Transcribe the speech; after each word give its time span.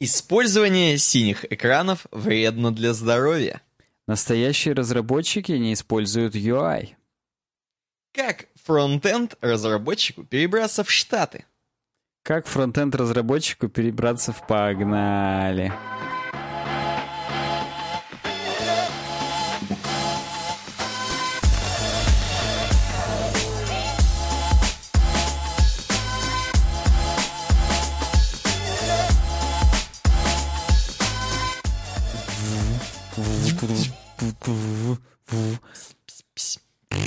Использование 0.00 0.96
синих 0.96 1.44
экранов 1.52 2.06
вредно 2.12 2.72
для 2.72 2.94
здоровья. 2.94 3.62
Настоящие 4.06 4.74
разработчики 4.74 5.50
не 5.50 5.72
используют 5.72 6.36
UI. 6.36 6.90
Как 8.12 8.46
фронтенд 8.54 9.36
разработчику 9.40 10.22
перебраться 10.22 10.84
в 10.84 10.90
Штаты? 10.90 11.46
Как 12.22 12.46
фронтенд 12.46 12.94
разработчику 12.94 13.68
перебраться 13.68 14.32
в 14.32 14.46
Погнали? 14.46 15.72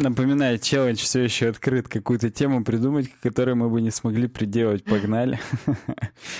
Напоминаю, 0.01 0.57
челлендж 0.57 0.97
все 0.97 1.21
еще 1.21 1.49
открыт. 1.49 1.87
Какую-то 1.87 2.31
тему 2.31 2.63
придумать, 2.63 3.11
которую 3.21 3.55
мы 3.55 3.69
бы 3.69 3.81
не 3.81 3.91
смогли 3.91 4.27
приделать. 4.27 4.83
Погнали. 4.83 5.39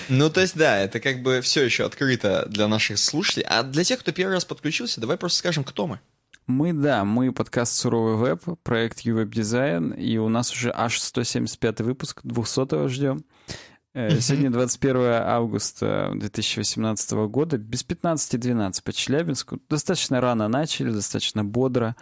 Ну, 0.08 0.30
то 0.30 0.40
есть, 0.40 0.56
да, 0.56 0.78
это 0.78 1.00
как 1.00 1.22
бы 1.22 1.40
все 1.40 1.64
еще 1.64 1.84
открыто 1.84 2.46
для 2.48 2.68
наших 2.68 2.98
слушателей. 2.98 3.46
А 3.48 3.62
для 3.62 3.84
тех, 3.84 4.00
кто 4.00 4.12
первый 4.12 4.34
раз 4.34 4.44
подключился, 4.44 5.00
давай 5.00 5.16
просто 5.16 5.38
скажем, 5.38 5.64
кто 5.64 5.86
мы. 5.86 6.00
Мы, 6.46 6.72
да, 6.72 7.04
мы 7.04 7.32
подкаст 7.32 7.74
«Суровый 7.74 8.16
веб», 8.16 8.42
проект 8.62 9.04
UWeb 9.06 9.30
Design, 9.30 9.96
и 9.96 10.18
у 10.18 10.28
нас 10.28 10.52
уже 10.52 10.72
аж 10.74 11.00
175 11.00 11.80
выпуск, 11.80 12.20
200-го 12.24 12.88
ждем. 12.88 13.24
Э, 13.94 14.10
сегодня 14.20 14.50
21 14.50 15.00
августа 15.00 16.10
2018 16.14 17.12
года, 17.28 17.58
без 17.58 17.84
15.12 17.84 18.82
по 18.82 18.92
Челябинску. 18.92 19.60
Достаточно 19.68 20.20
рано 20.20 20.48
начали, 20.48 20.90
достаточно 20.90 21.44
бодро. 21.44 21.96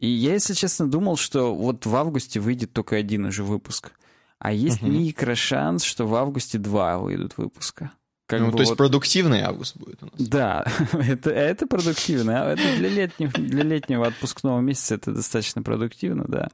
И 0.00 0.08
я, 0.08 0.32
если 0.32 0.54
честно, 0.54 0.90
думал, 0.90 1.16
что 1.16 1.54
вот 1.54 1.84
в 1.84 1.94
августе 1.94 2.40
выйдет 2.40 2.72
только 2.72 2.96
один 2.96 3.26
уже 3.26 3.44
выпуск. 3.44 3.92
А 4.38 4.52
есть 4.52 4.82
угу. 4.82 4.90
микрошанс, 4.90 5.84
что 5.84 6.06
в 6.06 6.14
августе 6.14 6.56
два 6.56 6.98
выйдут 6.98 7.36
выпуска. 7.36 7.92
Как 8.26 8.40
ну, 8.40 8.52
то 8.52 8.60
есть 8.60 8.70
вот... 8.70 8.78
продуктивный 8.78 9.40
август 9.40 9.76
будет 9.76 10.02
у 10.02 10.06
нас. 10.06 10.14
Да, 10.16 10.64
это, 10.92 11.30
это 11.30 11.66
продуктивно. 11.66 12.44
А 12.44 12.52
это 12.52 12.62
для 12.76 12.88
летнего, 12.88 13.32
для 13.32 13.62
летнего 13.64 14.06
отпускного 14.06 14.60
месяца 14.60 14.94
это 14.94 15.12
достаточно 15.12 15.62
продуктивно, 15.62 16.24
да. 16.28 16.48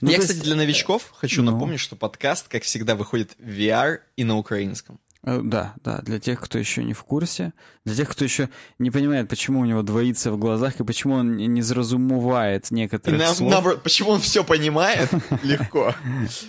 Ну, 0.00 0.10
Я, 0.10 0.18
кстати, 0.18 0.36
есть... 0.36 0.44
для 0.44 0.54
новичков 0.54 1.12
хочу 1.14 1.42
ну... 1.42 1.50
напомнить, 1.52 1.80
что 1.80 1.96
подкаст, 1.96 2.48
как 2.48 2.62
всегда, 2.62 2.94
выходит 2.94 3.32
в 3.38 3.48
VR 3.48 3.98
и 4.16 4.24
на 4.24 4.38
украинском. 4.38 4.98
Э, 5.24 5.40
да, 5.42 5.74
да, 5.82 5.98
для 6.02 6.20
тех, 6.20 6.40
кто 6.40 6.58
еще 6.58 6.84
не 6.84 6.94
в 6.94 7.02
курсе, 7.02 7.52
для 7.84 7.94
тех, 7.94 8.08
кто 8.08 8.24
еще 8.24 8.48
не 8.78 8.90
понимает, 8.90 9.28
почему 9.28 9.60
у 9.60 9.64
него 9.64 9.82
двоится 9.82 10.30
в 10.30 10.38
глазах 10.38 10.78
и 10.80 10.84
почему 10.84 11.14
он 11.14 11.36
не 11.36 11.60
заразумывает 11.60 12.70
некоторых 12.70 13.20
и 13.20 13.22
на, 13.22 13.34
слов. 13.34 13.50
Наоборот, 13.50 13.82
почему 13.82 14.10
он 14.10 14.20
все 14.20 14.44
понимает 14.44 15.10
легко. 15.42 15.94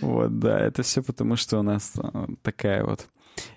Вот, 0.01 0.39
да, 0.39 0.59
это 0.59 0.83
все 0.83 1.01
потому, 1.01 1.35
что 1.35 1.59
у 1.59 1.63
нас 1.63 1.93
э, 1.97 2.27
такая 2.43 2.83
вот 2.83 3.07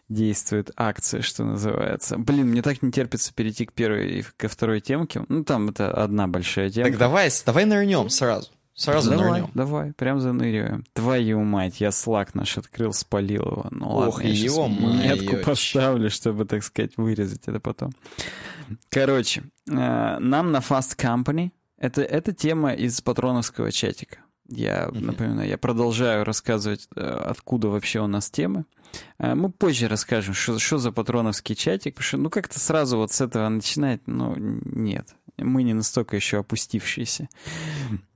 действует 0.08 0.70
акция, 0.76 1.22
что 1.22 1.44
называется. 1.44 2.16
Блин, 2.16 2.48
мне 2.48 2.62
так 2.62 2.82
не 2.82 2.90
терпится 2.90 3.34
перейти 3.34 3.66
к 3.66 3.72
первой 3.72 4.20
и 4.20 4.24
ко 4.36 4.48
второй 4.48 4.80
темке. 4.80 5.24
Ну, 5.28 5.44
там 5.44 5.70
это 5.70 5.90
одна 5.90 6.26
большая 6.26 6.70
тема. 6.70 6.88
Так 6.88 6.98
давай, 6.98 7.30
давай 7.44 7.64
нырнем 7.64 8.08
сразу. 8.08 8.50
Сразу 8.74 9.10
давай, 9.10 9.30
нырнем. 9.30 9.50
Давай, 9.54 9.92
прям 9.92 10.20
заныриваем. 10.20 10.84
Твою 10.94 11.40
мать, 11.40 11.80
я 11.80 11.92
слаг 11.92 12.34
наш 12.34 12.56
открыл, 12.56 12.92
спалил 12.92 13.42
его. 13.42 13.66
Ну 13.70 13.86
Ох, 13.86 14.16
ладно, 14.16 14.28
я 14.28 14.44
его 14.44 14.68
метку 14.68 15.36
поставлю, 15.44 16.10
чтобы, 16.10 16.46
так 16.46 16.64
сказать, 16.64 16.96
вырезать 16.96 17.42
это 17.46 17.60
потом. 17.60 17.92
Короче, 18.88 19.42
э, 19.68 20.18
нам 20.18 20.52
на 20.52 20.58
Fast 20.58 20.96
Company 20.96 21.50
это, 21.76 22.02
это 22.02 22.32
тема 22.32 22.72
из 22.72 23.00
патроновского 23.00 23.72
чатика. 23.72 24.18
Я 24.48 24.88
напоминаю, 24.92 25.48
я 25.48 25.58
продолжаю 25.58 26.24
рассказывать, 26.24 26.88
э, 26.94 27.00
откуда 27.00 27.68
вообще 27.68 28.00
у 28.00 28.06
нас 28.06 28.30
темы. 28.30 28.66
Э, 29.18 29.34
мы 29.34 29.50
позже 29.50 29.88
расскажем, 29.88 30.34
что, 30.34 30.58
что 30.58 30.78
за 30.78 30.92
патроновский 30.92 31.56
чатик, 31.56 31.94
потому 31.94 32.06
что, 32.06 32.16
ну, 32.18 32.30
как-то 32.30 32.60
сразу 32.60 32.98
вот 32.98 33.12
с 33.12 33.20
этого 33.20 33.48
начинать, 33.48 34.00
ну, 34.06 34.34
нет. 34.36 35.14
Мы 35.38 35.62
не 35.62 35.74
настолько 35.74 36.16
еще 36.16 36.38
опустившиеся. 36.38 37.28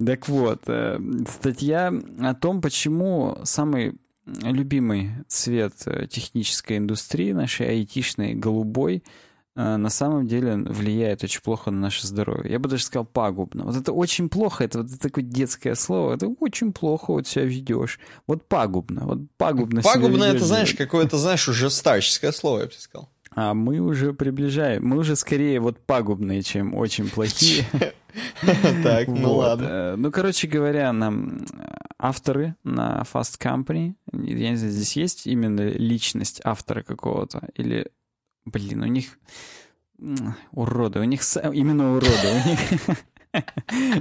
Так 0.04 0.28
вот, 0.28 0.62
э, 0.66 0.98
статья 1.28 1.92
о 2.20 2.34
том, 2.34 2.60
почему 2.60 3.38
самый 3.44 3.94
любимый 4.26 5.12
цвет 5.28 5.74
технической 6.10 6.78
индустрии 6.78 7.32
нашей 7.32 7.68
айтишной 7.68 8.34
голубой— 8.34 9.04
Э, 9.56 9.78
на 9.78 9.88
самом 9.88 10.26
деле 10.26 10.56
влияет 10.56 11.24
очень 11.24 11.40
плохо 11.40 11.70
на 11.70 11.80
наше 11.80 12.06
здоровье. 12.06 12.52
Я 12.52 12.58
бы 12.58 12.68
даже 12.68 12.84
сказал 12.84 13.06
пагубно. 13.06 13.64
Вот 13.64 13.74
это 13.74 13.90
очень 13.92 14.28
плохо, 14.28 14.64
это 14.64 14.82
вот 14.82 15.00
такое 15.00 15.24
детское 15.24 15.74
слово, 15.74 16.14
это 16.14 16.28
очень 16.28 16.74
плохо 16.74 17.12
вот 17.12 17.26
себя 17.26 17.46
ведешь. 17.46 17.98
Вот 18.26 18.46
пагубно, 18.46 19.06
вот 19.06 19.18
пагубно 19.38 19.80
Пагубно 19.80 20.24
это, 20.24 20.44
знаешь, 20.44 20.74
какое-то, 20.74 21.16
знаешь, 21.16 21.48
уже 21.48 21.70
старческое 21.70 22.32
слово, 22.32 22.60
я 22.60 22.66
бы 22.66 22.72
сказал. 22.72 23.08
А 23.36 23.54
мы 23.54 23.78
уже 23.78 24.12
приближаем, 24.12 24.84
мы 24.84 24.98
уже 24.98 25.14
скорее 25.14 25.60
вот 25.60 25.78
пагубные, 25.78 26.42
чем 26.42 26.74
очень 26.74 27.08
плохие. 27.08 27.64
Так, 28.82 29.08
ну 29.08 29.34
ладно. 29.34 29.66
Э, 29.66 29.94
ну, 29.96 30.10
короче 30.10 30.48
говоря, 30.48 30.90
нам 30.94 31.44
авторы 31.98 32.56
на 32.64 33.02
Fast 33.12 33.38
Company, 33.38 33.94
я 34.10 34.50
не 34.50 34.56
знаю, 34.56 34.72
здесь 34.72 34.96
есть 34.96 35.26
именно 35.26 35.60
личность 35.60 36.40
автора 36.42 36.82
какого-то, 36.82 37.50
или 37.56 37.90
Блин, 38.46 38.82
у 38.82 38.86
них 38.86 39.18
уроды, 40.52 41.00
у 41.00 41.04
них 41.04 41.20
именно 41.52 41.96
уроды, 41.96 42.28
у 42.32 42.48
них... 42.48 42.98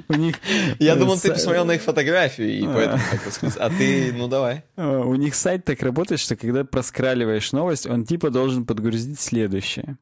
У 0.07 0.13
них... 0.13 0.35
Я 0.79 0.95
думал, 0.95 1.17
ты 1.19 1.31
посмотрел 1.31 1.65
на 1.65 1.73
их 1.73 1.81
фотографию, 1.81 2.49
и 2.49 2.63
поэтому 2.65 3.01
сказать. 3.31 3.57
А 3.57 3.69
ты, 3.69 4.13
ну 4.13 4.27
давай. 4.27 4.63
У 4.77 5.15
них 5.15 5.35
сайт 5.35 5.65
так 5.65 5.81
работает, 5.81 6.19
что 6.19 6.35
когда 6.35 6.63
проскраливаешь 6.63 7.51
новость, 7.51 7.87
он 7.87 8.05
типа 8.05 8.29
должен 8.29 8.65
подгрузить 8.65 9.19
следующее. 9.19 9.97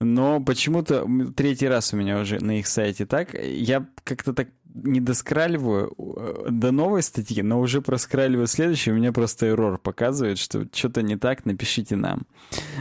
Но 0.00 0.40
почему-то 0.40 1.06
третий 1.36 1.68
раз 1.68 1.92
у 1.92 1.96
меня 1.96 2.18
уже 2.18 2.40
на 2.40 2.58
их 2.58 2.66
сайте 2.66 3.06
так. 3.06 3.34
Я 3.34 3.86
как-то 4.04 4.32
так 4.32 4.48
не 4.74 5.00
доскраливаю 5.00 5.92
э, 5.98 6.46
до 6.50 6.72
новой 6.72 7.02
статьи, 7.02 7.42
но 7.42 7.60
уже 7.60 7.82
проскраливаю 7.82 8.46
следующую, 8.46 8.94
у 8.94 8.98
меня 8.98 9.12
просто 9.12 9.48
эррор 9.48 9.78
показывает, 9.78 10.38
что 10.38 10.66
что-то 10.72 11.02
не 11.02 11.16
так, 11.16 11.44
напишите 11.44 11.96
нам. 11.96 12.26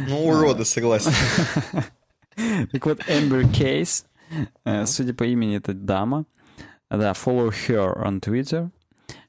Ну, 0.07 0.25
уроды, 0.27 0.65
согласен. 0.65 1.11
Так 2.71 2.85
вот, 2.85 2.99
Amber 3.09 3.43
Case, 3.43 4.05
э, 4.05 4.10
судя 4.85 5.13
по 5.13 5.23
имени, 5.23 5.57
это 5.57 5.73
дама. 5.73 6.25
Да, 6.89 7.11
follow 7.13 7.49
her 7.49 8.05
on 8.05 8.19
Twitter. 8.19 8.69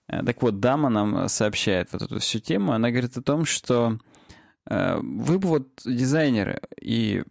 Э, 0.08 0.24
так 0.24 0.42
вот, 0.42 0.60
дама 0.60 0.88
нам 0.88 1.28
сообщает 1.28 1.92
вот 1.92 2.02
эту 2.02 2.18
всю 2.18 2.40
тему. 2.40 2.72
Она 2.72 2.90
говорит 2.90 3.16
о 3.16 3.22
том, 3.22 3.44
что 3.44 3.98
вы 4.64 5.38
бы 5.40 5.48
вот 5.48 5.68
дизайнеры 5.84 6.60
и 6.80 7.24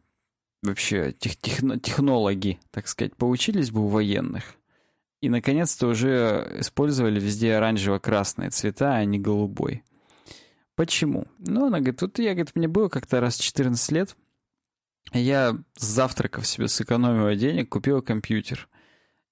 вообще 0.62 1.14
тех, 1.14 1.38
техно, 1.38 1.80
технологи, 1.80 2.60
так 2.72 2.88
сказать, 2.88 3.16
поучились 3.16 3.72
бы 3.72 3.81
у 3.86 3.88
военных. 3.88 4.56
И, 5.22 5.30
наконец-то, 5.30 5.88
уже 5.88 6.58
использовали 6.60 7.20
везде 7.20 7.56
оранжево-красные 7.56 8.50
цвета, 8.50 8.96
а 8.96 9.06
не 9.06 9.20
голубой. 9.20 9.84
Почему? 10.76 11.28
Ну, 11.38 11.68
она 11.68 11.80
говорит, 11.80 12.00
тут 12.00 12.18
я, 12.18 12.34
говорит, 12.34 12.56
мне 12.56 12.68
было 12.68 12.90
как-то 12.90 13.20
раз 13.20 13.38
14 13.38 13.92
лет, 13.92 14.16
я 15.13 15.57
с 15.75 15.85
завтраков 15.85 16.47
себе 16.47 16.67
сэкономила 16.67 17.35
денег, 17.35 17.69
купила 17.69 18.01
компьютер. 18.01 18.69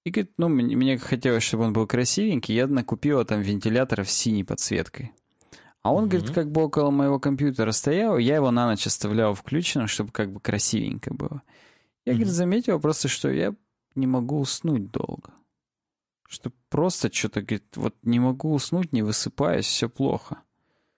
И, 0.04 0.10
говорит, 0.10 0.32
ну, 0.38 0.48
мне, 0.48 0.98
хотелось, 0.98 1.42
чтобы 1.42 1.64
он 1.64 1.72
был 1.72 1.86
красивенький, 1.86 2.54
я 2.54 2.66
накупила 2.66 3.24
там 3.24 3.42
вентилятора 3.42 4.04
с 4.04 4.10
синей 4.10 4.44
подсветкой. 4.44 5.12
А 5.82 5.92
он, 5.92 6.04
mm-hmm. 6.04 6.08
говорит, 6.08 6.30
как 6.30 6.50
бы 6.50 6.62
около 6.64 6.90
моего 6.90 7.18
компьютера 7.18 7.72
стоял, 7.72 8.18
я 8.18 8.36
его 8.36 8.50
на 8.50 8.66
ночь 8.66 8.86
оставлял 8.86 9.34
включенным, 9.34 9.88
чтобы 9.88 10.10
как 10.10 10.32
бы 10.32 10.40
красивенько 10.40 11.12
было. 11.12 11.42
Я, 12.04 12.12
mm-hmm. 12.12 12.16
говорит, 12.16 12.34
заметил 12.34 12.80
просто, 12.80 13.08
что 13.08 13.30
я 13.30 13.54
не 13.94 14.06
могу 14.06 14.40
уснуть 14.40 14.90
долго. 14.90 15.32
Что 16.28 16.52
просто 16.68 17.12
что-то, 17.12 17.42
говорит, 17.42 17.76
вот 17.76 17.94
не 18.02 18.20
могу 18.20 18.52
уснуть, 18.52 18.92
не 18.92 19.02
высыпаюсь, 19.02 19.66
все 19.66 19.88
плохо. 19.88 20.42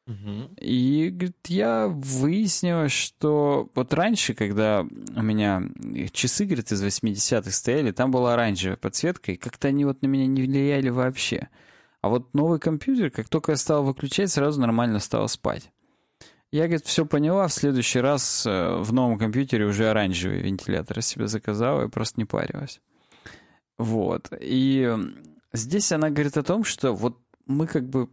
И, 0.06 1.10
говорит, 1.10 1.36
я 1.46 1.86
выяснила, 1.86 2.88
что 2.88 3.70
вот 3.74 3.94
раньше, 3.94 4.34
когда 4.34 4.80
у 4.82 5.22
меня 5.22 5.62
часы, 6.12 6.44
говорит, 6.44 6.72
из 6.72 6.82
80-х 6.82 7.50
стояли, 7.50 7.92
там 7.92 8.10
была 8.10 8.34
оранжевая 8.34 8.76
подсветка, 8.76 9.32
и 9.32 9.36
как-то 9.36 9.68
они 9.68 9.84
вот 9.84 10.02
на 10.02 10.06
меня 10.08 10.26
не 10.26 10.42
влияли 10.42 10.88
вообще. 10.88 11.48
А 12.00 12.08
вот 12.08 12.34
новый 12.34 12.58
компьютер, 12.58 13.10
как 13.10 13.28
только 13.28 13.52
я 13.52 13.56
стал 13.56 13.84
выключать, 13.84 14.30
сразу 14.30 14.60
нормально 14.60 14.98
стал 14.98 15.28
спать. 15.28 15.70
Я, 16.50 16.64
говорит, 16.64 16.84
все 16.84 17.06
поняла, 17.06 17.46
в 17.46 17.52
следующий 17.52 18.00
раз 18.00 18.44
э, 18.44 18.76
в 18.76 18.92
новом 18.92 19.18
компьютере 19.18 19.64
уже 19.64 19.88
оранжевый 19.88 20.42
вентилятор 20.42 21.00
себе 21.00 21.26
заказала 21.26 21.86
и 21.86 21.88
просто 21.88 22.20
не 22.20 22.26
парилась. 22.26 22.80
Вот. 23.78 24.28
И 24.38 24.94
здесь 25.52 25.92
она 25.92 26.10
говорит 26.10 26.36
о 26.36 26.42
том, 26.42 26.64
что 26.64 26.92
вот 26.92 27.18
мы 27.46 27.66
как 27.66 27.88
бы 27.88 28.10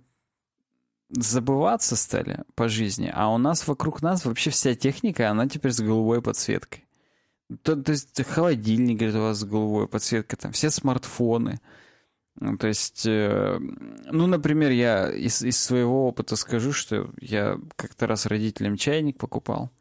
забываться 1.10 1.96
стали 1.96 2.44
по 2.56 2.70
жизни, 2.70 3.12
а 3.14 3.34
у 3.34 3.38
нас 3.38 3.68
вокруг 3.68 4.02
нас 4.02 4.26
вообще 4.26 4.50
вся 4.50 4.76
техника, 4.76 5.30
она 5.30 5.48
теперь 5.48 5.72
с 5.72 5.82
голубой 5.82 6.22
подсветкой. 6.22 6.86
То, 7.64 7.76
то 7.76 7.92
есть 7.92 8.24
холодильник, 8.28 8.98
говорит, 8.98 9.16
у 9.16 9.22
вас 9.22 9.40
с 9.40 9.44
голубой 9.44 9.88
подсветкой, 9.88 10.38
там 10.38 10.52
все 10.52 10.70
смартфоны. 10.70 11.60
То 12.60 12.68
есть, 12.68 13.06
э, 13.06 13.60
ну, 13.60 14.28
например, 14.28 14.72
я 14.72 15.12
из, 15.12 15.42
из 15.42 15.60
своего 15.60 16.08
опыта 16.08 16.36
скажу, 16.36 16.72
что 16.72 17.10
я 17.20 17.60
как-то 17.76 18.08
раз 18.08 18.28
родителям 18.28 18.78
чайник 18.78 19.18
покупал. 19.18 19.72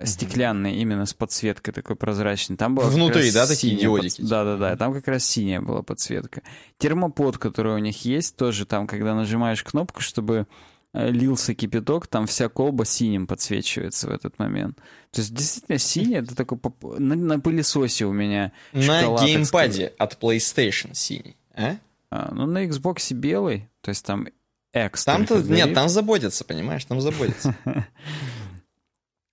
Стеклянный, 0.00 0.74
mm-hmm. 0.74 0.80
именно 0.80 1.06
с 1.06 1.14
подсветкой 1.14 1.74
такой 1.74 1.96
прозрачной. 1.96 2.56
Там 2.56 2.76
была 2.76 2.88
Внутри, 2.88 3.32
да, 3.32 3.48
такие 3.48 3.76
диодики? 3.76 4.20
Под... 4.20 4.30
Да, 4.30 4.44
да, 4.44 4.56
да. 4.56 4.76
Там 4.76 4.92
как 4.92 5.08
раз 5.08 5.24
синяя 5.24 5.60
была 5.60 5.82
подсветка. 5.82 6.42
Термопод, 6.78 7.38
который 7.38 7.74
у 7.74 7.78
них 7.78 8.04
есть, 8.04 8.36
тоже 8.36 8.64
там, 8.64 8.86
когда 8.86 9.16
нажимаешь 9.16 9.64
кнопку, 9.64 10.00
чтобы 10.00 10.46
э, 10.92 11.10
лился 11.10 11.52
кипяток, 11.52 12.06
там 12.06 12.28
вся 12.28 12.48
колба 12.48 12.84
синим 12.84 13.26
подсвечивается 13.26 14.06
в 14.06 14.12
этот 14.12 14.38
момент. 14.38 14.78
То 15.10 15.20
есть 15.20 15.34
действительно 15.34 15.78
синий, 15.78 16.14
это 16.14 16.36
такой 16.36 16.58
поп... 16.58 16.96
на, 17.00 17.16
на 17.16 17.40
пылесосе 17.40 18.04
у 18.04 18.12
меня. 18.12 18.52
На 18.72 19.02
геймпаде 19.18 19.94
от 19.98 20.22
PlayStation 20.22 20.94
синий, 20.94 21.36
а? 21.56 21.74
а? 22.10 22.32
Ну 22.32 22.46
на 22.46 22.64
Xbox 22.66 23.12
белый, 23.14 23.68
то 23.80 23.88
есть 23.88 24.06
там 24.06 24.28
X. 24.72 25.04
Там-то 25.04 25.42
нет, 25.42 25.74
там 25.74 25.88
заботятся, 25.88 26.44
понимаешь, 26.44 26.84
там 26.84 27.00
заботятся. 27.00 27.56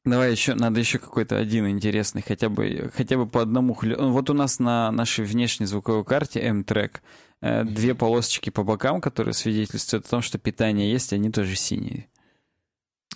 Давай 0.06 0.32
еще, 0.32 0.54
надо 0.54 0.80
еще 0.80 1.00
какой-то 1.00 1.38
один 1.38 1.68
интересный, 1.68 2.22
хотя 2.22 2.48
бы, 2.48 2.92
хотя 2.96 3.18
бы 3.18 3.26
по 3.26 3.42
одному. 3.42 3.76
Вот 3.82 4.30
у 4.30 4.34
нас 4.34 4.60
на 4.60 4.92
нашей 4.92 5.26
внешней 5.26 5.66
звуковой 5.66 6.06
карте 6.06 6.40
M-Track 6.42 6.98
э, 7.42 7.64
две 7.64 7.96
полосочки 7.96 8.52
по 8.52 8.64
бокам, 8.64 9.02
которые 9.02 9.34
свидетельствуют 9.34 10.06
о 10.06 10.10
том, 10.10 10.22
что 10.22 10.38
питание 10.38 10.92
есть, 10.92 11.12
они 11.12 11.32
тоже 11.32 11.56
синие. 11.56 12.08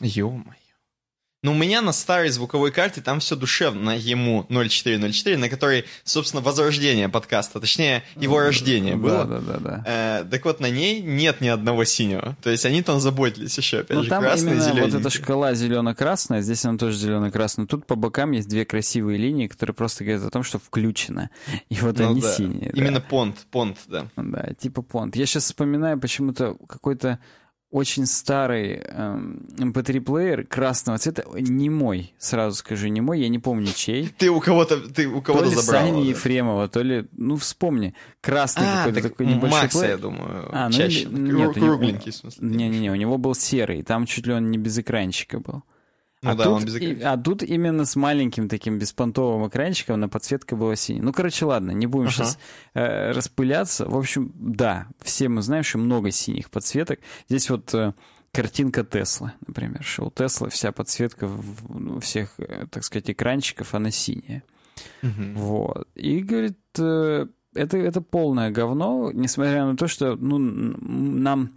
Ё-моё. 0.01 0.68
Но 1.41 1.53
у 1.53 1.55
меня 1.55 1.81
на 1.81 1.93
старой 1.93 2.29
звуковой 2.29 2.71
карте 2.71 2.99
там 2.99 3.21
все 3.21 3.37
душевно, 3.37 3.97
ему 3.97 4.45
0404, 4.49 5.37
на 5.37 5.47
которой, 5.47 5.85
собственно, 6.03 6.41
возрождение 6.41 7.07
подкаста, 7.07 7.61
точнее, 7.61 8.03
его 8.17 8.39
рождение 8.39 8.97
было. 8.97 9.23
Да, 9.23 9.39
да, 9.39 9.57
да. 9.57 9.83
Э, 9.85 10.25
так 10.29 10.43
вот, 10.43 10.59
на 10.59 10.69
ней 10.69 11.01
нет 11.01 11.39
ни 11.39 11.47
одного 11.47 11.85
синего. 11.85 12.35
То 12.43 12.49
есть 12.49 12.65
они 12.65 12.81
там 12.81 12.99
заботились 12.99 13.57
еще, 13.57 13.79
опять 13.79 13.97
ну, 13.97 14.03
же, 14.03 14.09
там 14.09 14.21
красный 14.21 14.53
именно 14.53 14.81
вот 14.81 14.93
эта 14.93 15.09
шкала 15.09 15.53
зелено-красная, 15.53 16.41
здесь 16.41 16.65
она 16.65 16.77
тоже 16.77 16.97
зелено-красная. 16.97 17.67
Тут 17.67 17.85
по 17.85 17.95
бокам 17.95 18.31
есть 18.31 18.49
две 18.49 18.65
красивые 18.65 19.17
линии, 19.17 19.47
которые 19.47 19.73
просто 19.73 20.03
говорят 20.03 20.25
о 20.25 20.29
том, 20.29 20.43
что 20.43 20.59
включено. 20.59 21.29
И 21.69 21.75
вот 21.75 21.99
ну, 21.99 22.09
они 22.09 22.21
да. 22.21 22.33
синие. 22.33 22.71
Именно 22.73 22.99
да. 22.99 23.05
понт, 23.09 23.37
понт, 23.49 23.77
да. 23.87 24.07
Да, 24.17 24.49
типа 24.59 24.81
понт. 24.81 25.15
Я 25.15 25.25
сейчас 25.25 25.45
вспоминаю 25.45 25.97
почему-то 25.97 26.57
какой-то 26.67 27.19
очень 27.71 28.07
старый 28.07 28.81
эм, 28.83 29.45
MP3-плеер 29.57 30.45
красного 30.45 30.97
цвета, 30.97 31.23
не 31.35 31.69
мой, 31.69 32.13
сразу 32.17 32.57
скажу, 32.57 32.87
не 32.87 32.99
мой, 32.99 33.21
я 33.21 33.29
не 33.29 33.37
помню 33.37 33.71
чей. 33.75 34.09
Ты 34.17 34.31
у 34.31 34.39
кого-то, 34.39 34.77
ты 34.89 35.07
у 35.07 35.21
кого-то 35.21 35.45
то 35.45 35.49
ли 35.51 35.55
забрал. 35.55 35.81
Сани 35.83 36.03
да? 36.03 36.09
Ефремова, 36.09 36.67
то 36.67 36.81
ли, 36.81 37.07
ну 37.11 37.35
вспомни, 37.35 37.93
красный 38.21 38.65
а, 38.65 38.77
какой-то 38.77 39.01
так 39.01 39.11
такой 39.11 39.27
небольшой 39.27 39.61
Макса, 39.61 39.79
плеер. 39.79 39.95
я 39.95 39.97
думаю, 39.97 40.49
а, 40.51 40.69
ну, 40.69 40.75
чаще, 40.75 41.05
нет, 41.11 41.53
кругленький, 41.53 42.11
в 42.11 42.15
смысле. 42.15 42.47
Не-не-не, 42.47 42.91
у 42.91 42.95
него 42.95 43.17
был 43.19 43.35
серый, 43.35 43.83
там 43.83 44.07
чуть 44.07 44.25
ли 44.25 44.33
он 44.33 44.49
не 44.49 44.57
без 44.57 44.77
экранчика 44.79 45.39
был. 45.39 45.63
Ну 46.21 46.31
а, 46.31 46.35
да, 46.35 46.43
тут, 46.43 46.63
без 46.65 46.75
и, 46.75 47.01
а 47.01 47.15
тут 47.15 47.43
именно 47.43 47.85
с 47.85 47.95
маленьким 47.95 48.49
таким 48.49 48.77
беспонтовым 48.77 49.47
экранчиком 49.47 49.99
на 50.01 50.09
подсветка 50.09 50.57
была 50.57 50.75
синяя. 50.75 51.01
Ну, 51.01 51.13
короче, 51.13 51.45
ладно, 51.45 51.71
не 51.71 51.87
будем 51.87 52.07
ага. 52.07 52.13
сейчас 52.13 52.39
э, 52.73 53.11
распыляться. 53.11 53.85
В 53.85 53.97
общем, 53.97 54.33
да, 54.35 54.87
все 55.01 55.29
мы 55.29 55.41
знаем, 55.41 55.63
что 55.63 55.77
много 55.77 56.11
синих 56.11 56.49
подсветок. 56.49 56.99
Здесь 57.29 57.49
вот 57.49 57.73
э, 57.73 57.93
картинка 58.33 58.83
Теслы, 58.83 59.31
например, 59.47 59.81
что 59.81 60.07
у 60.07 60.11
Теслы 60.11 60.49
вся 60.49 60.73
подсветка 60.73 61.25
в, 61.25 61.79
ну, 61.79 62.01
всех, 62.01 62.33
э, 62.37 62.65
так 62.69 62.83
сказать, 62.83 63.09
экранчиков, 63.09 63.73
она 63.73 63.89
синяя. 63.89 64.43
Угу. 65.01 65.23
Вот. 65.35 65.87
И, 65.95 66.19
говорит, 66.19 66.59
э, 66.77 67.27
это, 67.53 67.77
это 67.77 68.01
полное 68.01 68.51
говно, 68.51 69.11
несмотря 69.13 69.65
на 69.65 69.77
то, 69.77 69.87
что 69.87 70.17
ну, 70.17 70.37
нам 70.37 71.51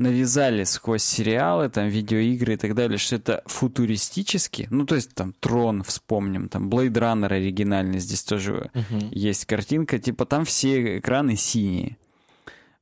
навязали 0.00 0.64
сквозь 0.64 1.04
сериалы, 1.04 1.68
там, 1.68 1.88
видеоигры 1.88 2.54
и 2.54 2.56
так 2.56 2.74
далее, 2.74 2.98
что 2.98 3.16
это 3.16 3.42
футуристически, 3.46 4.66
ну, 4.70 4.86
то 4.86 4.94
есть, 4.94 5.14
там, 5.14 5.34
Трон 5.38 5.82
вспомним, 5.82 6.48
там, 6.48 6.68
Blade 6.68 6.92
Runner 6.92 7.32
оригинальный, 7.32 8.00
здесь 8.00 8.24
тоже 8.24 8.70
uh-huh. 8.72 9.08
есть 9.12 9.44
картинка, 9.44 9.98
типа, 9.98 10.24
там 10.24 10.44
все 10.44 10.98
экраны 10.98 11.36
синие. 11.36 11.98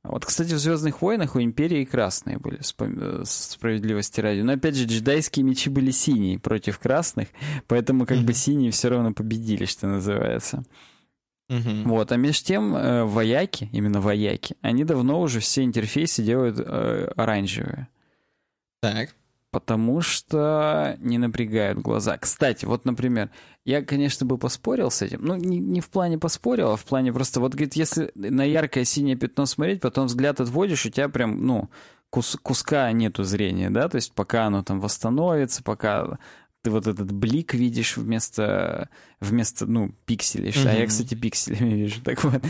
Вот, 0.01 0.25
кстати, 0.25 0.53
в 0.53 0.59
«Звездных 0.59 1.01
войнах» 1.01 1.35
у 1.35 1.41
Империи 1.41 1.83
красные 1.83 2.37
были, 2.37 2.61
э, 2.61 3.23
справедливости 3.25 4.21
ради. 4.21 4.39
Но, 4.39 4.53
опять 4.53 4.75
же, 4.75 4.85
джедайские 4.85 5.43
мечи 5.43 5.69
были 5.69 5.91
синие 5.91 6.39
против 6.39 6.79
красных, 6.79 7.27
поэтому 7.67 8.05
как 8.05 8.19
бы 8.19 8.33
синие 8.33 8.71
все 8.71 8.87
равно 8.89 9.13
победили, 9.13 9.65
что 9.65 9.87
называется. 9.87 10.63
Uh-huh. 11.49 11.83
Вот, 11.85 12.11
а 12.11 12.15
между 12.15 12.45
тем 12.45 12.75
э, 12.75 13.03
вояки, 13.05 13.69
именно 13.73 13.99
вояки, 13.99 14.55
они 14.61 14.83
давно 14.83 15.19
уже 15.19 15.39
все 15.39 15.63
интерфейсы 15.63 16.21
делают 16.23 16.59
э, 16.59 17.11
оранжевые. 17.15 17.87
Так. 18.81 19.15
Потому 19.51 20.01
что 20.01 20.95
не 20.99 21.17
напрягают 21.17 21.79
глаза. 21.79 22.17
Кстати, 22.19 22.65
вот, 22.65 22.85
например, 22.85 23.31
я, 23.65 23.83
конечно, 23.83 24.27
бы 24.27 24.37
поспорил 24.37 24.91
с 24.91 25.01
этим. 25.01 25.25
Ну, 25.25 25.35
не, 25.35 25.57
не 25.57 25.81
в 25.81 25.89
плане 25.89 26.19
поспорил, 26.19 26.71
а 26.71 26.77
в 26.77 26.85
плане 26.85 27.11
просто, 27.11 27.39
вот, 27.39 27.53
говорит, 27.53 27.73
если 27.73 28.11
на 28.13 28.43
яркое 28.43 28.83
синее 28.83 29.15
пятно 29.15 29.47
смотреть, 29.47 29.81
потом 29.81 30.05
взгляд 30.05 30.39
отводишь, 30.39 30.85
у 30.85 30.91
тебя 30.91 31.09
прям, 31.09 31.47
ну, 31.47 31.69
кус, 32.11 32.37
куска 32.41 32.91
нету 32.91 33.23
зрения, 33.23 33.71
да, 33.71 33.89
то 33.89 33.95
есть 33.95 34.13
пока 34.13 34.45
оно 34.45 34.63
там 34.63 34.79
восстановится, 34.79 35.63
пока 35.63 36.19
ты 36.61 36.71
вот 36.71 36.87
этот 36.87 37.11
блик 37.11 37.53
видишь 37.53 37.95
вместо, 37.95 38.89
вместо 39.21 39.65
ну, 39.65 39.93
пикселей. 40.05 40.49
Mm-hmm. 40.49 40.69
А 40.69 40.73
я, 40.73 40.87
кстати, 40.87 41.15
пикселями 41.15 41.73
вижу. 41.73 42.01
Так 42.03 42.23
вот. 42.23 42.41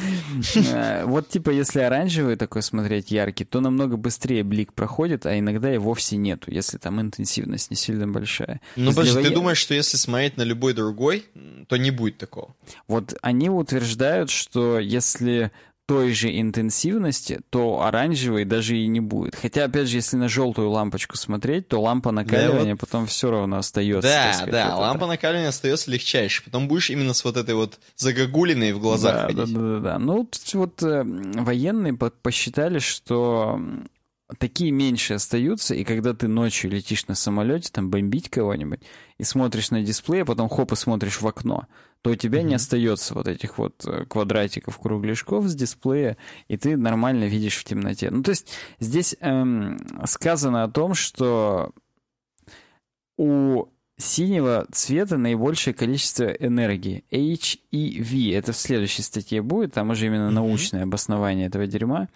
Э, 0.72 1.06
вот, 1.06 1.30
типа, 1.30 1.52
если 1.52 1.80
оранжевый 1.82 2.36
такой 2.36 2.64
смотреть, 2.64 3.12
яркий, 3.12 3.46
то 3.46 3.60
намного 3.60 3.98
быстрее 3.98 4.44
блик 4.44 4.74
проходит, 4.74 5.26
а 5.26 5.38
иногда 5.38 5.74
и 5.74 5.78
вовсе 5.78 6.18
нету, 6.18 6.52
если 6.52 6.78
там 6.78 7.00
интенсивность 7.00 7.70
не 7.70 7.78
сильно 7.78 8.08
большая. 8.08 8.62
Ну, 8.76 8.94
подожди, 8.94 9.22
ты 9.22 9.30
думаешь, 9.30 9.58
что 9.58 9.76
если 9.76 9.98
смотреть 9.98 10.38
на 10.38 10.44
любой 10.44 10.74
другой, 10.74 11.26
то 11.68 11.78
не 11.78 11.92
будет 11.92 12.18
такого? 12.18 12.56
Вот 12.88 13.14
они 13.22 13.50
утверждают, 13.50 14.32
что 14.32 14.80
если 14.80 15.52
той 15.90 16.14
же 16.14 16.30
интенсивности, 16.40 17.42
то 17.50 17.82
оранжевый 17.82 18.46
даже 18.46 18.78
и 18.78 18.86
не 18.86 19.00
будет. 19.00 19.34
Хотя, 19.34 19.64
опять 19.64 19.88
же, 19.88 19.98
если 19.98 20.18
на 20.18 20.30
желтую 20.30 20.70
лампочку 20.70 21.18
смотреть, 21.18 21.68
то 21.68 21.82
лампа 21.82 22.12
накаливания 22.12 22.64
да, 22.64 22.70
вот... 22.74 22.80
потом 22.80 23.08
все 23.08 23.32
равно 23.32 23.58
остается. 23.58 24.08
Да, 24.08 24.34
сказать, 24.34 24.52
да, 24.52 24.78
лампа 24.78 25.08
накаливания 25.08 25.50
остается 25.50 25.90
легчайшей. 25.90 26.46
Потом 26.46 26.68
будешь 26.68 26.92
именно 26.92 27.16
с 27.16 27.26
вот 27.26 27.38
этой 27.38 27.56
вот 27.56 27.80
загогулиной 27.96 28.74
в 28.74 28.80
глазах 28.80 29.16
да, 29.16 29.22
ходить. 29.22 29.52
Да, 29.52 29.60
да, 29.60 29.74
да, 29.74 29.80
да. 29.80 29.98
Ну, 29.98 30.30
вот 30.54 30.84
э, 30.84 31.04
военные 31.04 31.96
посчитали, 31.96 32.78
что 32.78 33.60
такие 34.38 34.70
меньше 34.70 35.16
остаются, 35.16 35.74
и 35.74 35.84
когда 35.84 36.14
ты 36.14 36.28
ночью 36.28 36.70
летишь 36.70 37.08
на 37.08 37.16
самолете, 37.16 37.70
там 37.72 37.90
бомбить 37.90 38.30
кого-нибудь, 38.30 38.82
и 39.18 39.24
смотришь 39.24 39.72
на 39.72 39.82
дисплей, 39.82 40.22
а 40.22 40.26
потом 40.26 40.50
хоп 40.50 40.72
и 40.72 40.76
смотришь 40.76 41.20
в 41.20 41.28
окно, 41.28 41.66
то 42.02 42.12
у 42.12 42.16
тебя 42.16 42.40
mm-hmm. 42.40 42.44
не 42.44 42.56
остается 42.56 43.14
вот 43.14 43.28
этих 43.28 43.58
вот 43.58 43.86
э, 43.86 44.06
квадратиков, 44.06 44.78
кругляшков 44.80 45.46
с 45.48 45.56
дисплея, 45.56 46.18
и 46.48 46.58
ты 46.58 46.78
нормально 46.78 47.26
видишь 47.26 47.58
в 47.58 47.64
темноте. 47.66 48.10
Ну, 48.10 48.24
то 48.24 48.32
есть 48.32 48.48
здесь 48.80 49.16
эм, 49.20 49.80
сказано 50.06 50.64
о 50.64 50.70
том, 50.70 50.94
что 50.94 51.72
у 53.18 53.68
синего 53.98 54.66
цвета 54.72 55.18
наибольшее 55.18 55.74
количество 55.74 56.24
энергии. 56.24 57.04
H 57.12 57.58
и 57.72 58.02
V. 58.02 58.34
Это 58.38 58.54
в 58.54 58.58
следующей 58.58 59.02
статье 59.02 59.42
будет, 59.42 59.74
там 59.74 59.90
уже 59.90 60.06
именно 60.06 60.30
mm-hmm. 60.30 60.34
научное 60.34 60.84
обоснование 60.84 61.48
этого 61.48 61.68
дерьма. 61.68 62.08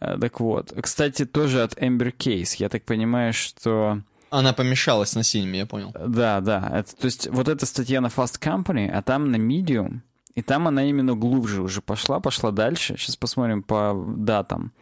Э, 0.00 0.18
так 0.20 0.38
вот. 0.40 0.74
Кстати, 0.82 1.24
тоже 1.24 1.62
от 1.62 1.74
Amber 1.80 2.14
Case. 2.14 2.56
Я 2.58 2.68
так 2.68 2.84
понимаю, 2.84 3.32
что 3.32 4.02
она 4.38 4.52
помешалась 4.52 5.14
на 5.14 5.22
синем, 5.22 5.52
я 5.52 5.66
понял. 5.66 5.94
Да, 5.94 6.40
да. 6.40 6.70
Это, 6.74 6.96
то 6.96 7.04
есть 7.06 7.28
вот 7.28 7.48
эта 7.48 7.66
статья 7.66 8.00
на 8.00 8.08
Fast 8.08 8.40
Company, 8.40 8.90
а 8.90 9.02
там 9.02 9.30
на 9.30 9.36
Medium, 9.36 10.00
и 10.34 10.42
там 10.42 10.66
она 10.68 10.84
именно 10.84 11.14
глубже 11.14 11.62
уже 11.62 11.80
пошла, 11.80 12.20
пошла 12.20 12.50
дальше. 12.50 12.96
Сейчас 12.98 13.16
посмотрим 13.16 13.62
по 13.62 13.94
датам. 14.16 14.72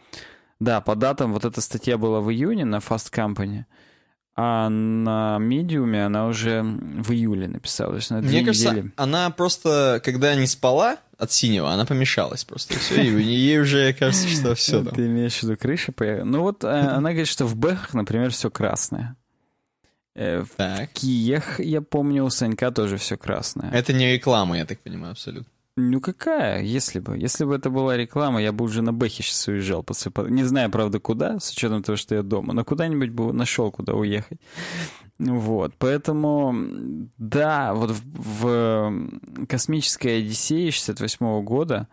Да, 0.59 0.81
по 0.81 0.95
датам 0.95 1.33
вот 1.33 1.45
эта 1.45 1.61
статья 1.61 1.97
была 1.97 2.21
в 2.21 2.31
июне 2.31 2.65
на 2.65 2.77
Fast 2.77 3.11
Company, 3.13 3.65
а 4.35 4.69
на 4.69 5.37
медиуме 5.37 6.05
она 6.05 6.27
уже 6.27 6.63
в 6.63 7.11
июле 7.11 7.47
написала. 7.47 7.91
То 7.91 7.97
есть 7.97 8.09
на 8.09 8.21
Мне 8.21 8.43
кажется, 8.43 8.71
недели. 8.71 8.91
она 8.95 9.29
просто, 9.29 10.01
когда 10.03 10.33
не 10.33 10.47
спала 10.47 10.97
от 11.17 11.31
синего, 11.31 11.71
она 11.71 11.85
помешалась 11.85 12.43
просто. 12.43 12.79
Все, 12.79 13.03
и 13.03 13.23
ей 13.23 13.59
уже 13.59 13.93
кажется, 13.93 14.27
что 14.27 14.55
все. 14.55 14.83
Ты 14.95 15.05
имеешь 15.05 15.39
в 15.39 15.43
виду 15.43 15.93
появилась? 15.93 16.25
Ну 16.25 16.41
вот 16.41 16.63
э, 16.63 16.67
она 16.67 17.11
говорит, 17.11 17.27
что 17.27 17.45
в 17.45 17.55
бэхах, 17.55 17.93
например, 17.93 18.31
все 18.31 18.49
красное. 18.49 19.15
Э, 20.15 20.41
в 20.41 20.49
так. 20.55 20.91
Киях, 20.93 21.59
я 21.59 21.81
помню, 21.81 22.23
у 22.25 22.29
Санька 22.29 22.71
тоже 22.71 22.97
все 22.97 23.17
красное. 23.17 23.71
Это 23.71 23.93
не 23.93 24.13
реклама, 24.13 24.57
я 24.57 24.65
так 24.65 24.79
понимаю, 24.79 25.11
абсолютно. 25.11 25.51
Ну 25.75 26.01
какая, 26.01 26.61
если 26.61 26.99
бы. 26.99 27.17
Если 27.17 27.45
бы 27.45 27.55
это 27.55 27.71
была 27.71 27.97
реклама, 27.97 28.39
я 28.39 28.51
бы 28.51 28.63
уже 28.63 28.83
на 28.83 28.93
Бэхе 28.93 29.23
сейчас 29.23 29.47
уезжал. 29.47 29.81
После... 29.81 30.11
Не 30.29 30.43
знаю, 30.43 30.69
правда, 30.69 30.99
куда, 30.99 31.39
с 31.39 31.51
учетом 31.51 31.81
того, 31.81 31.95
что 31.95 32.13
я 32.13 32.21
дома, 32.21 32.53
но 32.53 32.63
куда-нибудь 32.63 33.09
бы 33.09 33.33
нашел, 33.33 33.71
куда 33.71 33.93
уехать. 33.93 34.39
Вот, 35.17 35.73
поэтому, 35.79 36.55
да, 37.17 37.73
вот 37.73 37.91
в, 37.91 38.01
в 38.03 39.45
космической 39.47 40.19
Одиссее 40.19 40.71
68 40.71 41.25
-го 41.25 41.41
года 41.41 41.87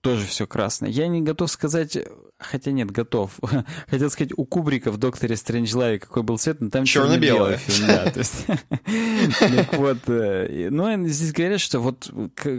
тоже 0.00 0.26
все 0.26 0.46
красное. 0.46 0.90
Я 0.90 1.08
не 1.08 1.20
готов 1.20 1.50
сказать, 1.50 1.98
хотя 2.38 2.70
нет, 2.70 2.90
готов. 2.90 3.38
Хотел 3.88 4.10
сказать, 4.10 4.32
у 4.36 4.44
Кубрика 4.44 4.90
в 4.90 4.96
«Докторе 4.96 5.36
Стрэнджлаве» 5.36 5.98
какой 5.98 6.22
был 6.22 6.38
цвет, 6.38 6.60
но 6.60 6.70
там 6.70 6.84
черно-белый 6.84 7.56
фильм, 7.56 7.88
да. 7.88 8.12
Так 9.40 9.74
вот, 9.74 9.98
э, 10.06 10.68
ну, 10.70 11.06
здесь 11.08 11.32
говорят, 11.32 11.60
что 11.60 11.80
вот 11.80 12.10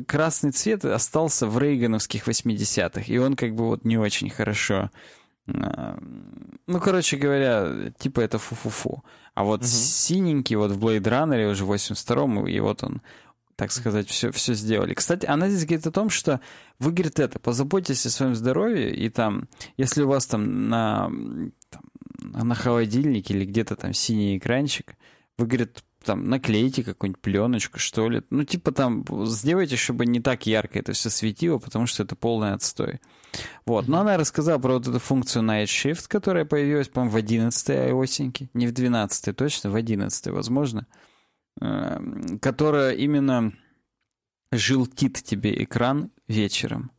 красный 0.08 0.52
цвет 0.52 0.86
остался 0.86 1.48
в 1.48 1.58
рейгановских 1.58 2.28
80-х, 2.28 3.02
и 3.08 3.18
он 3.18 3.36
как 3.36 3.56
бы 3.56 3.66
вот 3.66 3.86
не 3.86 3.98
очень 3.98 4.30
хорошо 4.30 4.92
э, 5.48 5.98
ну, 6.68 6.80
короче 6.80 7.18
говоря, 7.18 7.92
типа 7.98 8.22
это 8.22 8.38
фу-фу-фу. 8.38 9.04
А 9.34 9.44
вот 9.44 9.62
угу. 9.62 9.68
синенький 9.68 10.56
вот 10.56 10.72
в 10.72 10.86
Blade 10.86 11.02
Runner 11.02 11.50
уже 11.50 11.66
в 11.66 11.72
82-м, 11.72 12.48
и 12.48 12.60
вот 12.60 12.84
он 12.84 13.02
так 13.60 13.74
сказать, 13.74 14.08
все, 14.08 14.32
все 14.32 14.54
сделали. 14.54 14.94
Кстати, 14.94 15.26
она 15.26 15.50
здесь 15.50 15.66
говорит 15.66 15.86
о 15.86 15.92
том, 15.92 16.10
что 16.10 16.40
вы, 16.80 16.94
говорит, 16.94 17.20
это, 17.20 17.40
позаботьтесь 17.40 18.06
о 18.06 18.10
своем 18.10 18.34
здоровье, 18.34 18.96
и 18.96 19.10
там, 19.10 19.50
если 19.76 20.02
у 20.02 20.08
вас 20.08 20.28
там 20.28 20.70
на, 20.70 21.12
там, 21.70 22.48
на 22.48 22.56
холодильнике 22.56 23.34
или 23.34 23.44
где-то 23.44 23.76
там 23.76 23.92
синий 23.92 24.38
экранчик, 24.38 24.96
вы, 25.38 25.46
говорит, 25.46 25.84
там 26.06 26.30
наклейте 26.30 26.86
какую-нибудь 26.86 27.22
пленочку, 27.22 27.80
что 27.80 28.08
ли. 28.08 28.22
Ну, 28.30 28.46
типа 28.46 28.72
там 28.72 29.04
сделайте, 29.26 29.76
чтобы 29.76 30.06
не 30.06 30.22
так 30.22 30.46
ярко 30.48 30.80
это 30.80 30.94
все 30.94 31.10
светило, 31.10 31.58
потому 31.58 31.86
что 31.86 32.04
это 32.04 32.16
полный 32.16 32.54
отстой. 32.54 33.02
Вот. 33.66 33.90
Но 33.90 34.00
она 34.00 34.16
рассказала 34.16 34.58
про 34.58 34.76
вот 34.76 34.88
эту 34.88 35.00
функцию 35.00 35.44
Night 35.44 35.66
Shift, 35.66 36.06
которая 36.08 36.46
появилась, 36.46 36.88
по-моему, 36.88 37.12
в 37.12 37.18
11 37.18 37.70
осеньке. 37.92 38.50
Не 38.54 38.68
в 38.68 38.72
12 38.72 39.36
точно, 39.36 39.70
в 39.70 39.76
11 39.76 40.28
возможно. 40.28 40.80
Эм, 40.80 41.09
которая 42.42 42.94
именно 42.94 43.54
желтит 44.52 45.22
тебе 45.24 45.64
экран 45.64 46.12
вечером. 46.28 46.92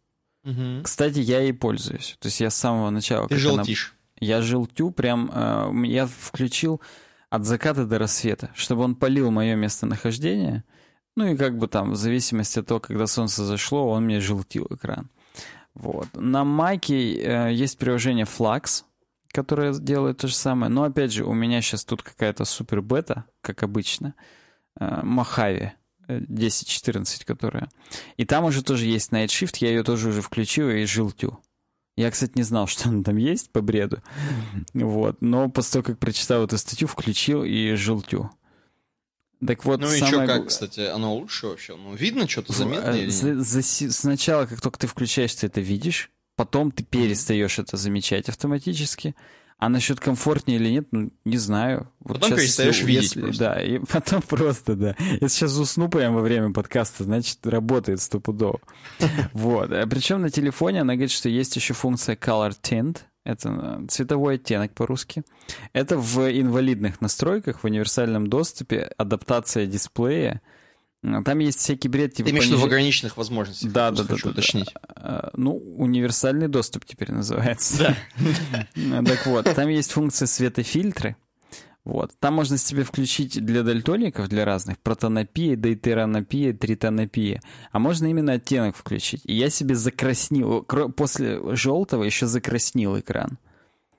Угу. 0.45 0.83
Кстати, 0.85 1.19
я 1.19 1.41
ей 1.41 1.53
пользуюсь. 1.53 2.17
То 2.21 2.27
есть 2.27 2.41
я 2.41 2.51
с 2.51 2.57
самого 2.57 2.91
начала... 2.91 3.29
Ты 3.29 3.37
желтишь? 3.37 3.95
Она... 4.21 4.27
Я 4.27 4.43
желтю 4.43 4.91
прям... 4.91 5.31
Э, 5.33 5.73
я 5.85 6.07
включил 6.07 6.81
от 7.29 7.45
заката 7.45 7.87
до 7.87 7.99
рассвета, 7.99 8.51
чтобы 8.55 8.83
он 8.83 8.95
полил 8.95 9.31
мое 9.31 9.55
местонахождение. 9.55 10.65
Ну 11.17 11.27
и 11.27 11.37
как 11.37 11.59
бы 11.59 11.69
там, 11.69 11.93
в 11.93 11.97
зависимости 11.97 12.59
от 12.59 12.67
того, 12.67 12.81
когда 12.81 13.07
солнце 13.07 13.45
зашло, 13.45 13.91
он 13.91 14.05
мне 14.05 14.21
желтил 14.21 14.67
экран. 14.71 15.11
Вот. 15.75 16.09
На 16.15 16.45
Маке 16.45 17.15
э, 17.15 17.53
есть 17.53 17.79
приложение 17.79 18.27
Flux, 18.27 18.85
которое 19.29 19.75
делает 19.75 20.19
то 20.19 20.29
же 20.29 20.35
самое. 20.35 20.71
Но 20.71 20.85
опять 20.85 21.13
же, 21.13 21.25
у 21.25 21.35
меня 21.35 21.61
сейчас 21.61 21.85
тут 21.85 22.03
какая-то 22.03 22.45
супер 22.45 22.81
бета, 22.81 23.25
как 23.43 23.63
обычно. 23.63 24.15
Махави 24.79 25.73
10.14, 26.09 27.25
которая. 27.25 27.69
И 28.17 28.25
там 28.25 28.45
уже 28.45 28.63
тоже 28.63 28.87
есть 28.87 29.11
Night 29.11 29.27
Shift, 29.27 29.59
я 29.61 29.69
ее 29.69 29.83
тоже 29.83 30.09
уже 30.09 30.23
включил 30.23 30.69
и 30.69 30.85
желтю. 30.85 31.39
Я, 31.97 32.11
кстати, 32.11 32.33
не 32.35 32.43
знал, 32.43 32.67
что 32.69 32.89
он 32.89 33.05
там 33.05 33.17
есть 33.17 33.51
по 33.51 33.61
бреду. 33.61 34.03
Вот. 34.75 35.21
Но 35.21 35.49
после 35.51 35.75
того, 35.75 35.85
как 35.85 35.99
прочитал 35.99 36.45
эту 36.45 36.59
статью, 36.59 36.89
включил 36.89 37.45
и 37.45 37.75
желтю. 37.75 38.31
Так 39.47 39.65
вот, 39.65 39.81
ну 39.81 39.91
и 39.91 39.99
самое... 39.99 40.27
что, 40.27 40.27
как, 40.27 40.49
кстати, 40.49 40.81
оно 40.81 41.15
лучше 41.15 41.47
вообще? 41.47 41.75
Ну, 41.75 41.95
видно 41.95 42.29
что-то 42.29 42.53
заметно 42.53 42.91
или 42.91 43.09
за, 43.09 43.41
за, 43.41 43.63
Сначала, 43.63 44.45
как 44.45 44.61
только 44.61 44.79
ты 44.79 44.87
включаешь, 44.87 45.35
ты 45.35 45.47
это 45.47 45.63
видишь, 45.63 46.11
потом 46.37 46.71
ты 46.71 46.85
перестаешь 46.85 47.59
это 47.59 47.79
замечать 47.79 48.29
автоматически, 48.29 49.15
а 49.61 49.69
насчет 49.69 50.01
комфортнее 50.01 50.59
или 50.59 50.71
нет, 50.71 50.89
ну, 50.91 51.11
не 51.27 51.37
знаю. 51.37 51.93
Вот 52.01 52.21
потом 52.21 52.39
перестаешь 52.39 52.77
если, 52.77 52.87
видеть 52.87 53.03
если, 53.03 53.21
просто. 53.21 53.45
Да, 53.45 53.63
и 53.63 53.79
потом 53.93 54.23
просто, 54.23 54.75
да. 54.75 54.97
Если 55.21 55.29
сейчас 55.29 55.59
усну 55.59 55.91
прямо 55.91 56.17
во 56.17 56.23
время 56.23 56.51
подкаста, 56.51 57.05
значит, 57.05 57.47
работает 57.47 58.01
стопудово. 58.01 58.61
Вот. 59.35 59.71
А 59.71 59.87
причем 59.87 60.23
на 60.23 60.31
телефоне 60.31 60.81
она 60.81 60.95
говорит, 60.95 61.11
что 61.11 61.29
есть 61.29 61.55
еще 61.57 61.75
функция 61.75 62.17
Color 62.17 62.55
Tint. 62.63 63.01
Это 63.23 63.85
цветовой 63.89 64.37
оттенок 64.37 64.73
по-русски. 64.73 65.25
Это 65.75 65.99
в 65.99 66.21
инвалидных 66.31 67.03
настройках, 67.03 67.61
в 67.61 67.65
универсальном 67.67 68.29
доступе, 68.29 68.91
адаптация 68.97 69.67
дисплея— 69.67 70.41
там 71.03 71.39
есть 71.39 71.59
всякий 71.61 71.89
бред. 71.89 72.15
Типа, 72.15 72.27
Ты 72.27 72.33
имеешь 72.33 72.45
пониж... 72.45 72.61
в 72.61 72.65
виду 72.65 72.71
возможностях? 73.17 73.73
Да, 73.73 73.91
да, 73.91 74.05
да, 74.05 74.17
да, 74.23 74.31
уточнить. 74.31 74.75
Да. 74.97 75.31
Ну, 75.35 75.57
универсальный 75.77 76.49
доступ 76.49 76.85
теперь 76.85 77.13
называется. 77.13 77.97
Да. 78.75 79.03
Так 79.03 79.27
вот, 79.27 79.45
там 79.55 79.69
есть 79.69 79.93
функция 79.93 80.27
светофильтры. 80.27 81.17
Вот. 81.85 82.13
Там 82.21 82.35
можно 82.35 82.59
себе 82.59 82.85
включить 82.85 83.43
для 83.45 83.63
дальтоников, 83.63 84.29
для 84.29 84.45
разных, 84.45 84.79
протонопия, 84.79 85.57
дейтеранопия, 85.57 86.53
тритонопия. 86.53 87.41
А 87.73 87.79
можно 87.79 88.07
именно 88.07 88.35
оттенок 88.35 88.77
включить. 88.77 89.23
И 89.25 89.35
я 89.35 89.49
себе 89.49 89.75
закраснил, 89.75 90.63
после 90.63 91.41
желтого 91.57 92.05
еще 92.05 92.27
закраснил 92.27 92.99
экран. 92.99 93.39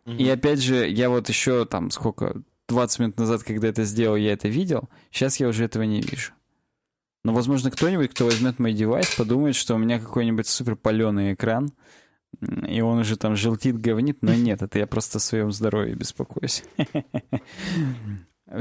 Угу. 0.05 0.13
И 0.13 0.29
опять 0.29 0.62
же, 0.62 0.88
я 0.88 1.10
вот 1.10 1.29
еще 1.29 1.65
там 1.65 1.89
сколько, 1.89 2.43
20 2.67 3.00
минут 3.00 3.17
назад, 3.17 3.43
когда 3.43 3.67
это 3.67 3.84
сделал, 3.84 4.15
я 4.15 4.34
это 4.34 4.48
видел. 4.48 4.89
Сейчас 5.12 5.39
я 5.39 5.48
уже 5.48 5.65
этого 5.65 5.84
не 5.84 6.01
вижу. 6.01 6.34
Но, 7.24 7.34
возможно, 7.34 7.70
кто-нибудь, 7.70 8.12
кто 8.12 8.25
возьмет 8.25 8.60
мой 8.60 8.74
девайс, 8.74 9.13
подумает, 9.16 9.56
что 9.56 9.75
у 9.75 9.78
меня 9.78 10.00
какой-нибудь 10.00 10.48
супер 10.48 10.75
паленый 10.75 11.34
экран, 11.34 11.72
и 12.68 12.82
он 12.82 13.00
уже 13.00 13.18
там 13.18 13.36
желтит, 13.36 13.80
говнит, 13.80 14.20
но 14.22 14.34
нет, 14.34 14.62
это 14.62 14.80
я 14.80 14.88
просто 14.88 15.18
о 15.18 15.22
своем 15.22 15.51
здоровье 15.51 15.96
беспокоюсь. 15.96 16.63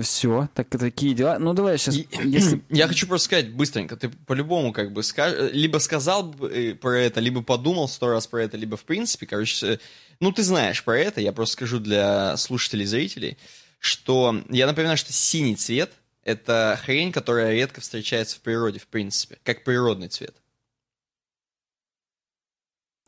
Все, 0.02 0.48
так 0.54 0.68
такие 0.68 1.14
дела. 1.14 1.38
Ну 1.40 1.52
давай 1.52 1.76
сейчас. 1.76 1.96
Если... 2.24 2.62
Я 2.68 2.86
хочу 2.86 3.08
просто 3.08 3.24
сказать 3.24 3.52
быстренько. 3.52 3.96
Ты 3.96 4.08
по-любому 4.08 4.72
как 4.72 4.92
бы 4.92 5.02
скаж... 5.02 5.52
либо 5.52 5.78
сказал 5.78 6.32
э, 6.44 6.74
про 6.74 6.98
это, 6.98 7.18
либо 7.18 7.42
подумал 7.42 7.88
сто 7.88 8.08
раз 8.08 8.26
про 8.26 8.42
это, 8.42 8.56
либо 8.56 8.76
в 8.76 8.84
принципе, 8.84 9.26
короче, 9.26 9.80
ну 10.20 10.30
ты 10.30 10.44
знаешь 10.44 10.84
про 10.84 10.96
это. 10.96 11.20
Я 11.20 11.32
просто 11.32 11.54
скажу 11.54 11.80
для 11.80 12.36
слушателей, 12.36 12.86
зрителей, 12.86 13.36
что 13.80 14.36
я 14.48 14.66
напоминаю, 14.68 14.96
что 14.96 15.12
синий 15.12 15.56
цвет 15.56 15.90
это 16.24 16.78
хрень, 16.82 17.12
которая 17.12 17.52
редко 17.52 17.80
встречается 17.80 18.36
в 18.36 18.40
природе, 18.40 18.78
в 18.78 18.86
принципе, 18.86 19.38
как 19.42 19.64
природный 19.64 20.08
цвет. 20.08 20.34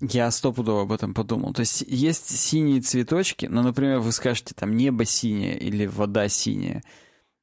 Я 0.01 0.31
стопудово 0.33 0.83
об 0.83 0.93
этом 0.93 1.15
подумал. 1.15 1.53
То 1.53 1.61
есть 1.61 1.85
есть 1.87 2.37
синие 2.37 2.81
цветочки, 2.81 3.47
но, 3.47 3.63
например, 3.63 4.01
вы 4.01 4.11
скажете, 4.11 4.53
там, 4.53 4.77
небо 4.77 5.05
синее 5.05 5.57
или 5.57 5.87
вода 5.87 6.29
синяя. 6.29 6.83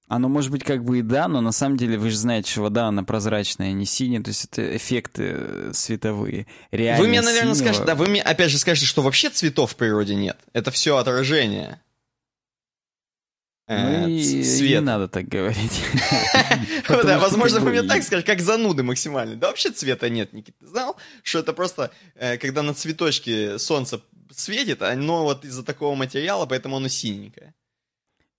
Оно 0.10 0.28
может 0.28 0.52
быть 0.52 0.64
как 0.64 0.84
бы 0.84 1.00
и 1.00 1.02
да, 1.04 1.28
но 1.28 1.40
на 1.40 1.52
самом 1.52 1.78
деле 1.78 1.98
вы 1.98 2.10
же 2.10 2.18
знаете, 2.18 2.52
что 2.52 2.64
вода, 2.64 2.88
она 2.88 3.04
прозрачная, 3.04 3.70
а 3.70 3.72
не 3.72 3.86
синяя, 3.86 4.22
то 4.22 4.30
есть 4.30 4.46
это 4.46 4.76
эффекты 4.76 5.36
э, 5.38 5.72
световые. 5.74 6.48
Реально 6.72 7.04
вы 7.04 7.10
мне, 7.10 7.22
наверное, 7.22 7.54
синего... 7.54 7.68
скажете, 7.68 7.86
да, 7.86 7.96
вы 7.96 8.08
мне 8.08 8.22
опять 8.22 8.50
же 8.50 8.58
скажете, 8.58 8.88
что 8.88 9.04
вообще 9.04 9.30
цветов 9.30 9.74
в 9.74 9.76
природе 9.76 10.16
нет. 10.16 10.38
Это 10.52 10.72
все 10.72 10.98
отражение. 10.98 11.80
Ну 13.70 14.08
э, 14.08 14.10
и 14.10 14.44
свет. 14.44 14.70
не 14.72 14.82
надо 14.82 15.08
так 15.08 15.28
говорить. 15.28 15.84
Да, 17.04 17.20
возможно, 17.20 17.60
вы 17.60 17.70
мне 17.70 17.84
так 17.84 18.02
скажете, 18.02 18.26
как 18.26 18.42
зануды 18.42 18.82
максимально. 18.82 19.36
Да 19.36 19.48
вообще 19.48 19.70
цвета 19.70 20.10
нет, 20.10 20.34
Никита. 20.34 20.58
Ты 20.60 20.68
знал, 20.68 20.98
что 21.22 21.40
это 21.40 21.54
просто, 21.54 21.92
э, 22.16 22.38
когда 22.38 22.64
на 22.64 22.74
цветочке 22.74 23.60
солнце 23.60 24.02
светит, 24.32 24.82
оно 24.82 25.24
вот 25.24 25.46
из-за 25.46 25.64
такого 25.64 25.96
материала, 25.96 26.48
поэтому 26.48 26.78
оно 26.78 26.88
синенькое. 26.88 27.54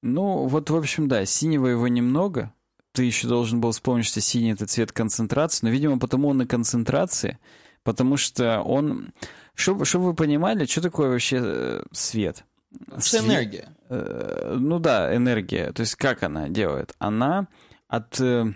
Ну, 0.02 0.46
вот, 0.46 0.68
в 0.68 0.76
общем, 0.76 1.06
да, 1.06 1.24
синего 1.24 1.68
его 1.68 1.86
немного. 1.86 2.52
Ты 2.92 3.04
еще 3.04 3.28
должен 3.28 3.60
был 3.60 3.70
вспомнить, 3.70 4.06
что 4.06 4.20
синий— 4.20 4.52
это 4.52 4.66
цвет 4.66 4.90
концентрации. 4.90 5.64
Но, 5.64 5.70
видимо, 5.70 6.00
потому 6.00 6.28
он 6.28 6.38
на 6.38 6.46
концентрации, 6.46 7.38
потому 7.84 8.16
что 8.16 8.62
он... 8.62 9.12
Чтобы 9.54 9.84
вы 9.84 10.14
понимали, 10.14 10.66
что 10.66 10.80
такое 10.80 11.10
вообще 11.10 11.38
э, 11.40 11.82
свет— 11.92 12.44
это 12.88 13.18
энергия. 13.18 13.68
Э, 13.90 14.56
ну 14.58 14.78
да, 14.78 15.14
энергия. 15.14 15.72
То 15.72 15.80
есть 15.80 15.96
как 15.96 16.22
она 16.22 16.48
делает? 16.48 16.94
Она 16.98 17.48
от 17.88 18.20
э, 18.20 18.46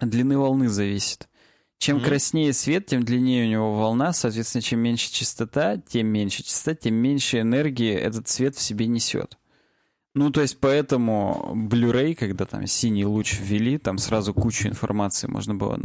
длины 0.00 0.38
волны 0.38 0.68
зависит. 0.68 1.28
Чем 1.78 1.98
mm-hmm. 1.98 2.04
краснее 2.04 2.52
свет, 2.52 2.86
тем 2.86 3.04
длиннее 3.04 3.44
у 3.44 3.50
него 3.50 3.74
волна. 3.74 4.12
Соответственно, 4.12 4.62
чем 4.62 4.80
меньше 4.80 5.12
частота, 5.12 5.76
тем 5.76 6.06
меньше 6.06 6.42
частота, 6.42 6.74
тем 6.74 6.94
меньше 6.94 7.40
энергии 7.40 7.92
этот 7.92 8.26
цвет 8.26 8.56
в 8.56 8.62
себе 8.62 8.86
несет. 8.86 9.36
Ну, 10.14 10.30
то 10.30 10.42
есть 10.42 10.60
поэтому 10.60 11.52
Blu-ray, 11.54 12.14
когда 12.14 12.44
там 12.44 12.66
синий 12.66 13.04
луч 13.04 13.38
ввели, 13.38 13.78
там 13.78 13.98
сразу 13.98 14.34
кучу 14.34 14.68
информации 14.68 15.26
можно 15.26 15.54
было 15.54 15.78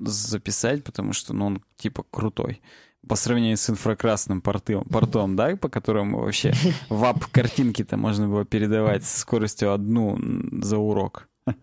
записать, 0.00 0.82
потому 0.82 1.12
что 1.12 1.34
ну, 1.34 1.46
он 1.46 1.62
типа 1.76 2.04
крутой 2.10 2.62
по 3.08 3.16
сравнению 3.16 3.56
с 3.56 3.70
инфракрасным 3.70 4.40
портом, 4.40 4.84
портом 4.84 5.36
да, 5.36 5.56
по 5.56 5.68
которому 5.68 6.20
вообще 6.20 6.52
вап-картинки-то 6.88 7.96
можно 7.96 8.28
было 8.28 8.44
передавать 8.44 9.04
со 9.04 9.20
скоростью 9.20 9.72
одну 9.72 10.18
за 10.62 10.78
урок. 10.78 11.28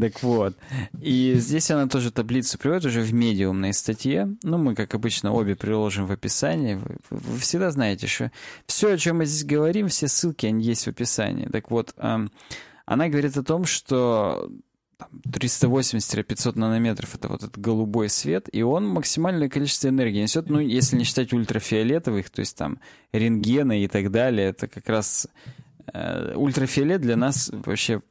Так 0.00 0.22
вот. 0.22 0.56
И 1.00 1.34
здесь 1.36 1.70
она 1.70 1.88
тоже 1.88 2.10
таблицу 2.10 2.58
приводит 2.58 2.84
уже 2.84 3.00
в 3.00 3.12
медиумной 3.12 3.72
статье. 3.72 4.36
Ну, 4.42 4.58
мы, 4.58 4.74
как 4.74 4.94
обычно, 4.94 5.32
обе 5.32 5.56
приложим 5.56 6.06
в 6.06 6.12
описании. 6.12 6.74
Вы, 6.74 6.96
вы 7.10 7.38
всегда 7.38 7.70
знаете, 7.70 8.06
что 8.06 8.30
все, 8.66 8.92
о 8.92 8.98
чем 8.98 9.18
мы 9.18 9.26
здесь 9.26 9.44
говорим, 9.44 9.88
все 9.88 10.08
ссылки, 10.08 10.46
они 10.46 10.64
есть 10.64 10.84
в 10.84 10.88
описании. 10.88 11.46
Так 11.46 11.70
вот, 11.70 11.94
она 11.96 13.08
говорит 13.08 13.36
о 13.36 13.42
том, 13.42 13.64
что 13.64 14.50
380-500 15.26 16.58
нанометров 16.58 17.14
это 17.14 17.28
вот 17.28 17.42
этот 17.42 17.58
голубой 17.58 18.08
свет, 18.08 18.48
и 18.52 18.62
он 18.62 18.88
максимальное 18.88 19.48
количество 19.48 19.88
энергии 19.88 20.22
несет, 20.22 20.48
ну, 20.48 20.58
если 20.58 20.96
не 20.96 21.04
считать 21.04 21.32
ультрафиолетовых, 21.32 22.30
то 22.30 22.40
есть 22.40 22.56
там 22.56 22.78
рентгена 23.12 23.82
и 23.82 23.88
так 23.88 24.10
далее, 24.10 24.48
это 24.48 24.68
как 24.68 24.88
раз 24.88 25.28
э, 25.92 26.34
ультрафиолет 26.34 27.00
для 27.00 27.16
нас 27.16 27.50
вообще 27.52 28.02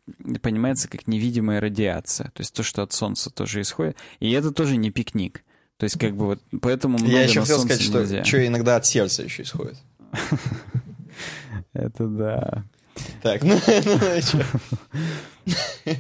понимается 0.41 0.88
как 0.88 1.08
невидимая 1.08 1.60
радиация, 1.60 2.27
то 2.27 2.41
есть 2.41 2.53
то, 2.53 2.63
что 2.63 2.84
от 2.84 2.93
Солнца 2.93 3.29
тоже 3.29 3.62
исходит, 3.62 3.98
и 4.19 4.31
это 4.31 4.51
тоже 4.51 4.77
не 4.77 4.91
пикник. 4.91 5.43
То 5.77 5.86
есть 5.86 5.98
как 5.98 6.13
бы 6.13 6.25
вот 6.25 6.41
поэтому 6.62 6.98
много 6.98 7.12
Я 7.12 7.24
еще 7.24 7.39
хотел 7.39 7.60
сказать, 7.60 7.81
что, 7.81 8.25
что 8.25 8.46
иногда 8.46 8.75
от 8.75 8.86
сердца 8.86 9.24
еще 9.24 9.43
исходит. 9.43 9.77
Это 11.74 12.08
да. 12.08 12.63
Так, 13.22 13.44
ну, 13.44 13.56
ну 13.56 14.22
что? 14.22 14.46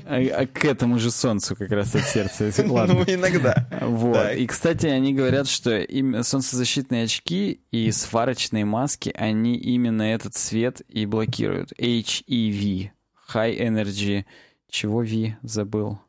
А, 0.05 0.41
а 0.41 0.47
к 0.47 0.65
этому 0.65 0.99
же 0.99 1.11
солнцу 1.11 1.55
как 1.55 1.71
раз 1.71 1.95
от 1.95 2.03
сердца. 2.03 2.51
Ладно. 2.67 2.93
Ну, 2.93 3.03
иногда. 3.07 3.67
Вот. 3.81 4.13
Так. 4.13 4.37
И, 4.37 4.47
кстати, 4.47 4.87
они 4.87 5.13
говорят, 5.13 5.47
что 5.47 5.77
им 5.77 6.21
солнцезащитные 6.23 7.05
очки 7.05 7.61
и 7.71 7.91
сварочные 7.91 8.65
маски, 8.65 9.11
они 9.15 9.55
именно 9.55 10.03
этот 10.03 10.35
свет 10.35 10.81
и 10.87 11.05
блокируют. 11.05 11.71
HEV. 11.79 12.91
High 13.33 13.59
Energy. 13.59 14.25
Чего 14.69 15.01
V? 15.01 15.37
Забыл. 15.41 15.99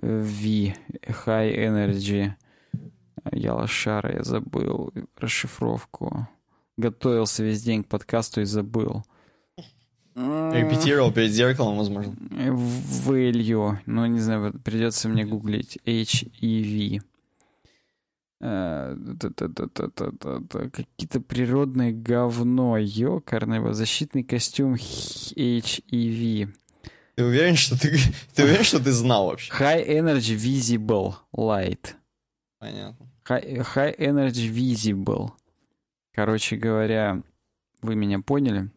V. 0.00 0.74
High 1.26 1.56
Energy. 1.56 2.32
Я 3.30 3.54
лошара, 3.54 4.16
я 4.16 4.24
забыл 4.24 4.92
расшифровку. 5.16 6.28
Готовился 6.76 7.44
весь 7.44 7.62
день 7.62 7.84
к 7.84 7.88
подкасту 7.88 8.40
и 8.40 8.44
забыл. 8.44 9.04
Репетировал 10.14 11.12
перед 11.12 11.30
зеркалом, 11.30 11.78
возможно. 11.78 12.14
Value. 12.30 13.78
Ну, 13.86 14.06
не 14.06 14.20
знаю, 14.20 14.52
придется 14.64 15.08
мне 15.08 15.24
гуглить. 15.24 15.78
H-E-V. 15.86 17.02
Э, 18.40 18.96
какие-то 20.72 21.20
природные 21.20 21.92
говно. 21.92 22.76
Ёкарный 22.76 23.72
защитный 23.72 24.24
костюм 24.24 24.74
H-E-V. 24.74 26.52
Ты 27.14 27.24
уверен, 27.24 27.56
что 27.56 27.78
ты, 27.80 27.96
ты 28.34 28.44
уверен, 28.44 28.64
что 28.64 28.82
ты 28.82 28.90
знал 28.92 29.26
вообще? 29.26 29.52
High 29.52 29.86
Energy 29.86 30.36
Visible 30.36 31.14
Light. 31.34 31.94
Понятно. 32.58 33.06
High, 33.28 33.64
high 33.74 33.96
Energy 33.96 34.52
Visible. 34.52 35.30
Короче 36.12 36.56
говоря, 36.56 37.22
вы 37.80 37.94
меня 37.94 38.20
поняли? 38.20 38.70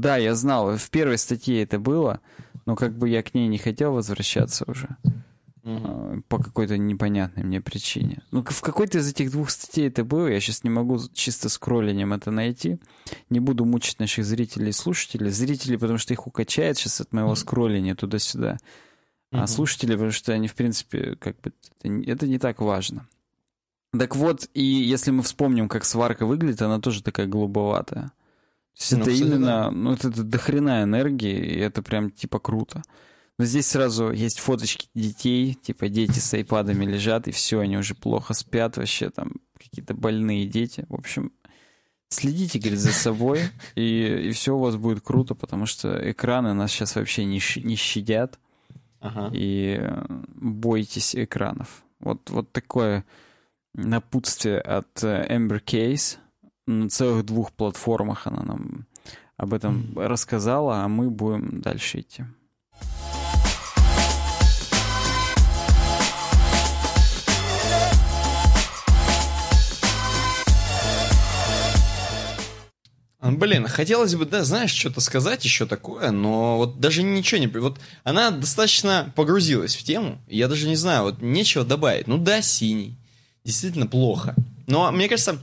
Да, 0.00 0.16
я 0.18 0.34
знал. 0.34 0.76
В 0.76 0.90
первой 0.90 1.16
статье 1.16 1.62
это 1.62 1.78
было, 1.78 2.20
но 2.66 2.76
как 2.76 2.96
бы 2.96 3.08
я 3.08 3.22
к 3.22 3.32
ней 3.34 3.48
не 3.48 3.58
хотел 3.58 3.92
возвращаться 3.92 4.64
уже. 4.68 4.96
Угу. 5.64 6.22
По 6.28 6.38
какой-то 6.38 6.76
непонятной 6.76 7.42
мне 7.42 7.60
причине. 7.60 8.22
Ну, 8.30 8.44
в 8.44 8.60
какой-то 8.60 8.98
из 8.98 9.10
этих 9.10 9.32
двух 9.32 9.50
статей 9.50 9.88
это 9.88 10.04
было. 10.04 10.28
Я 10.28 10.38
сейчас 10.38 10.64
не 10.64 10.70
могу 10.70 11.00
чисто 11.12 11.48
скроллением 11.48 12.12
это 12.12 12.30
найти. 12.30 12.78
Не 13.30 13.40
буду 13.40 13.64
мучить 13.64 13.98
наших 13.98 14.24
зрителей 14.24 14.68
и 14.68 14.72
слушателей. 14.72 15.30
Зрители, 15.30 15.76
потому 15.76 15.98
что 15.98 16.12
их 16.12 16.26
укачает 16.26 16.76
сейчас 16.76 17.00
от 17.00 17.12
моего 17.12 17.34
скролления 17.34 17.94
туда-сюда. 17.94 18.58
Угу. 19.32 19.40
А 19.40 19.46
слушатели, 19.46 19.92
потому 19.92 20.12
что 20.12 20.32
они, 20.32 20.46
в 20.46 20.54
принципе, 20.54 21.16
как 21.16 21.40
бы... 21.40 21.52
Это 21.82 22.28
не 22.28 22.38
так 22.38 22.60
важно. 22.60 23.08
Так 23.98 24.14
вот, 24.14 24.48
и 24.52 24.62
если 24.62 25.10
мы 25.10 25.22
вспомним, 25.22 25.68
как 25.68 25.84
сварка 25.84 26.26
выглядит, 26.26 26.60
она 26.60 26.80
тоже 26.80 27.02
такая 27.02 27.26
голубоватая 27.26 28.12
есть 28.78 28.92
ну, 28.92 29.00
это 29.00 29.10
именно, 29.10 29.46
да. 29.46 29.70
ну, 29.70 29.92
это, 29.92 30.08
это 30.08 30.22
дохрена 30.22 30.82
энергии, 30.82 31.34
и 31.34 31.58
это 31.58 31.82
прям, 31.82 32.10
типа, 32.10 32.38
круто. 32.38 32.82
Но 33.38 33.44
здесь 33.46 33.66
сразу 33.66 34.10
есть 34.10 34.38
фоточки 34.38 34.88
детей, 34.94 35.54
типа, 35.54 35.88
дети 35.88 36.18
с 36.18 36.34
айпадами 36.34 36.84
лежат, 36.84 37.26
и 37.26 37.30
все, 37.30 37.60
они 37.60 37.78
уже 37.78 37.94
плохо 37.94 38.34
спят 38.34 38.76
вообще, 38.76 39.08
там, 39.10 39.32
какие-то 39.58 39.94
больные 39.94 40.46
дети. 40.46 40.84
В 40.90 40.94
общем, 40.94 41.32
следите, 42.10 42.58
говорит, 42.58 42.78
за 42.78 42.92
собой, 42.92 43.40
и, 43.76 44.28
и 44.28 44.32
все 44.32 44.54
у 44.54 44.60
вас 44.60 44.76
будет 44.76 45.00
круто, 45.00 45.34
потому 45.34 45.64
что 45.64 45.98
экраны 46.10 46.52
нас 46.52 46.70
сейчас 46.70 46.96
вообще 46.96 47.24
не, 47.24 47.40
не 47.64 47.76
щадят, 47.76 48.38
ага. 49.00 49.30
и 49.32 49.80
бойтесь 50.34 51.16
экранов. 51.16 51.82
Вот, 52.00 52.28
вот 52.28 52.52
такое 52.52 53.06
напутствие 53.72 54.60
от 54.60 55.02
э, 55.02 55.26
Ember 55.30 55.62
Case— 55.62 56.18
на 56.66 56.88
целых 56.88 57.24
двух 57.24 57.52
платформах 57.52 58.26
она 58.26 58.42
нам 58.42 58.86
об 59.36 59.54
этом 59.54 59.82
mm-hmm. 59.82 60.06
рассказала, 60.06 60.82
а 60.82 60.88
мы 60.88 61.10
будем 61.10 61.60
дальше 61.60 62.00
идти. 62.00 62.24
Блин, 73.20 73.66
хотелось 73.66 74.14
бы, 74.14 74.24
да, 74.24 74.44
знаешь, 74.44 74.70
что-то 74.70 75.00
сказать 75.00 75.44
еще 75.44 75.66
такое, 75.66 76.12
но 76.12 76.58
вот 76.58 76.78
даже 76.78 77.02
ничего 77.02 77.40
не... 77.40 77.48
Вот 77.48 77.80
она 78.04 78.30
достаточно 78.30 79.12
погрузилась 79.16 79.74
в 79.74 79.82
тему, 79.82 80.20
я 80.28 80.46
даже 80.46 80.68
не 80.68 80.76
знаю, 80.76 81.02
вот 81.02 81.20
нечего 81.20 81.64
добавить. 81.64 82.06
Ну 82.06 82.18
да, 82.18 82.40
синий, 82.40 82.96
действительно 83.44 83.88
плохо. 83.88 84.36
Но 84.68 84.92
мне 84.92 85.08
кажется, 85.08 85.40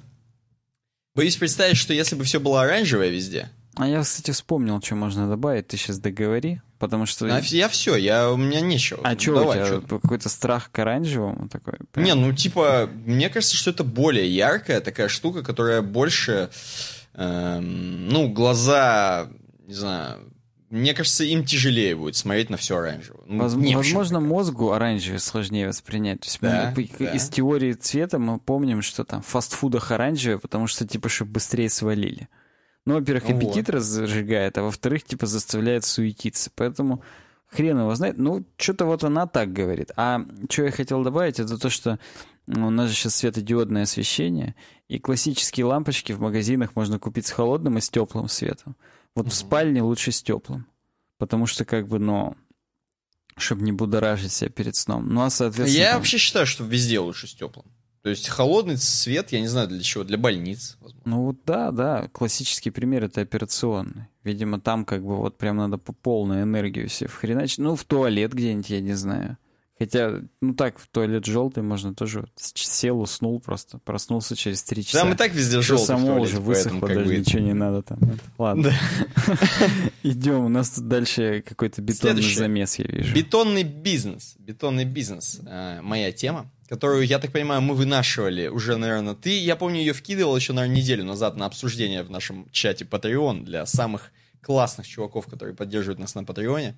Боюсь 1.16 1.38
представить, 1.38 1.78
что 1.78 1.94
если 1.94 2.16
бы 2.16 2.24
все 2.24 2.40
было 2.40 2.64
оранжевое 2.64 3.10
везде. 3.10 3.50
А 3.76 3.88
я, 3.88 4.02
кстати, 4.02 4.32
вспомнил, 4.32 4.82
что 4.82 4.96
можно 4.96 5.28
добавить. 5.28 5.68
Ты 5.68 5.78
сейчас 5.78 6.00
договори, 6.00 6.62
потому 6.80 7.06
что... 7.06 7.26
А 7.26 7.40
я 7.40 7.70
все, 7.70 7.96
я, 7.96 8.32
у 8.32 8.38
меня 8.38 8.62
нечего. 8.62 9.02
А 9.04 9.18
что 9.18 9.48
у 9.48 9.54
тебя? 9.54 9.82
Какой-то 9.88 10.30
страх 10.30 10.72
к 10.72 10.80
оранжевому 10.80 11.50
такой? 11.50 11.74
Прям? 11.92 12.06
Не, 12.06 12.14
ну 12.14 12.34
типа, 12.34 12.90
мне 13.06 13.30
кажется, 13.30 13.56
что 13.56 13.72
это 13.72 13.84
более 13.84 14.28
яркая 14.28 14.80
такая 14.82 15.08
штука, 15.08 15.44
которая 15.44 15.82
больше... 15.82 16.50
Эм, 17.16 18.10
ну, 18.10 18.28
глаза, 18.28 19.30
не 19.68 19.74
знаю, 19.76 20.33
мне 20.74 20.96
кажется, 20.96 21.24
им 21.24 21.46
тяжелее 21.46 21.96
будет 21.96 22.16
смотреть 22.16 22.50
на 22.50 22.58
все 22.58 22.78
оранжевое. 22.78 23.22
Ну, 23.28 23.44
Воз, 23.44 23.54
возможно, 23.54 24.20
мозгу 24.20 24.72
оранжевое 24.72 25.20
сложнее 25.20 25.68
воспринять. 25.68 26.22
То 26.22 26.26
есть 26.26 26.40
да, 26.42 26.74
мы, 26.76 26.90
да. 26.98 27.12
из 27.12 27.30
теории 27.30 27.74
цвета 27.74 28.18
мы 28.18 28.40
помним, 28.40 28.82
что 28.82 29.04
там 29.04 29.22
в 29.22 29.28
фастфудах 29.28 29.92
оранжевое, 29.92 30.40
потому 30.40 30.66
что, 30.66 30.88
типа, 30.88 31.10
чтобы 31.10 31.34
быстрее 31.34 31.70
свалили. 31.70 32.28
Ну, 32.86 32.96
во-первых, 32.96 33.30
ну, 33.30 33.38
аппетит 33.38 33.68
вот. 33.68 33.76
разжигает, 33.76 34.58
а 34.58 34.64
во-вторых, 34.64 35.04
типа, 35.04 35.28
заставляет 35.28 35.86
суетиться. 35.86 36.50
Поэтому 36.56 37.04
хрен 37.52 37.80
его 37.80 37.94
знает. 37.94 38.18
Ну, 38.18 38.44
что-то 38.58 38.86
вот 38.86 39.04
она 39.04 39.28
так 39.28 39.54
говорит. 39.54 39.92
А 39.96 40.26
что 40.50 40.64
я 40.64 40.72
хотел 40.72 41.04
добавить, 41.04 41.40
это 41.40 41.60
то, 41.60 41.70
что 41.70 42.00
у 42.48 42.70
нас 42.72 42.90
же 42.90 42.96
сейчас 42.96 43.18
светодиодное 43.18 43.84
освещение, 43.84 44.56
и 44.88 44.98
классические 44.98 45.68
лампочки 45.68 46.14
в 46.14 46.20
магазинах 46.20 46.76
можно 46.76 46.98
купить 46.98 47.28
с 47.28 47.32
холодным 47.32 47.78
и 47.78 47.82
с 47.82 47.92
теплым 47.92 48.28
светом. 48.28 48.76
Вот 49.16 49.28
в 49.28 49.34
спальне 49.34 49.82
лучше 49.82 50.12
с 50.12 50.22
теплым. 50.22 50.68
Потому 51.18 51.46
что, 51.46 51.66
как 51.66 51.88
бы, 51.88 52.00
ну, 52.00 52.36
чтобы 53.38 53.64
не 53.64 53.72
будоражить 53.72 54.32
себя 54.32 54.50
перед 54.50 54.76
сном. 54.76 55.10
Ну, 55.10 55.22
а, 55.22 55.30
соответственно... 55.30 55.82
Я 55.82 55.92
там... 55.92 56.00
вообще 56.00 56.18
считаю, 56.18 56.46
что 56.46 56.64
везде 56.64 57.00
лучше 57.00 57.28
с 57.28 57.34
теплым. 57.34 57.66
То 58.04 58.10
есть 58.10 58.28
холодный 58.28 58.78
свет, 58.78 59.32
я 59.32 59.40
не 59.40 59.48
знаю 59.48 59.70
для 59.70 59.82
чего, 59.82 60.04
для 60.04 60.18
больниц. 60.18 60.78
Возможно. 60.82 61.10
Ну 61.10 61.24
вот 61.24 61.38
да, 61.46 61.72
да, 61.72 62.10
классический 62.12 62.70
пример 62.70 63.06
это 63.06 63.22
операционный. 63.22 64.08
Видимо, 64.26 64.60
там 64.60 64.84
как 64.84 65.04
бы 65.06 65.16
вот 65.16 65.38
прям 65.38 65.56
надо 65.58 65.78
по 65.78 65.94
полную 65.94 66.44
энергию 66.44 66.90
все 66.90 67.08
вхреначить. 67.08 67.60
Ну, 67.60 67.78
в 67.78 67.86
туалет 67.86 68.34
где-нибудь, 68.34 68.70
я 68.70 68.82
не 68.82 68.94
знаю. 68.94 69.38
Хотя, 69.80 70.22
ну 70.40 70.54
так, 70.54 70.78
в 70.78 70.88
туалет 70.88 71.26
желтый 71.26 71.64
можно 71.64 71.96
тоже. 71.96 72.28
Сел, 72.36 73.02
уснул 73.02 73.40
просто, 73.40 73.80
проснулся 73.80 74.36
через 74.36 74.62
три 74.64 74.86
часа. 74.86 75.00
Там 75.00 75.14
и 75.14 75.16
так 75.16 75.34
везде 75.34 75.62
желтый 75.62 75.88
само 75.88 76.08
туалете, 76.08 76.34
уже 76.34 76.42
высохло, 76.42 76.88
даже 76.88 77.06
бы... 77.06 77.18
ничего 77.18 77.40
не 77.40 77.54
надо 77.54 77.82
там. 77.82 78.00
Ладно. 78.38 78.72
Идем, 80.04 80.46
у 80.46 80.50
нас 80.50 80.70
тут 80.70 80.88
дальше 80.88 81.44
какой-то 81.46 81.82
бетонный 81.82 82.22
замес, 82.22 82.78
я 82.78 82.86
вижу. 82.86 83.16
Бетонный 83.16 83.64
бизнес. 83.64 84.36
Бетонный 84.38 84.86
бизнес. 84.86 85.42
А, 85.48 85.82
моя 85.82 86.12
тема, 86.12 86.52
которую, 86.68 87.08
я 87.08 87.18
так 87.18 87.32
понимаю, 87.32 87.62
мы 87.62 87.74
вынашивали 87.74 88.50
уже, 88.50 88.78
наверное, 88.78 89.16
ты, 89.16 89.40
я 89.40 89.56
помню, 89.56 89.80
ее 89.80 89.94
вкидывал 89.94 90.38
еще, 90.38 90.54
наверное, 90.54 90.78
неделю 90.78 91.04
назад 91.04 91.36
на 91.36 91.48
обсуждение 91.48 92.04
в 92.04 92.12
нашем 92.12 92.48
чате 92.52 92.86
Patreon 92.86 93.44
для 93.44 93.66
самых 93.66 94.12
классных 94.40 94.88
чуваков, 94.88 95.26
которые 95.26 95.56
поддерживают 95.56 96.00
нас 96.00 96.14
на 96.14 96.24
Патреоне. 96.24 96.76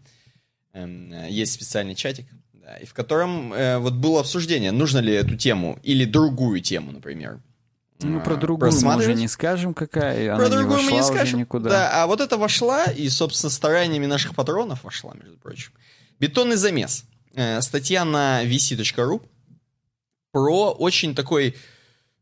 Эм, 0.71 1.12
есть 1.27 1.53
специальный 1.53 1.95
чатик 1.95 2.27
да, 2.65 2.78
и 2.78 2.86
в 2.86 2.93
котором 2.93 3.54
э, 3.54 3.78
вот 3.78 3.93
было 3.93 4.21
обсуждение, 4.21 4.71
нужно 4.71 4.97
ли 4.97 5.13
эту 5.13 5.36
тему 5.36 5.78
или 5.84 6.04
другую 6.04 6.62
тему, 6.62 6.91
например. 6.91 7.39
Ну, 7.99 8.19
про 8.21 8.36
другую 8.36 8.71
мы 8.82 8.97
уже 8.97 9.13
не 9.13 9.28
скажем, 9.28 9.73
какая. 9.73 10.36
Про 10.36 10.47
Она 10.47 10.58
другую 10.58 10.80
не 10.80 10.86
мы 10.86 10.91
не 10.93 11.04
скажем. 11.04 11.39
Никуда. 11.39 11.69
Да, 11.69 12.04
а 12.04 12.08
вот 12.08 12.21
это 12.21 12.38
вошла, 12.38 12.86
и, 12.86 13.08
собственно, 13.08 13.51
стараниями 13.51 14.08
наших 14.08 14.36
патронов 14.36 14.84
вошла, 14.84 15.13
между 15.13 15.38
прочим. 15.38 15.71
Бетонный 16.19 16.56
замес. 16.56 17.06
Э, 17.36 17.62
статья 17.62 18.04
на 18.04 18.43
vc.ru 18.43 19.21
про 20.32 20.71
очень 20.71 21.13
такой, 21.13 21.56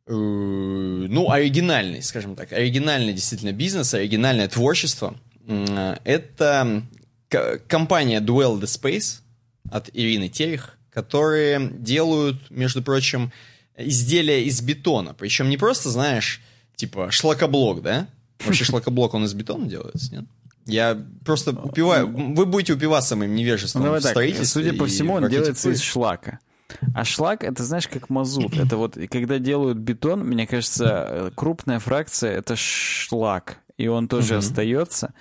э, 0.06 0.12
ну, 0.14 1.32
оригинальный, 1.32 2.04
скажем 2.04 2.36
так, 2.36 2.52
оригинальный 2.52 3.14
действительно 3.14 3.54
бизнес, 3.54 3.94
оригинальное 3.94 4.50
творчество. 4.50 5.16
Э, 5.48 5.96
это 6.04 6.84
компания 7.68 8.20
Duel 8.20 8.60
the 8.60 8.66
Space 8.66 9.23
от 9.70 9.90
Ирины 9.94 10.30
Терех, 10.30 10.78
которые 10.92 11.72
делают, 11.72 12.50
между 12.50 12.82
прочим, 12.84 13.32
изделия 13.78 14.44
из 14.44 14.62
бетона. 14.62 15.14
Причем 15.14 15.50
не 15.50 15.58
просто, 15.58 15.90
знаешь, 15.90 16.42
типа 16.76 17.12
шлакоблок, 17.12 17.82
да? 17.82 18.08
Вообще 18.46 18.64
шлакоблок, 18.66 19.14
он 19.14 19.26
из 19.26 19.34
бетона 19.34 19.68
делается, 19.68 20.14
нет? 20.14 20.26
Я 20.66 20.98
просто 21.26 21.52
упиваю... 21.52 22.08
Вы 22.08 22.46
будете 22.46 22.74
упиваться 22.74 23.16
моим 23.16 23.36
невежеством 23.36 23.84
ну, 23.84 23.94
в 23.94 24.02
строительстве. 24.02 24.46
Судя 24.46 24.74
по 24.78 24.86
всему, 24.86 25.16
он 25.16 25.28
делается 25.28 25.70
из 25.70 25.82
шлака. 25.82 26.40
А 26.96 27.04
шлак, 27.04 27.44
это 27.44 27.64
знаешь, 27.64 27.88
как 27.88 28.10
мазут. 28.10 28.56
Это 28.58 28.78
вот, 28.78 28.98
когда 29.12 29.40
делают 29.40 29.78
бетон, 29.78 30.22
мне 30.22 30.48
кажется, 30.48 31.32
крупная 31.36 31.80
фракция— 31.80 32.32
это 32.38 32.56
шлак. 32.56 33.58
И 33.78 33.88
он 33.88 34.08
тоже 34.08 34.38
остается. 34.38 35.14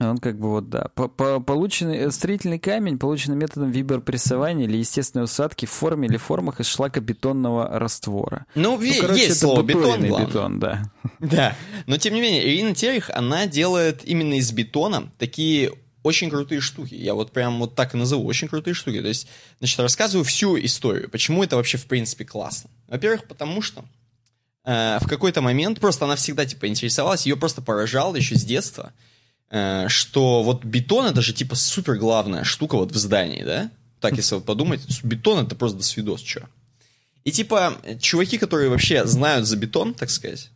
Он 0.00 0.18
как 0.18 0.38
бы 0.38 0.50
вот, 0.50 0.70
да. 0.70 0.88
Полученный 0.88 1.98
э, 1.98 2.10
строительный 2.10 2.58
камень, 2.58 2.98
полученный 2.98 3.36
методом 3.36 3.70
вибропрессования 3.70 4.66
или 4.66 4.78
естественной 4.78 5.24
усадки 5.24 5.66
в 5.66 5.70
форме 5.70 6.08
или 6.08 6.16
формах 6.16 6.60
из 6.60 6.66
шлакобетонного 6.66 7.78
раствора. 7.78 8.46
Ну, 8.56 8.76
ну 8.76 9.00
короче, 9.00 9.26
есть 9.26 9.38
слово 9.38 9.62
бетон, 9.62 10.06
главное. 10.06 10.26
бетон, 10.26 10.60
да. 10.60 10.92
Да, 11.20 11.56
но 11.86 11.96
тем 11.96 12.14
не 12.14 12.20
менее, 12.20 12.44
Ирина 12.44 12.74
Терех, 12.74 13.08
она 13.10 13.46
делает 13.46 14.04
именно 14.04 14.34
из 14.34 14.50
бетона 14.50 15.12
такие 15.18 15.72
очень 16.02 16.28
крутые 16.28 16.60
штуки. 16.60 16.94
Я 16.94 17.14
вот 17.14 17.32
прям 17.32 17.60
вот 17.60 17.74
так 17.74 17.94
и 17.94 17.96
назову, 17.96 18.26
очень 18.26 18.46
крутые 18.46 18.74
штуки. 18.74 19.00
То 19.00 19.08
есть, 19.08 19.26
значит, 19.58 19.78
рассказываю 19.78 20.24
всю 20.24 20.58
историю, 20.58 21.08
почему 21.08 21.42
это 21.42 21.56
вообще 21.56 21.78
в 21.78 21.86
принципе 21.86 22.24
классно. 22.24 22.68
Во-первых, 22.88 23.26
потому 23.26 23.62
что 23.62 23.84
э, 24.64 24.98
в 25.00 25.08
какой-то 25.08 25.40
момент 25.40 25.80
просто 25.80 26.04
она 26.04 26.16
всегда 26.16 26.44
типа 26.44 26.68
интересовалась, 26.68 27.26
ее 27.26 27.36
просто 27.36 27.62
поражало 27.62 28.16
еще 28.16 28.36
с 28.36 28.44
детства, 28.44 28.92
что 29.50 30.42
вот 30.42 30.64
бетон 30.64 31.06
это 31.06 31.22
же 31.22 31.32
типа 31.32 31.54
супер 31.54 31.96
главная 31.96 32.44
штука 32.44 32.76
вот 32.76 32.92
в 32.92 32.96
здании, 32.96 33.44
да? 33.44 33.70
Так, 34.00 34.16
если 34.16 34.34
вот 34.34 34.44
подумать, 34.44 34.80
бетон 35.02 35.46
это 35.46 35.54
просто 35.54 35.78
до 35.78 35.84
свидос, 35.84 36.22
что. 36.22 36.48
И 37.24 37.32
типа, 37.32 37.78
чуваки, 38.00 38.36
которые 38.36 38.68
вообще 38.68 39.06
знают 39.06 39.46
за 39.46 39.56
бетон, 39.56 39.94
так 39.94 40.10
сказать, 40.10 40.50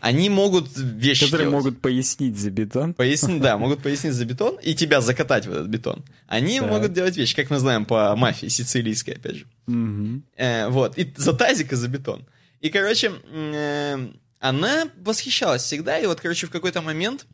они 0.00 0.28
могут 0.28 0.68
вещи 0.76 1.26
Которые 1.26 1.48
делать. 1.48 1.64
могут 1.64 1.80
пояснить 1.80 2.38
за 2.38 2.50
бетон. 2.50 2.94
Пояснить, 2.94 3.40
да, 3.40 3.58
могут 3.58 3.82
пояснить 3.82 4.14
за 4.14 4.24
бетон 4.24 4.56
и 4.62 4.74
тебя 4.74 5.00
закатать 5.00 5.46
в 5.46 5.52
этот 5.52 5.68
бетон. 5.68 6.04
Они 6.26 6.60
так. 6.60 6.68
могут 6.68 6.92
делать 6.92 7.16
вещи, 7.16 7.34
как 7.34 7.50
мы 7.50 7.58
знаем 7.58 7.84
по 7.84 8.14
мафии 8.16 8.48
сицилийской, 8.48 9.14
опять 9.14 9.36
же. 9.36 9.46
Угу. 9.66 10.22
Э, 10.36 10.68
вот, 10.68 10.98
и 10.98 11.12
за 11.16 11.32
тазик 11.32 11.72
и 11.72 11.76
за 11.76 11.88
бетон. 11.88 12.24
И, 12.60 12.68
короче, 12.70 13.12
э, 13.32 14.08
она 14.38 14.88
восхищалась 14.96 15.62
всегда, 15.62 15.98
и 15.98 16.06
вот, 16.06 16.20
короче, 16.20 16.46
в 16.46 16.50
какой-то 16.50 16.82
момент 16.82 17.26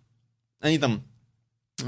они 0.61 0.79
там, 0.79 1.05
э, 1.81 1.85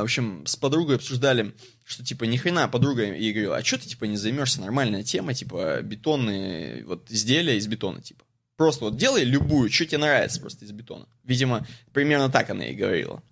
в 0.00 0.04
общем, 0.04 0.46
с 0.46 0.56
подругой 0.56 0.96
обсуждали, 0.96 1.54
что, 1.84 2.04
типа, 2.04 2.24
ни 2.24 2.36
хрена 2.36 2.68
подруга 2.68 3.04
ей 3.04 3.32
говорила, 3.32 3.56
а 3.56 3.64
что 3.64 3.78
ты, 3.78 3.88
типа, 3.88 4.04
не 4.04 4.16
займешься, 4.16 4.60
нормальная 4.60 5.02
тема, 5.02 5.34
типа, 5.34 5.80
бетонные, 5.82 6.84
вот, 6.84 7.10
изделия 7.10 7.56
из 7.56 7.66
бетона, 7.66 8.00
типа. 8.00 8.24
Просто 8.56 8.84
вот 8.84 8.96
делай 8.96 9.24
любую, 9.24 9.70
что 9.70 9.84
тебе 9.84 9.98
нравится 9.98 10.40
просто 10.40 10.64
из 10.64 10.72
бетона. 10.72 11.06
Видимо, 11.24 11.66
примерно 11.92 12.30
так 12.30 12.50
она 12.50 12.66
и 12.66 12.74
говорила. 12.74 13.22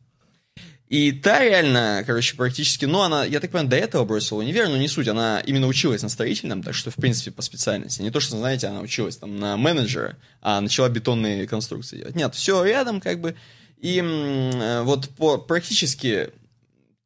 И 0.93 1.11
та 1.11 1.43
реально, 1.43 2.03
короче, 2.05 2.37
практически, 2.37 2.85
ну, 2.85 3.01
она, 3.01 3.25
я 3.25 3.41
так 3.41 3.51
понимаю, 3.51 3.71
до 3.71 3.77
этого 3.77 4.05
бросила 4.05 4.41
универ, 4.41 4.69
но 4.69 4.77
не 4.77 4.89
суть, 4.89 5.09
она 5.09 5.41
именно 5.41 5.67
училась 5.67 6.03
на 6.03 6.11
строительном, 6.11 6.63
так 6.63 6.75
что, 6.75 6.91
в 6.91 6.97
принципе, 6.97 7.31
по 7.31 7.41
специальности. 7.41 8.03
Не 8.03 8.11
то, 8.11 8.21
что, 8.21 8.37
знаете, 8.37 8.67
она 8.67 8.81
училась 8.81 9.17
там 9.17 9.39
на 9.39 9.57
менеджера, 9.57 10.19
а 10.43 10.61
начала 10.61 10.91
бетонные 10.91 11.47
конструкции 11.47 11.97
делать. 11.97 12.15
Нет, 12.15 12.35
все 12.35 12.63
рядом, 12.63 13.01
как 13.01 13.23
бы, 13.23 13.37
и 13.83 14.01
э, 14.01 14.83
вот 14.83 15.09
по, 15.11 15.39
практически 15.39 16.31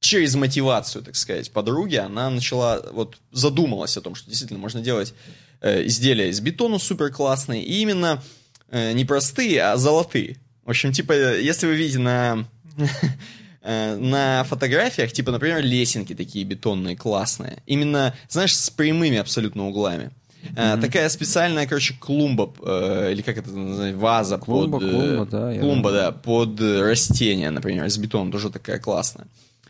через 0.00 0.34
мотивацию, 0.34 1.02
так 1.02 1.16
сказать, 1.16 1.50
подруги, 1.50 1.96
она 1.96 2.28
начала, 2.28 2.84
вот 2.92 3.16
задумалась 3.32 3.96
о 3.96 4.02
том, 4.02 4.14
что 4.14 4.28
действительно 4.28 4.60
можно 4.60 4.82
делать 4.82 5.14
э, 5.62 5.86
изделия 5.86 6.28
из 6.28 6.38
бетона 6.40 6.78
супер 6.78 7.10
классные, 7.10 7.64
и 7.64 7.80
именно 7.80 8.22
э, 8.68 8.92
не 8.92 9.06
простые, 9.06 9.62
а 9.62 9.76
золотые. 9.78 10.36
В 10.64 10.70
общем, 10.70 10.92
типа, 10.92 11.38
если 11.38 11.66
вы 11.66 11.76
видите 11.76 11.98
на, 11.98 12.46
э, 13.62 13.96
на 13.96 14.44
фотографиях, 14.44 15.12
типа, 15.12 15.32
например, 15.32 15.64
лесенки 15.64 16.14
такие 16.14 16.44
бетонные, 16.44 16.94
классные, 16.94 17.62
именно, 17.64 18.14
знаешь, 18.28 18.54
с 18.54 18.68
прямыми 18.68 19.16
абсолютно 19.16 19.66
углами. 19.66 20.10
Mm-hmm. 20.54 20.80
Такая 20.80 21.08
специальная, 21.08 21.66
короче, 21.66 21.94
клумба, 21.98 22.52
э, 22.62 23.12
или 23.12 23.22
как 23.22 23.38
это 23.38 23.50
называется, 23.50 23.98
ваза 23.98 24.38
клумба, 24.38 24.78
под... 24.78 24.88
Э, 24.88 24.90
клумба, 24.90 25.26
да. 25.26 25.58
Клумба, 25.58 25.92
да, 25.92 26.12
под 26.12 26.60
растения, 26.60 27.50
например, 27.50 27.84
из 27.86 27.98
бетона, 27.98 28.30
тоже 28.30 28.50
такая 28.50 28.78
классная. 28.78 29.26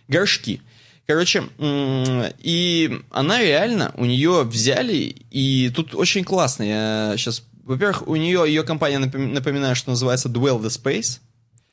Горшки. 0.09 0.61
Короче, 1.07 1.45
и 1.59 3.01
она 3.11 3.41
реально, 3.41 3.93
у 3.97 4.05
нее 4.05 4.43
взяли, 4.43 5.15
и 5.31 5.71
тут 5.75 5.95
очень 5.95 6.25
классно, 6.25 6.65
я 6.65 7.15
сейчас... 7.17 7.45
Во-первых, 7.63 8.07
у 8.09 8.17
нее, 8.17 8.45
ее 8.47 8.63
компания, 8.63 8.99
напоминаю, 8.99 9.75
что 9.77 9.91
называется 9.91 10.29
Dwell 10.29 10.61
the 10.61 10.69
Space. 10.69 11.21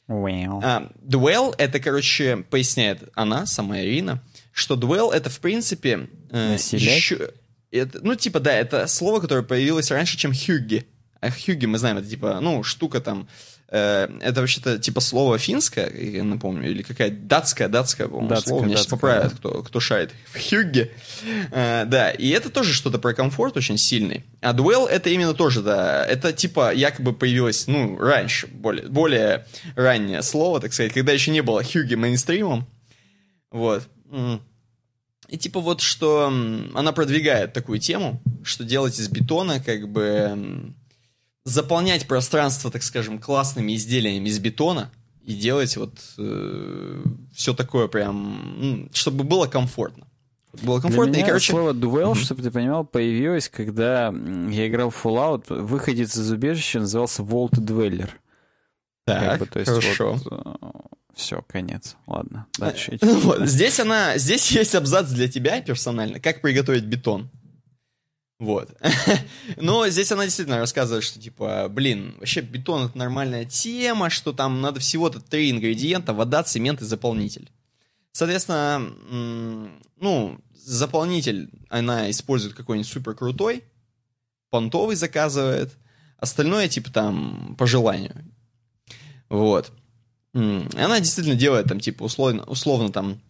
Well. 0.07 0.59
А, 0.63 0.89
Dwell, 1.01 1.53
это, 1.57 1.79
короче, 1.79 2.37
поясняет 2.49 3.09
она, 3.15 3.45
сама 3.45 3.79
Ирина, 3.79 4.21
что 4.51 4.75
Dwell 4.75 5.11
это, 5.11 5.29
в 5.29 5.39
принципе, 5.39 6.09
э, 6.29 6.57
еще, 6.71 7.29
это, 7.77 7.99
ну, 8.01 8.15
типа, 8.15 8.39
да, 8.39 8.53
это 8.53 8.87
слово, 8.87 9.19
которое 9.19 9.43
появилось 9.43 9.91
раньше, 9.91 10.17
чем 10.17 10.33
хюгги. 10.33 10.85
А 11.19 11.31
хюгги, 11.31 11.65
мы 11.65 11.77
знаем, 11.77 11.97
это 11.97 12.07
типа, 12.07 12.39
ну, 12.41 12.63
штука 12.63 12.99
там, 12.99 13.29
э, 13.69 14.09
это 14.21 14.41
вообще-то 14.41 14.77
типа 14.77 14.99
слово 14.99 15.37
финское, 15.37 15.89
я 15.89 16.23
напомню, 16.23 16.69
или 16.69 16.81
какая 16.81 17.09
датская, 17.11 17.69
датская, 17.69 18.07
по-моему, 18.07 18.29
датское, 18.29 18.49
слово. 18.49 18.65
Меня 18.65 18.75
сейчас 18.75 18.87
поправят, 18.87 19.31
да. 19.31 19.37
кто, 19.37 19.63
кто 19.63 19.79
шарит. 19.79 20.11
Хюгги. 20.33 20.91
Э, 21.51 21.85
да, 21.85 22.11
и 22.11 22.27
это 22.29 22.49
тоже 22.49 22.73
что-то 22.73 22.99
про 22.99 23.13
комфорт 23.13 23.55
очень 23.55 23.77
сильный. 23.77 24.25
А 24.41 24.51
дуэл 24.51 24.85
это 24.85 25.09
именно 25.09 25.33
тоже, 25.33 25.61
да, 25.61 26.05
это 26.05 26.33
типа 26.33 26.73
якобы 26.73 27.13
появилось, 27.13 27.67
ну, 27.67 27.97
раньше, 27.97 28.47
более, 28.47 28.87
более 28.87 29.47
раннее 29.75 30.21
слово, 30.21 30.59
так 30.59 30.73
сказать, 30.73 30.93
когда 30.93 31.13
еще 31.13 31.31
не 31.31 31.41
было 31.41 31.63
хюгги 31.63 31.95
мейнстримом. 31.95 32.67
Вот. 33.49 33.83
И 35.29 35.37
типа 35.37 35.59
вот, 35.59 35.81
что 35.81 36.27
она 36.27 36.91
продвигает 36.91 37.53
такую 37.53 37.79
тему, 37.79 38.21
что 38.43 38.63
делать 38.63 38.99
из 38.99 39.09
бетона, 39.09 39.59
как 39.59 39.89
бы 39.89 40.73
заполнять 41.45 42.07
пространство, 42.07 42.71
так 42.71 42.83
скажем, 42.83 43.19
классными 43.19 43.75
изделиями 43.75 44.29
из 44.29 44.39
бетона 44.39 44.91
и 45.23 45.33
делать 45.33 45.75
вот 45.77 45.93
э, 46.17 47.03
все 47.33 47.53
такое 47.53 47.87
прям, 47.87 48.89
чтобы 48.93 49.23
было 49.23 49.47
комфортно. 49.47 50.07
Было 50.61 50.79
комфортно. 50.79 51.11
Для 51.11 51.21
меня 51.21 51.25
и, 51.25 51.29
короче... 51.29 51.51
слово 51.51 51.73
duel, 51.73 52.11
mm-hmm. 52.11 52.23
чтобы 52.23 52.43
ты 52.43 52.51
понимал, 52.51 52.85
появилось, 52.85 53.49
когда 53.49 54.13
я 54.49 54.67
играл 54.67 54.91
в 54.91 55.05
Fallout, 55.05 55.61
выходец 55.61 56.15
из 56.15 56.29
убежища 56.31 56.79
назывался 56.79 57.23
Vault 57.23 57.53
Dweller. 57.53 58.09
Так, 59.05 59.21
как 59.21 59.39
бы, 59.39 59.45
то 59.47 59.59
есть 59.59 59.71
хорошо. 59.71 60.13
Вот, 60.13 60.27
э, 60.31 60.72
все, 61.15 61.41
конец. 61.43 61.95
Ладно, 62.07 62.47
дальше. 62.57 62.97
Вот, 63.01 63.47
здесь 63.47 63.79
она, 63.79 64.17
здесь 64.17 64.51
есть 64.51 64.75
абзац 64.75 65.09
для 65.09 65.27
тебя 65.27 65.61
персонально, 65.61 66.19
как 66.19 66.41
приготовить 66.41 66.85
бетон. 66.85 67.29
Вот. 68.39 68.75
Но 69.57 69.87
здесь 69.89 70.11
она 70.11 70.25
действительно 70.25 70.59
рассказывает, 70.59 71.03
что, 71.03 71.19
типа, 71.19 71.67
блин, 71.69 72.15
вообще 72.19 72.41
бетон— 72.41 72.85
это 72.87 72.97
нормальная 72.97 73.45
тема, 73.45 74.09
что 74.09 74.33
там 74.33 74.59
надо 74.59 74.79
всего-то 74.79 75.19
три 75.19 75.51
ингредиента— 75.51 76.13
вода, 76.15 76.43
цемент 76.43 76.81
и 76.81 76.85
заполнитель. 76.85 77.49
Соответственно, 78.11 78.91
ну, 79.97 80.39
заполнитель 80.53 81.49
она 81.69 82.09
использует 82.09 82.55
какой-нибудь 82.55 82.91
супер 82.91 83.15
крутой, 83.15 83.63
понтовый 84.49 84.95
заказывает, 84.95 85.73
остальное, 86.17 86.67
типа, 86.67 86.91
там, 86.91 87.55
по 87.57 87.65
желанию. 87.65 88.25
Вот. 89.29 89.71
Она 90.33 90.99
действительно 90.99 91.35
делает 91.35 91.67
там, 91.67 91.79
типа, 91.79 92.03
условно, 92.03 92.43
условно 92.43 92.91
там 92.91 93.21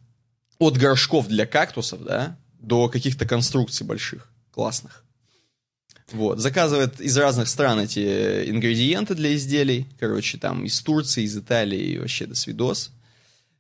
от 0.58 0.78
горшков 0.78 1.28
для 1.28 1.46
кактусов, 1.46 2.04
да, 2.04 2.38
до 2.60 2.88
каких-то 2.88 3.26
конструкций 3.26 3.86
больших, 3.86 4.30
классных. 4.52 5.04
Вот. 6.12 6.40
Заказывает 6.40 7.02
из 7.02 7.18
разных 7.18 7.48
стран 7.48 7.80
эти 7.80 8.50
ингредиенты 8.50 9.16
для 9.16 9.36
изделий. 9.36 9.88
Короче, 10.00 10.38
там 10.38 10.64
из 10.64 10.80
Турции, 10.82 11.24
из 11.24 11.38
Италии 11.38 11.98
вообще 11.98 12.26
до 12.26 12.36
свидос. 12.36 12.92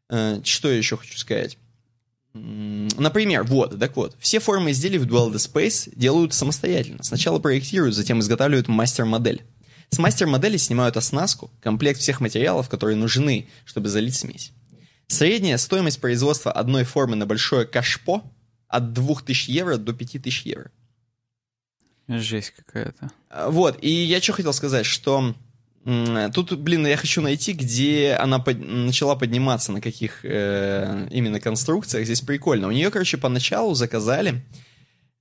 Э, 0.10 0.40
что 0.44 0.70
я 0.70 0.78
еще 0.78 0.98
хочу 0.98 1.18
сказать? 1.18 1.58
Например, 2.34 3.44
вот, 3.44 3.80
так 3.80 3.96
вот, 3.96 4.16
все 4.20 4.40
формы 4.40 4.72
изделий 4.72 4.98
в 4.98 5.06
Dual 5.06 5.32
Space 5.34 5.92
делают 5.96 6.34
самостоятельно. 6.34 7.04
Сначала 7.04 7.38
проектируют, 7.38 7.96
затем 7.96 8.20
изготавливают 8.22 8.68
мастер-модель. 8.68 9.44
С 9.90 10.00
мастер-модели 10.00 10.58
снимают 10.58 10.98
оснастку, 10.98 11.52
комплект 11.62 12.00
всех 12.00 12.20
материалов, 12.22 12.70
которые 12.70 12.96
нужны, 12.96 13.48
чтобы 13.66 13.90
залить 13.90 14.16
смесь. 14.16 14.52
Средняя 15.08 15.58
стоимость 15.58 16.02
производства 16.02 16.52
одной 16.52 16.84
формы 16.84 17.16
на 17.16 17.26
большое 17.26 17.66
кашпо 17.66 18.24
от 18.68 18.94
2000 18.94 19.52
евро 19.52 19.78
до 19.78 19.94
5000 19.94 20.46
евро. 20.46 20.72
Жесть 22.08 22.52
какая-то. 22.52 23.12
А, 23.30 23.50
Вот, 23.50 23.78
и 23.82 23.90
я 23.90 24.22
что 24.22 24.34
хотел 24.34 24.54
сказать, 24.54 24.86
что 24.86 25.36
тут, 26.34 26.58
блин, 26.60 26.88
я 26.88 26.98
хочу 26.98 27.22
найти, 27.22 27.54
где 27.54 28.14
она 28.14 28.40
под- 28.40 28.60
начала 28.66 29.16
подниматься, 29.16 29.72
на 29.72 29.82
каких 29.82 30.22
э, 30.24 31.08
именно 31.12 31.40
конструкциях. 31.40 32.06
Здесь 32.06 32.22
прикольно. 32.22 32.68
У 32.68 32.72
нее, 32.72 32.90
короче, 32.90 33.18
поначалу 33.18 33.74
заказали, 33.76 34.46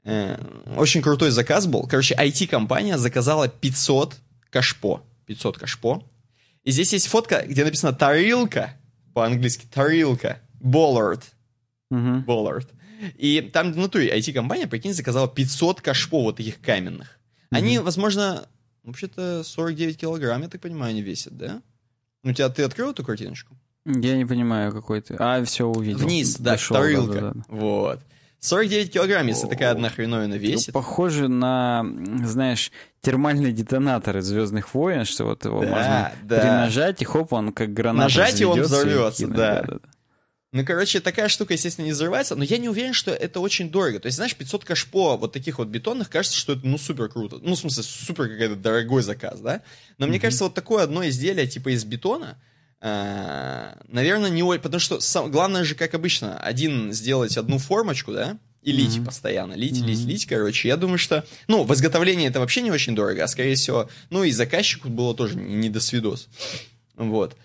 э, 0.05 0.37
очень 0.77 1.03
крутой 1.03 1.31
заказ 1.31 1.66
был. 1.66 1.87
Короче, 1.88 2.14
IT-компания 2.14 2.96
заказала 2.96 3.48
500 3.48 4.16
кашпо. 4.53 5.03
500 5.27 5.59
кашпо. 5.59 6.05
И 6.62 6.71
здесь 6.71 6.93
есть 6.93 7.09
фотка, 7.09 7.45
где 7.47 7.65
написано 7.65 7.93
«тарилка», 7.93 8.77
по-английски 9.15 9.67
«тарилка», 9.73 10.38
«bollard», 10.61 11.23
Мгм. 11.91 12.21
Bollard. 12.27 12.69
И 13.19 13.41
там 13.53 13.73
внутри 13.73 14.09
IT-компания, 14.09 14.67
прикинь, 14.69 14.95
заказала 14.95 15.27
500 15.29 15.81
кашпо 15.81 16.23
вот 16.23 16.37
таких 16.37 16.61
каменных. 16.61 17.19
Они, 17.51 17.79
возможно, 17.79 18.47
вообще-то 18.85 19.43
49 19.45 19.99
килограмм, 19.99 20.43
я 20.43 20.49
так 20.49 20.61
понимаю, 20.61 20.91
они 20.91 21.03
весят, 21.03 21.37
да? 21.37 21.61
Ну, 22.23 22.33
тебя 22.33 22.49
ты 22.49 22.62
открыл 22.62 22.93
эту 22.93 23.05
картиночку? 23.05 23.57
Я 23.85 24.17
не 24.17 24.25
понимаю, 24.25 24.73
какой 24.73 25.01
ты. 25.01 25.17
А, 25.19 25.45
все 25.45 25.67
увидел. 25.67 25.99
Вниз, 26.07 26.37
да, 26.37 26.53
Дошел, 26.53 26.77
тарелка. 26.77 27.12
да-да-да. 27.15 27.45
Вот. 27.49 28.01
49 28.42 28.92
килограмм, 28.92 29.26
если 29.28 29.46
такая 29.46 29.70
одна 29.70 29.88
хреновина 29.88 30.35
Ну, 30.35 30.40
весит. 30.40 30.74
похоже 30.74 31.28
на, 31.28 31.87
знаешь, 32.24 32.72
термальные 33.00 33.52
детонаторы 33.52 34.20
Звездных 34.20 34.74
войн, 34.74 35.05
что 35.05 35.24
вот 35.26 35.44
его 35.44 35.61
Да, 35.62 35.68
можно 35.68 36.12
да. 36.24 36.40
принажать, 36.40 37.00
и 37.02 37.05
хоп, 37.05 37.33
он 37.33 37.52
как 37.52 37.72
граната 37.72 38.02
Нажать, 38.05 38.40
и 38.40 38.44
он 38.44 38.61
взорвется, 38.61 39.22
кинуть, 39.24 39.37
да. 39.37 39.55
да-да-да. 39.62 39.88
Ну, 40.55 40.66
короче, 40.66 41.00
такая 41.00 41.28
штука, 41.28 41.55
естественно, 41.55 41.87
не 41.87 41.92
взрывается, 41.92 42.35
но 42.37 42.42
я 42.44 42.59
не 42.59 42.68
уверен, 42.68 42.92
что 42.92 43.12
это 43.12 43.38
очень 43.40 43.70
дорого. 43.70 44.00
То 44.00 44.07
есть, 44.07 44.16
знаешь, 44.16 44.35
500 44.35 44.64
кашпо 44.64 45.16
вот 45.16 45.33
таких 45.33 45.59
вот 45.59 45.68
бетонных, 45.68 46.11
кажется, 46.11 46.37
что 46.37 46.52
это, 46.55 46.66
ну, 46.66 46.76
супер 46.78 47.09
круто. 47.09 47.38
Ну, 47.40 47.55
в 47.55 47.59
смысле, 47.59 47.85
супер 47.85 48.28
какой-то 48.28 48.57
дорогой 48.57 49.02
заказ, 49.02 49.40
да? 49.40 49.62
Но 49.98 50.07
мне 50.09 50.18
кажется, 50.20 50.44
вот 50.44 50.55
такое 50.55 50.83
одно 50.83 51.09
изделие, 51.09 51.46
типа 51.46 51.70
из 51.74 51.85
бетона, 51.85 52.37
наверное, 52.83 54.31
не... 54.31 54.42
о- 54.42 54.59
Потому 54.59 54.81
что 54.81 55.01
сам- 55.01 55.31
главное 55.31 55.64
же, 55.64 55.75
как 55.75 55.95
обычно, 55.95 56.37
один 56.38 56.92
сделать 56.92 57.37
одну 57.37 57.59
формочку, 57.59 58.12
да? 58.12 58.38
И 58.62 58.71
лить 58.71 59.05
постоянно, 59.05 59.55
лить, 59.55 59.81
лить, 59.81 60.05
лить, 60.07 60.27
короче. 60.27 60.68
Я 60.68 60.77
думаю, 60.77 60.99
что, 60.99 61.25
ну, 61.49 61.64
в 61.64 61.75
изготовлении 61.75 62.29
это 62.29 62.38
вообще 62.38 62.61
не 62.62 62.71
очень 62.71 62.95
дорого, 62.95 63.25
а, 63.25 63.29
скорее 63.29 63.57
всего, 63.57 63.88
ну, 64.11 64.23
и 64.23 64.31
заказчику 64.31 64.88
было 64.88 65.14
тоже 65.16 65.37
не, 65.37 65.55
не 65.55 65.68
до 65.71 65.81
свидос. 65.81 66.29
Вот. 66.97 67.37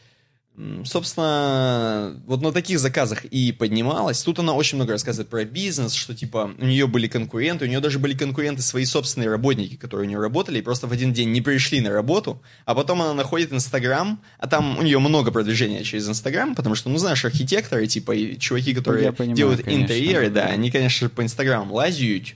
Собственно, 0.86 2.20
вот 2.26 2.41
на 2.41 2.52
таких 2.52 2.80
заказах 2.80 3.26
и 3.26 3.52
поднималась. 3.52 4.24
Тут 4.24 4.39
она 4.39 4.54
очень 4.54 4.78
много 4.78 4.93
рассказывает 4.93 5.30
про 5.30 5.46
бизнес, 5.46 5.93
что 5.93 6.15
типа 6.15 6.52
у 6.58 6.65
нее 6.65 6.88
были 6.88 7.08
конкуренты, 7.08 7.65
у 7.65 7.67
нее 7.67 7.80
даже 7.80 8.00
были 8.00 8.17
конкуренты 8.17 8.63
свои 8.63 8.86
собственные 8.86 9.30
работники, 9.30 9.76
которые 9.76 10.08
у 10.08 10.10
нее 10.10 10.20
работали 10.20 10.58
и 10.58 10.63
просто 10.63 10.88
в 10.88 10.91
один 10.91 11.13
день 11.13 11.32
не 11.32 11.41
пришли 11.41 11.80
на 11.80 11.91
работу, 11.91 12.41
а 12.65 12.74
потом 12.74 13.04
она 13.04 13.13
находит 13.13 13.54
Инстаграм, 13.54 14.20
а 14.39 14.48
там 14.48 14.80
у 14.80 14.82
нее 14.82 14.98
много 14.98 15.32
продвижения 15.32 15.84
через 15.84 16.10
Инстаграм, 16.10 16.56
потому 16.56 16.74
что, 16.74 16.89
ну 16.89 16.98
знаешь, 16.98 17.24
архитекторы 17.24 17.86
типа 17.86 18.13
и 18.13 18.39
чуваки, 18.39 18.74
которые 18.74 19.06
Я 19.06 19.12
понимаю, 19.12 19.38
делают 19.38 19.62
конечно, 19.62 19.84
интерьеры, 19.84 20.32
да, 20.32 20.46
они, 20.46 20.72
конечно 20.72 21.08
же, 21.08 21.13
по 21.13 21.22
Инстаграму 21.22 21.76
лазят. 21.76 22.34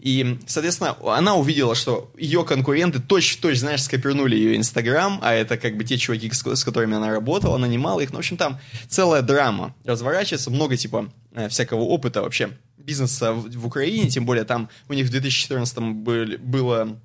И, 0.00 0.38
соответственно, 0.46 0.96
она 1.04 1.34
увидела, 1.34 1.74
что 1.74 2.10
ее 2.16 2.44
конкуренты 2.44 3.00
точь-в-точь, 3.00 3.58
знаешь, 3.58 3.82
скопирнули 3.82 4.36
ее 4.36 4.56
Инстаграм, 4.56 5.18
а 5.22 5.32
это 5.32 5.56
как 5.56 5.76
бы 5.76 5.84
те 5.84 5.96
чуваки, 5.98 6.30
с, 6.30 6.44
с 6.44 6.64
которыми 6.64 6.96
она 6.96 7.10
работала, 7.10 7.56
нанимала 7.56 8.00
их. 8.00 8.10
Ну, 8.10 8.16
в 8.16 8.18
общем, 8.20 8.36
там 8.36 8.58
целая 8.88 9.22
драма 9.22 9.74
разворачивается, 9.84 10.50
много, 10.50 10.76
типа, 10.76 11.10
э, 11.32 11.48
всякого 11.48 11.82
опыта 11.82 12.22
вообще 12.22 12.50
бизнеса 12.76 13.32
в, 13.32 13.50
в 13.50 13.66
Украине, 13.66 14.08
тем 14.08 14.24
более 14.24 14.44
там 14.44 14.68
у 14.88 14.92
них 14.92 15.06
в 15.06 15.10
2014 15.10 15.78
были, 15.78 16.36
было, 16.36 16.98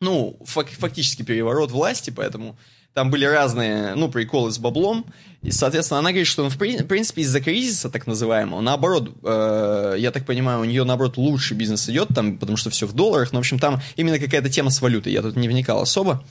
ну, 0.00 0.38
фак- 0.44 0.70
фактически 0.70 1.22
переворот 1.22 1.70
власти, 1.70 2.10
поэтому 2.10 2.58
там 2.94 3.10
были 3.10 3.24
разные, 3.24 3.94
ну, 3.94 4.10
приколы 4.10 4.50
с 4.50 4.58
баблом. 4.58 5.06
И, 5.42 5.50
соответственно, 5.50 6.00
она 6.00 6.10
говорит, 6.10 6.26
что, 6.28 6.44
ну, 6.44 6.50
в 6.50 6.58
при- 6.58 6.82
принципе, 6.82 7.22
из-за 7.22 7.40
кризиса, 7.40 7.90
так 7.90 8.06
называемого, 8.06 8.60
наоборот, 8.60 9.16
э, 9.24 9.96
я 9.98 10.10
так 10.10 10.26
понимаю, 10.26 10.60
у 10.60 10.64
нее, 10.64 10.84
наоборот, 10.84 11.16
лучше 11.16 11.54
бизнес 11.54 11.88
идет 11.88 12.08
там, 12.14 12.38
потому 12.38 12.56
что 12.56 12.70
все 12.70 12.86
в 12.86 12.92
долларах. 12.92 13.32
Но, 13.32 13.38
в 13.38 13.40
общем, 13.40 13.58
там 13.58 13.80
именно 13.96 14.18
какая-то 14.18 14.50
тема 14.50 14.70
с 14.70 14.80
валютой. 14.80 15.12
Я 15.12 15.22
тут 15.22 15.36
не 15.36 15.48
вникал 15.48 15.80
особо. 15.80 16.24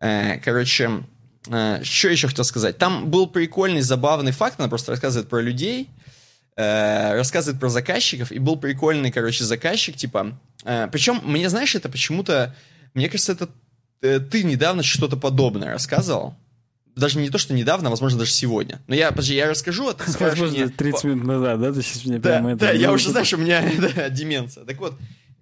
Э, 0.00 0.38
короче, 0.40 1.04
э, 1.48 1.80
что 1.82 2.08
еще 2.08 2.28
хотел 2.28 2.44
сказать? 2.44 2.76
Там 2.76 3.10
был 3.10 3.28
прикольный, 3.28 3.80
забавный 3.80 4.32
факт. 4.32 4.58
Она 4.58 4.68
просто 4.68 4.92
рассказывает 4.92 5.28
про 5.28 5.40
людей, 5.40 5.88
э, 6.56 7.14
рассказывает 7.14 7.60
про 7.60 7.68
заказчиков. 7.68 8.32
И 8.32 8.38
был 8.40 8.56
прикольный, 8.56 9.12
короче, 9.12 9.44
заказчик, 9.44 9.96
типа... 9.96 10.38
э, 10.64 10.88
причем, 10.90 11.20
мне, 11.24 11.48
знаешь, 11.48 11.74
это 11.74 11.88
почему-то... 11.88 12.54
Мне 12.94 13.08
кажется, 13.08 13.32
это 13.32 13.48
ты 14.30 14.42
недавно 14.44 14.82
что-то 14.82 15.16
подобное 15.16 15.72
рассказывал. 15.72 16.34
Даже 16.96 17.18
не 17.18 17.28
то, 17.28 17.38
что 17.38 17.54
недавно, 17.54 17.88
а, 17.88 17.90
возможно, 17.90 18.20
даже 18.20 18.30
сегодня. 18.30 18.80
Но 18.86 18.94
я, 18.94 19.10
подожди, 19.10 19.34
я 19.34 19.48
расскажу, 19.50 19.88
а 19.88 19.94
ты 19.94 20.08
скажешь 20.10 20.38
Возможно, 20.38 20.66
мне- 20.66 20.74
30 20.76 21.04
минут 21.04 21.24
назад, 21.24 21.60
да? 21.60 21.72
Ты 21.72 21.82
сейчас 21.82 22.04
мне 22.04 22.18
да, 22.18 22.30
прямо 22.30 22.50
это... 22.52 22.60
да, 22.66 22.70
я 22.70 22.88
ну, 22.88 22.94
уже, 22.94 23.10
знаешь, 23.10 23.32
у 23.32 23.36
меня 23.36 23.64
да, 23.96 24.08
деменция. 24.10 24.64
Так 24.64 24.78
вот, 24.78 24.94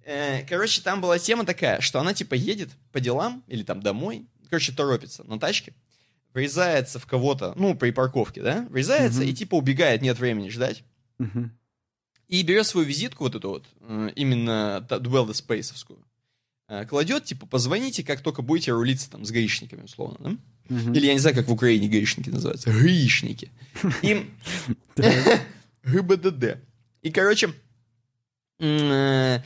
э, 0.03 0.41
короче, 0.49 0.81
там 0.81 0.99
была 0.99 1.19
тема 1.19 1.45
такая, 1.45 1.79
что 1.81 1.99
она 1.99 2.13
типа 2.15 2.33
едет 2.33 2.69
по 2.91 2.99
делам 2.99 3.43
или 3.47 3.61
там 3.61 3.81
домой, 3.83 4.25
короче, 4.49 4.71
торопится 4.71 5.23
на 5.25 5.39
тачке, 5.39 5.73
врезается 6.33 6.97
в 6.97 7.05
кого-то, 7.05 7.53
ну, 7.55 7.75
при 7.75 7.91
парковке, 7.91 8.41
да, 8.41 8.65
врезается 8.71 9.19
Мгм. 9.19 9.29
и 9.29 9.33
типа 9.33 9.55
убегает, 9.55 10.01
нет 10.01 10.17
времени 10.17 10.49
ждать. 10.49 10.83
Мгм. 11.19 11.51
И 12.29 12.41
берет 12.41 12.65
свою 12.65 12.87
визитку 12.87 13.25
вот 13.25 13.35
эту 13.35 13.49
вот, 13.49 13.65
э, 13.81 14.09
именно 14.15 14.83
Duelda 14.89 15.35
Спейсовскую, 15.35 15.99
э, 15.99 16.01
кладет, 16.89 17.25
типа, 17.25 17.45
позвоните, 17.45 18.03
как 18.03 18.21
только 18.21 18.41
будете 18.41 18.71
рулиться 18.71 19.09
там 19.09 19.25
с 19.25 19.31
гаишниками, 19.31 19.83
условно, 19.83 20.17
да? 20.19 20.75
Мгм. 20.75 20.93
Или 20.93 21.07
я 21.07 21.13
не 21.13 21.19
знаю, 21.19 21.35
как 21.35 21.47
в 21.47 21.51
Украине 21.51 21.87
гаишники 21.89 22.29
называются. 22.29 22.71
Гаишники. 22.71 23.51
И... 24.01 24.29
ГБДД. 25.83 26.57
И, 27.01 27.11
короче... 27.11 27.53
э, 28.59 29.39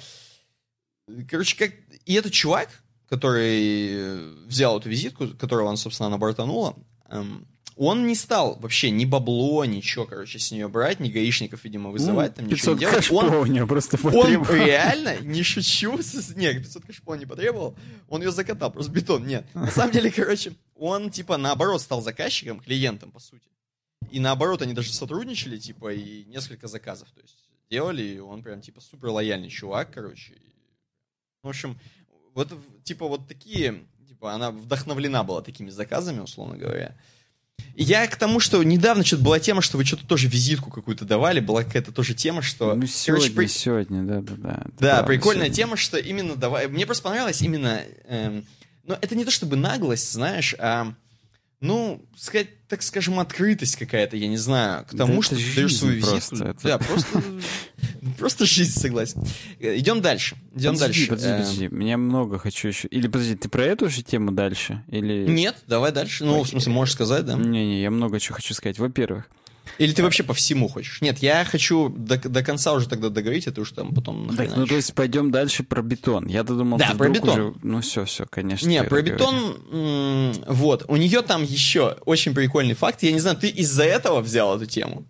Короче, 1.29 1.57
как... 1.57 1.71
И 2.05 2.13
этот 2.13 2.33
чувак, 2.33 2.69
который 3.09 3.87
э, 3.91 4.33
взял 4.45 4.77
эту 4.79 4.89
визитку, 4.89 5.27
которого 5.29 5.67
он, 5.69 5.77
собственно, 5.77 6.07
она 6.07 6.17
бортанула, 6.17 6.75
эм, 7.09 7.47
он 7.77 8.07
не 8.07 8.15
стал 8.15 8.57
вообще 8.59 8.89
ни 8.89 9.05
бабло, 9.05 9.63
ничего, 9.65 10.05
короче, 10.05 10.39
с 10.39 10.51
нее 10.51 10.67
брать, 10.67 10.99
ни 10.99 11.09
гаишников, 11.09 11.63
видимо, 11.63 11.91
вызывать, 11.91 12.35
там 12.35 12.47
ничего 12.47 12.75
500 12.75 12.75
не 12.75 12.79
делать. 12.79 13.11
Он, 13.11 13.33
у 13.35 13.45
него 13.45 13.67
просто 13.67 13.97
он 14.03 14.13
потребовал. 14.13 14.55
реально, 14.55 15.19
не 15.21 15.43
шучу, 15.43 15.99
нет, 16.35 16.57
500 16.57 16.85
кэшпо 16.85 17.11
он 17.11 17.19
не 17.19 17.25
потребовал, 17.25 17.75
он 18.09 18.21
ее 18.21 18.31
закатал, 18.31 18.71
просто 18.71 18.91
бетон, 18.91 19.25
нет. 19.27 19.45
На 19.53 19.69
самом 19.69 19.91
деле, 19.91 20.11
короче, 20.11 20.53
он, 20.75 21.11
типа, 21.11 21.37
наоборот, 21.37 21.81
стал 21.81 22.01
заказчиком, 22.01 22.59
клиентом, 22.59 23.11
по 23.11 23.19
сути. 23.19 23.47
И 24.09 24.19
наоборот, 24.19 24.61
они 24.61 24.73
даже 24.73 24.91
сотрудничали, 24.91 25.57
типа, 25.57 25.93
и 25.93 26.25
несколько 26.25 26.67
заказов, 26.67 27.09
то 27.11 27.21
есть, 27.21 27.37
делали, 27.69 28.03
и 28.03 28.19
он 28.19 28.41
прям, 28.41 28.61
типа, 28.61 28.81
супер 28.81 29.09
лояльный 29.09 29.49
чувак, 29.49 29.93
короче. 29.93 30.33
В 31.43 31.49
общем, 31.49 31.79
вот, 32.33 32.51
типа, 32.83 33.07
вот 33.07 33.27
такие, 33.27 33.85
типа, 34.07 34.33
она 34.33 34.51
вдохновлена 34.51 35.23
была 35.23 35.41
такими 35.41 35.69
заказами, 35.69 36.21
условно 36.21 36.57
говоря. 36.57 36.97
Я 37.75 38.07
к 38.07 38.15
тому, 38.15 38.39
что 38.39 38.63
недавно 38.63 39.05
что-то 39.05 39.23
была 39.23 39.39
тема, 39.39 39.61
что 39.61 39.77
вы 39.77 39.85
что-то 39.85 40.07
тоже 40.07 40.27
визитку 40.27 40.71
какую-то 40.71 41.05
давали, 41.05 41.39
была 41.39 41.63
какая-то 41.63 41.91
тоже 41.91 42.15
тема, 42.15 42.41
что... 42.41 42.73
Ну, 42.73 42.81
короче, 42.81 42.93
сегодня, 42.93 43.35
при- 43.35 43.45
сегодня, 43.45 44.03
да-да-да. 44.03 44.63
это 44.65 44.71
да, 44.79 44.89
правда, 44.95 45.07
прикольная 45.07 45.45
сегодня. 45.45 45.55
тема, 45.55 45.77
что 45.77 45.97
именно 45.97 46.35
давай. 46.35 46.67
Мне 46.67 46.87
просто 46.87 47.03
понравилось 47.03 47.39
именно. 47.43 47.83
эм, 48.05 48.45
но 48.83 48.97
это 48.99 49.15
не 49.15 49.25
то 49.25 49.31
чтобы 49.31 49.57
наглость, 49.57 50.11
знаешь, 50.11 50.55
а 50.57 50.93
ну, 51.59 52.05
сказать, 52.15 52.49
так 52.67 52.81
скажем, 52.83 53.19
открытость 53.19 53.77
какая-то, 53.77 54.15
я 54.17 54.27
не 54.27 54.37
знаю, 54.37 54.85
к 54.85 54.91
Да 54.93 55.05
тому, 55.05 55.19
это 55.21 55.23
что 55.23 55.35
ты 55.37 55.55
даешь 55.55 55.75
свою 55.75 55.95
визитку. 55.95 56.11
просто, 56.37 56.45
это- 56.45 56.63
Да, 56.63 56.77
просто, 56.77 57.23
просто 58.17 58.45
жизнь, 58.45 58.79
согласен. 58.79 59.23
Э, 59.59 59.77
Идем 59.77 60.01
дальше. 60.01 60.35
Идем 60.53 60.73
Подожди, 60.73 61.07
дальше. 61.07 61.07
подожди, 61.07 61.29
Э, 61.29 61.37
подожди. 61.39 61.67
Меня 61.69 61.97
много 61.97 62.37
хочу 62.39 62.67
еще. 62.67 62.87
Или 62.89 63.07
подожди, 63.07 63.35
ты 63.35 63.49
про 63.49 63.63
эту 63.63 63.89
же 63.89 64.03
тему 64.03 64.31
дальше? 64.31 64.83
Или... 64.89 65.25
Нет, 65.27 65.55
давай 65.67 65.91
дальше. 65.91 66.25
Ну, 66.25 66.43
в 66.43 66.47
смысле, 66.47 66.71
можешь 66.73 66.93
сказать, 66.93 67.25
да? 67.25 67.33
Не-не, 67.33 67.81
я 67.81 67.89
много 67.91 68.19
чего 68.19 68.35
хочу 68.35 68.53
сказать. 68.53 68.77
Во-первых, 68.79 69.29
Или 69.79 69.93
ты 69.93 70.03
вообще 70.03 70.23
по 70.23 70.33
всему 70.33 70.67
хочешь? 70.67 71.01
Нет, 71.01 71.19
я 71.19 71.45
хочу 71.45 71.89
до, 71.89 72.17
до 72.17 72.43
конца 72.43 72.73
уже 72.73 72.87
тогда 72.89 73.09
договорить, 73.09 73.47
а 73.47 73.51
ты 73.51 73.61
уж 73.61 73.71
там 73.71 73.93
потом 73.93 74.35
так, 74.35 74.55
ну 74.55 74.65
то 74.65 74.75
есть 74.75 74.93
пойдем 74.93 75.31
дальше 75.31 75.63
про 75.63 75.81
бетон. 75.81 76.27
Я-то 76.27 76.55
думал, 76.55 76.77
Да, 76.77 76.93
про 76.97 77.09
бетон. 77.09 77.29
уже- 77.29 77.53
Ну 77.63 77.81
все, 77.81 78.05
все, 78.05 78.25
конечно. 78.25 78.67
Не, 78.67 78.83
про 78.83 79.01
бетон, 79.01 79.57
м, 79.71 80.33
вот, 80.47 80.85
у 80.87 80.95
нее 80.95 81.21
там 81.21 81.43
еще 81.43 81.97
очень 82.05 82.33
прикольный 82.33 82.73
факт. 82.73 83.03
Я 83.03 83.11
не 83.11 83.19
знаю, 83.19 83.37
ты 83.37 83.49
из-за 83.49 83.83
этого 83.83 84.21
взял 84.21 84.55
эту 84.55 84.65
тему? 84.65 85.05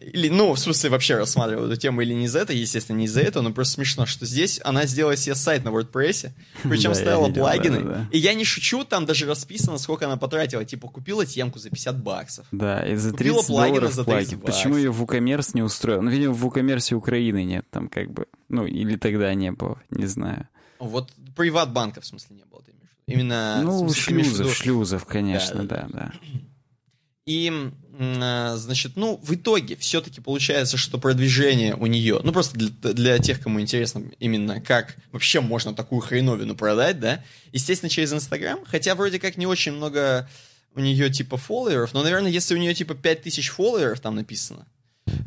Или, 0.00 0.28
ну, 0.28 0.52
в 0.52 0.58
смысле, 0.58 0.90
вообще 0.90 1.16
рассматривал 1.16 1.66
эту 1.66 1.76
тему 1.76 2.00
или 2.00 2.14
не 2.14 2.24
из-за 2.24 2.40
этого, 2.40 2.56
естественно, 2.56 2.98
не 2.98 3.04
из-за 3.04 3.20
этого, 3.20 3.42
но 3.42 3.52
просто 3.52 3.74
смешно, 3.74 4.06
что 4.06 4.26
здесь 4.26 4.60
она 4.64 4.86
сделала 4.86 5.16
себе 5.16 5.34
сайт 5.34 5.64
на 5.64 5.68
WordPress, 5.68 6.30
причем 6.62 6.94
ставила 6.94 7.30
плагины. 7.30 8.06
И 8.12 8.18
я 8.18 8.34
не 8.34 8.44
шучу, 8.44 8.84
там 8.84 9.06
даже 9.06 9.26
расписано, 9.26 9.78
сколько 9.78 10.06
она 10.06 10.16
потратила. 10.16 10.64
Типа, 10.64 10.88
купила 10.88 11.26
темку 11.26 11.58
за 11.58 11.70
50 11.70 12.02
баксов. 12.02 12.46
Да, 12.52 12.86
и 12.86 12.96
за 12.96 13.10
Купила 13.10 13.36
30 13.36 13.46
плагины 13.46 13.74
долларов 13.74 13.94
за 13.94 14.04
плагин. 14.04 14.40
30 14.40 14.42
Почему 14.42 14.74
баксов. 14.74 14.78
ее 14.78 14.90
в 14.92 15.02
WooCommerce 15.02 15.50
не 15.54 15.62
устроил? 15.62 16.02
Ну, 16.02 16.10
видимо, 16.10 16.34
в 16.34 16.46
WooCommerce 16.46 16.94
Украины 16.94 17.44
нет 17.44 17.66
там 17.70 17.88
как 17.88 18.10
бы. 18.12 18.26
Ну, 18.48 18.66
или 18.66 18.96
тогда 18.96 19.32
не 19.34 19.52
было, 19.52 19.78
не 19.90 20.06
знаю. 20.06 20.48
Вот 20.78 21.10
приват-банка, 21.36 22.00
в 22.00 22.06
смысле, 22.06 22.36
не 22.36 22.44
было. 22.44 22.62
Ты 22.62 22.72
имеешь? 22.72 22.90
Именно... 23.06 23.60
ну, 23.62 23.88
смысле, 23.88 24.24
шлюзов, 24.24 24.54
шлюзов, 24.54 25.04
конечно, 25.04 25.64
Да, 25.64 25.88
да, 25.90 26.10
да. 26.10 26.12
И, 27.26 27.70
значит, 27.96 28.96
ну, 28.96 29.20
в 29.22 29.34
итоге 29.34 29.76
все-таки 29.76 30.20
получается, 30.20 30.76
что 30.76 30.98
продвижение 30.98 31.76
у 31.76 31.86
нее, 31.86 32.20
ну, 32.22 32.32
просто 32.32 32.56
для, 32.58 32.92
для 32.92 33.18
тех, 33.18 33.40
кому 33.40 33.60
интересно 33.60 34.04
именно, 34.18 34.60
как 34.60 34.96
вообще 35.12 35.40
можно 35.40 35.74
такую 35.74 36.00
хреновину 36.00 36.56
продать, 36.56 36.98
да, 36.98 37.22
естественно, 37.52 37.90
через 37.90 38.12
Инстаграм, 38.12 38.58
хотя 38.66 38.94
вроде 38.94 39.18
как 39.20 39.36
не 39.36 39.46
очень 39.46 39.72
много 39.72 40.28
у 40.74 40.80
нее, 40.80 41.08
типа, 41.08 41.36
фолловеров, 41.36 41.94
но, 41.94 42.02
наверное, 42.02 42.30
если 42.30 42.54
у 42.54 42.58
нее, 42.58 42.74
типа, 42.74 42.94
5000 42.94 43.48
фолловеров 43.48 44.00
там 44.00 44.16
написано, 44.16 44.66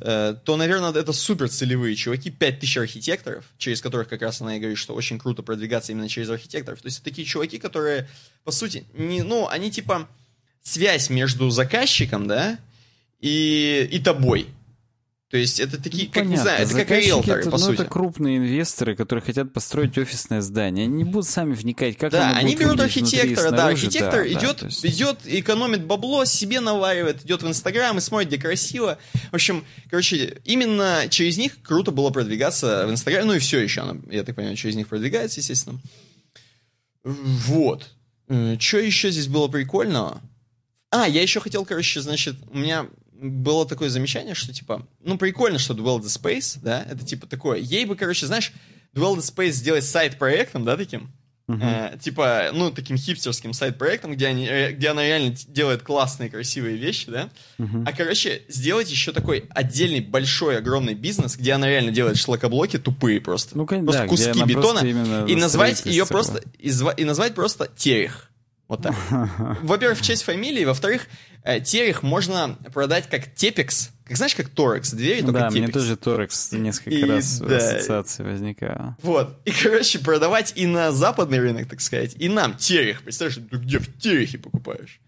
э, 0.02 0.36
то, 0.44 0.58
наверное, 0.58 0.92
это 0.92 1.14
супер 1.14 1.50
целевые 1.50 1.96
чуваки, 1.96 2.32
5000 2.32 2.78
архитекторов, 2.78 3.46
через 3.58 3.82
которых 3.82 4.10
как 4.10 4.22
раз 4.22 4.42
она 4.42 4.58
и 4.58 4.60
говорит, 4.60 4.78
что 4.78 4.94
очень 4.94 5.20
круто 5.20 5.42
продвигаться 5.42 5.94
именно 5.94 6.10
через 6.10 6.30
архитекторов. 6.30 6.82
То 6.82 6.88
есть 6.88 7.02
такие 7.02 7.26
чуваки, 7.26 7.60
которые, 7.60 8.10
по 8.44 8.52
сути, 8.52 8.86
не, 8.94 9.24
ну, 9.24 9.48
они 9.48 9.72
типа 9.72 10.10
связь 10.68 11.10
между 11.10 11.50
заказчиком, 11.50 12.28
да, 12.28 12.60
и, 13.22 13.88
и 13.90 14.00
тобой. 14.00 14.48
То 15.30 15.36
есть 15.36 15.60
это 15.60 15.82
такие, 15.82 16.08
как 16.08 16.24
не 16.24 16.36
Понятно. 16.38 16.44
знаю, 16.44 16.60
это 16.62 16.70
как 16.72 16.88
Заказчики 16.88 17.06
риэлторы, 17.08 17.40
это, 17.42 17.52
по 17.52 17.58
ну, 17.58 17.66
сути. 17.66 17.74
это 17.82 17.86
крупные 17.86 18.38
инвесторы, 18.38 18.96
которые 18.96 19.24
хотят 19.26 19.52
построить 19.52 19.98
офисное 19.98 20.40
здание. 20.40 20.86
Они 20.86 20.96
не 20.96 21.04
будут 21.04 21.28
сами 21.28 21.54
вникать, 21.54 21.98
как 21.98 22.12
Да, 22.14 22.32
они 22.36 22.56
берут 22.56 22.80
архитектора, 22.80 23.52
да, 23.52 23.68
архитектор 23.68 24.24
Да, 24.24 24.24
да, 24.24 24.40
идет, 24.40 24.58
то 24.58 24.66
есть- 24.68 24.86
идет, 24.86 25.20
экономит 25.26 25.84
бабло, 25.84 26.24
себе 26.24 26.62
наваривает, 26.62 27.26
идет 27.26 27.44
в 27.44 27.48
Инстаграм 27.48 27.98
и 27.98 28.02
смотрит, 28.02 28.30
где 28.30 28.38
красиво. 28.38 29.00
В 29.32 29.36
общем, 29.36 29.66
короче, 29.90 30.38
именно 30.46 31.04
через 31.10 31.38
них 31.38 31.62
круто 31.62 31.92
было 31.92 32.10
продвигаться 32.10 32.86
в 32.88 32.92
Инстаграме, 32.92 33.26
ну 33.26 33.34
и 33.34 33.40
все 33.40 33.60
еще, 33.60 33.82
она, 33.82 33.98
я 34.10 34.24
так 34.24 34.36
понимаю, 34.36 34.56
через 34.56 34.76
них 34.78 34.88
продвигается, 34.88 35.42
естественно. 35.42 35.82
Вот. 37.04 37.92
Что 38.60 38.78
еще 38.78 39.12
здесь 39.12 39.28
было 39.28 39.50
прикольного? 39.50 40.22
А, 40.90 41.08
я 41.08 41.22
еще 41.22 41.40
хотел, 41.40 41.66
короче, 41.66 42.02
значит, 42.02 42.36
у 42.50 42.58
меня 42.58 42.88
было 43.12 43.68
такое 43.68 43.90
замечание, 43.90 44.36
что, 44.36 44.54
типа, 44.54 44.88
ну, 45.04 45.18
прикольно, 45.18 45.60
что 45.60 45.74
Dwell 45.74 46.00
the 46.00 46.06
Space, 46.06 46.60
да, 46.62 46.84
это, 46.84 47.06
типа, 47.06 47.28
такое. 47.28 47.60
Ей 47.60 47.86
бы, 47.86 47.96
короче, 47.96 48.26
знаешь, 48.26 48.52
Dwell 48.94 49.16
the 49.16 49.22
Space 49.22 49.52
сделать 49.52 49.84
сайт-проектом, 49.84 50.64
да, 50.66 50.78
таким, 50.78 51.12
Э, 51.50 51.98
типа, 51.98 52.50
ну, 52.54 52.72
таким 52.72 52.98
хипстерским 52.98 53.54
сайт-проектом, 53.54 54.14
где, 54.14 54.28
они, 54.28 54.46
э, 54.46 54.74
где 54.74 54.90
она 54.90 55.02
реально 55.06 55.34
делает 55.48 55.82
классные, 55.82 56.30
красивые 56.30 56.76
вещи, 56.76 57.10
да. 57.10 57.30
А, 57.86 57.94
короче, 57.94 58.42
сделать 58.50 58.92
еще 58.92 59.14
такой 59.14 59.46
отдельный, 59.52 60.02
большой, 60.02 60.58
огромный 60.58 60.94
бизнес, 60.94 61.38
где 61.38 61.54
она 61.54 61.70
реально 61.70 61.92
делает 61.92 62.18
шлакоблоки 62.18 62.78
тупые 62.78 63.22
просто. 63.22 63.58
Ну, 63.58 63.66
кон- 63.66 63.86
просто 63.86 64.02
да, 64.02 64.08
куски 64.10 64.30
она 64.32 64.46
бетона. 64.46 64.80
И 65.26 65.36
на 65.36 65.42
назвать 65.42 65.86
ее 65.86 66.06
просто, 66.06 66.44
и, 66.60 66.70
и 66.98 67.04
назвать 67.06 67.34
просто 67.34 67.72
Терех. 67.78 68.30
Вот 68.68 68.82
так. 68.84 68.94
Во-первых, 69.64 69.98
в 70.00 70.02
честь 70.02 70.24
фамилии, 70.24 70.66
во-вторых, 70.66 71.08
э, 71.44 71.62
Терех 71.62 72.04
можно 72.04 72.58
продать 72.74 73.10
как 73.10 73.34
Тепекс, 73.34 73.92
как 74.04 74.18
знаешь, 74.18 74.36
как 74.36 74.50
Торекс, 74.50 74.92
двери, 74.92 75.22
только 75.22 75.40
Да, 75.40 75.50
мне 75.50 75.62
Тепекс. 75.62 75.74
тоже 75.74 75.96
Торекс 75.96 76.52
несколько 76.52 76.90
И 76.92 77.04
раз 77.06 77.40
да. 77.40 77.56
ассоциации 77.58 78.24
возникала. 78.24 78.98
Вот. 79.02 79.40
И, 79.46 79.52
короче, 79.52 80.00
продавать 80.00 80.52
и 80.56 80.66
на 80.66 80.92
западный 80.92 81.40
рынок, 81.40 81.70
так 81.70 81.80
сказать, 81.80 82.16
и 82.20 82.28
нам 82.28 82.56
Терех. 82.58 83.04
Представляешь, 83.04 83.40
ты 83.50 83.58
где 83.58 83.80
в 83.80 83.98
Терехе 84.00 84.38
покупаешь? 84.38 85.00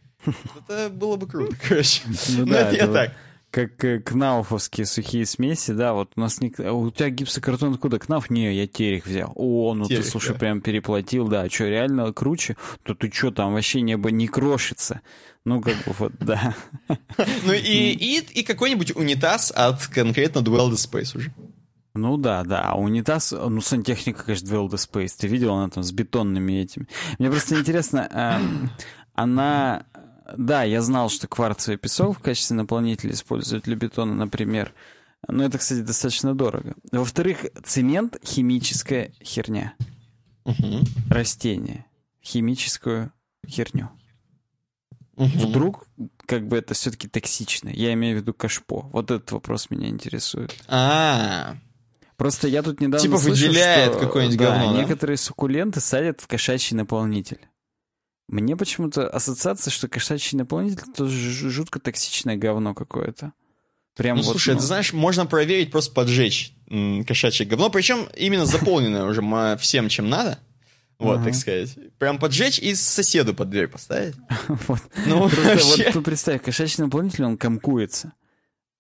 Это 0.67 0.89
было 0.89 1.15
бы 1.17 1.27
круто, 1.27 1.55
короче. 1.67 2.01
Ну 2.07 2.15
Ну, 2.39 2.45
да, 2.45 2.61
это 2.61 2.75
я 2.75 2.87
так. 2.87 3.13
Как 3.51 3.83
э, 3.83 3.99
кнауфовские 3.99 4.85
сухие 4.85 5.25
смеси, 5.25 5.71
да, 5.71 5.93
вот 5.93 6.11
у 6.15 6.19
нас 6.19 6.39
не... 6.39 6.49
У 6.49 6.91
тебя 6.91 7.09
гипсокартон 7.09 7.73
откуда? 7.73 7.97
Кнауф? 7.97 8.29
Не, 8.29 8.53
я 8.53 8.67
терех 8.67 9.07
взял. 9.07 9.31
О, 9.35 9.73
ну 9.73 9.85
Терех, 9.85 10.03
ты, 10.03 10.11
слушай, 10.11 10.33
да. 10.33 10.39
прям 10.39 10.61
переплатил, 10.61 11.27
да. 11.27 11.49
Что, 11.49 11.67
реально 11.67 12.13
круче? 12.13 12.57
То 12.83 12.93
ты 12.93 13.11
что, 13.11 13.31
там 13.31 13.53
вообще 13.53 13.81
небо 13.81 14.11
не 14.11 14.27
крошится. 14.27 15.01
Ну, 15.45 15.61
как 15.61 15.73
бы 15.77 15.93
вот, 15.97 16.13
да. 16.19 16.55
Ну 17.45 17.53
и, 17.53 17.91
и, 17.91 18.19
и 18.19 18.43
какой-нибудь 18.43 18.95
унитаз 18.95 19.51
от 19.55 19.87
конкретно 19.87 20.39
the 20.39 20.71
Space 20.73 21.17
уже. 21.17 21.33
Ну 21.95 22.17
да, 22.17 22.43
да. 22.43 22.69
А 22.69 22.75
унитаз, 22.75 23.31
ну 23.31 23.61
сантехника, 23.61 24.25
конечно, 24.25 24.45
the 24.45 24.69
Space. 24.73 25.13
Ты 25.17 25.27
видел, 25.27 25.55
она 25.55 25.69
там 25.69 25.81
с 25.81 25.91
бетонными 25.91 26.53
этими. 26.53 26.87
Мне 27.17 27.31
просто 27.31 27.59
интересно, 27.59 28.07
эм, 28.11 28.69
она... 29.15 29.85
Да, 30.37 30.63
я 30.63 30.81
знал, 30.81 31.09
что 31.09 31.27
кварцевый 31.27 31.77
песок 31.77 32.17
в 32.17 32.21
качестве 32.21 32.55
наполнителя 32.55 33.11
используют 33.11 33.65
для 33.65 33.75
бетона, 33.75 34.13
например. 34.13 34.73
Но 35.27 35.43
это, 35.43 35.57
кстати, 35.57 35.81
достаточно 35.81 36.33
дорого. 36.33 36.75
Во-вторых, 36.91 37.45
цемент— 37.63 38.17
химическая 38.23 39.11
херня. 39.23 39.73
Растение— 41.09 41.85
химическую 42.23 43.11
херню. 43.47 43.89
Вдруг, 45.15 45.85
как 46.25 46.47
бы 46.47 46.57
это 46.57 46.73
все-таки 46.73 47.09
токсично. 47.09 47.69
Я 47.69 47.93
имею 47.93 48.17
в 48.17 48.21
виду 48.21 48.33
кашпо. 48.33 48.89
Вот 48.93 49.11
этот 49.11 49.31
вопрос 49.33 49.69
меня 49.69 49.89
интересует. 49.89 50.55
А, 50.69 51.57
Просто 52.19 52.49
я 52.49 52.63
тут 52.63 52.81
недавно 52.81 52.99
Типа 52.99 53.17
слышал, 53.17 53.47
выделяет 53.47 53.93
что, 53.93 54.01
какое-нибудь 54.01 54.37
да, 54.37 54.45
говно, 54.51 54.73
да? 54.73 54.81
некоторые 54.81 55.15
суккуленты 55.15 55.79
садят 55.79 56.19
в 56.19 56.27
кошачий 56.27 56.75
наполнитель. 56.75 57.39
Мне 58.29 58.55
почему-то 58.55 59.09
ассоциация, 59.09 59.71
что 59.71 59.87
кошачий 59.87 60.37
наполнитель— 60.37 60.83
это 60.93 61.07
жутко 61.07 61.79
токсичное 61.79 62.37
говно 62.37 62.75
какое-то. 62.75 63.33
Прям 63.95 64.17
ну 64.17 64.23
вот, 64.23 64.31
слушай, 64.33 64.53
ну, 64.53 64.59
ты 64.59 64.65
знаешь, 64.65 64.93
можно 64.93 65.25
проверить, 65.25 65.71
просто 65.71 65.93
поджечь 65.93 66.53
кошачье 67.07 67.47
говно, 67.47 67.71
причем 67.71 68.07
именно 68.15 68.45
заполненное 68.45 69.05
уже 69.05 69.21
всем, 69.57 69.89
чем 69.89 70.09
надо. 70.09 70.37
Вот, 70.99 71.23
так 71.23 71.33
сказать. 71.33 71.75
Прям 71.97 72.19
поджечь 72.19 72.59
и 72.59 72.75
соседу 72.75 73.33
под 73.33 73.49
дверь 73.49 73.67
поставить. 73.67 74.15
вот. 74.47 74.81
Ну, 75.07 75.17
вот 75.19 76.03
представь, 76.03 76.43
кошачий 76.43 76.83
наполнитель, 76.83 77.23
он 77.23 77.37
комкуется. 77.37 78.13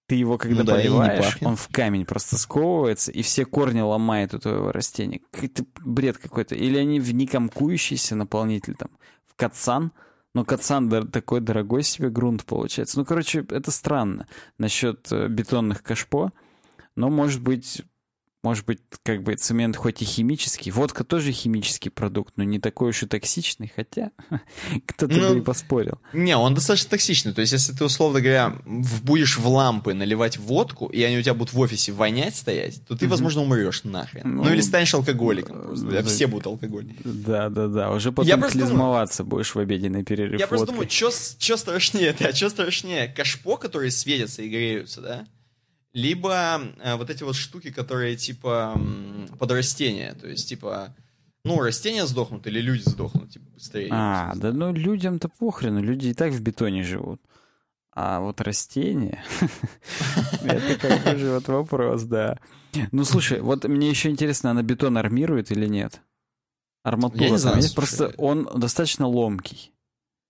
Ты 0.05 0.15
его, 0.15 0.37
когда 0.37 0.63
Ну 0.63 0.71
поливаешь, 0.71 1.37
он 1.41 1.55
в 1.55 1.69
камень 1.69 2.05
просто 2.05 2.37
сковывается, 2.37 3.11
и 3.11 3.21
все 3.21 3.45
корни 3.45 3.81
ломает 3.81 4.33
у 4.33 4.39
твоего 4.39 4.71
растения. 4.71 5.21
Какой-то 5.31 5.65
бред 5.83 6.17
какой-то. 6.17 6.55
Или 6.55 6.77
они 6.77 6.99
в 6.99 7.13
некомкующийся 7.13 8.15
наполнитель, 8.15 8.75
там, 8.75 8.89
кацан, 9.39 9.93
но 10.35 10.43
кацан 10.43 11.09
такой 11.11 11.39
дорогой 11.39 11.83
себе 11.83 12.09
грунт 12.09 12.45
получается. 12.45 12.99
Ну, 12.99 13.05
короче, 13.05 13.45
это 13.49 13.71
странно 13.71 14.27
насчет 14.57 15.11
э, 15.11 15.27
бетонных 15.27 15.81
кашпо, 15.81 16.31
но, 16.95 17.09
может 17.09 17.41
быть, 17.41 17.81
может 18.41 18.65
быть, 18.65 18.79
как 19.03 19.21
бы 19.23 19.35
цемент 19.35 19.75
хоть 19.75 20.01
и 20.01 20.05
химический, 20.05 20.71
водка 20.71 21.03
тоже 21.03 21.31
химический 21.33 21.91
продукт, 21.91 22.33
но 22.37 22.43
не 22.43 22.57
такой 22.59 22.89
уж 22.91 23.03
и 23.03 23.05
токсичный, 23.05 23.71
хотя 23.75 24.11
кто-то 24.85 25.13
Ну, 25.13 25.33
бы 25.33 25.39
и 25.39 25.41
поспорил. 25.41 25.99
Не, 26.13 26.37
он 26.37 26.53
достаточно 26.53 26.89
токсичный. 26.91 27.33
То 27.33 27.41
есть, 27.41 27.53
если 27.53 27.73
ты, 27.73 27.83
условно 27.83 28.21
говоря, 28.21 28.55
будешь 29.03 29.37
в 29.37 29.47
лампы 29.47 29.93
наливать 29.93 30.37
водку, 30.37 30.87
и 30.87 31.01
они 31.03 31.17
у 31.17 31.21
тебя 31.21 31.33
будут 31.33 31.53
в 31.53 31.59
офисе 31.59 31.91
вонять 31.91 32.35
стоять, 32.35 32.81
то 32.87 32.95
ты, 32.95 33.07
возможно, 33.07 33.41
умрешь 33.41 33.83
нахрен. 33.83 34.21
Ну, 34.35 34.43
Ну, 34.45 34.53
или 34.53 34.61
станешь 34.61 34.93
алкоголиком. 34.93 35.61
просто. 35.61 35.85
да. 35.87 36.03
Все 36.03 36.27
будут 36.27 36.47
алкоголиками. 36.47 36.97
Да, 37.03 37.49
да, 37.49 37.67
да. 37.67 37.91
Уже 37.91 38.11
потом 38.11 38.27
Я 38.29 38.37
просто 38.37 38.57
думаю- 38.57 38.69
клизмоваться 38.71 39.23
будешь 39.23 39.53
в 39.53 39.59
обеденный 39.59 40.03
перерыв. 40.03 40.39
Я 40.39 40.47
просто 40.47 40.67
водкой. 40.71 40.87
думаю, 40.87 41.39
что 41.39 41.57
страшнее, 41.57 42.15
да, 42.17 42.31
что 42.33 42.49
страшнее, 42.49 43.07
кашпо, 43.09 43.57
которые 43.57 43.91
светятся 43.91 44.41
и 44.43 44.49
греются, 44.49 45.01
да? 45.01 45.25
Либо 45.93 46.61
э, 46.81 46.95
вот 46.95 47.09
эти 47.09 47.23
вот 47.23 47.35
штуки, 47.35 47.71
которые 47.71 48.15
типа 48.15 48.79
под 49.39 49.51
растения, 49.51 50.13
то 50.13 50.27
есть 50.27 50.47
типа, 50.47 50.95
ну, 51.43 51.59
растения 51.61 52.05
сдохнут 52.05 52.45
или 52.47 52.61
люди 52.61 52.83
сдохнут, 52.87 53.31
типа, 53.31 53.45
быстрее. 53.53 53.89
А, 53.91 54.33
да 54.35 54.51
ну 54.51 54.73
людям-то 54.73 55.29
похрену, 55.29 55.81
люди 55.81 56.09
и 56.09 56.13
так 56.13 56.31
в 56.31 56.41
бетоне 56.41 56.83
живут. 56.83 57.21
А 57.91 58.19
вот 58.19 58.39
растения, 58.41 59.23
это 60.43 60.99
как 61.03 61.17
же 61.17 61.31
вот 61.31 61.47
вопрос, 61.47 62.03
да. 62.03 62.37
Ну 62.91 63.03
слушай, 63.03 63.41
вот 63.41 63.65
мне 63.65 63.89
еще 63.89 64.09
интересно, 64.09 64.51
она 64.51 64.61
бетон 64.61 64.97
армирует 64.97 65.51
или 65.51 65.65
нет? 65.65 66.01
Арматура 66.83 67.37
там 67.39 67.57
есть? 67.57 67.75
Просто 67.75 68.13
он 68.17 68.47
достаточно 68.55 69.07
ломкий. 69.07 69.73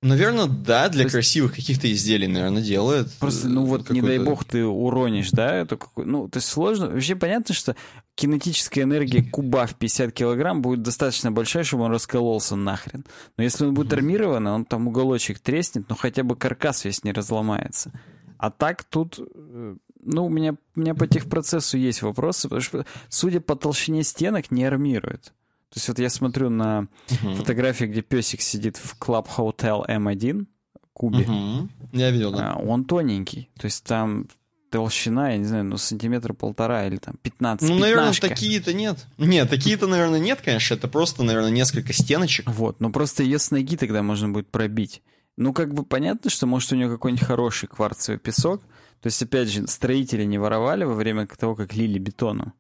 Наверное, 0.02 0.46
да, 0.46 0.88
для 0.88 1.04
То 1.04 1.12
красивых 1.12 1.56
каких-то 1.56 1.92
изделий, 1.92 2.28
наверное, 2.28 2.62
делает. 2.62 3.12
Просто, 3.20 3.50
ну 3.50 3.66
э, 3.66 3.68
вот, 3.68 3.90
не 3.90 4.02
дай 4.02 4.18
бог, 4.20 4.46
ты 4.46 4.66
уронишь, 4.66 5.32
да, 5.32 5.54
эту 5.54 5.78
какую... 5.78 6.08
Ну, 6.08 6.30
то 6.30 6.38
есть 6.38 6.48
сложно... 6.48 6.88
Вообще 6.88 7.18
понятно, 7.18 7.54
что 7.54 7.76
кинетическая 8.16 8.86
энергия 8.86 9.22
куба 9.32 9.66
в 9.66 9.76
50 9.76 10.14
килограмм 10.14 10.62
будет 10.62 10.84
достаточно 10.84 11.34
большая, 11.34 11.66
чтобы 11.66 11.84
он 11.84 11.92
раскололся 11.92 12.56
нахрен. 12.56 13.06
Но 13.36 13.44
если 13.44 13.66
он 13.66 13.74
будет 13.74 13.92
армированный, 13.92 14.52
он 14.52 14.64
там 14.64 14.88
уголочек 14.88 15.40
треснет, 15.40 15.90
но 15.90 15.96
хотя 15.96 16.24
бы 16.24 16.38
каркас 16.38 16.86
весь 16.86 17.04
не 17.04 17.12
разломается. 17.12 17.92
А 18.38 18.52
так 18.52 18.86
тут... 18.86 19.20
э, 19.20 19.76
ну, 20.02 20.26
у 20.26 20.30
меня, 20.30 20.56
у 20.76 20.80
меня 20.80 20.96
по 20.96 21.08
техпроцессу 21.08 21.78
есть 21.78 22.04
вопросы, 22.04 22.44
потому 22.44 22.62
что, 22.62 22.86
судя 23.10 23.42
по 23.42 23.58
толщине 23.58 24.04
стенок, 24.04 24.50
не 24.50 24.64
армирует. 24.64 25.34
То 25.70 25.78
есть 25.78 25.88
вот 25.88 26.00
я 26.00 26.10
смотрю 26.10 26.50
на 26.50 26.88
uh-huh. 27.08 27.36
фотографии, 27.36 27.86
где 27.86 28.02
песик 28.02 28.42
сидит 28.42 28.78
в 28.78 28.98
Club 29.00 29.28
Hotel 29.38 29.88
M1, 29.88 30.48
Кубе. 30.94 31.24
Uh-huh. 31.24 31.70
Я 31.94 32.10
видел, 32.10 32.32
да. 32.32 32.54
А, 32.54 32.60
он 32.60 32.86
тоненький. 32.86 33.50
То 33.60 33.66
есть 33.66 33.84
там 33.84 34.28
толщина, 34.70 35.32
я 35.32 35.38
не 35.38 35.46
знаю, 35.46 35.66
ну, 35.66 35.78
сантиметра 35.78 36.34
полтора 36.34 36.88
или 36.88 36.98
там 36.98 37.16
15 37.22 37.70
Ну, 37.70 37.80
наверное, 37.80 38.14
такие-то 38.14 38.74
нет. 38.74 39.06
Нет, 39.18 39.50
такие-то, 39.50 39.88
наверное, 39.88 40.20
нет, 40.20 40.42
конечно. 40.44 40.76
Это 40.76 40.88
просто, 40.88 41.24
наверное, 41.24 41.52
несколько 41.52 41.94
стеночек. 41.94 42.50
Вот, 42.50 42.80
но 42.80 42.92
просто 42.92 43.24
ее 43.24 43.40
с 43.40 43.52
ноги 43.52 43.78
тогда 43.78 44.04
можно 44.04 44.30
будет 44.30 44.50
пробить. 44.50 45.02
Ну, 45.38 45.54
как 45.54 45.74
бы 45.74 45.84
понятно, 45.84 46.30
что 46.30 46.48
может 46.48 46.72
у 46.72 46.76
нее 46.76 46.90
какой-нибудь 46.90 47.26
хороший 47.26 47.68
кварцевый 47.68 48.20
песок. 48.20 48.62
То 49.02 49.08
есть, 49.08 49.22
опять 49.22 49.50
же, 49.50 49.66
строители 49.68 50.26
не 50.26 50.38
воровали 50.38 50.84
во 50.84 50.94
время 50.94 51.28
того, 51.28 51.56
как 51.56 51.74
лили 51.74 51.98
бетону. 51.98 52.54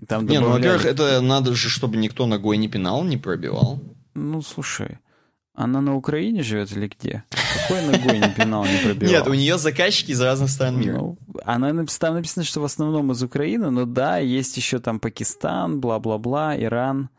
И 0.00 0.06
там 0.06 0.26
добавляли... 0.26 0.32
Не, 0.32 0.40
ну, 0.40 0.50
во-первых, 0.52 0.86
это 0.86 1.20
надо 1.20 1.54
же, 1.54 1.68
чтобы 1.68 1.96
никто 1.96 2.26
ногой 2.26 2.56
не 2.56 2.68
пинал, 2.68 3.04
не 3.04 3.16
пробивал. 3.16 3.80
Ну, 4.14 4.42
слушай, 4.42 4.98
она 5.54 5.80
на 5.80 5.96
Украине 5.96 6.42
живет 6.42 6.72
или 6.72 6.88
где? 6.88 7.24
Какой 7.30 7.82
ногой 7.82 8.18
не 8.18 8.28
пинал, 8.30 8.64
не 8.64 8.78
пробивал? 8.82 9.12
Нет, 9.12 9.26
у 9.26 9.34
нее 9.34 9.58
заказчики 9.58 10.12
из 10.12 10.20
разных 10.20 10.50
стран 10.50 10.80
мира. 10.80 10.96
Ну, 10.96 11.18
она, 11.44 11.84
там 11.86 12.14
написано, 12.14 12.44
что 12.44 12.60
в 12.60 12.64
основном 12.64 13.12
из 13.12 13.22
Украины, 13.22 13.70
но 13.70 13.84
да, 13.84 14.18
есть 14.18 14.56
еще 14.56 14.78
там 14.78 14.98
Пакистан, 14.98 15.80
бла-бла-бла, 15.80 16.56
Иран 16.58 17.10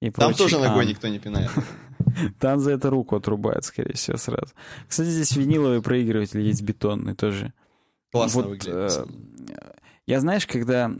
и 0.00 0.10
Там 0.10 0.34
тоже 0.34 0.58
ногой 0.58 0.86
никто 0.86 1.08
не 1.08 1.18
пинает. 1.18 1.50
Там 2.40 2.58
за 2.58 2.72
это 2.72 2.90
руку 2.90 3.16
отрубают, 3.16 3.64
скорее 3.64 3.94
всего, 3.94 4.16
сразу. 4.16 4.52
Кстати, 4.88 5.08
здесь 5.08 5.36
виниловый 5.36 5.82
проигрыватель 5.82 6.40
есть 6.40 6.62
бетонный 6.62 7.14
тоже. 7.14 7.52
Классно 8.10 8.42
вот, 8.42 8.50
выглядит. 8.50 8.74
Э, 8.74 9.04
я, 10.06 10.20
знаешь, 10.20 10.46
когда 10.46 10.90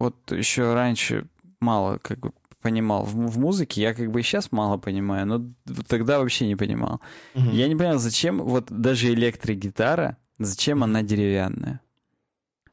вот 0.00 0.32
еще 0.32 0.74
раньше 0.74 1.26
мало 1.60 1.98
как 1.98 2.18
бы 2.18 2.32
понимал 2.60 3.04
в, 3.04 3.14
в 3.14 3.38
музыке, 3.38 3.82
я 3.82 3.94
как 3.94 4.10
бы 4.10 4.20
и 4.20 4.22
сейчас 4.22 4.50
мало 4.50 4.76
понимаю, 4.76 5.26
но 5.26 5.74
тогда 5.86 6.18
вообще 6.18 6.46
не 6.46 6.56
понимал. 6.56 7.00
Угу. 7.34 7.50
Я 7.50 7.68
не 7.68 7.76
понял, 7.76 7.98
зачем 7.98 8.42
вот 8.42 8.66
даже 8.70 9.12
электрогитара, 9.12 10.16
зачем 10.38 10.82
она 10.82 11.02
деревянная. 11.02 11.80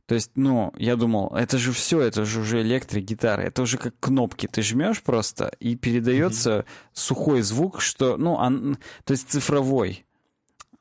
То 0.08 0.16
есть, 0.16 0.32
ну, 0.36 0.74
я 0.78 0.96
думал, 0.96 1.36
это 1.36 1.58
же 1.58 1.74
все, 1.74 2.00
это 2.00 2.24
же 2.24 2.40
уже 2.40 2.62
электрогитара, 2.62 3.42
это 3.42 3.62
уже 3.62 3.78
как 3.78 3.94
кнопки, 4.00 4.48
ты 4.48 4.62
жмешь 4.62 5.04
просто, 5.04 5.52
и 5.60 5.76
передается 5.76 6.50
mm-hmm. 6.50 6.66
сухой 6.94 7.42
звук, 7.42 7.82
что, 7.82 8.16
ну, 8.16 8.34
он, 8.36 8.78
то 9.04 9.12
есть 9.12 9.30
цифровой. 9.30 10.06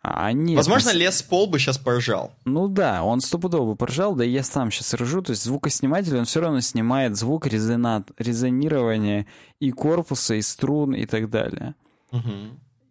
А 0.09 0.31
нет, 0.31 0.57
Возможно, 0.57 0.93
он... 0.93 0.99
лес 0.99 1.21
пол 1.21 1.49
бы 1.49 1.59
сейчас 1.59 1.79
поржал. 1.79 2.33
Ну 2.45 2.69
да, 2.69 3.03
он 3.03 3.21
стопудово 3.21 3.75
поржал, 3.75 4.15
да 4.15 4.25
и 4.25 4.31
я 4.31 4.45
сам 4.45 4.71
сейчас 4.71 4.95
ржу. 4.95 5.21
То 5.21 5.31
есть 5.31 5.43
звукосниматель, 5.43 6.17
он 6.17 6.27
все 6.27 6.41
равно 6.41 6.61
снимает 6.61 7.17
звук 7.17 7.49
резонат, 7.49 8.09
резонирования 8.17 9.27
и 9.59 9.73
корпуса, 9.73 10.37
и 10.37 10.43
струн, 10.43 10.95
и 10.95 11.07
так 11.07 11.29
далее. 11.29 11.75
Угу. 12.13 12.23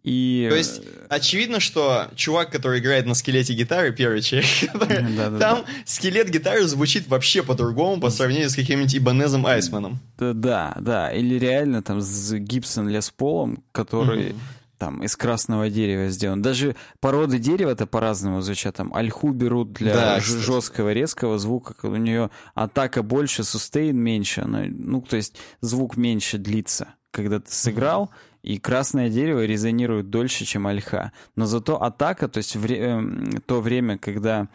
И... 0.02 0.46
То 0.50 0.56
есть, 0.56 0.82
очевидно, 1.08 1.58
что 1.58 2.08
чувак, 2.14 2.52
который 2.52 2.80
играет 2.80 3.06
на 3.06 3.14
скелете 3.14 3.54
гитары, 3.54 3.92
первый 3.92 4.20
человек, 4.20 4.46
там 5.40 5.64
скелет 5.86 6.28
гитары 6.28 6.64
звучит 6.64 7.08
вообще 7.08 7.42
по-другому 7.42 7.98
по 7.98 8.10
сравнению 8.10 8.50
с 8.50 8.54
каким-нибудь 8.54 8.94
Ибанезом 8.94 9.46
Айсманом. 9.46 10.00
Да, 10.18 10.76
да, 10.78 11.10
или 11.10 11.38
реально 11.38 11.82
там 11.82 12.02
с 12.02 12.34
Гибсон 12.34 12.90
Лес 12.90 13.10
Полом, 13.10 13.64
который 13.72 14.36
там 14.78 15.02
из 15.02 15.16
красного 15.16 15.70
дерева 15.70 16.08
сделан. 16.08 16.42
Даже 16.42 16.76
породы 17.00 17.38
дерева-то 17.38 17.86
по-разному 17.86 18.40
звучат. 18.40 18.76
Там 18.76 18.92
ольху 18.94 19.30
берут 19.30 19.72
для 19.72 19.94
да, 19.94 20.20
жесткого 20.20 20.92
резкого 20.92 21.38
звука. 21.38 21.74
У 21.86 21.96
нее 21.96 22.30
атака 22.54 23.02
больше, 23.02 23.44
сустейн 23.44 23.96
меньше. 23.96 24.42
Она, 24.42 24.64
ну, 24.68 25.00
то 25.00 25.16
есть 25.16 25.36
звук 25.60 25.96
меньше 25.96 26.38
длится. 26.38 26.94
Когда 27.10 27.40
ты 27.40 27.50
сыграл, 27.50 28.10
и 28.42 28.58
красное 28.58 29.08
дерево 29.08 29.44
резонирует 29.44 30.10
дольше, 30.10 30.44
чем 30.44 30.66
ольха. 30.66 31.12
Но 31.34 31.46
зато 31.46 31.82
атака, 31.82 32.28
то 32.28 32.38
есть 32.38 32.54
вре- 32.56 32.78
э, 32.78 33.40
то 33.46 33.60
время, 33.60 33.98
когда 33.98 34.48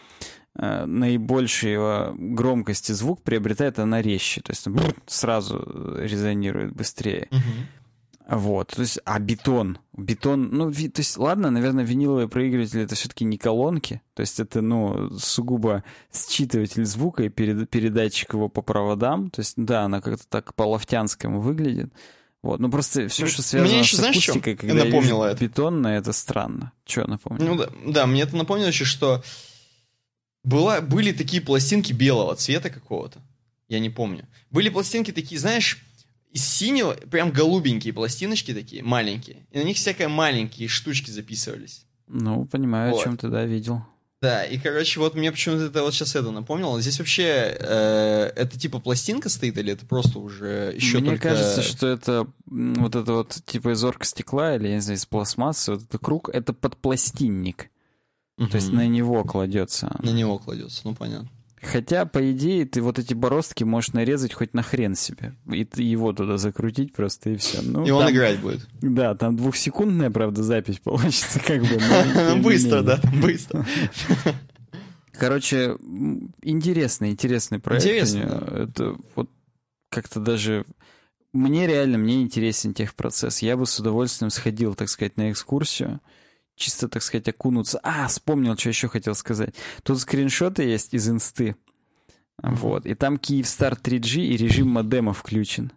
э, 0.55 0.85
наибольшей 0.85 1.77
громкости 2.35 2.91
звук 2.91 3.23
приобретает, 3.23 3.79
она 3.79 4.01
резче. 4.01 4.41
То 4.41 4.51
есть 4.51 4.67
сразу 5.07 5.97
резонирует 5.97 6.73
быстрее. 6.73 7.27
Uh-huh. 7.31 7.80
Вот, 8.27 8.69
то 8.69 8.81
есть, 8.81 8.99
а 9.03 9.19
бетон, 9.19 9.79
бетон, 9.93 10.49
ну, 10.51 10.69
ви, 10.69 10.89
то 10.89 11.01
есть, 11.01 11.17
ладно, 11.17 11.51
наверное, 11.51 11.83
виниловые 11.83 12.29
проигрыватели 12.29 12.83
это 12.83 12.95
все-таки 12.95 13.25
не 13.25 13.37
колонки, 13.37 14.01
то 14.13 14.21
есть 14.21 14.39
это, 14.39 14.61
ну, 14.61 15.09
сугубо 15.17 15.83
считыватель 16.13 16.85
звука 16.85 17.23
и 17.23 17.29
перед, 17.29 17.69
передатчик 17.69 18.33
его 18.33 18.47
по 18.47 18.61
проводам, 18.61 19.29
то 19.29 19.41
есть, 19.41 19.55
да, 19.57 19.83
она 19.83 20.01
как-то 20.01 20.25
так 20.29 20.53
по-лофтянскому 20.55 21.41
выглядит, 21.41 21.91
вот, 22.41 22.59
ну 22.59 22.71
просто 22.71 23.07
все, 23.07 23.27
что 23.27 23.41
связано 23.41 23.71
мне 23.71 23.79
еще, 23.81 23.97
с 23.97 23.99
акустикой, 23.99 24.55
знаешь, 24.55 24.59
когда 24.59 24.85
напомнило 24.85 25.25
это? 25.25 25.43
бетонное, 25.43 25.99
это 25.99 26.11
странно. 26.11 26.71
Что 26.85 27.07
напомнило? 27.07 27.47
Ну 27.47 27.55
да, 27.55 27.69
да, 27.85 28.07
мне 28.07 28.23
это 28.23 28.35
напомнило 28.35 28.67
еще, 28.67 28.85
что 28.85 29.23
была, 30.43 30.81
были 30.81 31.11
такие 31.11 31.41
пластинки 31.41 31.93
белого 31.93 32.35
цвета 32.35 32.71
какого-то, 32.71 33.21
я 33.67 33.79
не 33.79 33.91
помню. 33.91 34.27
Были 34.49 34.69
пластинки 34.69 35.11
такие, 35.11 35.39
знаешь, 35.39 35.85
из 36.31 36.45
синего, 36.45 36.93
прям 36.93 37.31
голубенькие 37.31 37.93
пластиночки 37.93 38.53
такие, 38.53 38.83
маленькие. 38.83 39.45
И 39.51 39.59
на 39.59 39.63
них 39.63 39.77
всякие 39.77 40.07
маленькие 40.07 40.67
штучки 40.67 41.11
записывались. 41.11 41.85
Ну, 42.07 42.45
понимаю, 42.45 42.91
вот. 42.91 43.01
о 43.01 43.03
чем 43.03 43.17
ты, 43.17 43.27
да, 43.27 43.45
видел. 43.45 43.83
Да, 44.21 44.43
и, 44.43 44.59
короче, 44.59 44.99
вот 44.99 45.15
мне 45.15 45.31
почему-то 45.31 45.65
это 45.65 45.81
вот 45.81 45.95
сейчас 45.95 46.15
это 46.15 46.29
напомнило. 46.29 46.79
Здесь 46.79 46.99
вообще 46.99 47.57
э, 47.59 48.31
это 48.35 48.59
типа 48.59 48.79
пластинка 48.79 49.29
стоит 49.29 49.57
или 49.57 49.73
это 49.73 49.85
просто 49.87 50.19
уже 50.19 50.73
еще 50.75 50.99
Мне 50.99 51.11
только... 51.11 51.29
кажется, 51.29 51.63
что 51.63 51.87
это 51.87 52.27
вот 52.45 52.95
это 52.95 53.13
вот 53.13 53.39
типа 53.45 53.73
из 53.73 53.83
оргстекла 53.83 54.55
или, 54.55 54.67
я 54.67 54.75
не 54.75 54.81
знаю, 54.81 54.99
из 54.99 55.07
пластмассы, 55.07 55.71
вот 55.71 55.83
этот 55.83 55.99
круг, 56.01 56.29
это 56.29 56.53
подпластинник. 56.53 57.71
Угу. 58.37 58.49
То 58.49 58.55
есть 58.57 58.71
на 58.71 58.87
него 58.87 59.23
кладется. 59.23 59.95
На 60.03 60.11
него 60.11 60.37
кладется, 60.37 60.81
ну 60.83 60.93
понятно. 60.93 61.29
Хотя, 61.61 62.05
по 62.05 62.31
идее, 62.31 62.65
ты 62.65 62.81
вот 62.81 62.97
эти 62.97 63.13
бороздки 63.13 63.63
можешь 63.63 63.93
нарезать 63.93 64.33
хоть 64.33 64.53
на 64.55 64.63
хрен 64.63 64.95
себе. 64.95 65.35
И 65.51 65.63
ты 65.63 65.83
его 65.83 66.11
туда 66.11 66.37
закрутить 66.37 66.91
просто, 66.91 67.29
и 67.29 67.35
все. 67.35 67.61
Ну, 67.61 67.83
и 67.83 67.89
там, 67.89 67.97
он 67.97 68.11
играть 68.11 68.39
будет. 68.39 68.67
Да, 68.81 69.13
там 69.13 69.35
двухсекундная, 69.35 70.09
правда, 70.09 70.41
запись 70.41 70.79
получится, 70.83 71.39
как 71.39 71.61
бы. 71.61 72.41
Быстро, 72.41 72.81
да, 72.81 72.99
быстро. 73.21 73.65
Короче, 75.11 75.77
интересный, 76.41 77.11
интересный 77.11 77.59
проект. 77.59 77.85
Интересно. 77.85 78.47
Это 78.51 78.95
вот 79.15 79.29
как-то 79.89 80.19
даже... 80.19 80.65
Мне 81.31 81.67
реально, 81.67 81.97
мне 81.97 82.23
интересен 82.23 82.73
техпроцесс. 82.73 83.39
Я 83.39 83.55
бы 83.55 83.65
с 83.67 83.79
удовольствием 83.79 84.31
сходил, 84.31 84.73
так 84.73 84.89
сказать, 84.89 85.15
на 85.15 85.31
экскурсию 85.31 86.01
чисто, 86.61 86.87
так 86.87 87.03
сказать, 87.03 87.27
окунуться. 87.27 87.79
А, 87.83 88.07
вспомнил, 88.07 88.57
что 88.57 88.69
еще 88.69 88.87
хотел 88.87 89.15
сказать. 89.15 89.55
Тут 89.83 89.99
скриншоты 89.99 90.63
есть 90.63 90.93
из 90.93 91.09
инсты. 91.09 91.55
Вот. 92.41 92.85
И 92.85 92.95
там 92.95 93.17
Киевстар 93.17 93.73
3G 93.73 94.21
и 94.21 94.37
режим 94.37 94.69
модема 94.69 95.13
включен. 95.13 95.71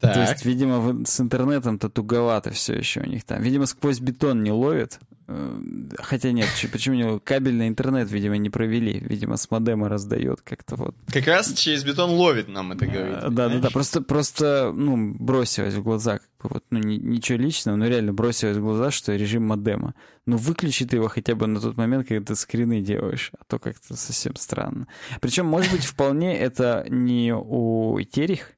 Так. 0.00 0.14
То 0.14 0.20
есть, 0.20 0.44
видимо, 0.44 1.04
с 1.04 1.20
интернетом-то 1.20 1.88
туговато 1.88 2.50
все 2.50 2.74
еще 2.74 3.00
у 3.00 3.06
них 3.06 3.24
там. 3.24 3.42
Видимо, 3.42 3.66
сквозь 3.66 4.00
бетон 4.00 4.42
не 4.42 4.52
ловит. 4.52 5.00
Э, 5.26 5.60
хотя 5.98 6.32
нет, 6.32 6.48
почему 6.70 6.94
не 6.94 7.18
кабельный 7.20 7.68
интернет, 7.68 8.10
видимо, 8.10 8.36
не 8.36 8.50
провели. 8.50 9.00
Видимо, 9.00 9.36
с 9.36 9.50
модема 9.50 9.88
раздает 9.88 10.42
как-то 10.42 10.76
вот. 10.76 10.94
Как 11.12 11.26
раз 11.26 11.52
через 11.54 11.84
бетон 11.84 12.10
ловит 12.10 12.48
нам 12.48 12.72
это 12.72 12.86
говорит. 12.86 13.34
Да, 13.34 13.48
да, 13.48 13.58
да. 13.58 13.70
Просто, 13.70 14.02
просто, 14.02 14.72
ну, 14.74 15.14
бросилось 15.14 15.74
в 15.74 15.82
глаза, 15.82 16.18
как 16.18 16.28
бы 16.42 16.48
вот, 16.54 16.64
ну, 16.70 16.78
ничего 16.78 17.38
личного, 17.38 17.76
но 17.76 17.86
реально 17.86 18.12
бросилось 18.12 18.56
в 18.56 18.62
глаза, 18.62 18.90
что 18.90 19.14
режим 19.14 19.46
модема. 19.46 19.94
Ну, 20.26 20.36
выключи 20.36 20.84
ты 20.84 20.96
его 20.96 21.08
хотя 21.08 21.34
бы 21.34 21.46
на 21.46 21.60
тот 21.60 21.76
момент, 21.76 22.08
когда 22.08 22.24
ты 22.24 22.36
скрины 22.36 22.80
делаешь, 22.80 23.30
а 23.38 23.44
то 23.44 23.58
как-то 23.58 23.96
совсем 23.96 24.36
странно. 24.36 24.86
Причем, 25.20 25.46
может 25.46 25.72
быть, 25.72 25.84
вполне 25.84 26.36
это 26.36 26.86
не 26.88 27.34
у 27.34 27.98
Терих, 28.02 28.53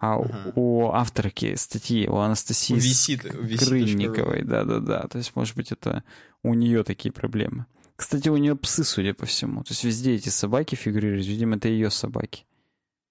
а 0.00 0.14
ага. 0.14 0.52
у 0.54 0.90
авторки 0.90 1.54
статьи, 1.56 2.08
у 2.08 2.16
Анастасии 2.16 2.74
висит, 2.74 3.22
Крынниковой, 3.22 4.42
да-да-да. 4.42 5.06
То 5.08 5.18
есть, 5.18 5.36
может 5.36 5.54
быть, 5.54 5.72
это 5.72 6.02
у 6.42 6.54
нее 6.54 6.82
такие 6.84 7.12
проблемы. 7.12 7.66
Кстати, 7.96 8.30
у 8.30 8.36
нее 8.38 8.56
псы, 8.56 8.82
судя 8.82 9.12
по 9.12 9.26
всему. 9.26 9.62
То 9.62 9.72
есть 9.72 9.84
везде 9.84 10.14
эти 10.14 10.30
собаки 10.30 10.74
фигурируют. 10.74 11.26
Видимо, 11.26 11.56
это 11.56 11.68
ее 11.68 11.90
собаки. 11.90 12.46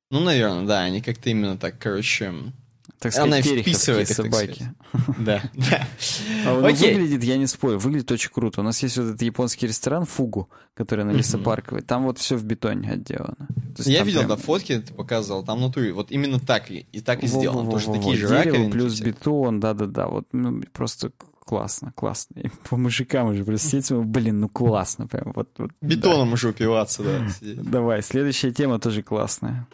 Ну, 0.09 0.19
наверное, 0.19 0.65
да. 0.65 0.79
Они 0.81 0.99
как-то 0.99 1.29
именно 1.29 1.59
так, 1.59 1.77
короче, 1.77 2.33
так 3.00 3.14
сказать, 3.14 3.32
Она 3.32 3.41
вписывает 3.41 4.10
их, 4.10 4.16
собаки. 4.16 4.74
Да. 5.20 5.41
А 6.45 6.54
он 6.54 6.64
выглядит, 6.64 7.24
я 7.24 7.38
не 7.38 7.47
спорю, 7.47 7.80
выглядит 7.80 8.12
очень 8.12 8.30
круто. 8.30 8.60
У 8.60 8.64
нас 8.64 8.84
есть 8.84 8.97
вот 8.97 9.06
этот 9.06 9.22
японский 9.22 9.68
ресторан 9.68 10.06
Фугу, 10.06 10.50
который 10.74 11.06
на 11.06 11.12
Лесопарковой. 11.12 11.82
Там 11.82 12.04
вот 12.04 12.18
все 12.18 12.36
в 12.36 12.43
бетоне 12.43 12.91
отделано. 12.91 13.47
Я 13.78 14.04
видел, 14.04 14.28
да, 14.28 14.36
фотки 14.36 14.80
ты 14.80 14.93
показывал, 14.93 15.45
там 15.45 15.60
внутри. 15.60 15.91
Вот 15.93 16.12
именно 16.12 16.39
так 16.39 16.70
и 16.70 16.84
так 17.00 17.24
и 17.24 17.28
сделано. 17.28 17.72
Тоже 17.72 17.91
такие 17.93 18.18
же 18.18 18.28
раковины. 18.28 18.70
плюс 18.70 19.00
бетон, 19.00 19.62
да-да-да. 19.62 20.08
Вот 20.08 20.28
ну, 20.34 20.62
просто 20.74 21.12
классно, 21.45 21.93
классно. 21.95 22.39
И 22.41 22.50
по 22.70 22.76
мужикам 22.76 23.30
уже 23.30 23.45
простите, 23.45 23.95
блин, 23.95 24.41
ну 24.41 24.50
классно 24.50 25.08
прям. 25.08 25.32
Вот, 25.34 25.50
вот, 25.58 25.72
Бетоном 25.80 26.28
да. 26.28 26.34
уже 26.34 26.50
упиваться, 26.50 27.04
да. 27.04 27.28
Давай, 27.41 28.04
следующая 28.04 28.52
тема 28.52 28.78
тоже 28.80 29.04
классная. 29.04 29.68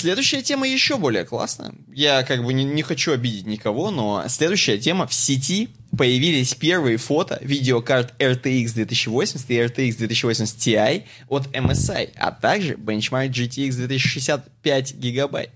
Следующая 0.00 0.40
тема 0.40 0.66
еще 0.66 0.96
более 0.96 1.26
классная. 1.26 1.74
Я 1.92 2.22
как 2.22 2.42
бы 2.42 2.54
не, 2.54 2.64
не 2.64 2.80
хочу 2.82 3.12
обидеть 3.12 3.44
никого, 3.44 3.90
но 3.90 4.24
следующая 4.28 4.78
тема. 4.78 5.06
В 5.06 5.12
сети 5.12 5.68
появились 5.96 6.54
первые 6.54 6.96
фото 6.96 7.38
видеокарт 7.42 8.14
RTX 8.18 8.72
2080 8.72 9.50
и 9.50 9.54
RTX 9.58 9.96
2080 9.98 10.56
Ti 10.56 11.04
от 11.28 11.48
MSI, 11.48 12.14
а 12.16 12.32
также 12.32 12.76
бенчмарк 12.76 13.30
GTX 13.30 13.72
2065 13.72 14.94
гигабайт. 14.94 15.50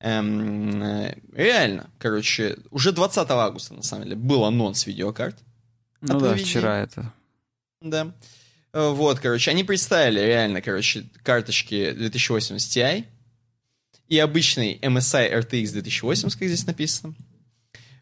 Эм, 0.00 0.82
э, 0.82 1.14
реально, 1.32 1.88
короче, 1.98 2.58
уже 2.70 2.92
20 2.92 3.30
августа, 3.30 3.72
на 3.72 3.82
самом 3.82 4.04
деле, 4.04 4.16
был 4.16 4.44
анонс 4.44 4.86
видеокарт. 4.86 5.36
Ну 6.02 6.20
да, 6.20 6.34
вчера 6.34 6.80
это. 6.82 7.14
Да. 7.80 8.12
Э, 8.74 8.90
вот, 8.90 9.20
короче, 9.20 9.50
они 9.50 9.64
представили 9.64 10.20
реально, 10.20 10.60
короче, 10.60 11.06
карточки 11.22 11.92
2080 11.92 12.76
Ti, 12.76 13.04
и 14.08 14.18
обычный 14.18 14.78
MSI 14.80 15.32
RTX 15.40 15.72
2080, 15.72 16.38
как 16.38 16.48
здесь 16.48 16.66
написано. 16.66 17.14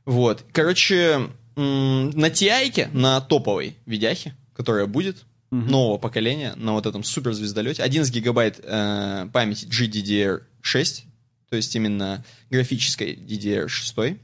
Вот. 0.04 0.44
Короче, 0.52 1.28
на 1.56 2.28
TI, 2.28 2.88
на 2.92 3.20
топовой 3.20 3.76
видяхе, 3.86 4.34
которая 4.54 4.86
будет, 4.86 5.24
угу. 5.50 5.60
нового 5.60 5.98
поколения, 5.98 6.54
на 6.56 6.72
вот 6.72 6.86
этом 6.86 7.02
суперзвездолете, 7.02 7.82
11 7.82 8.12
гигабайт 8.14 8.60
э, 8.62 9.28
памяти 9.32 9.66
GDDR6, 9.66 11.02
то 11.50 11.56
есть 11.56 11.74
именно 11.74 12.24
графической 12.50 13.14
DDR6. 13.14 14.18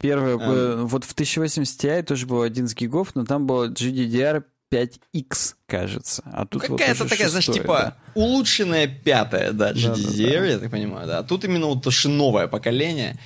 Первое, 0.00 0.38
эм. 0.38 0.86
вот 0.86 1.04
в 1.04 1.12
1080 1.12 1.84
Ti 1.84 2.02
тоже 2.04 2.26
было 2.26 2.46
11 2.46 2.78
гигов, 2.78 3.14
но 3.14 3.24
там 3.24 3.46
было 3.46 3.68
GDDR 3.68 4.44
5X, 4.74 5.54
кажется. 5.66 6.22
А 6.26 6.46
тут 6.46 6.62
какая-то 6.62 7.04
вот 7.04 7.10
такая, 7.10 7.28
знаешь, 7.28 7.46
типа 7.46 7.78
да. 7.78 7.96
улучшенная 8.14 8.88
пятая, 8.88 9.52
да, 9.52 9.72
GDDR, 9.72 9.86
да, 9.86 9.94
да, 9.94 10.40
да. 10.40 10.46
я 10.46 10.58
так 10.58 10.70
понимаю, 10.70 11.06
да. 11.06 11.18
А 11.18 11.22
тут 11.22 11.44
именно 11.44 11.66
вот 11.66 11.82
то, 11.82 11.90
что 11.90 12.08
новое 12.08 12.46
поколение. 12.48 13.18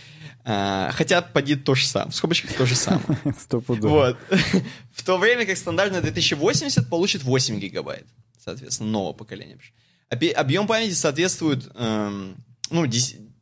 А, 0.44 0.90
хотя 0.92 1.20
поди 1.20 1.56
то 1.56 1.74
же 1.74 1.86
самое. 1.86 2.10
В 2.10 2.14
скобочках 2.14 2.52
то 2.54 2.66
же 2.66 2.74
самое. 2.74 3.18
Вот. 3.50 4.16
В 4.92 5.04
то 5.04 5.18
время 5.18 5.46
как 5.46 5.56
стандартная 5.56 6.00
2080 6.00 6.88
получит 6.88 7.22
8 7.22 7.58
гигабайт. 7.58 8.06
Соответственно, 8.42 8.90
нового 8.90 9.12
поколения. 9.12 9.58
Объем 10.08 10.66
памяти 10.66 10.94
соответствует 10.94 11.70
эм, 11.74 12.36
ну, 12.70 12.86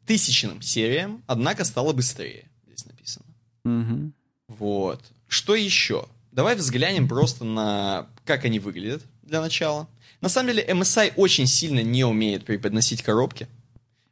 тысячным 0.04 0.60
сериям, 0.62 1.22
однако 1.26 1.64
стало 1.64 1.92
быстрее. 1.92 2.50
Здесь 2.66 2.86
написано. 2.86 3.26
Угу. 3.64 4.12
Вот. 4.48 5.00
Что 5.28 5.54
еще? 5.54 6.06
Давай 6.36 6.54
взглянем 6.54 7.08
просто 7.08 7.46
на 7.46 8.08
как 8.26 8.44
они 8.44 8.58
выглядят 8.58 9.02
для 9.22 9.40
начала. 9.40 9.88
На 10.20 10.28
самом 10.28 10.48
деле 10.48 10.66
MSI 10.68 11.14
очень 11.16 11.46
сильно 11.46 11.80
не 11.82 12.04
умеет 12.04 12.44
преподносить 12.44 13.02
коробки. 13.02 13.48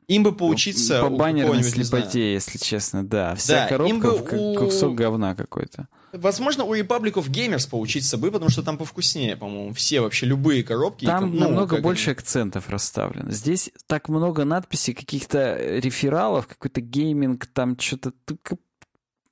Им 0.08 0.22
бы 0.22 0.34
поучиться 0.34 1.02
По 1.02 1.10
баннерной 1.10 1.62
слепоте, 1.62 2.32
если 2.32 2.56
честно, 2.56 3.06
да. 3.06 3.34
Вся 3.34 3.64
да, 3.64 3.68
коробка 3.68 4.10
бы 4.10 4.18
как 4.20 4.40
у... 4.40 4.54
кусок 4.54 4.94
говна 4.94 5.34
какой-то. 5.34 5.88
Возможно, 6.14 6.64
у 6.64 6.74
Republic 6.74 7.14
of 7.14 7.28
Gamers 7.28 7.68
поучиться 7.68 8.16
бы, 8.16 8.30
потому 8.30 8.50
что 8.50 8.62
там 8.62 8.78
повкуснее, 8.78 9.36
по-моему, 9.36 9.74
все 9.74 10.00
вообще 10.00 10.24
любые 10.24 10.64
коробки. 10.64 11.04
Там 11.04 11.34
ну, 11.34 11.40
намного 11.40 11.82
больше 11.82 12.10
они... 12.10 12.12
акцентов 12.12 12.70
расставлено. 12.70 13.32
Здесь 13.32 13.70
так 13.86 14.08
много 14.08 14.44
надписей, 14.44 14.94
каких-то 14.94 15.56
рефералов, 15.58 16.46
какой-то 16.46 16.80
гейминг, 16.80 17.46
там 17.46 17.78
что-то 17.78 18.12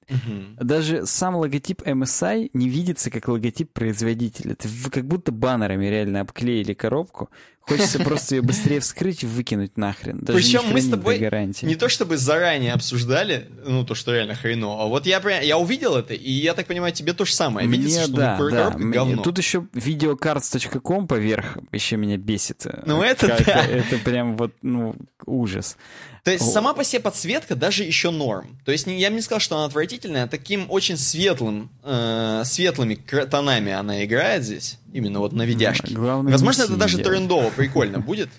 Угу. 0.08 0.64
Даже 0.64 1.06
сам 1.06 1.36
логотип 1.36 1.82
MSI 1.82 2.50
не 2.52 2.68
видится 2.68 3.10
как 3.10 3.28
логотип 3.28 3.72
производителя. 3.72 4.52
Это 4.52 4.68
как 4.90 5.06
будто 5.06 5.32
баннерами 5.32 5.86
реально 5.86 6.20
обклеили 6.20 6.74
коробку. 6.74 7.30
Хочется 7.60 7.98
просто 8.04 8.36
ее 8.36 8.42
быстрее 8.42 8.80
вскрыть 8.80 9.22
и 9.22 9.26
выкинуть 9.26 9.76
нахрен. 9.76 10.18
Даже 10.18 10.38
Причем 10.38 10.64
мы 10.70 10.80
с 10.80 10.88
тобой 10.88 11.18
не 11.62 11.76
то 11.76 11.88
чтобы 11.88 12.16
заранее 12.16 12.72
обсуждали, 12.72 13.48
ну, 13.64 13.84
то, 13.84 13.94
что 13.94 14.12
реально 14.12 14.34
хреново, 14.34 14.84
а 14.84 14.86
вот 14.86 15.06
я, 15.06 15.20
я 15.40 15.58
увидел 15.58 15.96
это, 15.96 16.14
и 16.14 16.30
я 16.30 16.54
так 16.54 16.66
понимаю, 16.66 16.92
тебе 16.92 17.12
то 17.12 17.24
же 17.24 17.32
самое. 17.32 17.68
Мне, 17.68 17.78
Видится, 17.78 18.04
что 18.04 18.16
да, 18.16 18.38
да. 18.50 18.70
Мне, 18.76 19.16
тут 19.16 19.38
еще 19.38 19.66
videocards.com 19.72 21.06
поверх 21.06 21.58
еще 21.70 21.96
меня 21.96 22.16
бесит. 22.16 22.66
Ну, 22.84 23.02
это 23.02 23.28
да. 23.46 23.64
Это 23.64 23.98
прям 23.98 24.36
вот, 24.36 24.52
ну, 24.62 24.96
ужас. 25.24 25.76
То 26.24 26.30
есть 26.30 26.52
сама 26.52 26.72
по 26.72 26.84
себе 26.84 27.00
подсветка 27.00 27.56
даже 27.56 27.82
еще 27.82 28.10
норм. 28.10 28.56
То 28.64 28.70
есть 28.70 28.86
я 28.86 29.10
бы 29.10 29.16
не 29.16 29.22
сказал, 29.22 29.40
что 29.40 29.56
она 29.56 29.64
отвратительная, 29.64 30.24
а 30.24 30.28
таким 30.28 30.66
очень 30.70 30.96
светлым, 30.96 31.70
э, 31.82 32.42
светлыми 32.44 32.94
тонами 32.94 33.72
она 33.72 34.04
играет 34.04 34.44
здесь, 34.44 34.78
именно 34.92 35.18
вот 35.18 35.32
на 35.32 35.42
видяшке. 35.42 35.94
Главное, 35.94 36.30
Возможно, 36.32 36.62
это 36.62 36.76
даже 36.76 36.98
трендово 36.98 37.50
прикольно 37.50 37.98
будет. 38.00 38.30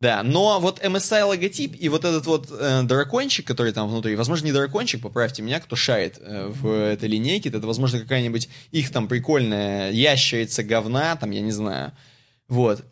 Да, 0.00 0.22
но 0.22 0.60
вот 0.60 0.82
MSI 0.84 1.24
логотип 1.24 1.74
и 1.78 1.88
вот 1.88 2.04
этот 2.04 2.26
вот 2.26 2.48
э, 2.50 2.82
дракончик, 2.82 3.46
который 3.46 3.72
там 3.72 3.88
внутри, 3.88 4.14
возможно, 4.14 4.46
не 4.46 4.52
дракончик, 4.52 5.00
поправьте 5.02 5.42
меня, 5.42 5.58
кто 5.58 5.74
шарит 5.74 6.18
э, 6.20 6.48
в 6.48 6.70
этой 6.70 7.08
линейке, 7.08 7.48
это, 7.48 7.60
возможно, 7.60 8.00
какая-нибудь 8.00 8.48
их 8.72 8.90
там 8.90 9.08
прикольная 9.08 9.90
ящерица 9.90 10.62
говна, 10.62 11.16
там, 11.16 11.30
я 11.30 11.40
не 11.40 11.52
знаю. 11.52 11.92
Вот. 12.48 12.84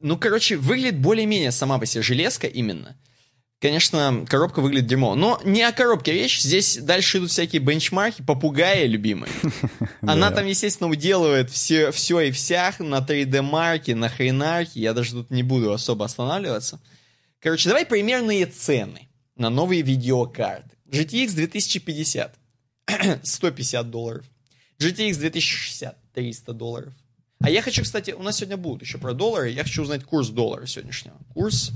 Ну, 0.00 0.16
короче, 0.18 0.56
выглядит 0.56 0.98
более-менее 0.98 1.52
сама 1.52 1.78
по 1.78 1.86
себе 1.86 2.02
железка 2.02 2.46
именно. 2.46 2.96
Конечно, 3.58 4.26
коробка 4.28 4.60
выглядит 4.60 4.86
дерьмо. 4.86 5.14
Но 5.14 5.40
не 5.44 5.62
о 5.62 5.72
коробке 5.72 6.12
речь. 6.12 6.42
Здесь 6.42 6.76
дальше 6.76 7.18
идут 7.18 7.30
всякие 7.30 7.62
бенчмарки. 7.62 8.22
Попугаи 8.22 8.86
любимые. 8.86 9.32
Она 10.02 10.30
там, 10.30 10.44
естественно, 10.46 10.90
уделывает 10.90 11.50
все, 11.50 11.90
все 11.90 12.20
и 12.20 12.30
всях 12.30 12.80
на 12.80 12.98
3D-марке, 12.98 13.94
на 13.94 14.10
хренарке. 14.10 14.80
Я 14.80 14.92
даже 14.92 15.12
тут 15.12 15.30
не 15.30 15.42
буду 15.42 15.72
особо 15.72 16.04
останавливаться. 16.04 16.80
Короче, 17.40 17.70
давай 17.70 17.86
примерные 17.86 18.44
цены 18.44 19.08
на 19.36 19.48
новые 19.48 19.80
видеокарты. 19.80 20.76
GTX 20.90 21.34
2050 21.34 22.34
150 23.22 23.90
долларов. 23.90 24.26
GTX 24.78 25.16
2060 25.16 26.12
300 26.12 26.52
долларов. 26.52 26.92
А 27.40 27.50
я 27.50 27.62
хочу, 27.62 27.82
кстати, 27.82 28.12
у 28.12 28.22
нас 28.22 28.38
сегодня 28.38 28.56
будут 28.56 28.82
еще 28.82 28.98
про 28.98 29.12
доллары. 29.12 29.50
Я 29.50 29.62
хочу 29.62 29.82
узнать 29.82 30.04
курс 30.04 30.28
доллара 30.28 30.66
сегодняшнего. 30.66 31.16
Курс 31.34 31.72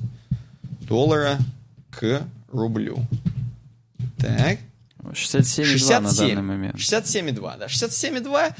доллара 0.80 1.38
к 1.90 2.26
рублю. 2.48 2.98
Так. 4.18 4.58
67,2 5.02 6.00
на 6.00 6.12
данный 6.12 6.42
момент. 6.42 6.76
67,2, 6.76 7.58
да. 7.58 7.66
67,2. 7.66 8.54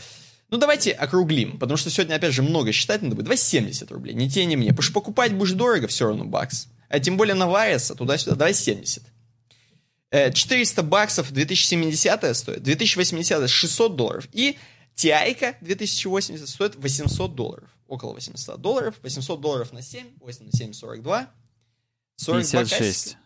Ну, 0.50 0.58
давайте 0.58 0.92
округлим, 0.92 1.58
потому 1.58 1.76
что 1.76 1.90
сегодня, 1.90 2.16
опять 2.16 2.34
же, 2.34 2.42
много 2.42 2.72
считать 2.72 3.02
надо 3.02 3.14
будет. 3.14 3.24
Давай 3.24 3.36
70 3.36 3.90
рублей, 3.92 4.14
не 4.14 4.28
те, 4.28 4.44
не 4.46 4.56
мне. 4.56 4.70
Потому 4.70 4.82
что 4.82 4.92
покупать 4.92 5.32
будешь 5.32 5.52
дорого 5.52 5.86
все 5.86 6.06
равно 6.06 6.24
бакс. 6.24 6.68
А 6.88 6.98
тем 6.98 7.16
более 7.16 7.34
на 7.34 7.46
Вайеса 7.46 7.94
туда-сюда. 7.94 8.34
Давай 8.34 8.52
70. 8.52 9.02
400 10.10 10.80
э, 10.80 10.84
баксов 10.84 11.32
2070 11.32 12.36
стоит, 12.36 12.62
2080 12.64 13.48
600 13.48 13.96
долларов. 13.96 14.28
И 14.32 14.58
TI 15.00 15.56
2080 15.60 16.48
стоит 16.48 16.76
800 16.76 17.34
долларов. 17.34 17.68
Около 17.88 18.12
800 18.14 18.60
долларов. 18.60 18.96
800 19.02 19.40
долларов 19.40 19.72
на 19.72 19.82
7. 19.82 20.06
8 20.20 20.44
на 20.44 20.52
7, 20.52 20.72
42. 20.72 21.30
42 22.16 22.60
56. 22.60 23.16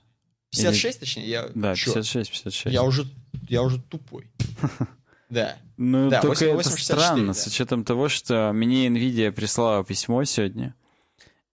56, 0.50 0.84
Или... 0.84 1.00
точнее? 1.00 1.28
Я... 1.28 1.42
Да, 1.54 1.74
56, 1.74 2.30
56. 2.30 2.72
Я 2.72 2.84
уже, 2.84 3.06
я 3.48 3.62
уже 3.62 3.80
тупой. 3.80 4.30
Да. 5.30 5.56
Ну, 5.78 6.10
да, 6.10 6.20
только 6.20 6.44
8, 6.44 6.54
8, 6.54 6.70
это 6.70 6.82
странно, 6.82 7.26
да. 7.28 7.34
с 7.34 7.46
учетом 7.46 7.82
того, 7.82 8.08
что 8.08 8.52
мне 8.52 8.86
NVIDIA 8.86 9.32
прислала 9.32 9.82
письмо 9.82 10.22
сегодня, 10.24 10.76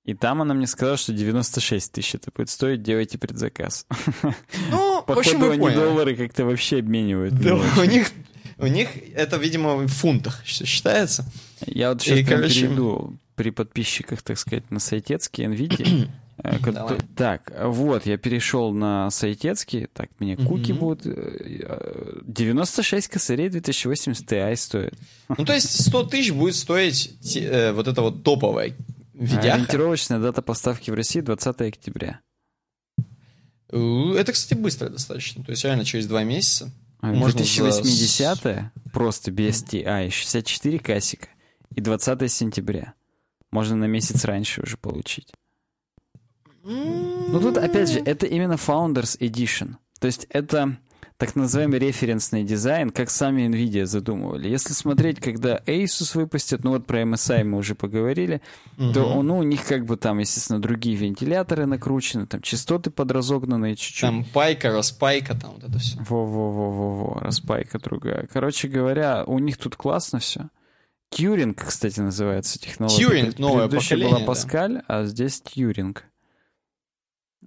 и 0.03 0.13
там 0.13 0.41
она 0.41 0.53
мне 0.53 0.67
сказала, 0.67 0.97
что 0.97 1.13
96 1.13 1.91
тысяч 1.91 2.13
это 2.13 2.31
будет 2.35 2.49
стоить, 2.49 2.83
делайте 2.83 3.17
предзаказ. 3.17 3.87
Ну, 4.69 5.01
Походу, 5.07 5.15
в 5.15 5.17
общем, 5.17 5.43
они 5.43 5.59
поняли. 5.59 5.75
доллары 5.75 6.15
как-то 6.15 6.45
вообще 6.45 6.79
обменивают. 6.79 7.33
Да, 7.33 7.55
у 7.55 7.85
них 7.85 8.11
у 8.61 8.67
них 8.67 8.89
это, 9.15 9.37
видимо, 9.37 9.75
в 9.75 9.87
фунтах 9.87 10.45
считается. 10.45 11.25
Я 11.65 11.89
вот 11.89 12.01
сейчас 12.01 12.19
и, 12.19 12.23
короче... 12.23 12.61
перейду 12.61 13.17
при 13.35 13.49
подписчиках, 13.49 14.21
так 14.21 14.37
сказать, 14.37 14.69
на 14.69 14.79
сайтецкий 14.79 15.45
NVIDIA. 15.45 16.09
Э, 16.43 16.57
Давай. 16.71 16.97
Так, 17.15 17.53
вот, 17.65 18.07
я 18.07 18.17
перешел 18.17 18.73
на 18.73 19.11
сайтецкий. 19.11 19.85
Так, 19.93 20.09
мне 20.17 20.35
куки 20.35 20.71
будут. 20.71 21.03
96 21.03 23.07
э, 23.07 23.11
косарей 23.11 23.49
2080 23.49 24.25
Ti 24.25 24.55
стоит. 24.55 24.93
Ну, 25.29 25.45
то 25.45 25.53
есть 25.53 25.87
100 25.87 26.03
тысяч 26.05 26.31
будет 26.31 26.55
стоить 26.55 27.15
э, 27.35 27.73
вот 27.73 27.87
это 27.87 28.01
вот 28.01 28.23
топовая 28.23 28.73
видяха. 29.13 29.53
Ориентировочная 29.53 30.17
дата 30.17 30.41
поставки 30.41 30.89
в 30.89 30.95
России 30.95 31.21
20 31.21 31.61
октября. 31.61 32.21
Это, 33.71 34.31
кстати, 34.33 34.57
быстро 34.57 34.89
достаточно. 34.89 35.43
То 35.43 35.51
есть 35.51 35.63
реально 35.63 35.85
через 35.85 36.07
два 36.07 36.23
месяца. 36.23 36.71
2080 37.01 38.43
за... 38.43 38.71
просто 38.93 39.31
без 39.31 39.63
TI, 39.63 40.09
64 40.09 40.79
кассика 40.79 41.27
и 41.75 41.81
20 41.81 42.31
сентября. 42.31 42.93
можно 43.51 43.75
на 43.75 43.85
месяц 43.85 44.25
раньше 44.25 44.61
уже 44.61 44.77
получить. 44.77 45.33
Ну 46.63 47.39
тут, 47.39 47.57
опять 47.57 47.89
же, 47.89 47.99
это 47.99 48.25
именно 48.27 48.53
Founders 48.53 49.17
Edition. 49.19 49.75
То 49.99 50.07
есть 50.07 50.27
это 50.29 50.77
так 51.21 51.35
называемый 51.35 51.77
референсный 51.77 52.43
дизайн, 52.43 52.89
как 52.89 53.11
сами 53.11 53.43
NVIDIA 53.43 53.85
задумывали. 53.85 54.49
Если 54.49 54.73
смотреть, 54.73 55.19
когда 55.19 55.57
Asus 55.67 56.17
выпустят, 56.17 56.63
ну 56.63 56.71
вот 56.71 56.87
про 56.87 57.03
MSI 57.03 57.43
мы 57.43 57.59
уже 57.59 57.75
поговорили, 57.75 58.41
угу. 58.79 58.91
то 58.91 59.21
ну, 59.21 59.37
у 59.37 59.43
них 59.43 59.63
как 59.63 59.85
бы 59.85 59.97
там, 59.97 60.17
естественно, 60.17 60.59
другие 60.59 60.95
вентиляторы 60.95 61.67
накручены, 61.67 62.25
там 62.25 62.41
частоты 62.41 62.89
подразогнанные 62.89 63.75
чуть-чуть. 63.75 64.01
Там 64.01 64.25
пайка, 64.33 64.71
распайка, 64.71 65.39
там 65.39 65.51
вот 65.51 65.63
это 65.63 65.77
все. 65.77 65.99
Во-во-во-во-во, 65.99 67.19
распайка 67.19 67.77
другая. 67.77 68.27
Короче 68.33 68.67
говоря, 68.67 69.23
у 69.23 69.37
них 69.37 69.57
тут 69.57 69.75
классно 69.75 70.17
все. 70.17 70.49
Тьюринг, 71.11 71.63
кстати, 71.63 71.99
называется 71.99 72.57
технология. 72.57 72.97
Тьюринг, 72.97 73.37
новое 73.37 73.67
поколение. 73.67 74.09
была 74.15 74.25
Паскаль, 74.25 74.73
да. 74.73 74.83
а 74.87 75.05
здесь 75.05 75.39
Тьюринг. 75.39 76.03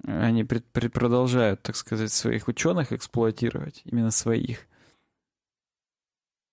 Они 0.02 0.44
пред, 0.44 0.66
пред, 0.66 0.92
продолжают, 0.92 1.62
так 1.62 1.76
сказать, 1.76 2.12
своих 2.12 2.48
ученых 2.48 2.92
эксплуатировать, 2.92 3.82
именно 3.84 4.10
своих. 4.10 4.66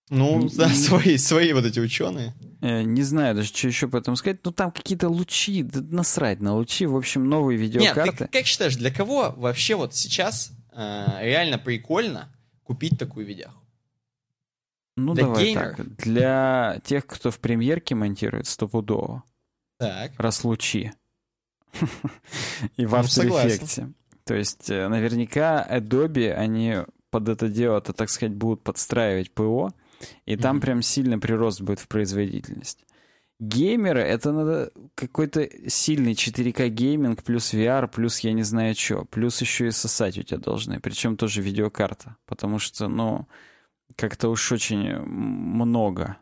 Ну, 0.09 0.49
да, 0.55 0.69
свои, 0.69 1.17
свои 1.17 1.53
вот 1.53 1.65
эти 1.65 1.79
ученые. 1.79 2.35
Э, 2.61 2.83
не 2.83 3.01
знаю 3.01 3.35
даже, 3.35 3.47
что 3.47 3.67
еще 3.67 3.87
по 3.87 3.97
этому 3.97 4.17
сказать. 4.17 4.39
Ну, 4.43 4.51
там 4.51 4.71
какие-то 4.71 5.09
лучи, 5.09 5.63
да 5.63 5.81
насрать 5.81 6.41
на 6.41 6.55
лучи. 6.55 6.85
В 6.85 6.95
общем, 6.95 7.27
новые 7.29 7.57
видеокарты. 7.57 8.09
Нет, 8.09 8.17
ты 8.17 8.39
как 8.39 8.45
считаешь, 8.45 8.75
для 8.75 8.91
кого 8.91 9.33
вообще 9.35 9.75
вот 9.75 9.95
сейчас 9.95 10.51
э, 10.73 11.05
реально 11.21 11.57
прикольно 11.57 12.29
купить 12.63 12.99
такую 12.99 13.25
видеоху? 13.25 13.61
Ну, 14.97 15.13
для 15.13 15.23
давай 15.23 15.45
геймеров? 15.45 15.77
так. 15.77 15.95
Для 15.97 16.81
тех, 16.83 17.07
кто 17.07 17.31
в 17.31 17.39
премьерке 17.39 17.95
монтирует 17.95 18.47
стопудово. 18.47 19.23
Так. 19.77 20.11
Раз 20.17 20.43
лучи. 20.43 20.91
И 22.77 22.85
в 22.85 22.91
ну, 22.91 22.97
After 22.97 23.27
Effects. 23.27 23.93
То 24.25 24.35
есть 24.35 24.69
э, 24.69 24.87
наверняка 24.87 25.67
Adobe, 25.69 26.31
они 26.31 26.77
под 27.09 27.29
это 27.29 27.49
дело-то, 27.49 27.93
так 27.93 28.09
сказать, 28.09 28.33
будут 28.33 28.63
подстраивать 28.63 29.31
ПО, 29.31 29.71
и 30.25 30.35
там 30.37 30.57
mm-hmm. 30.57 30.61
прям 30.61 30.81
сильно 30.81 31.19
прирост 31.19 31.61
будет 31.61 31.79
в 31.79 31.87
производительность. 31.87 32.85
Геймеры— 33.39 34.01
это 34.01 34.31
надо 34.31 34.71
какой-то 34.93 35.49
сильный 35.67 36.13
4К 36.13 36.69
гейминг 36.69 37.23
плюс 37.23 37.53
VR, 37.53 37.87
плюс 37.87 38.19
я 38.19 38.33
не 38.33 38.43
знаю 38.43 38.75
что, 38.75 39.05
плюс 39.05 39.41
еще 39.41 39.67
и 39.67 39.71
сосать 39.71 40.17
у 40.19 40.23
тебя 40.23 40.37
должны, 40.37 40.79
причем 40.79 41.17
тоже 41.17 41.41
видеокарта, 41.41 42.17
потому 42.27 42.59
что, 42.59 42.87
ну, 42.87 43.27
как-то 43.95 44.29
уж 44.29 44.51
очень 44.51 44.95
много 44.99 46.17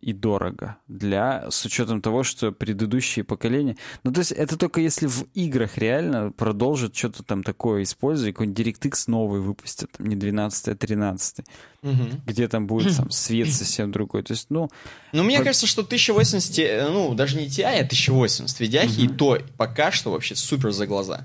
и 0.00 0.12
дорого 0.12 0.76
для 0.86 1.50
с 1.50 1.64
учетом 1.64 2.00
того, 2.00 2.22
что 2.22 2.52
предыдущие 2.52 3.24
поколения. 3.24 3.76
Ну, 4.04 4.12
то 4.12 4.20
есть 4.20 4.32
это 4.32 4.56
только 4.56 4.80
если 4.80 5.06
в 5.06 5.24
играх 5.34 5.78
реально 5.78 6.32
продолжат 6.32 6.94
что-то 6.96 7.22
там 7.22 7.42
такое 7.42 7.82
использовать, 7.82 8.34
какой-нибудь 8.34 8.66
DirectX 8.66 9.04
новый 9.06 9.40
выпустят, 9.40 9.92
там, 9.92 10.06
не 10.06 10.16
12 10.16 10.68
а 10.68 10.74
13 10.74 11.44
угу. 11.82 11.92
где 12.26 12.48
там 12.48 12.66
будет 12.66 12.96
там 12.96 13.10
свет 13.10 13.52
совсем 13.52 13.92
другой. 13.92 14.22
То 14.22 14.32
есть, 14.32 14.46
ну... 14.50 14.70
Ну, 15.12 15.22
мне 15.22 15.38
по... 15.38 15.44
кажется, 15.44 15.66
что 15.66 15.82
1080, 15.82 16.58
э, 16.58 16.88
ну, 16.90 17.14
даже 17.14 17.36
не 17.36 17.46
TI, 17.46 17.64
а 17.64 17.84
1080 17.84 18.60
видяхи, 18.60 19.04
угу. 19.06 19.12
и 19.12 19.16
то 19.16 19.38
пока 19.56 19.90
что 19.90 20.12
вообще 20.12 20.34
супер 20.34 20.72
за 20.72 20.86
глаза. 20.86 21.24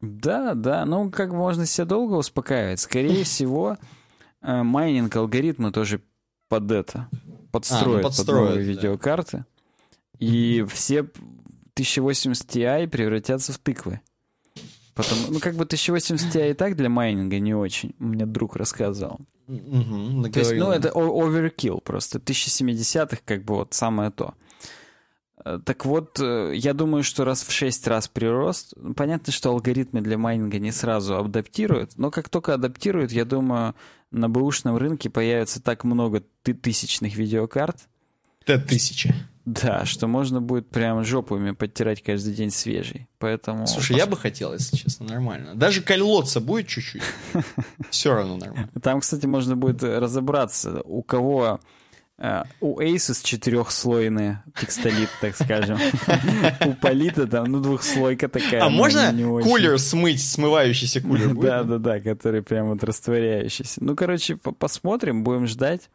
Да, 0.00 0.54
да, 0.54 0.84
ну, 0.84 1.10
как 1.10 1.32
можно 1.32 1.66
себя 1.66 1.86
долго 1.86 2.14
успокаивать. 2.14 2.80
Скорее 2.80 3.24
всего, 3.24 3.78
э, 4.42 4.62
майнинг 4.62 5.14
алгоритмы 5.16 5.72
тоже 5.72 6.02
под 6.48 6.70
это 6.70 7.08
подстроят, 7.54 7.86
а, 7.86 7.96
ну, 7.96 8.02
подстроят 8.02 8.40
под 8.40 8.48
новые 8.48 8.66
да. 8.66 8.72
видеокарты. 8.72 9.44
И 10.18 10.64
все 10.68 11.00
1080 11.00 12.46
Ti 12.46 12.88
превратятся 12.88 13.52
в 13.52 13.58
тыквы. 13.58 14.00
Потому, 14.94 15.22
ну, 15.30 15.40
как 15.40 15.54
бы 15.54 15.64
1080 15.64 16.34
Ti 16.34 16.50
и 16.50 16.54
так 16.54 16.76
для 16.76 16.88
майнинга 16.88 17.38
не 17.38 17.54
очень. 17.54 17.94
Мне 17.98 18.26
друг 18.26 18.56
рассказывал. 18.56 19.20
Угу, 19.46 20.30
то 20.30 20.38
есть, 20.38 20.54
ну, 20.54 20.70
это 20.70 20.90
оверкилл 20.90 21.80
просто. 21.80 22.18
1070-х 22.18 23.18
как 23.24 23.44
бы 23.44 23.56
вот 23.56 23.74
самое 23.74 24.10
то. 24.10 24.34
Э, 25.44 25.60
так 25.64 25.84
вот, 25.84 26.18
э, 26.20 26.52
я 26.54 26.72
думаю, 26.72 27.04
что 27.04 27.24
раз 27.24 27.42
в 27.42 27.52
6 27.52 27.86
раз 27.86 28.08
прирост, 28.08 28.74
понятно, 28.96 29.32
что 29.32 29.50
алгоритмы 29.50 30.00
для 30.00 30.18
майнинга 30.18 30.58
не 30.58 30.72
сразу 30.72 31.18
адаптируют, 31.18 31.92
но 31.96 32.10
как 32.10 32.28
только 32.28 32.54
адаптируют, 32.54 33.12
я 33.12 33.24
думаю, 33.24 33.74
на 34.10 34.28
бэушном 34.28 34.76
рынке 34.76 35.10
появится 35.10 35.62
так 35.62 35.84
много 35.84 36.22
ты 36.42 36.54
тысячных 36.54 37.16
видеокарт. 37.16 37.76
Т-тысячи. 38.44 39.14
Да, 39.44 39.84
что 39.84 40.06
можно 40.06 40.40
будет 40.40 40.70
прям 40.70 41.04
жопами 41.04 41.50
подтирать 41.50 42.02
каждый 42.02 42.34
день 42.34 42.50
свежий. 42.50 43.08
Поэтому... 43.18 43.66
Слушай, 43.66 43.96
я 43.98 44.06
бы 44.06 44.16
хотел, 44.16 44.54
если 44.54 44.76
честно, 44.76 45.06
нормально. 45.06 45.54
Даже 45.54 45.82
колоться 45.82 46.40
будет 46.40 46.66
чуть-чуть. 46.66 47.02
Все 47.90 48.14
равно 48.14 48.38
нормально. 48.38 48.70
Там, 48.82 49.00
кстати, 49.00 49.26
можно 49.26 49.54
будет 49.54 49.82
разобраться, 49.82 50.80
у 50.84 51.02
кого 51.02 51.60
у 52.60 52.80
Asus 52.80 53.24
четырехслойный 53.24 54.38
текстолит, 54.60 55.08
так 55.20 55.34
скажем. 55.34 55.78
У 56.66 56.74
Полита 56.74 57.26
там, 57.26 57.46
ну, 57.46 57.60
двухслойка 57.60 58.28
такая. 58.28 58.62
А 58.62 58.68
можно 58.68 59.12
кулер 59.42 59.78
смыть, 59.78 60.24
смывающийся 60.24 61.00
кулер? 61.00 61.34
Да-да-да, 61.34 62.00
который 62.00 62.42
прям 62.42 62.68
вот 62.68 62.84
растворяющийся. 62.84 63.82
Ну, 63.82 63.96
короче, 63.96 64.36
посмотрим, 64.36 65.24
будем 65.24 65.46
ждать. 65.46 65.90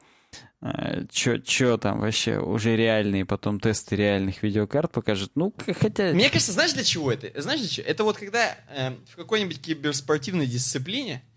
Uh, 0.61 1.07
чё, 1.45 1.77
там 1.77 2.01
вообще 2.01 2.37
уже 2.37 2.75
реальные 2.75 3.25
потом 3.25 3.61
тесты 3.61 3.95
реальных 3.95 4.43
видеокарт 4.43 4.91
покажут. 4.91 5.31
Ну, 5.35 5.53
хотя... 5.79 6.11
Мне 6.11 6.29
кажется, 6.29 6.51
знаешь 6.51 6.73
для 6.73 6.83
чего 6.83 7.13
это? 7.13 7.41
Знаешь 7.41 7.61
для 7.61 7.69
чего? 7.69 7.87
Это 7.87 8.03
вот 8.03 8.17
когда 8.17 8.57
э, 8.75 8.91
в 9.09 9.15
какой-нибудь 9.15 9.61
киберспортивной 9.61 10.47
дисциплине 10.47 11.23
э, 11.23 11.28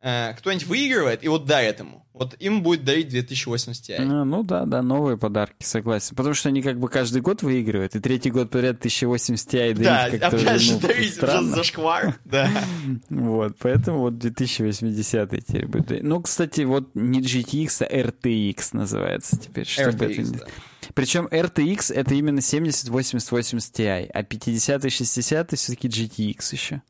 кто-нибудь 0.00 0.66
выигрывает, 0.66 1.22
и 1.22 1.28
вот 1.28 1.44
дарит 1.44 1.80
ему. 1.80 2.00
Вот 2.20 2.36
им 2.38 2.62
будет 2.62 2.84
дарить 2.84 3.08
2080 3.08 3.88
Ti. 3.88 3.94
А, 3.98 4.24
ну 4.24 4.42
да, 4.42 4.66
да, 4.66 4.82
новые 4.82 5.16
подарки, 5.16 5.64
согласен. 5.64 6.14
Потому 6.16 6.34
что 6.34 6.50
они 6.50 6.60
как 6.60 6.78
бы 6.78 6.88
каждый 6.88 7.22
год 7.22 7.42
выигрывают, 7.42 7.96
и 7.96 8.00
третий 8.00 8.30
год 8.30 8.50
подряд 8.50 8.76
1080 8.76 9.48
Ti 9.48 9.74
дарить 9.74 9.78
да, 9.78 10.10
как-то 10.10 10.26
опять 10.36 10.60
же, 10.60 10.74
ну, 10.74 10.80
дарить 10.88 11.14
странно. 11.14 11.56
за 11.56 11.64
шквар, 11.64 12.18
да. 12.26 12.50
Вот, 13.08 13.56
поэтому 13.58 14.00
вот 14.00 14.18
2080 14.18 15.46
теперь 15.46 15.66
будет. 15.66 16.02
Ну, 16.02 16.20
кстати, 16.20 16.62
вот 16.62 16.90
не 16.94 17.20
GTX, 17.20 17.86
а 17.86 17.96
RTX 17.96 18.68
называется 18.72 19.38
теперь. 19.38 19.66
Чтобы 19.66 20.06
RTX, 20.06 20.20
это... 20.22 20.38
да. 20.40 20.46
Причем 20.94 21.26
RTX 21.26 21.94
это 21.94 22.14
именно 22.14 22.40
70, 22.42 22.88
80, 22.88 23.30
80 23.30 23.78
Ti, 23.78 24.10
а 24.12 24.22
50 24.22 24.84
и 24.84 24.90
60 24.90 25.52
все-таки 25.56 25.88
GTX 25.88 26.52
еще. 26.52 26.82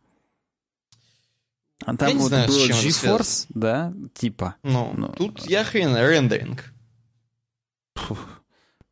А 1.87 1.97
там 1.97 2.19
вот 2.19 2.29
знаю, 2.29 2.49
был 2.49 2.57
GeForce, 2.57 3.47
да, 3.49 3.93
типа. 4.15 4.57
Ну, 4.63 4.93
ну, 4.97 5.09
тут 5.09 5.47
я 5.49 5.65
хрен, 5.65 5.97
рендеринг. 5.97 6.73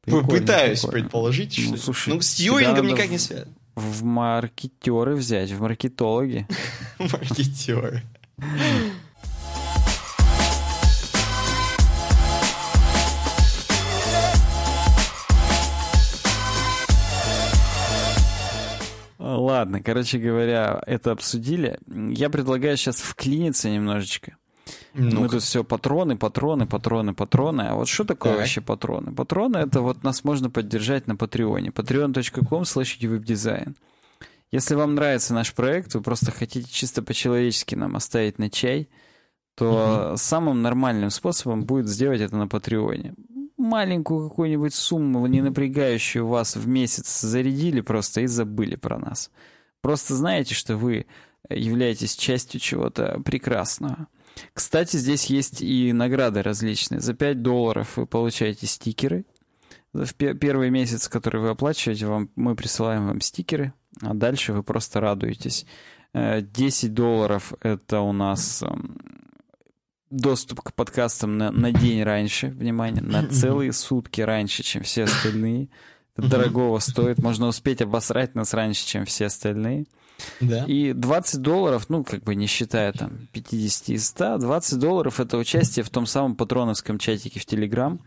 Пытаюсь 0.05 0.81
прикольно. 0.81 1.03
предположить, 1.03 1.59
ну, 1.59 1.77
что... 1.77 1.85
Слушай, 1.85 2.15
ну, 2.15 2.21
с 2.21 2.35
тьюрингом 2.35 2.87
никак 2.87 3.11
не 3.11 3.19
связано. 3.19 3.55
В 3.75 4.03
маркетеры 4.05 5.15
взять, 5.15 5.51
в 5.51 5.61
маркетологи. 5.61 6.47
Маркетеры. 6.99 8.03
Ладно, 19.39 19.81
короче 19.81 20.19
говоря, 20.19 20.83
это 20.87 21.13
обсудили. 21.13 21.79
Я 21.87 22.29
предлагаю 22.29 22.77
сейчас 22.77 23.01
вклиниться 23.01 23.71
немножечко. 23.71 24.37
ну 24.95 25.21
Мы 25.21 25.29
тут 25.29 25.43
все 25.43 25.63
патроны, 25.63 26.17
патроны, 26.17 26.67
патроны, 26.67 27.15
патроны. 27.15 27.63
А 27.63 27.75
вот 27.77 27.87
что 27.87 28.05
такое 28.05 28.33
Давай. 28.33 28.45
вообще 28.45 28.61
патроны? 28.61 29.15
Патроны— 29.15 29.57
это 29.59 29.81
вот 29.81 30.03
нас 30.03 30.25
можно 30.25 30.51
поддержать 30.51 31.07
на 31.07 31.15
Патреоне. 31.15 31.71
patreon.com 31.71 32.63
slash 32.63 32.99
webdesign. 32.99 33.77
Если 34.51 34.75
вам 34.75 34.97
нравится 34.97 35.35
наш 35.35 35.55
проект, 35.55 35.95
вы 35.95 36.01
просто 36.01 36.33
хотите 36.33 36.69
чисто 36.69 37.03
по-человечески 37.03 37.77
нам 37.77 37.95
оставить 37.95 38.41
на 38.41 38.51
чай, 38.51 38.89
то 39.55 40.09
угу. 40.11 40.17
самым 40.17 40.63
нормальным 40.63 41.11
способом 41.11 41.65
будет 41.65 41.87
сделать 41.87 42.21
это 42.21 42.37
на 42.37 42.49
Патреоне 42.49 43.15
маленькую 43.69 44.29
какую-нибудь 44.29 44.75
сумму, 44.75 45.27
не 45.27 45.43
напрягающую 45.43 46.27
вас 46.27 46.57
в 46.57 46.67
месяц, 46.67 47.21
зарядили 47.21 47.81
просто 47.81 48.23
и 48.23 48.27
забыли 48.27 48.77
про 48.77 48.99
нас. 48.99 49.31
Просто 49.81 50.15
знаете, 50.15 50.55
что 50.55 50.77
вы 50.77 51.07
являетесь 51.49 52.17
частью 52.17 52.61
чего-то 52.61 53.21
прекрасного. 53.25 54.09
Кстати, 54.53 54.97
здесь 54.97 55.27
есть 55.27 55.63
и 55.63 55.93
награды 55.93 56.43
различные. 56.43 57.01
За 57.01 57.15
5 57.15 57.43
долларов 57.43 57.97
вы 57.97 58.07
получаете 58.07 58.67
стикеры. 58.67 59.25
В 59.93 60.13
первый 60.15 60.71
месяц, 60.71 61.09
который 61.09 61.41
вы 61.41 61.49
оплачиваете, 61.49 62.07
вам, 62.07 62.31
мы 62.37 62.55
присылаем 62.55 63.07
вам 63.07 63.21
стикеры, 63.21 63.73
а 64.03 64.15
дальше 64.15 64.53
вы 64.53 64.63
просто 64.63 65.01
радуетесь. 65.01 65.67
10 66.15 66.85
э, 66.85 66.89
долларов— 66.89 67.53
это 67.61 68.01
у 68.01 68.13
нас 68.13 68.63
доступ 70.11 70.63
к 70.63 70.73
подкастам 70.73 71.39
на, 71.39 71.51
на 71.51 71.73
день 71.73 72.03
раньше, 72.03 72.49
внимание, 72.49 73.03
на 73.03 73.27
целые 73.29 73.73
сутки 73.73 74.21
раньше, 74.21 74.63
чем 74.63 74.83
все 74.83 75.05
остальные. 75.05 75.69
дорогого 76.17 76.79
стоит. 76.79 77.19
Можно 77.19 77.47
успеть 77.47 77.81
обосрать 77.81 78.35
нас 78.35 78.55
раньше, 78.55 78.87
чем 78.87 79.05
все 79.05 79.27
остальные. 79.27 79.87
Да. 80.41 80.65
И 80.65 80.93
20 80.93 81.41
долларов, 81.43 81.89
ну, 81.89 82.05
как 82.05 82.25
бы 82.25 82.35
не 82.35 82.47
считая 82.47 82.93
там 82.93 83.29
50 83.33 83.89
и 83.91 83.99
100, 83.99 84.39
20 84.39 84.79
долларов 84.79 85.21
это 85.21 85.37
участие 85.39 85.85
в 85.85 85.91
том 85.91 86.07
самом 86.07 86.35
патроновском 86.37 86.99
чатике 86.99 87.39
в 87.39 87.47
Телеграм, 87.47 88.01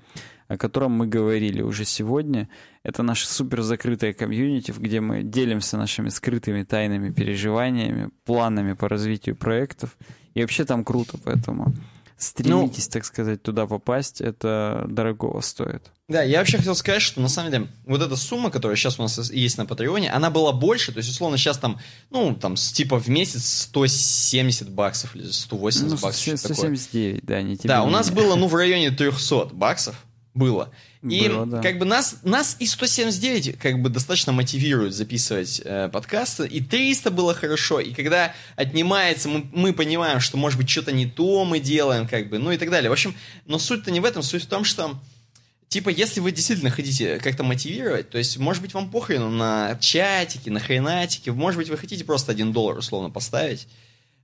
о 0.48 0.58
котором 0.58 0.92
мы 0.92 1.08
говорили 1.08 1.62
уже 1.62 1.86
сегодня. 1.86 2.50
Это 2.84 3.04
наше 3.04 3.28
супер 3.28 3.62
закрытое 3.62 4.14
комьюнити, 4.14 4.74
где 4.78 5.00
мы 5.00 5.24
делимся 5.24 5.78
нашими 5.78 6.10
скрытыми 6.10 6.64
тайными 6.64 7.12
переживаниями, 7.12 8.10
планами 8.26 8.74
по 8.74 8.90
развитию 8.90 9.36
проектов. 9.36 9.98
И 10.34 10.42
вообще 10.42 10.66
там 10.66 10.84
круто, 10.84 11.18
поэтому 11.24 11.74
стремитесь, 12.18 12.86
ну, 12.88 12.92
так 12.92 13.06
сказать, 13.06 13.42
туда 13.42 13.66
попасть, 13.66 14.22
это 14.22 14.86
дорогого 14.88 15.42
стоит. 15.42 15.92
Да, 16.08 16.22
я 16.22 16.40
вообще 16.40 16.58
хотел 16.58 16.76
сказать, 16.76 17.02
что 17.02 17.22
на 17.22 17.30
самом 17.30 17.52
деле 17.52 17.68
вот 17.86 18.02
эта 18.02 18.16
сумма, 18.16 18.52
которая 18.52 18.76
сейчас 18.76 19.00
у 19.00 19.02
нас 19.02 19.32
есть 19.32 19.58
на 19.58 19.66
Патреоне, 19.66 20.12
она 20.12 20.30
была 20.30 20.52
больше, 20.52 20.92
то 20.92 20.98
есть, 20.98 21.10
условно, 21.10 21.38
сейчас 21.38 21.58
там, 21.58 21.80
ну, 22.10 22.36
там, 22.36 22.56
типа 22.56 23.00
в 23.00 23.08
месяц 23.08 23.64
170 23.70 24.70
баксов 24.70 25.16
или 25.16 25.30
180 25.30 25.90
ну, 25.90 25.98
баксов. 25.98 26.38
179, 26.38 27.26
да, 27.26 27.42
не 27.42 27.58
тебе. 27.58 27.70
Да, 27.70 27.84
у 27.84 27.90
нас 27.90 28.10
было, 28.12 28.36
ну, 28.36 28.48
в 28.48 28.56
районе 28.56 28.92
300 28.92 29.46
баксов 29.54 30.06
было. 30.34 30.70
И 31.04 31.28
Было, 31.28 31.48
да. 31.48 31.62
как 31.62 31.80
бы 31.80 31.86
нас, 31.86 32.18
нас 32.22 32.56
и 32.60 32.68
179 32.68 33.58
как 33.58 33.82
бы 33.82 33.90
достаточно 33.90 34.34
мотивирует 34.34 34.94
записывать 34.94 35.60
э, 35.66 35.90
подкасты, 35.90 36.46
и 36.46 36.62
300 36.62 37.10
было 37.10 37.34
хорошо, 37.34 37.80
и 37.80 37.94
когда 37.94 38.36
отнимается, 38.56 39.28
мы, 39.28 39.50
мы 39.52 39.74
понимаем, 39.74 40.20
что 40.20 40.38
может 40.38 40.60
быть 40.60 40.70
что-то 40.70 40.92
не 40.92 41.08
то 41.08 41.44
мы 41.44 41.60
делаем, 41.60 42.08
как 42.08 42.30
бы, 42.30 42.38
ну 42.38 42.52
и 42.52 42.58
так 42.58 42.70
далее. 42.70 42.92
В 42.92 42.94
общем, 42.94 43.16
но 43.48 43.58
суть-то 43.58 43.90
не 43.90 44.00
в 44.00 44.06
этом, 44.06 44.22
суть 44.22 44.44
в 44.44 44.48
том, 44.48 44.64
что 44.64 45.00
Типа, 45.72 45.88
если 45.88 46.20
вы 46.20 46.34
действительно 46.34 46.70
хотите 46.70 47.18
как-то 47.20 47.44
мотивировать, 47.44 48.10
то 48.10 48.18
есть, 48.18 48.38
может 48.38 48.62
быть, 48.62 48.74
вам 48.74 48.92
похрену 48.92 49.30
на 49.30 49.78
чатики, 49.80 50.50
на 50.50 50.60
хренатики, 50.60 51.30
может 51.30 51.58
быть, 51.58 51.70
вы 51.70 51.78
хотите 51.78 52.04
просто 52.04 52.34
один 52.34 52.52
доллар 52.52 52.78
условно 52.78 53.10
поставить, 53.10 53.70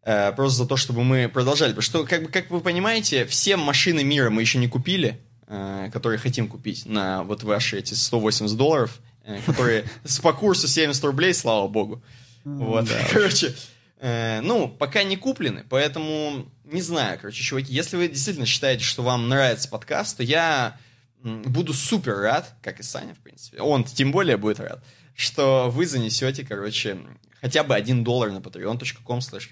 э, 0.03 0.33
просто 0.33 0.57
за 0.57 0.67
то, 0.67 0.75
чтобы 0.75 1.05
мы 1.05 1.29
продолжали. 1.29 1.69
Потому 1.71 1.83
что, 1.83 2.03
как, 2.05 2.23
бы, 2.23 2.29
как 2.29 2.51
вы 2.51 2.59
понимаете, 2.59 3.25
все 3.25 3.55
машины 3.55 4.03
мира 4.03 4.29
мы 4.29 4.41
еще 4.41 4.57
не 4.57 4.67
купили, 4.67 5.21
которые 5.47 6.19
хотим 6.19 6.49
купить 6.49 6.85
на 6.85 7.23
вот 7.23 7.43
ваши 7.43 7.79
эти 7.79 7.93
180 7.93 8.57
долларов, 8.57 8.99
э, 9.23 9.39
которые 9.45 9.85
по 10.21 10.33
курсу 10.33 10.67
70 10.67 11.01
рублей, 11.05 11.33
слава 11.33 11.67
богу. 11.67 12.03
Вот, 12.43 12.89
короче, 13.11 13.55
э, 13.99 14.41
ну, 14.41 14.67
пока 14.67 15.03
не 15.03 15.15
куплены, 15.15 15.63
поэтому 15.69 16.49
не 16.65 16.81
знаю, 16.81 17.17
короче, 17.19 17.41
чуваки, 17.41 17.73
если 17.73 17.95
вы 17.95 18.09
действительно 18.09 18.45
считаете, 18.45 18.83
что 18.83 19.03
вам 19.03 19.29
нравится 19.29 19.69
подкаст, 19.69 20.17
то 20.17 20.23
я 20.23 20.77
буду 21.23 21.73
супер 21.73 22.17
рад, 22.17 22.53
как 22.61 22.81
и 22.81 22.83
Саня, 22.83 23.13
в 23.13 23.19
принципе, 23.19 23.61
он 23.61 23.85
тем 23.85 24.11
более 24.11 24.35
будет 24.35 24.59
рад, 24.59 24.83
что 25.15 25.69
вы 25.69 25.85
занесете, 25.85 26.45
короче, 26.45 26.97
хотя 27.39 27.63
бы 27.63 27.73
один 27.73 28.03
доллар 28.03 28.31
на 28.31 28.39
patreon.com 28.39 29.19
slash 29.19 29.47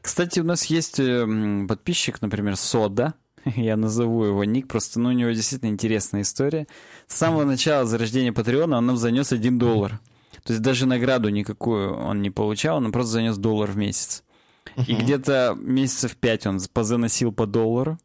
Кстати, 0.00 0.40
у 0.40 0.44
нас 0.44 0.64
есть 0.64 0.96
подписчик, 0.96 2.20
например, 2.20 2.56
Сода, 2.56 3.14
я 3.56 3.76
назову 3.76 4.24
его 4.24 4.44
ник, 4.44 4.68
просто 4.68 5.00
ну, 5.00 5.10
у 5.10 5.12
него 5.12 5.30
действительно 5.30 5.70
интересная 5.70 6.22
история. 6.22 6.66
С 7.06 7.16
самого 7.16 7.44
начала 7.44 7.84
зарождения 7.84 8.32
Патреона 8.32 8.78
он 8.78 8.86
нам 8.86 8.96
занес 8.96 9.32
1 9.32 9.58
доллар. 9.58 10.00
То 10.44 10.52
есть 10.52 10.62
даже 10.62 10.86
награду 10.86 11.28
никакую 11.28 11.94
он 11.94 12.20
не 12.22 12.30
получал, 12.30 12.78
он 12.78 12.90
просто 12.90 13.12
занес 13.12 13.36
доллар 13.36 13.70
в 13.70 13.76
месяц. 13.76 14.24
И 14.86 14.94
где-то 14.94 15.56
месяцев 15.58 16.16
пять 16.16 16.46
он 16.46 16.60
позаносил 16.72 17.32
по 17.32 17.46
доллару. 17.46 17.98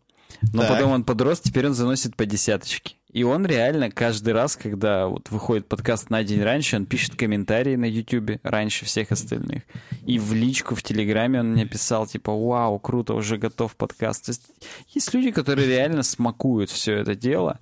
Но 0.54 0.62
так. 0.62 0.72
потом 0.72 0.92
он 0.92 1.04
подрос, 1.04 1.40
теперь 1.40 1.68
он 1.68 1.74
заносит 1.74 2.16
по 2.16 2.26
десяточке. 2.26 2.97
И 3.12 3.24
он 3.24 3.46
реально 3.46 3.90
каждый 3.90 4.34
раз, 4.34 4.58
когда 4.58 5.08
вот 5.08 5.30
выходит 5.30 5.68
подкаст 5.68 6.10
на 6.10 6.24
день 6.24 6.44
раньше, 6.44 6.76
он 6.76 6.86
пишет 6.86 7.16
комментарии 7.16 7.76
на 7.76 7.86
YouTube 7.86 8.40
раньше 8.44 8.86
всех 8.86 9.12
остальных. 9.12 9.64
И 10.06 10.20
в 10.20 10.34
личку 10.34 10.76
в 10.76 10.84
Телеграме 10.84 11.40
он 11.40 11.54
мне 11.54 11.66
писал, 11.66 12.06
типа, 12.06 12.34
вау, 12.34 12.80
круто, 12.80 13.14
уже 13.14 13.38
готов 13.38 13.76
подкаст. 13.78 14.26
То 14.26 14.32
есть 14.32 14.44
есть 14.90 15.14
люди, 15.14 15.32
которые 15.32 15.68
реально 15.68 16.04
смакуют 16.04 16.70
все 16.70 16.96
это 16.96 17.16
дело, 17.16 17.60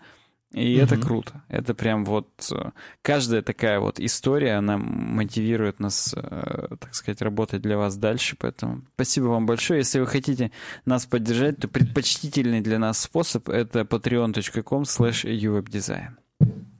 и 0.56 0.78
mm-hmm. 0.78 0.84
это 0.84 0.98
круто. 0.98 1.44
Это 1.50 1.74
прям 1.74 2.06
вот 2.06 2.30
э, 2.50 2.72
каждая 3.02 3.42
такая 3.42 3.82
вот 3.82 4.00
история, 4.00 4.54
она 4.54 4.78
мотивирует 4.78 5.82
нас, 5.82 6.16
э, 6.16 6.68
так 6.80 6.96
сказать, 6.96 7.22
работать 7.22 7.62
для 7.62 7.78
вас 7.78 7.98
дальше. 7.98 8.38
Поэтому 8.40 8.84
спасибо 8.94 9.26
вам 9.26 9.46
большое. 9.46 9.80
Если 9.80 10.00
вы 10.00 10.08
хотите 10.08 10.52
нас 10.86 11.06
поддержать, 11.06 11.58
то 11.58 11.68
предпочтительный 11.68 12.62
для 12.62 12.80
нас 12.80 13.02
способ 13.02 13.50
это 13.50 13.82
patreon.com 13.82 14.84
slash 14.84 15.26
uwebdesign. 15.26 16.12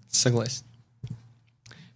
Согласен. 0.08 0.64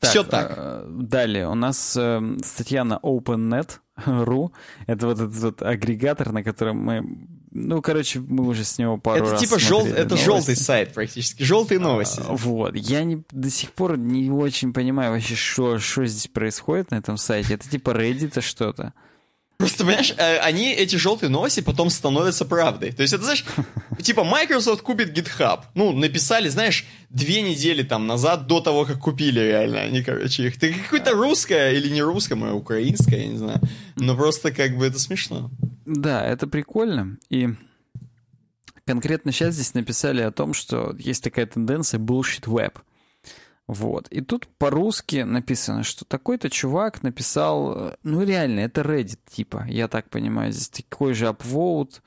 Так, 0.02 0.10
Все 0.10 0.24
так. 0.26 0.54
Э, 0.58 0.86
далее 0.86 1.48
у 1.48 1.56
нас 1.56 1.98
статья 2.44 2.84
на 2.84 3.00
OpenNet.ru. 3.02 4.52
Это 4.86 5.08
вот 5.08 5.18
этот 5.18 5.36
вот 5.38 5.62
агрегатор, 5.62 6.34
на 6.34 6.44
котором 6.44 6.78
мы 6.80 7.39
ну, 7.52 7.82
короче, 7.82 8.20
мы 8.20 8.48
уже 8.48 8.64
с 8.64 8.78
него 8.78 8.98
пару 8.98 9.24
это 9.24 9.32
раз 9.32 9.42
типа 9.42 9.60
жел... 9.60 9.86
Это 9.86 10.16
желтый 10.18 10.56
сайт 10.56 10.94
практически, 10.94 11.44
желтые 11.44 11.80
новости. 11.80 12.22
А, 12.26 12.34
вот, 12.34 12.76
я 12.76 13.04
не, 13.04 13.24
до 13.32 13.50
сих 13.50 13.72
пор 13.72 13.98
не 13.98 14.30
очень 14.30 14.72
понимаю 14.74 15.14
вообще, 15.14 15.36
что, 15.36 15.80
что 15.80 16.06
здесь 16.06 16.28
происходит 16.28 16.92
на 16.92 16.96
этом 16.96 17.18
сайте. 17.18 17.56
Это 17.56 17.68
типа 17.68 17.92
Reddit 17.92 18.40
что-то. 18.42 18.94
Просто, 19.60 19.84
понимаешь, 19.84 20.14
э, 20.16 20.38
они, 20.38 20.74
эти 20.74 20.96
желтые 20.96 21.30
новости 21.30 21.60
потом 21.60 21.90
становятся 21.90 22.46
правдой. 22.46 22.94
То 22.94 23.02
есть 23.02 23.14
это, 23.14 23.24
знаешь, 23.26 23.44
типа 24.02 24.24
Microsoft 24.24 24.84
купит 24.84 25.10
GitHub. 25.16 25.64
Ну, 25.76 25.92
написали, 25.92 26.48
знаешь, 26.48 26.86
две 27.10 27.42
недели 27.42 27.84
там 27.84 28.08
назад, 28.08 28.48
до 28.48 28.62
того, 28.62 28.86
как 28.86 29.00
купили 29.00 29.42
реально 29.42 29.82
они, 29.82 30.02
короче, 30.02 30.48
их. 30.48 30.58
Ты 30.58 30.74
какое-то 30.74 31.12
русское 31.12 31.74
или 31.74 31.90
не 31.90 32.02
русское, 32.02 32.36
а 32.42 32.54
украинское, 32.54 33.20
я 33.20 33.28
не 33.28 33.38
знаю. 33.38 33.60
Но 33.98 34.16
просто 34.16 34.54
как 34.54 34.78
бы 34.78 34.86
это 34.88 34.98
смешно. 34.98 35.52
Да, 35.86 36.26
это 36.26 36.48
прикольно. 36.48 37.18
И 37.30 37.50
конкретно 38.86 39.34
сейчас 39.34 39.56
здесь 39.56 39.74
написали 39.74 40.22
о 40.22 40.32
том, 40.32 40.54
что 40.54 40.96
есть 40.98 41.22
такая 41.22 41.46
тенденция 41.48 42.00
bullshit 42.00 42.46
web. 42.46 42.76
Вот. 43.70 44.08
И 44.08 44.22
тут 44.22 44.48
по-русски 44.58 45.18
написано, 45.18 45.84
что 45.84 46.04
такой-то 46.04 46.50
чувак 46.50 47.04
написал, 47.04 47.94
ну 48.02 48.24
реально, 48.24 48.62
это 48.62 48.82
Reddit 48.82 49.20
типа, 49.30 49.68
я 49.70 49.88
так 49.88 50.10
понимаю, 50.10 50.52
здесь 50.52 50.70
такой 50.70 51.14
же 51.14 51.28
upvote, 51.28 52.02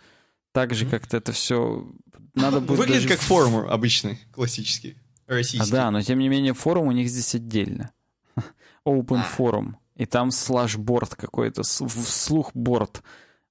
так 0.50 0.74
же 0.74 0.86
как-то 0.86 1.18
это 1.18 1.30
все... 1.30 1.88
Надо 2.34 2.60
будет 2.60 2.78
Выглядит 2.78 3.02
даже... 3.04 3.14
как 3.14 3.20
форум 3.20 3.58
обычный, 3.68 4.18
классический, 4.32 4.96
российский. 5.28 5.68
А, 5.68 5.70
да, 5.72 5.90
но 5.92 6.02
тем 6.02 6.18
не 6.18 6.28
менее 6.28 6.52
форум 6.52 6.88
у 6.88 6.92
них 6.92 7.08
здесь 7.08 7.36
отдельно. 7.36 7.92
Open 8.84 9.20
а. 9.20 9.28
Forum. 9.38 9.74
И 9.94 10.04
там 10.04 10.32
слэшборд 10.32 11.14
какой-то, 11.14 11.62
вслух-борд 11.62 13.04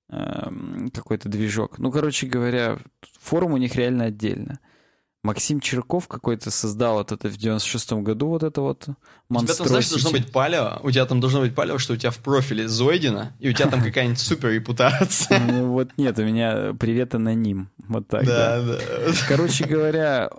эм, 0.10 0.92
какой-то 0.94 1.30
движок. 1.30 1.80
Ну, 1.80 1.94
короче 1.94 2.28
говоря, 2.28 2.78
форум 3.22 3.54
у 3.54 3.58
них 3.58 3.74
реально 3.76 4.06
отдельно. 4.06 4.60
Максим 5.24 5.60
Черков 5.60 6.08
какой-то 6.08 6.50
создал 6.50 6.96
вот 6.96 7.12
это 7.12 7.30
в 7.30 7.38
96-м 7.38 8.04
году, 8.04 8.28
вот 8.30 8.42
это 8.42 8.62
вот 8.62 8.88
У 9.30 9.40
тебя 9.40 9.54
там, 9.54 9.68
знаешь, 9.68 9.90
должно 9.90 10.10
быть 10.10 10.32
палео, 10.32 10.80
у 10.82 10.90
тебя 10.90 11.06
там 11.06 11.20
должно 11.20 11.42
быть 11.42 11.54
палео, 11.54 11.78
что 11.78 11.94
у 11.94 11.96
тебя 11.96 12.10
в 12.10 12.18
профиле 12.18 12.68
Зойдина, 12.68 13.34
и 13.40 13.50
у 13.50 13.54
тебя 13.54 13.70
там 13.70 13.84
какая-нибудь 13.84 14.20
супер 14.20 14.50
репутация. 14.50 15.40
Ну 15.40 15.74
вот 15.74 15.90
нет, 15.98 16.18
у 16.18 16.24
меня 16.24 16.74
привет 16.80 17.14
аноним, 17.14 17.70
вот 17.88 18.08
так, 18.08 18.26
да. 18.26 18.62
да. 18.64 18.80
Короче 19.28 19.66
говоря, 19.66 20.32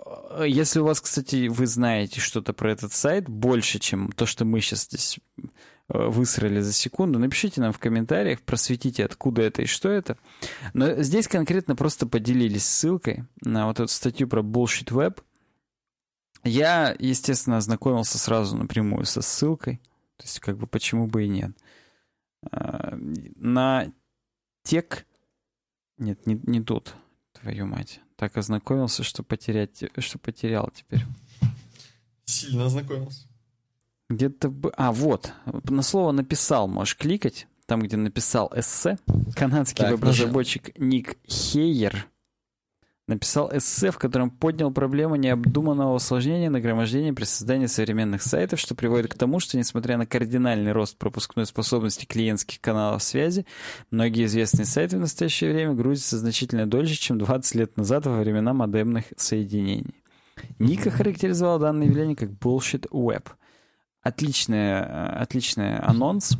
если 0.45 0.79
у 0.79 0.85
вас, 0.85 0.99
кстати, 0.99 1.47
вы 1.47 1.65
знаете 1.65 2.19
что-то 2.19 2.51
про 2.51 2.71
этот 2.71 2.91
сайт 2.91 3.29
больше, 3.29 3.79
чем 3.79 4.11
то, 4.11 4.25
что 4.25 4.43
мы 4.43 4.59
сейчас 4.59 4.83
здесь 4.83 5.19
высрали 5.93 6.59
за 6.59 6.73
секунду, 6.73 7.19
напишите 7.19 7.61
нам 7.61 7.71
в 7.71 7.79
комментариях, 7.79 8.41
просветите, 8.41 9.05
откуда 9.05 9.43
это 9.43 9.61
и 9.61 9.65
что 9.65 9.89
это. 9.89 10.17
Но 10.73 11.01
здесь 11.03 11.27
конкретно 11.27 11.75
просто 11.75 12.07
поделились 12.07 12.65
ссылкой 12.65 13.25
на 13.41 13.67
вот 13.67 13.79
эту 13.79 13.91
статью 13.91 14.27
про 14.27 14.41
Bullshit 14.41 14.91
Web. 14.91 15.21
Я, 16.43 16.95
естественно, 16.99 17.57
ознакомился 17.57 18.17
сразу 18.17 18.57
напрямую 18.57 19.05
со 19.05 19.21
ссылкой. 19.21 19.77
То 20.17 20.25
есть, 20.25 20.39
как 20.39 20.57
бы, 20.57 20.67
почему 20.67 21.07
бы 21.07 21.25
и 21.25 21.29
нет. 21.29 21.51
Э, 22.51 22.95
на 22.95 23.91
тек... 24.63 25.05
Нет, 25.97 26.25
не, 26.25 26.39
не 26.43 26.61
тут, 26.61 26.95
твою 27.33 27.67
мать. 27.67 28.01
Так 28.15 28.35
ознакомился, 28.35 29.03
что 29.03 29.23
потерять, 29.23 29.83
что 29.99 30.17
потерял 30.17 30.71
теперь. 30.75 31.05
Сильно 32.25 32.65
ознакомился. 32.65 33.27
Где-то... 34.09 34.49
бы, 34.49 34.71
А, 34.75 34.91
вот. 34.91 35.33
На 35.69 35.81
слово 35.81 36.11
«написал» 36.11 36.67
можешь 36.67 36.97
кликать. 36.97 37.47
Там, 37.65 37.81
где 37.81 37.95
написал 37.95 38.51
эссе. 38.55 38.97
Канадский 39.35 39.89
веб-разработчик 39.89 40.77
Ник 40.77 41.17
Хейер 41.25 42.07
написал 43.07 43.49
эссе, 43.53 43.91
в 43.91 43.97
котором 43.97 44.29
поднял 44.29 44.71
проблему 44.71 45.15
необдуманного 45.15 45.95
усложнения 45.95 46.49
нагромождения 46.49 47.13
при 47.13 47.25
создании 47.25 47.65
современных 47.65 48.21
сайтов, 48.21 48.59
что 48.59 48.75
приводит 48.75 49.11
к 49.11 49.17
тому, 49.17 49.39
что, 49.39 49.57
несмотря 49.57 49.97
на 49.97 50.05
кардинальный 50.05 50.71
рост 50.71 50.97
пропускной 50.97 51.45
способности 51.45 52.05
клиентских 52.05 52.61
каналов 52.61 53.03
связи, 53.03 53.45
многие 53.91 54.25
известные 54.25 54.65
сайты 54.65 54.97
в 54.97 55.01
настоящее 55.01 55.51
время 55.51 55.73
грузятся 55.73 56.17
значительно 56.17 56.65
дольше, 56.65 56.95
чем 56.95 57.17
20 57.17 57.55
лет 57.55 57.77
назад 57.77 58.05
во 58.05 58.19
времена 58.19 58.53
модемных 58.53 59.05
соединений. 59.17 59.95
Ника 60.59 60.89
характеризовал 60.89 61.59
данное 61.59 61.87
явление 61.87 62.15
как 62.15 62.29
bullshit 62.29 62.89
web. 62.89 63.23
Отличный, 64.03 64.81
отличный 64.81 65.79
анонс. 65.79 66.37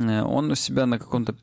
Э, 0.00 0.22
он 0.22 0.50
у 0.50 0.54
себя 0.54 0.86
на 0.86 0.98
каком-то 0.98 1.36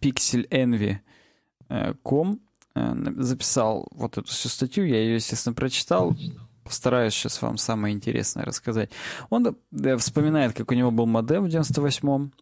pixelenvy.com 0.00 2.40
э, 2.74 2.94
записал 3.16 3.88
вот 3.90 4.18
эту 4.18 4.28
всю 4.28 4.48
статью. 4.48 4.86
Я 4.86 5.02
ее, 5.02 5.16
естественно, 5.16 5.54
прочитал. 5.54 6.16
Постараюсь 6.62 7.14
сейчас 7.14 7.42
вам 7.42 7.58
самое 7.58 7.92
интересное 7.94 8.44
рассказать. 8.44 8.90
Он 9.28 9.56
вспоминает, 9.98 10.54
как 10.54 10.70
у 10.70 10.74
него 10.74 10.92
был 10.92 11.06
модем 11.06 11.44
в 11.44 11.48
98-м. 11.48 12.32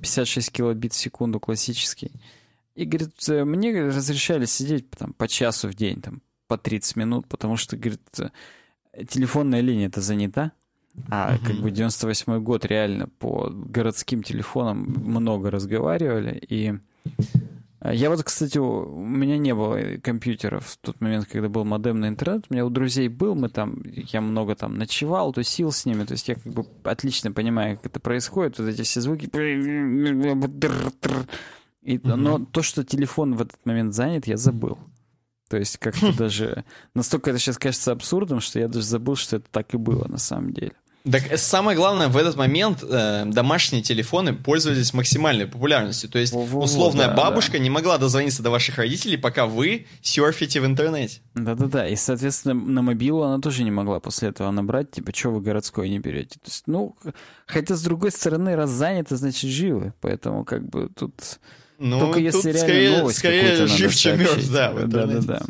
56 0.00 0.50
килобит 0.50 0.94
в 0.94 0.96
секунду 0.96 1.38
классический. 1.38 2.12
И, 2.74 2.86
говорит, 2.86 3.12
«Э, 3.28 3.44
мне 3.44 3.84
разрешали 3.84 4.46
сидеть 4.46 4.90
там, 4.90 5.12
по 5.12 5.28
часу 5.28 5.68
в 5.68 5.74
день, 5.74 6.00
там, 6.00 6.22
по 6.46 6.56
30 6.56 6.96
минут, 6.96 7.28
потому 7.28 7.58
что, 7.58 7.76
говорит, 7.76 8.00
телефонная 9.08 9.60
линия-то 9.60 10.00
занята. 10.00 10.52
А 11.10 11.38
как 11.38 11.56
бы 11.56 11.70
98 11.70 12.42
год 12.42 12.64
реально 12.64 13.08
по 13.18 13.48
городским 13.50 14.22
телефонам 14.22 14.78
много 14.78 15.50
разговаривали. 15.50 16.42
И 16.48 16.74
э, 17.80 17.94
я 17.94 18.10
вот, 18.10 18.22
кстати, 18.22 18.58
у 18.58 18.86
меня 18.94 19.38
не 19.38 19.54
было 19.54 19.78
компьютера 20.02 20.60
в 20.60 20.76
тот 20.76 21.00
момент, 21.00 21.26
когда 21.26 21.48
был 21.48 21.64
модемный 21.64 22.08
интернет. 22.08 22.44
У 22.48 22.54
меня 22.54 22.66
у 22.66 22.70
друзей 22.70 23.08
был, 23.08 23.34
мы 23.34 23.48
там, 23.48 23.82
я 23.84 24.20
много 24.20 24.54
там 24.54 24.76
ночевал, 24.76 25.32
тусил 25.32 25.72
с 25.72 25.86
ними. 25.86 26.04
То 26.04 26.12
есть 26.12 26.28
я 26.28 26.34
как 26.34 26.52
бы 26.52 26.66
отлично 26.84 27.32
понимаю, 27.32 27.76
как 27.76 27.86
это 27.86 28.00
происходит. 28.00 28.58
Вот 28.58 28.68
эти 28.68 28.82
все 28.82 29.00
звуки. 29.00 29.26
И, 31.82 31.98
Но 32.04 32.38
то, 32.38 32.62
что 32.62 32.84
телефон 32.84 33.34
в 33.34 33.42
этот 33.42 33.58
момент 33.64 33.94
занят, 33.94 34.26
я 34.26 34.36
забыл. 34.36 34.78
То 35.52 35.58
есть 35.58 35.76
как-то 35.76 36.12
даже... 36.16 36.64
Настолько 36.94 37.28
это 37.28 37.38
сейчас 37.38 37.58
кажется 37.58 37.92
абсурдом, 37.92 38.40
что 38.40 38.58
я 38.58 38.68
даже 38.68 38.86
забыл, 38.86 39.16
что 39.16 39.36
это 39.36 39.44
так 39.50 39.74
и 39.74 39.76
было 39.76 40.08
на 40.08 40.16
самом 40.16 40.54
деле. 40.54 40.72
Так 41.04 41.36
самое 41.36 41.76
главное, 41.76 42.08
в 42.08 42.16
этот 42.16 42.36
момент 42.36 42.82
э, 42.82 43.24
домашние 43.26 43.82
телефоны 43.82 44.32
пользовались 44.32 44.94
максимальной 44.94 45.46
популярностью. 45.46 46.08
То 46.08 46.18
есть 46.18 46.32
Во-во-во, 46.32 46.64
условная 46.64 47.08
да, 47.08 47.14
бабушка 47.14 47.52
да. 47.52 47.58
не 47.58 47.68
могла 47.68 47.98
дозвониться 47.98 48.42
до 48.42 48.48
ваших 48.48 48.78
родителей, 48.78 49.18
пока 49.18 49.44
вы 49.44 49.88
серфите 50.00 50.62
в 50.62 50.64
интернете. 50.64 51.20
Да-да-да, 51.34 51.86
и, 51.86 51.96
соответственно, 51.96 52.54
на 52.54 52.80
мобилу 52.80 53.22
она 53.22 53.38
тоже 53.38 53.62
не 53.62 53.70
могла 53.70 54.00
после 54.00 54.30
этого 54.30 54.50
набрать, 54.50 54.90
типа, 54.92 55.14
что 55.14 55.32
вы 55.32 55.42
городской 55.42 55.90
не 55.90 55.98
берете. 55.98 56.38
То 56.38 56.48
есть, 56.48 56.62
ну, 56.66 56.96
хотя, 57.44 57.76
с 57.76 57.82
другой 57.82 58.10
стороны, 58.10 58.56
раз 58.56 58.70
заняты, 58.70 59.16
значит, 59.16 59.50
живы. 59.50 59.92
Поэтому, 60.00 60.46
как 60.46 60.66
бы, 60.66 60.88
тут... 60.88 61.12
Ну, 61.82 61.98
Только 61.98 62.20
если 62.20 62.52
реально 62.52 62.60
скорее, 62.60 62.98
новость 62.98 63.18
скорее 63.18 63.66
жив, 63.66 63.94
чем 63.94 64.20
мертв, 64.20 64.50
да. 64.52 64.72
Да-да-да. 64.72 65.42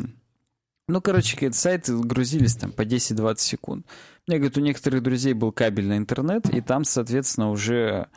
Ну, 0.87 0.99
короче, 0.99 1.35
какие-то 1.35 1.55
сайты 1.55 1.95
грузились 1.95 2.55
там 2.55 2.71
по 2.71 2.81
10-20 2.81 3.37
секунд. 3.37 3.85
Мне, 4.27 4.37
говорит, 4.37 4.57
у 4.57 4.61
некоторых 4.61 5.03
друзей 5.03 5.33
был 5.33 5.51
кабельный 5.51 5.97
интернет, 5.97 6.49
и 6.49 6.59
там, 6.59 6.85
соответственно, 6.85 7.51
уже 7.51 8.07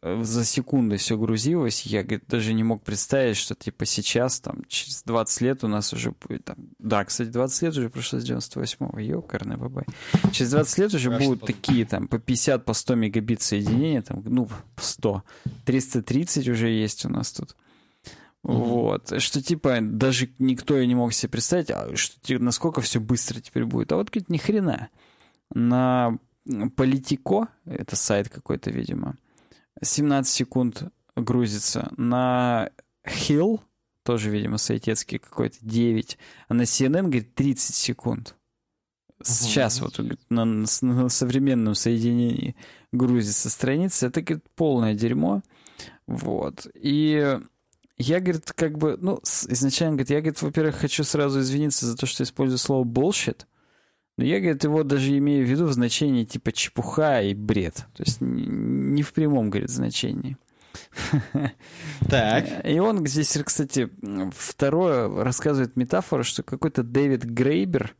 э, 0.00 0.22
за 0.22 0.44
секунды 0.44 0.96
все 0.96 1.18
грузилось. 1.18 1.82
Я, 1.82 2.02
говорит, 2.02 2.24
даже 2.28 2.54
не 2.54 2.64
мог 2.64 2.82
представить, 2.82 3.36
что, 3.36 3.54
типа, 3.54 3.84
сейчас, 3.84 4.40
там, 4.40 4.64
через 4.68 5.02
20 5.02 5.40
лет 5.42 5.64
у 5.64 5.68
нас 5.68 5.92
уже 5.92 6.12
будет, 6.12 6.46
там... 6.46 6.56
Да, 6.78 7.04
кстати, 7.04 7.28
20 7.28 7.62
лет 7.62 7.76
уже 7.76 7.90
прошло 7.90 8.18
с 8.18 8.28
98-го. 8.28 8.98
Ёкарный 8.98 9.56
бабай. 9.56 9.84
Через 10.32 10.52
20 10.52 10.78
лет 10.78 10.94
уже 10.94 11.10
будут 11.10 11.42
такие, 11.42 11.84
там, 11.84 12.08
по 12.08 12.18
50, 12.18 12.64
по 12.64 12.72
100 12.72 12.94
мегабит 12.94 13.42
соединения, 13.42 14.02
там, 14.02 14.22
ну, 14.24 14.48
100. 14.76 15.22
330 15.64 16.48
уже 16.48 16.70
есть 16.70 17.04
у 17.04 17.08
нас 17.08 17.32
тут. 17.32 17.54
Вот. 18.46 19.20
Что 19.20 19.42
типа 19.42 19.78
даже 19.80 20.30
никто 20.38 20.78
и 20.78 20.86
не 20.86 20.94
мог 20.94 21.12
себе 21.12 21.30
представить, 21.30 21.70
а 21.72 21.96
что, 21.96 22.38
насколько 22.38 22.80
все 22.80 23.00
быстро 23.00 23.40
теперь 23.40 23.64
будет. 23.64 23.90
А 23.90 23.96
вот 23.96 24.10
говорит, 24.10 24.28
ни 24.28 24.38
хрена. 24.38 24.88
На 25.52 26.18
Политико, 26.76 27.48
это 27.64 27.96
сайт 27.96 28.28
какой-то, 28.28 28.70
видимо, 28.70 29.16
17 29.82 30.32
секунд 30.32 30.84
грузится. 31.16 31.92
На 31.96 32.70
Hill, 33.04 33.60
тоже, 34.04 34.30
видимо, 34.30 34.58
сайтецкий 34.58 35.18
какой-то, 35.18 35.56
9. 35.62 36.16
А 36.46 36.54
на 36.54 36.62
CNN, 36.62 37.02
говорит, 37.02 37.34
30 37.34 37.74
секунд. 37.74 38.36
Сейчас 39.24 39.80
вот 39.80 39.98
на, 40.28 40.44
на 40.44 41.08
современном 41.08 41.74
соединении 41.74 42.54
грузится 42.92 43.50
страница. 43.50 44.06
Это, 44.06 44.22
говорит, 44.22 44.44
полное 44.54 44.94
дерьмо. 44.94 45.42
Вот. 46.06 46.68
И 46.74 47.40
я, 47.98 48.20
говорит, 48.20 48.52
как 48.52 48.76
бы, 48.76 48.98
ну, 49.00 49.20
изначально, 49.22 49.96
говорит, 49.96 50.10
я, 50.10 50.20
говорит, 50.20 50.42
во-первых, 50.42 50.76
хочу 50.76 51.02
сразу 51.02 51.40
извиниться 51.40 51.86
за 51.86 51.96
то, 51.96 52.06
что 52.06 52.22
использую 52.22 52.58
слово 52.58 52.84
bullshit, 52.84 53.46
но 54.18 54.24
я, 54.24 54.40
говорит, 54.40 54.64
его 54.64 54.82
даже 54.82 55.16
имею 55.16 55.46
в 55.46 55.50
виду 55.50 55.66
в 55.66 55.72
значении 55.72 56.24
типа 56.24 56.52
чепуха 56.52 57.20
и 57.22 57.34
бред. 57.34 57.86
То 57.94 58.02
есть 58.02 58.18
не 58.20 59.02
в 59.02 59.12
прямом, 59.12 59.50
говорит, 59.50 59.70
значении. 59.70 60.36
Так. 62.08 62.66
И 62.66 62.78
он 62.78 63.06
здесь, 63.06 63.36
кстати, 63.44 63.90
второе 64.34 65.08
рассказывает 65.22 65.76
метафору, 65.76 66.24
что 66.24 66.42
какой-то 66.42 66.82
Дэвид 66.82 67.24
Грейбер 67.24 67.94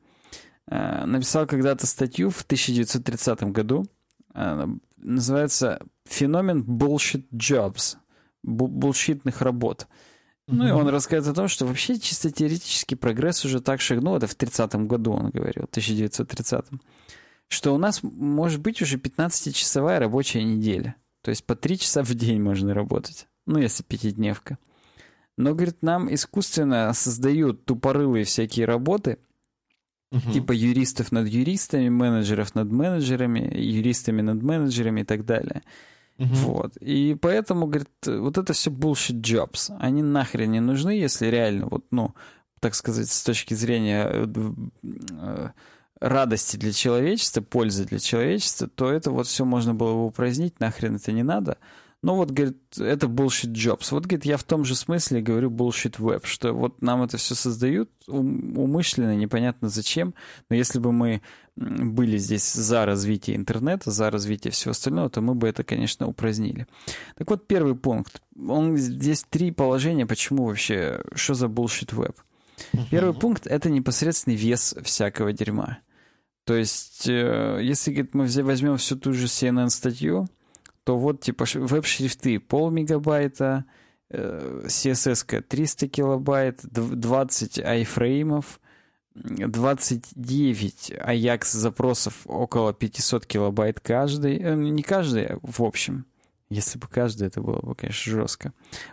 э, 0.69 1.05
написал 1.07 1.47
когда-то 1.47 1.87
статью 1.87 2.31
в 2.31 2.43
1930 2.43 3.45
году. 3.45 3.87
Э, 4.35 4.67
называется 4.97 5.81
«Феномен 6.05 6.63
bullshit 6.63 7.25
jobs» 7.33 7.97
булшитных 8.47 9.43
работ. 9.43 9.87
Ну 10.49 10.67
и 10.67 10.71
он 10.71 10.89
рассказывает 10.89 11.37
о 11.37 11.41
том, 11.41 11.49
что 11.49 11.67
вообще 11.67 11.99
чисто 11.99 12.31
теоретический 12.31 12.97
прогресс 12.97 13.45
уже 13.45 13.61
так 13.61 13.81
шагнул, 13.81 14.17
это 14.17 14.29
в 14.29 14.37
30-м 14.37 14.87
году 14.87 15.13
он 15.13 15.31
говорил, 15.31 15.65
1930-м, 15.65 16.81
что 17.49 17.75
у 17.75 17.79
нас 17.79 18.01
может 18.03 18.61
быть 18.61 18.81
уже 18.81 18.97
15-часовая 18.97 19.99
рабочая 19.99 20.45
неделя. 20.45 20.95
То 21.23 21.31
есть 21.31 21.45
по 21.45 21.57
3 21.57 21.79
часа 21.79 22.05
в 22.05 22.15
день 22.15 22.41
можно 22.41 22.75
работать. 22.75 23.27
Ну, 23.47 23.59
если 23.59 23.83
пятидневка. 23.83 24.59
Но, 25.37 25.55
говорит, 25.55 25.83
нам 25.83 26.13
искусственно 26.15 26.93
создают 26.95 27.65
тупорылые 27.65 28.25
всякие 28.25 28.67
работы, 28.67 29.19
угу. 30.13 30.33
типа 30.33 30.53
юристов 30.53 31.13
над 31.13 31.29
юристами, 31.29 31.89
менеджеров 31.89 32.55
над 32.55 32.71
менеджерами, 32.71 33.53
юристами 33.55 34.23
над 34.23 34.43
менеджерами 34.43 35.01
и 35.01 35.05
так 35.05 35.25
далее. 35.25 35.63
Угу. 36.19 36.35
Вот. 36.35 36.77
И 36.79 37.17
поэтому, 37.21 37.67
говорит, 37.67 37.91
вот 38.07 38.39
это 38.39 38.53
все 38.53 38.71
bullshit 38.71 39.21
jobs. 39.21 39.75
Они 39.79 40.03
нахрен 40.03 40.51
не 40.51 40.61
нужны, 40.61 40.91
если 40.91 41.27
реально, 41.27 41.67
вот, 41.67 41.85
ну, 41.91 42.15
так 42.61 42.75
сказать, 42.75 43.11
с 43.11 43.23
точки 43.23 43.55
зрения 43.55 44.09
э, 44.11 44.27
э, 44.83 45.49
радости 46.01 46.57
для 46.57 46.73
человечества, 46.73 47.43
пользы 47.43 47.85
для 47.85 47.99
человечества, 47.99 48.69
то 48.69 48.91
это 48.91 49.11
вот 49.11 49.27
все 49.27 49.45
можно 49.45 49.75
было 49.75 49.93
бы 49.93 50.07
упразднить, 50.07 50.59
нахрен 50.59 50.97
это 50.97 51.13
не 51.13 51.23
надо. 51.23 51.59
Ну 52.03 52.17
вот, 52.17 52.31
говорит, 52.31 52.59
это 52.79 53.07
bullshit 53.07 53.53
jobs. 53.53 53.89
Вот, 53.91 54.05
говорит, 54.05 54.25
я 54.25 54.37
в 54.37 54.45
том 54.45 54.65
же 54.65 54.75
смысле 54.75 55.23
говорю 55.23 55.51
bullshit 55.51 55.99
web, 55.99 56.25
что 56.25 56.53
вот 56.53 56.83
нам 56.83 57.03
это 57.03 57.17
все 57.17 57.35
создают 57.35 57.91
умышленно, 58.07 59.17
непонятно 59.17 59.69
зачем, 59.69 60.15
но 60.49 60.57
если 60.57 60.79
бы 60.79 60.93
мы 60.93 61.23
были 61.57 62.19
здесь 62.19 62.53
за 62.53 62.85
развитие 62.85 63.37
интернета, 63.37 63.91
за 63.91 64.11
развитие 64.11 64.53
всего 64.53 64.73
остального, 64.73 65.09
то 65.09 65.23
мы 65.23 65.35
бы 65.35 65.49
это, 65.49 65.65
конечно, 65.65 66.07
упразднили. 66.07 66.67
Так 67.17 67.31
вот, 67.31 67.47
первый 67.47 67.75
пункт. 67.75 68.21
Он, 68.37 68.77
здесь 68.77 69.25
три 69.29 69.51
положения, 69.51 70.07
почему 70.07 70.45
вообще, 70.45 71.03
что 71.15 71.35
за 71.35 71.47
bullshit 71.47 71.95
web. 71.95 72.15
Первый 72.91 73.15
пункт— 73.15 73.47
это 73.49 73.71
непосредственный 73.71 74.37
вес 74.37 74.75
всякого 74.83 75.33
дерьма. 75.33 75.79
То 76.45 76.55
есть, 76.55 77.09
э, 77.09 77.59
если 77.63 77.91
говорит, 77.91 78.15
мы 78.15 78.45
возьмем 78.45 78.77
всю 78.77 78.97
ту 78.97 79.13
же 79.13 79.27
CNN-статью, 79.27 80.29
то 80.87 80.97
вот 80.97 81.21
типа 81.21 81.47
веб-шрифты 81.53 82.39
пол 82.39 82.71
мегабайта, 82.71 83.65
CSS 84.09 85.43
300 85.43 85.89
килобайт, 85.89 86.61
20 86.63 87.59
айфреймов, 87.59 88.61
29 89.15 90.93
Ajax 90.93 91.45
запросов 91.57 92.15
около 92.27 92.73
500 92.73 93.27
килобайт 93.27 93.81
каждый. 93.81 94.39
Э, 94.39 94.55
не 94.55 94.85
каждый, 94.85 95.27
а 95.27 95.39
в 95.43 95.61
общем. 95.63 96.07
Если 96.51 96.79
бы 96.79 96.87
каждый, 96.87 97.27
это 97.27 97.41
было 97.41 97.59
бы, 97.61 97.75
конечно, 97.75 98.13
жестко. 98.13 98.53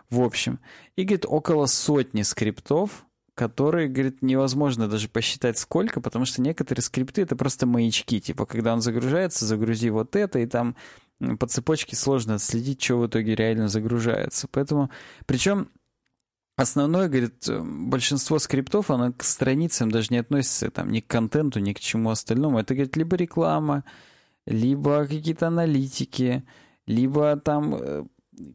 В 0.10 0.22
общем. 0.22 0.60
И, 0.96 1.04
говорит, 1.04 1.28
около 1.28 1.68
сотни 1.68 2.24
скриптов, 2.24 3.06
которые, 3.36 3.88
говорит, 3.88 4.24
невозможно 4.24 4.88
даже 4.88 5.10
посчитать 5.10 5.60
сколько, 5.60 6.02
потому 6.02 6.26
что 6.26 6.42
некоторые 6.42 6.82
скрипты— 6.82 7.22
это 7.24 7.36
просто 7.36 7.68
маячки. 7.68 8.20
Типа, 8.20 8.48
когда 8.48 8.74
он 8.74 8.82
загружается, 8.82 9.46
загрузи 9.46 9.92
вот 9.92 10.16
это, 10.16 10.40
и 10.40 10.48
там 10.48 10.76
по 11.40 11.48
цепочке 11.48 11.96
сложно 11.96 12.36
отследить, 12.36 12.82
что 12.82 13.00
в 13.00 13.08
итоге 13.08 13.36
реально 13.36 13.68
загружается. 13.68 14.48
Поэтому, 14.52 14.90
причем 15.26 15.70
основное, 16.56 17.08
говорит, 17.08 17.48
большинство 17.50 18.40
скриптов, 18.40 18.92
оно 18.92 19.14
к 19.14 19.24
страницам 19.24 19.92
даже 19.92 20.08
не 20.12 20.18
относится, 20.18 20.72
там, 20.72 20.92
ни 20.92 21.00
к 21.00 21.08
контенту, 21.08 21.60
ни 21.60 21.74
к 21.74 21.80
чему 21.80 22.10
остальному. 22.10 22.60
Это, 22.60 22.74
говорит, 22.74 22.96
либо 22.96 23.16
реклама, 23.16 23.84
либо 24.46 25.06
какие-то 25.08 25.48
аналитики, 25.48 26.44
либо 26.86 27.38
там, 27.38 27.76
э, 27.76 28.04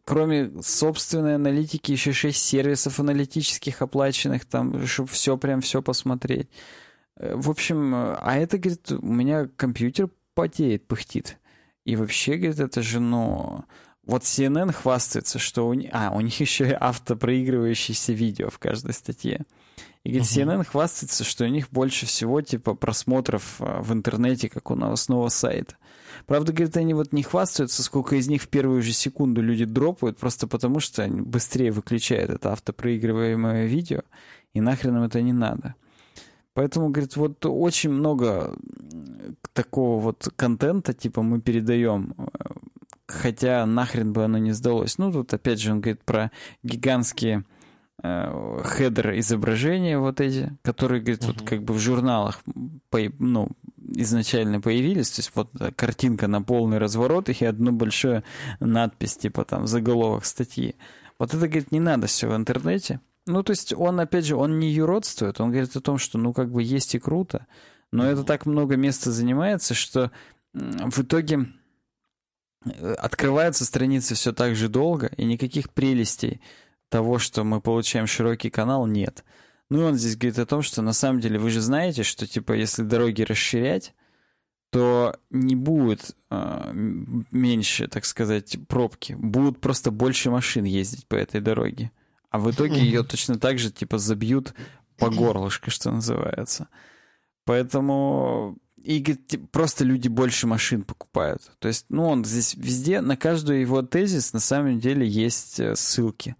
кроме 0.05 0.63
собственной 0.63 1.37
аналитики, 1.37 1.93
еще 1.93 2.13
шесть 2.13 2.45
сервисов 2.45 3.01
аналитических 3.01 3.83
оплаченных, 3.83 4.45
там, 4.45 4.87
чтобы 4.87 5.09
все, 5.09 5.37
прям 5.37 5.61
все 5.61 5.83
посмотреть. 5.83 6.49
Э, 7.17 7.35
в 7.37 7.51
общем, 7.51 7.95
а 7.95 8.37
это, 8.37 8.59
говорит, 8.59 8.93
у 8.93 9.13
меня 9.13 9.49
компьютер 9.57 10.11
потеет, 10.35 10.87
пыхтит. 10.87 11.39
И 11.89 11.97
вообще, 11.97 12.37
говорит, 12.37 12.61
это 12.61 12.83
же, 12.83 13.01
ну... 13.01 13.65
Вот 14.05 14.23
CNN 14.23 14.73
хвастается, 14.73 15.39
что 15.39 15.67
у 15.67 15.73
них... 15.73 15.89
А, 15.95 16.11
у 16.15 16.21
них 16.21 16.39
еще 16.41 16.69
и 16.69 16.77
автопроигрывающееся 16.79 18.13
видео 18.13 18.51
в 18.51 18.59
каждой 18.59 18.93
статье. 18.93 19.47
И 20.05 20.11
говорит, 20.11 20.29
uh-huh. 20.29 20.45
CNN 20.45 20.65
хвастается, 20.65 21.25
что 21.25 21.45
у 21.45 21.49
них 21.49 21.71
больше 21.71 22.05
всего, 22.05 22.43
типа, 22.43 22.75
просмотров 22.75 23.57
э, 23.61 23.81
в 23.81 23.95
интернете, 23.95 24.51
как 24.51 24.71
у 24.71 24.75
новостного 24.75 25.31
сайта. 25.31 25.77
Правда, 26.27 26.53
говорит, 26.53 26.77
они 26.77 26.93
вот 26.93 27.15
не 27.15 27.23
хвастаются, 27.23 27.83
сколько 27.83 28.17
из 28.17 28.29
них 28.29 28.43
в 28.43 28.49
первую 28.49 28.83
же 28.83 28.93
секунду 28.93 29.41
люди 29.41 29.65
дропают, 29.65 30.19
просто 30.19 30.47
потому 30.47 30.81
что 30.81 31.05
они 31.05 31.23
быстрее 31.23 31.73
выключают 31.73 32.31
это 32.31 32.53
автопроигрываемое 32.53 33.65
видео, 33.65 34.03
и 34.53 34.61
нахрен 34.61 34.99
им 34.99 35.05
это 35.05 35.23
не 35.23 35.33
надо. 35.33 35.75
Поэтому, 36.59 36.89
говорит, 36.89 37.15
вот 37.15 37.47
очень 37.47 37.91
много 37.91 38.57
такого 39.53 40.01
вот 40.01 40.29
контента, 40.35 40.93
типа, 40.93 41.23
мы 41.23 41.41
передаем, 41.41 42.17
э, 42.19 42.25
хотя 43.07 43.65
нахрен 43.65 44.13
бы 44.13 44.25
оно 44.25 44.39
не 44.39 44.51
сдалось. 44.51 44.99
Ну, 44.99 45.13
тут 45.13 45.33
опять 45.33 45.61
же 45.61 45.71
он 45.71 45.81
говорит 45.81 46.03
про 46.03 46.33
гигантские 46.65 47.45
э, 48.03 48.63
хедер 48.65 49.17
изображения 49.21 50.01
вот 50.01 50.21
эти, 50.21 50.59
которые, 50.63 51.01
говорит, 51.01 51.23
uh-huh. 51.23 51.39
вот 51.39 51.49
как 51.49 51.63
бы 51.63 51.75
в 51.75 51.79
журналах 51.79 52.43
по, 52.91 52.99
ну, 53.21 53.51
изначально 53.95 54.61
появились, 54.61 55.11
то 55.11 55.21
есть 55.21 55.31
вот 55.37 55.53
картинка 55.77 56.27
на 56.27 56.43
полный 56.43 56.79
разворот 56.79 57.29
и 57.29 57.45
одну 57.45 57.71
большую 57.71 58.25
надпись, 58.59 59.17
типа 59.17 59.45
там 59.45 59.69
заголовок 59.69 60.25
статьи. 60.25 60.75
Вот 61.21 61.35
это, 61.35 61.47
говорит, 61.47 61.71
не 61.71 61.79
надо 61.79 62.09
все 62.09 62.29
в 62.29 62.35
интернете. 62.35 62.99
Ну, 63.29 63.43
то 63.43 63.51
есть 63.51 63.75
он, 63.75 64.01
опять 64.01 64.25
же, 64.25 64.37
он 64.37 64.59
не 64.59 64.73
юродствует, 64.73 65.41
он 65.41 65.51
говорит 65.51 65.77
о 65.77 65.81
том, 65.81 65.99
что, 65.99 66.19
ну, 66.19 66.33
как 66.33 66.51
бы 66.51 66.63
есть 66.63 66.95
и 66.95 66.99
круто, 66.99 67.47
но 67.93 68.05
это 68.05 68.25
так 68.25 68.47
много 68.47 68.77
места 68.77 69.13
занимается, 69.13 69.75
что 69.75 70.11
в 70.55 71.03
итоге 71.03 71.47
э, 72.65 72.95
открываются 72.95 73.67
страницы 73.67 74.15
все 74.15 74.33
так 74.33 74.57
же 74.57 74.69
долго, 74.69 75.11
и 75.17 75.25
никаких 75.25 75.71
прелестей 75.71 76.41
того, 76.89 77.19
что 77.19 77.45
мы 77.45 77.61
получаем 77.61 78.07
широкий 78.07 78.49
канал, 78.49 78.87
нет. 78.87 79.25
Ну 79.69 79.83
и 79.83 79.85
он 79.85 79.97
здесь 79.97 80.17
говорит 80.17 80.39
о 80.39 80.47
том, 80.47 80.63
что 80.63 80.81
на 80.81 80.95
самом 80.95 81.21
деле 81.21 81.39
вы 81.39 81.51
же 81.51 81.61
знаете, 81.61 82.03
что 82.03 82.27
типа 82.27 82.53
если 82.53 82.83
дороги 82.83 83.23
расширять, 83.23 83.95
то 84.71 85.19
не 85.31 85.55
будет 85.55 86.17
э, 86.31 86.71
меньше, 86.73 87.89
так 87.89 88.05
сказать, 88.05 88.57
пробки. 88.69 89.15
Будут 89.19 89.61
просто 89.61 89.91
больше 89.91 90.31
машин 90.31 90.65
ездить 90.65 91.07
по 91.07 91.15
этой 91.15 91.41
дороге. 91.41 91.91
А 92.39 92.41
в 92.41 92.51
итоге 92.53 92.79
ее 92.81 93.03
точно 93.03 93.39
так 93.39 93.59
же, 93.59 93.73
типа, 93.73 93.99
забьют 93.99 94.55
по 94.97 95.11
горлышко, 95.11 95.71
что 95.71 95.91
называется. 95.91 96.69
Поэтому 97.45 98.59
и 98.77 99.03
просто 99.51 99.85
люди 99.85 100.07
больше 100.07 100.47
машин 100.47 100.83
покупают. 100.83 101.51
То 101.59 101.67
есть, 101.67 101.87
ну, 101.89 102.07
он 102.07 102.25
здесь 102.25 102.55
везде, 102.55 103.01
на 103.01 103.17
каждую 103.17 103.61
его 103.61 103.83
тезис 103.83 104.33
на 104.33 104.41
самом 104.41 104.79
деле 104.79 105.07
есть 105.07 105.59
э, 105.59 105.75
ссылки. 105.75 106.37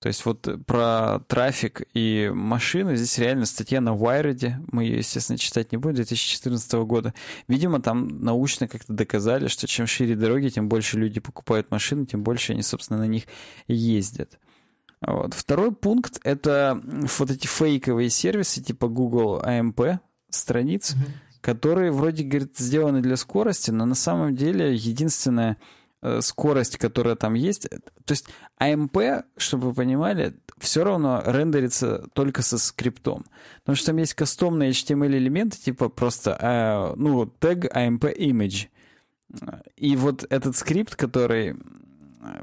То 0.00 0.08
есть 0.08 0.24
вот 0.24 0.48
про 0.66 1.20
трафик 1.26 1.82
и 1.94 2.30
машины, 2.32 2.96
здесь 2.96 3.18
реально 3.18 3.46
статья 3.46 3.80
на 3.80 3.90
Wired, 3.90 4.54
мы 4.70 4.84
ее, 4.84 4.98
естественно, 4.98 5.38
читать 5.38 5.72
не 5.72 5.78
будем, 5.78 5.96
2014 5.96 6.72
года. 6.84 7.14
Видимо, 7.48 7.80
там 7.80 8.22
научно 8.22 8.68
как-то 8.68 8.92
доказали, 8.92 9.48
что 9.48 9.66
чем 9.66 9.86
шире 9.86 10.14
дороги, 10.14 10.48
тем 10.48 10.68
больше 10.68 10.98
люди 10.98 11.20
покупают 11.20 11.70
машины, 11.70 12.06
тем 12.06 12.22
больше 12.22 12.52
они, 12.52 12.62
собственно, 12.62 13.00
на 13.00 13.06
них 13.06 13.24
ездят. 13.66 14.38
Вот. 15.00 15.34
Второй 15.34 15.72
пункт— 15.72 16.20
это 16.24 16.80
вот 17.18 17.30
эти 17.30 17.46
фейковые 17.46 18.10
сервисы 18.10 18.62
типа 18.62 18.88
Google 18.88 19.40
AMP 19.44 19.98
страниц, 20.30 20.92
mm-hmm. 20.94 21.40
которые 21.40 21.92
вроде, 21.92 22.24
говорит, 22.24 22.56
сделаны 22.58 23.00
для 23.00 23.16
скорости, 23.16 23.70
но 23.70 23.84
на 23.86 23.94
самом 23.94 24.34
деле 24.34 24.74
единственная 24.74 25.56
э, 26.02 26.20
скорость, 26.20 26.78
которая 26.78 27.16
там 27.16 27.34
есть... 27.34 27.68
То 27.68 28.12
есть 28.12 28.26
AMP, 28.60 29.24
чтобы 29.36 29.68
вы 29.68 29.74
понимали, 29.74 30.34
все 30.58 30.82
равно 30.82 31.22
рендерится 31.24 32.08
только 32.12 32.42
со 32.42 32.58
скриптом. 32.58 33.24
Потому 33.60 33.76
что 33.76 33.86
там 33.86 33.96
есть 33.98 34.14
кастомные 34.14 34.70
HTML-элементы, 34.70 35.58
типа 35.58 35.88
просто, 35.88 36.36
э, 36.40 36.94
ну, 36.96 37.26
тег 37.26 37.66
AMP 37.66 38.16
image. 38.18 38.68
И 39.76 39.94
вот 39.94 40.24
этот 40.30 40.56
скрипт, 40.56 40.96
который 40.96 41.54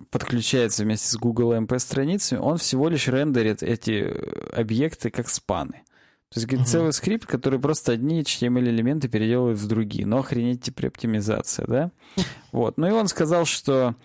подключается 0.09 0.83
вместе 0.83 1.07
с 1.07 1.17
Google 1.17 1.53
MP 1.53 1.77
страницами, 1.79 2.39
он 2.39 2.57
всего 2.57 2.89
лишь 2.89 3.07
рендерит 3.07 3.63
эти 3.63 4.05
э, 4.05 4.49
объекты 4.53 5.09
как 5.09 5.29
спаны. 5.29 5.83
То 6.29 6.39
есть, 6.39 6.47
говорит, 6.47 6.67
uh-huh. 6.67 6.71
целый 6.71 6.93
скрипт, 6.93 7.25
который 7.25 7.59
просто 7.59 7.93
одни 7.93 8.21
HTML-элементы 8.21 9.07
переделывает 9.07 9.57
в 9.57 9.67
другие. 9.67 10.05
Но 10.05 10.17
охренеть 10.17 10.63
теперь 10.63 10.87
оптимизация, 10.87 11.65
да? 11.67 11.91
Вот. 12.51 12.77
Ну 12.77 12.87
и 12.87 12.91
он 12.91 13.07
сказал, 13.07 13.45
что 13.45 13.95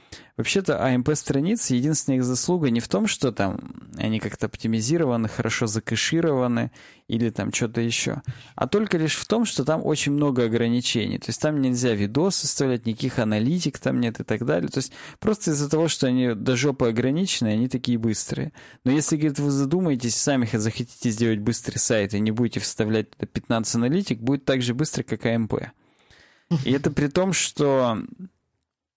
вообще-то 0.41 0.75
AMP-страницы, 0.75 1.75
единственная 1.75 2.19
их 2.19 2.25
заслуга 2.25 2.71
не 2.71 2.81
в 2.81 2.89
том, 2.89 3.07
что 3.07 3.31
там 3.31 3.61
они 3.97 4.19
как-то 4.19 4.47
оптимизированы, 4.47 5.29
хорошо 5.29 5.67
закэшированы 5.67 6.73
или 7.09 7.31
там 7.31 7.53
что-то 7.53 7.81
еще, 7.81 8.23
а 8.55 8.67
только 8.67 8.97
лишь 8.97 9.17
в 9.17 9.27
том, 9.27 9.45
что 9.45 9.65
там 9.65 9.85
очень 9.85 10.13
много 10.13 10.45
ограничений. 10.45 11.19
То 11.19 11.27
есть 11.29 11.41
там 11.41 11.61
нельзя 11.61 11.95
видос 11.95 12.37
составлять, 12.37 12.87
никаких 12.87 13.19
аналитик 13.19 13.79
там 13.79 14.01
нет 14.01 14.21
и 14.21 14.25
так 14.25 14.45
далее. 14.47 14.69
То 14.69 14.79
есть 14.79 14.93
просто 15.19 15.51
из-за 15.51 15.69
того, 15.69 15.89
что 15.89 16.07
они 16.07 16.35
до 16.35 16.57
жопы 16.57 16.89
ограничены, 16.89 17.49
они 17.49 17.69
такие 17.69 17.99
быстрые. 17.99 18.53
Но 18.85 18.93
если, 18.93 19.17
говорит, 19.17 19.39
вы 19.39 19.51
задумаетесь, 19.51 20.17
сами 20.17 20.49
захотите 20.53 21.11
сделать 21.11 21.41
быстрый 21.41 21.79
сайт 21.79 22.15
и 22.15 22.21
не 22.21 22.31
будете 22.31 22.61
вставлять 22.61 23.09
15 23.17 23.75
аналитик, 23.75 24.21
будет 24.21 24.45
так 24.45 24.63
же 24.63 24.75
быстро, 24.75 25.03
как 25.03 25.27
AMP. 25.27 25.71
И 26.65 26.73
это 26.73 26.91
при 26.91 27.07
том, 27.07 27.33
что 27.33 27.99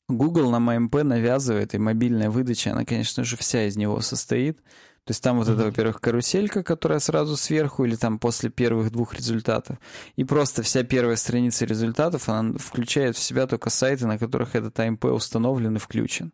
Google 0.09 0.51
нам 0.51 0.69
AMP 0.69 1.03
навязывает, 1.03 1.73
и 1.73 1.77
мобильная 1.77 2.29
выдача, 2.29 2.71
она, 2.71 2.85
конечно 2.85 3.23
же, 3.23 3.37
вся 3.37 3.67
из 3.67 3.77
него 3.77 4.01
состоит. 4.01 4.57
То 5.05 5.11
есть 5.11 5.21
там 5.21 5.37
вот 5.37 5.47
mm-hmm. 5.47 5.53
это, 5.55 5.63
во-первых, 5.65 5.99
каруселька, 5.99 6.63
которая 6.63 6.99
сразу 6.99 7.35
сверху 7.35 7.83
или 7.83 7.95
там 7.95 8.19
после 8.19 8.49
первых 8.49 8.91
двух 8.91 9.15
результатов. 9.15 9.77
И 10.15 10.23
просто 10.23 10.63
вся 10.63 10.83
первая 10.83 11.17
страница 11.17 11.65
результатов, 11.65 12.29
она 12.29 12.57
включает 12.57 13.17
в 13.17 13.19
себя 13.19 13.45
только 13.45 13.69
сайты, 13.69 14.07
на 14.07 14.17
которых 14.17 14.55
этот 14.55 14.79
AMP 14.79 15.09
установлен 15.11 15.75
и 15.75 15.79
включен. 15.79 16.31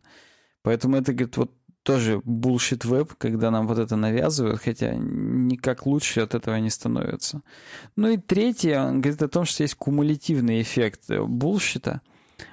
Поэтому 0.62 0.96
это, 0.96 1.12
говорит, 1.12 1.36
вот 1.36 1.52
тоже 1.82 2.18
bullshit 2.18 2.86
веб, 2.86 3.14
когда 3.14 3.50
нам 3.50 3.66
вот 3.66 3.78
это 3.78 3.96
навязывают, 3.96 4.60
хотя 4.60 4.94
никак 4.94 5.86
лучше 5.86 6.20
от 6.20 6.34
этого 6.34 6.56
не 6.56 6.70
становится. 6.70 7.42
Ну 7.96 8.08
и 8.08 8.18
третье, 8.18 8.80
он 8.80 9.00
говорит 9.00 9.22
о 9.22 9.28
том, 9.28 9.44
что 9.44 9.62
есть 9.62 9.74
кумулятивный 9.74 10.60
эффект 10.62 11.08
булщита, 11.08 12.02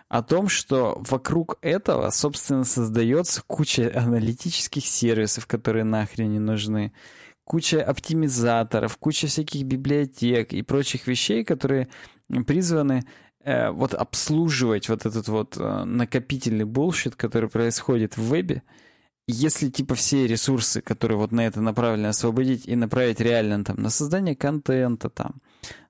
о 0.09 0.23
том, 0.23 0.49
что 0.49 1.01
вокруг 1.09 1.57
этого, 1.61 2.09
собственно, 2.09 2.63
создается 2.63 3.41
куча 3.45 3.91
аналитических 3.95 4.85
сервисов, 4.85 5.47
которые 5.47 5.83
нахрен 5.83 6.31
не 6.31 6.39
нужны, 6.39 6.93
куча 7.43 7.83
оптимизаторов, 7.83 8.97
куча 8.97 9.27
всяких 9.27 9.63
библиотек 9.63 10.53
и 10.53 10.61
прочих 10.61 11.07
вещей, 11.07 11.43
которые 11.43 11.87
призваны 12.45 13.05
э, 13.43 13.69
вот 13.69 13.93
обслуживать 13.93 14.89
вот 14.89 15.05
этот 15.05 15.27
вот 15.27 15.57
э, 15.57 15.83
накопительный 15.85 16.65
bullshit, 16.65 17.15
который 17.15 17.49
происходит 17.49 18.17
в 18.17 18.23
вебе, 18.23 18.63
если 19.27 19.69
типа 19.69 19.95
все 19.95 20.27
ресурсы, 20.27 20.81
которые 20.81 21.17
вот 21.17 21.31
на 21.31 21.45
это 21.45 21.61
направлены, 21.61 22.07
освободить 22.07 22.67
и 22.67 22.75
направить 22.75 23.19
реально 23.19 23.63
там 23.63 23.77
на 23.81 23.89
создание 23.89 24.35
контента 24.35 25.09
там, 25.09 25.41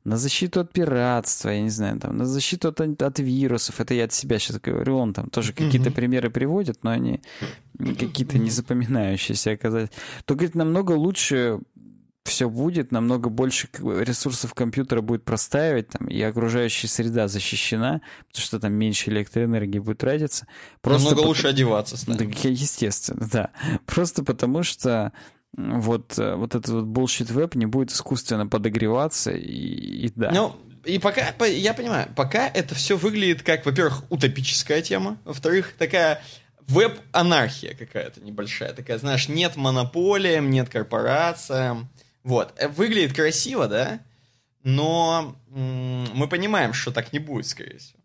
на 0.04 0.18
защиту 0.18 0.62
от 0.62 0.72
пиратства, 0.72 1.50
я 1.50 1.62
не 1.62 1.70
знаю, 1.70 2.00
там, 2.00 2.18
на 2.18 2.26
защиту 2.26 2.70
от, 2.70 2.80
от 2.80 3.20
вирусов, 3.20 3.82
это 3.82 3.94
я 3.94 4.06
от 4.06 4.14
себя 4.14 4.40
сейчас 4.40 4.60
говорю, 4.60 4.98
он 4.98 5.14
там 5.14 5.30
тоже 5.30 5.52
какие-то 5.54 5.92
примеры 5.92 6.30
приводит, 6.30 6.84
но 6.84 6.92
они 6.92 7.22
какие-то 7.78 8.38
незапоминающиеся 8.38 9.52
оказались, 9.52 9.90
то, 10.26 10.36
говорит, 10.36 10.56
намного 10.56 10.94
лучше 10.94 11.60
все 12.28 12.50
будет, 12.50 12.92
намного 12.92 13.30
больше 13.30 13.70
ресурсов 13.82 14.54
компьютера 14.54 15.02
будет 15.02 15.24
простаивать, 15.24 15.90
там, 15.90 16.08
и 16.08 16.22
окружающая 16.22 16.88
среда 16.88 17.28
защищена, 17.28 18.02
потому 18.28 18.44
что 18.44 18.60
там 18.60 18.74
меньше 18.74 19.10
электроэнергии 19.10 19.80
будет 19.80 20.00
тратиться. 20.00 20.48
Просто 20.82 21.10
намного 21.10 21.24
по... 21.24 21.28
лучше 21.28 21.48
одеваться. 21.48 21.98
Да, 22.06 22.24
естественно, 22.24 23.28
да. 23.32 23.50
Просто 23.86 24.24
потому 24.24 24.64
что 24.64 25.14
вот, 25.56 26.18
э, 26.20 26.36
вот 26.36 26.56
этот 26.56 26.70
вот 26.70 26.86
bullshit 26.86 27.32
веб 27.32 27.56
не 27.56 27.66
будет 27.66 27.92
искусственно 27.92 28.48
подогреваться, 28.48 29.32
и, 29.32 30.06
и 30.06 30.12
да. 30.16 30.32
Ну, 30.32 30.56
и 30.86 31.00
пока, 31.00 31.34
я 31.46 31.74
понимаю, 31.74 32.10
пока 32.16 32.48
это 32.48 32.76
все 32.76 32.98
выглядит 32.98 33.44
как, 33.44 33.66
во-первых, 33.66 34.04
утопическая 34.10 34.82
тема, 34.82 35.18
во-вторых, 35.26 35.74
такая 35.78 36.22
веб-анархия 36.68 37.74
какая-то 37.76 38.22
небольшая, 38.22 38.74
такая, 38.74 38.98
знаешь, 38.98 39.30
нет 39.30 39.56
монополиям, 39.56 40.50
нет 40.50 40.70
корпорациям, 40.70 41.90
вот. 42.24 42.54
Э, 42.58 42.68
выглядит 42.68 43.16
красиво, 43.16 43.68
да? 43.68 44.02
Но 44.64 45.38
мы 45.48 46.28
понимаем, 46.28 46.74
что 46.74 46.92
так 46.92 47.14
не 47.14 47.20
будет, 47.20 47.48
скорее 47.48 47.78
всего. 47.78 48.00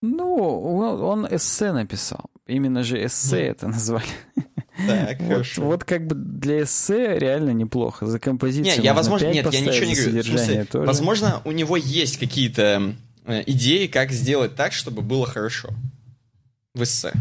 Ну, 0.00 0.36
он 0.36 1.26
эссе 1.26 1.72
написал. 1.72 2.30
Именно 2.46 2.84
же 2.84 3.04
эссе 3.04 3.42
mm. 3.42 3.50
это 3.50 3.68
назвали. 3.68 4.06
Так, 4.86 5.20
вот, 5.20 5.46
вот 5.56 5.84
как 5.84 6.06
бы 6.06 6.14
для 6.14 6.62
эссе 6.62 7.18
реально 7.18 7.50
неплохо. 7.50 8.06
За 8.06 8.18
композицию 8.18 8.76
Нет, 8.76 8.84
я, 8.84 8.94
возможно, 8.94 9.26
нет, 9.26 9.52
я 9.52 9.60
ничего 9.60 9.86
не 9.86 9.94
говорю. 9.94 10.22
Смысле. 10.22 10.66
Возможно, 10.72 11.42
у 11.44 11.52
него 11.52 11.76
есть 11.76 12.18
какие-то 12.18 12.94
э, 13.26 13.42
идеи, 13.46 13.86
как 13.86 14.12
сделать 14.12 14.56
так, 14.56 14.72
чтобы 14.72 15.02
было 15.02 15.26
хорошо 15.26 15.70
в 16.74 16.82
эссе. 16.82 17.12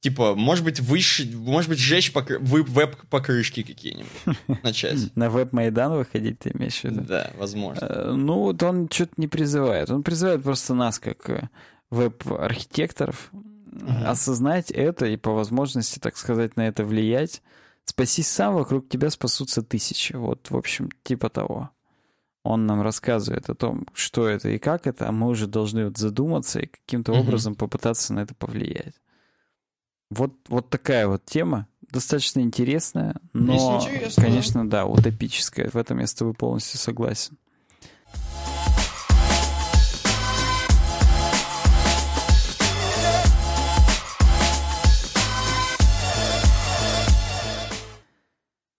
Типа, 0.00 0.34
может 0.34 0.64
быть, 0.64 0.80
выше, 0.80 1.30
может 1.32 1.68
быть, 1.68 1.78
сжечь 1.78 2.12
покры... 2.12 2.40
веб-покрышки 2.40 3.62
какие-нибудь 3.62 4.36
начать. 4.64 5.14
На 5.14 5.30
веб-майдан 5.30 5.92
выходить, 5.92 6.40
ты 6.40 6.50
имеешь 6.54 6.80
в 6.80 6.84
виду? 6.84 7.02
Да, 7.02 7.30
возможно. 7.38 7.86
Э, 7.86 8.10
ну, 8.10 8.40
вот 8.40 8.60
он 8.64 8.88
что-то 8.90 9.12
не 9.16 9.28
призывает. 9.28 9.90
Он 9.90 10.02
призывает 10.02 10.42
просто 10.42 10.74
нас, 10.74 10.98
как 10.98 11.30
э, 11.30 11.48
веб-архитекторов, 11.90 13.30
uh-huh. 13.72 14.04
осознать 14.04 14.70
это 14.70 15.06
и 15.06 15.16
по 15.16 15.32
возможности, 15.32 15.98
так 15.98 16.16
сказать, 16.16 16.56
на 16.56 16.68
это 16.68 16.84
влиять. 16.84 17.42
Спасись 17.84 18.28
сам, 18.28 18.54
вокруг 18.54 18.88
тебя 18.88 19.10
спасутся 19.10 19.62
тысячи. 19.62 20.12
Вот, 20.14 20.50
в 20.50 20.56
общем, 20.56 20.90
типа 21.02 21.28
того. 21.28 21.70
Он 22.44 22.66
нам 22.66 22.82
рассказывает 22.82 23.48
о 23.50 23.54
том, 23.54 23.86
что 23.94 24.26
это 24.26 24.48
и 24.48 24.58
как 24.58 24.86
это, 24.86 25.08
а 25.08 25.12
мы 25.12 25.28
уже 25.28 25.46
должны 25.46 25.86
вот 25.86 25.96
задуматься 25.96 26.60
и 26.60 26.66
каким-то 26.66 27.12
uh-huh. 27.12 27.20
образом 27.20 27.54
попытаться 27.54 28.12
на 28.14 28.20
это 28.20 28.34
повлиять. 28.34 28.94
Вот, 30.10 30.34
вот 30.48 30.68
такая 30.68 31.08
вот 31.08 31.24
тема. 31.24 31.66
Достаточно 31.90 32.40
интересная, 32.40 33.16
но, 33.34 33.82
конечно, 34.16 34.68
да, 34.68 34.86
утопическая. 34.86 35.68
В 35.70 35.76
этом 35.76 35.98
я 35.98 36.06
с 36.06 36.14
тобой 36.14 36.32
полностью 36.32 36.78
согласен. 36.78 37.36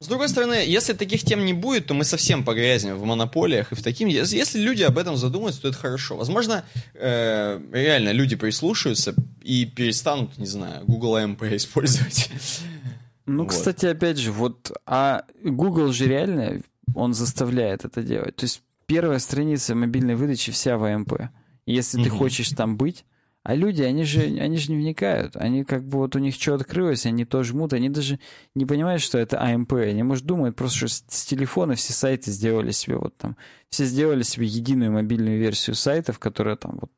С 0.03 0.07
другой 0.07 0.27
стороны, 0.27 0.55
если 0.65 0.91
таких 0.91 1.23
тем 1.23 1.45
не 1.45 1.53
будет, 1.53 1.87
то 1.87 1.93
мы 1.93 2.03
совсем 2.03 2.43
погрязнем 2.43 2.97
в 2.97 3.05
монополиях 3.05 3.71
и 3.71 3.75
в 3.75 3.81
таким. 3.81 4.09
Если 4.09 4.59
люди 4.59 4.83
об 4.83 4.97
этом 4.97 5.15
задумаются, 5.15 5.61
то 5.61 5.69
это 5.69 5.77
хорошо. 5.77 6.17
Возможно, 6.17 6.65
э, 6.93 7.61
реально 7.71 8.11
люди 8.11 8.35
прислушаются 8.35 9.15
и 9.41 9.65
перестанут, 9.65 10.37
не 10.37 10.45
знаю, 10.45 10.83
Google 10.85 11.15
AMP 11.15 11.55
использовать. 11.55 12.29
Ну, 13.25 13.43
вот. 13.43 13.51
кстати, 13.51 13.85
опять 13.85 14.17
же, 14.17 14.33
вот, 14.33 14.73
а 14.85 15.23
Google 15.41 15.93
же 15.93 16.05
реально, 16.05 16.61
он 16.93 17.13
заставляет 17.13 17.85
это 17.85 18.03
делать. 18.03 18.35
То 18.35 18.43
есть 18.43 18.61
первая 18.85 19.19
страница 19.19 19.73
мобильной 19.73 20.15
выдачи 20.15 20.51
вся 20.51 20.77
в 20.77 20.83
AMP. 20.83 21.29
Если 21.65 21.97
угу. 21.97 22.03
ты 22.03 22.09
хочешь 22.09 22.49
там 22.49 22.75
быть, 22.75 23.05
а 23.43 23.55
люди, 23.55 23.81
они 23.81 24.05
же, 24.05 24.21
они 24.21 24.57
же 24.57 24.71
не 24.71 24.77
вникают. 24.77 25.35
Они 25.35 25.65
как 25.65 25.83
бы 25.83 25.97
вот 25.97 26.15
у 26.15 26.19
них 26.19 26.33
что 26.35 26.55
открылось, 26.55 27.05
они 27.05 27.25
то 27.25 27.43
жмут, 27.43 27.73
они 27.73 27.89
даже 27.89 28.19
не 28.55 28.65
понимают, 28.65 29.01
что 29.01 29.17
это 29.17 29.35
AMP. 29.37 29.89
Они, 29.89 30.01
может, 30.01 30.25
думают 30.25 30.55
просто, 30.55 30.77
что 30.77 30.87
с, 30.87 31.25
телефона 31.25 31.75
все 31.75 31.91
сайты 31.91 32.31
сделали 32.31 32.71
себе 32.71 32.95
вот 32.95 33.17
там, 33.17 33.35
все 33.69 33.83
сделали 33.83 34.23
себе 34.23 34.47
единую 34.47 34.93
мобильную 34.93 35.39
версию 35.39 35.75
сайтов, 35.75 36.19
которая 36.19 36.55
там 36.55 36.77
вот, 36.79 36.91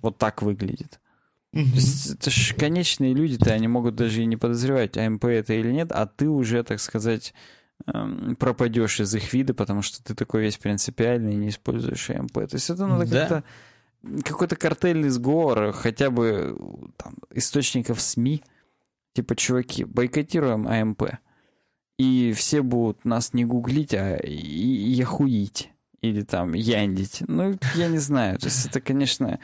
вот 0.00 0.16
так 0.16 0.42
выглядит. 0.42 1.00
Mm-hmm. 1.52 1.70
То 1.70 1.74
есть 1.74 2.14
это 2.14 2.30
же 2.30 2.54
конечные 2.54 3.12
люди-то, 3.12 3.52
они 3.52 3.66
могут 3.66 3.96
даже 3.96 4.22
и 4.22 4.26
не 4.26 4.36
подозревать, 4.36 4.96
AMP 4.96 5.26
это 5.26 5.54
или 5.54 5.72
нет, 5.72 5.90
а 5.90 6.06
ты 6.06 6.28
уже, 6.28 6.62
так 6.62 6.78
сказать, 6.78 7.34
эм, 7.92 8.36
пропадешь 8.36 9.00
из 9.00 9.12
их 9.16 9.32
вида, 9.32 9.54
потому 9.54 9.82
что 9.82 10.04
ты 10.04 10.14
такой 10.14 10.42
весь 10.42 10.56
принципиальный 10.56 11.32
и 11.32 11.36
не 11.36 11.48
используешь 11.48 12.10
AMP. 12.10 12.46
То 12.46 12.54
есть 12.54 12.70
это 12.70 12.86
надо 12.86 13.06
да. 13.06 13.18
как-то 13.18 13.44
какой-то 14.24 14.56
картельный 14.56 15.10
сговор, 15.10 15.72
хотя 15.72 16.10
бы 16.10 16.56
там, 16.96 17.14
источников 17.30 18.00
СМИ, 18.00 18.42
типа, 19.14 19.36
чуваки, 19.36 19.84
бойкотируем 19.84 20.66
АМП. 20.66 21.02
И 21.98 22.32
все 22.32 22.62
будут 22.62 23.04
нас 23.04 23.34
не 23.34 23.44
гуглить, 23.44 23.94
а 23.94 24.18
яхуить. 24.24 25.70
Или 26.00 26.22
там 26.22 26.54
яндить. 26.54 27.22
Ну, 27.28 27.58
я 27.74 27.88
не 27.88 27.98
знаю. 27.98 28.38
То 28.38 28.46
есть 28.46 28.64
это, 28.64 28.80
конечно, 28.80 29.38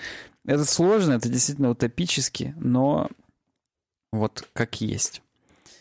это 0.46 0.64
сложно, 0.64 1.12
это 1.12 1.28
действительно 1.28 1.70
утопически, 1.70 2.54
но 2.56 3.10
вот 4.10 4.48
как 4.54 4.80
есть. 4.80 5.22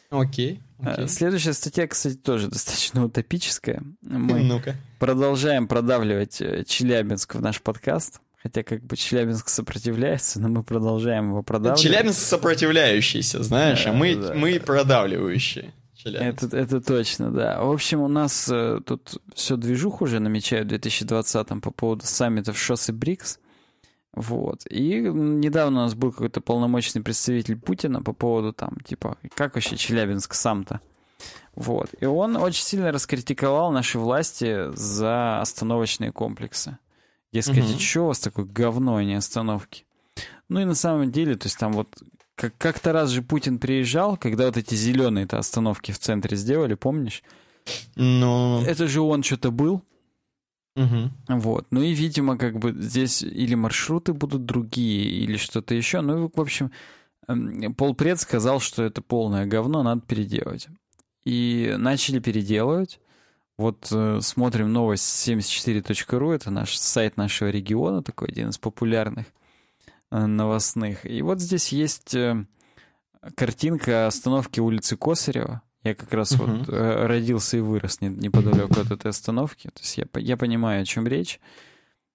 Окей. 0.09 0.61
Okay, 0.79 0.97
okay. 0.97 1.07
Следующая 1.07 1.53
статья, 1.53 1.87
кстати, 1.87 2.15
тоже 2.15 2.49
достаточно 2.49 3.05
утопическая. 3.05 3.81
Мы 4.01 4.43
ну 4.43 4.61
продолжаем 4.99 5.67
продавливать 5.67 6.41
э, 6.41 6.63
Челябинск 6.65 7.35
в 7.35 7.41
наш 7.41 7.61
подкаст. 7.61 8.21
Хотя 8.45 8.61
как 8.61 8.83
бы 8.83 8.95
Челябинск 8.95 9.49
сопротивляется, 9.49 10.39
но 10.39 10.49
мы 10.49 10.61
продолжаем 10.61 11.29
его 11.29 11.41
продавливать. 11.41 11.81
Челябинск 11.81 12.19
сопротивляющийся, 12.19 13.41
знаешь, 13.41 13.87
а 13.87 13.91
мы, 13.91 14.15
да. 14.15 14.35
мы 14.35 14.59
продавливающие. 14.59 15.73
Это, 16.05 16.55
это 16.55 16.79
точно, 16.79 17.31
да. 17.31 17.63
В 17.63 17.71
общем, 17.71 18.01
у 18.01 18.07
нас 18.07 18.47
э, 18.47 18.81
тут 18.85 19.19
все 19.33 19.57
движух 19.57 20.03
уже 20.03 20.19
намечают 20.19 20.67
в 20.67 20.69
2020 20.69 21.47
по 21.59 21.71
поводу 21.71 22.05
саммитов 22.05 22.55
ШОС 22.59 22.89
и 22.89 22.91
БРИКС. 22.91 23.39
Вот. 24.13 24.67
И 24.69 24.99
недавно 24.99 25.79
у 25.79 25.83
нас 25.85 25.95
был 25.95 26.11
какой-то 26.11 26.39
полномочный 26.39 27.01
представитель 27.01 27.57
Путина 27.57 28.03
по 28.03 28.13
поводу 28.13 28.53
там, 28.53 28.77
типа, 28.87 29.17
как 29.33 29.55
вообще 29.55 29.75
Челябинск 29.75 30.35
сам-то? 30.35 30.81
Вот. 31.55 31.89
И 31.99 32.05
он 32.05 32.35
очень 32.35 32.63
сильно 32.63 32.91
раскритиковал 32.91 33.71
наши 33.71 33.97
власти 33.97 34.69
за 34.75 35.41
остановочные 35.41 36.11
комплексы. 36.11 36.77
Дескать, 37.35 37.69
угу. 37.69 37.79
что 37.79 38.01
у 38.03 38.07
вас 38.07 38.19
такое 38.19 38.45
говно, 38.45 38.95
а 38.95 39.03
не 39.03 39.15
остановки? 39.15 39.83
Ну 40.47 40.61
и 40.61 40.63
на 40.63 40.73
самом 40.73 41.11
деле, 41.11 41.35
то 41.35 41.47
есть 41.47 41.57
там 41.57 41.73
вот 41.73 41.89
как- 42.35 42.57
как-то 42.57 42.93
раз 42.93 43.09
же 43.09 43.21
Путин 43.21 43.59
приезжал, 43.59 44.15
когда 44.15 44.45
вот 44.45 44.55
эти 44.55 44.73
зеленые-то 44.73 45.37
остановки 45.37 45.91
в 45.91 45.99
центре 45.99 46.37
сделали, 46.37 46.75
помнишь? 46.75 47.23
Ну... 47.97 48.61
Это 48.61 48.87
же 48.87 49.01
он 49.01 49.21
что-то 49.21 49.51
был. 49.51 49.83
Угу. 50.77 51.11
Вот. 51.39 51.67
Ну 51.71 51.81
и, 51.81 51.91
видимо, 51.91 52.37
как 52.37 52.57
бы 52.57 52.71
здесь 52.71 53.21
или 53.21 53.53
маршруты 53.53 54.13
будут 54.13 54.45
другие, 54.45 55.03
или 55.05 55.35
что-то 55.35 55.75
еще. 55.75 55.99
Ну, 55.99 56.31
в 56.33 56.39
общем, 56.39 56.71
эм, 57.27 57.73
полпред 57.73 58.17
сказал, 58.17 58.61
что 58.61 58.81
это 58.83 59.01
полное 59.01 59.45
говно, 59.45 59.83
надо 59.83 59.99
переделать. 59.99 60.69
И 61.25 61.75
начали 61.77 62.19
переделывать. 62.19 63.01
Вот 63.57 63.87
э, 63.91 64.19
смотрим 64.21 64.73
новость 64.73 65.27
74.ru, 65.27 66.33
это 66.33 66.51
наш 66.51 66.77
сайт 66.77 67.15
нашего 67.15 67.49
региона, 67.49 68.03
такой 68.03 68.27
один 68.27 68.49
из 68.49 68.57
популярных 68.57 69.27
э, 70.11 70.25
новостных. 70.25 71.05
И 71.09 71.21
вот 71.21 71.39
здесь 71.39 71.69
есть 71.69 72.13
э, 72.15 72.45
картинка 73.35 74.07
остановки 74.07 74.59
улицы 74.59 74.97
Косарева. 74.97 75.61
Я 75.83 75.95
как 75.95 76.11
раз 76.13 76.33
uh-huh. 76.33 76.59
вот 76.59 76.69
э, 76.69 77.05
родился 77.05 77.57
и 77.57 77.61
вырос 77.61 78.01
неподалеку 78.01 78.81
от 78.81 78.91
этой 78.91 79.11
остановки. 79.11 79.67
То 79.67 79.81
есть 79.81 79.97
я, 79.97 80.05
я 80.15 80.35
понимаю, 80.35 80.81
о 80.81 80.85
чем 80.85 81.07
речь. 81.07 81.39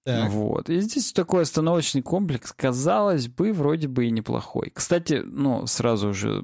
Так. 0.03 0.31
Вот. 0.31 0.69
И 0.69 0.81
здесь 0.81 1.13
такой 1.13 1.43
остановочный 1.43 2.01
комплекс, 2.01 2.51
казалось 2.51 3.27
бы, 3.27 3.53
вроде 3.53 3.87
бы 3.87 4.07
и 4.07 4.11
неплохой. 4.11 4.71
Кстати, 4.73 5.21
ну, 5.23 5.67
сразу 5.67 6.09
уже 6.09 6.43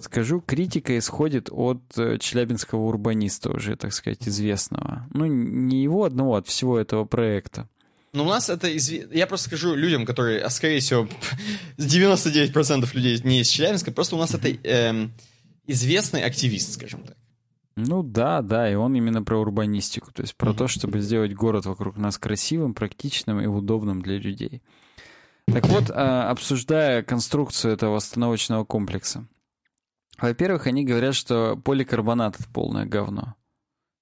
скажу, 0.00 0.40
критика 0.40 0.96
исходит 0.98 1.48
от 1.50 1.82
э, 1.96 2.16
челябинского 2.18 2.80
урбаниста 2.80 3.50
уже, 3.50 3.76
так 3.76 3.92
сказать, 3.92 4.26
известного. 4.26 5.06
Ну, 5.12 5.26
не 5.26 5.82
его 5.82 6.04
одного, 6.04 6.36
от 6.36 6.48
всего 6.48 6.78
этого 6.78 7.04
проекта. 7.04 7.68
Ну, 8.12 8.24
у 8.24 8.28
нас 8.28 8.48
это... 8.48 8.74
Изв... 8.74 9.12
Я 9.12 9.26
просто 9.26 9.48
скажу 9.48 9.74
людям, 9.74 10.06
которые, 10.06 10.40
а 10.40 10.48
скорее 10.50 10.80
всего, 10.80 11.06
99% 11.76 12.88
людей 12.94 13.20
не 13.24 13.40
из 13.40 13.48
Челябинска, 13.48 13.92
просто 13.92 14.16
у 14.16 14.18
нас 14.18 14.34
это 14.34 14.48
эм, 14.48 15.12
известный 15.66 16.22
активист, 16.22 16.72
скажем 16.72 17.02
так. 17.02 17.16
Ну 17.86 18.02
да, 18.02 18.42
да, 18.42 18.70
и 18.70 18.74
он 18.74 18.94
именно 18.94 19.22
про 19.22 19.40
урбанистику, 19.40 20.12
то 20.12 20.22
есть 20.22 20.36
про 20.36 20.50
mm-hmm. 20.50 20.56
то, 20.56 20.68
чтобы 20.68 21.00
сделать 21.00 21.34
город 21.34 21.66
вокруг 21.66 21.96
нас 21.96 22.18
красивым, 22.18 22.74
практичным 22.74 23.40
и 23.40 23.46
удобным 23.46 24.02
для 24.02 24.18
людей. 24.18 24.62
Так 25.46 25.66
вот, 25.68 25.90
а, 25.90 26.30
обсуждая 26.30 27.02
конструкцию 27.02 27.72
этого 27.72 27.96
остановочного 27.96 28.64
комплекса. 28.64 29.26
Во-первых, 30.20 30.66
они 30.66 30.84
говорят, 30.84 31.14
что 31.14 31.56
поликарбонат— 31.56 32.36
это 32.38 32.48
полное 32.50 32.84
говно. 32.84 33.34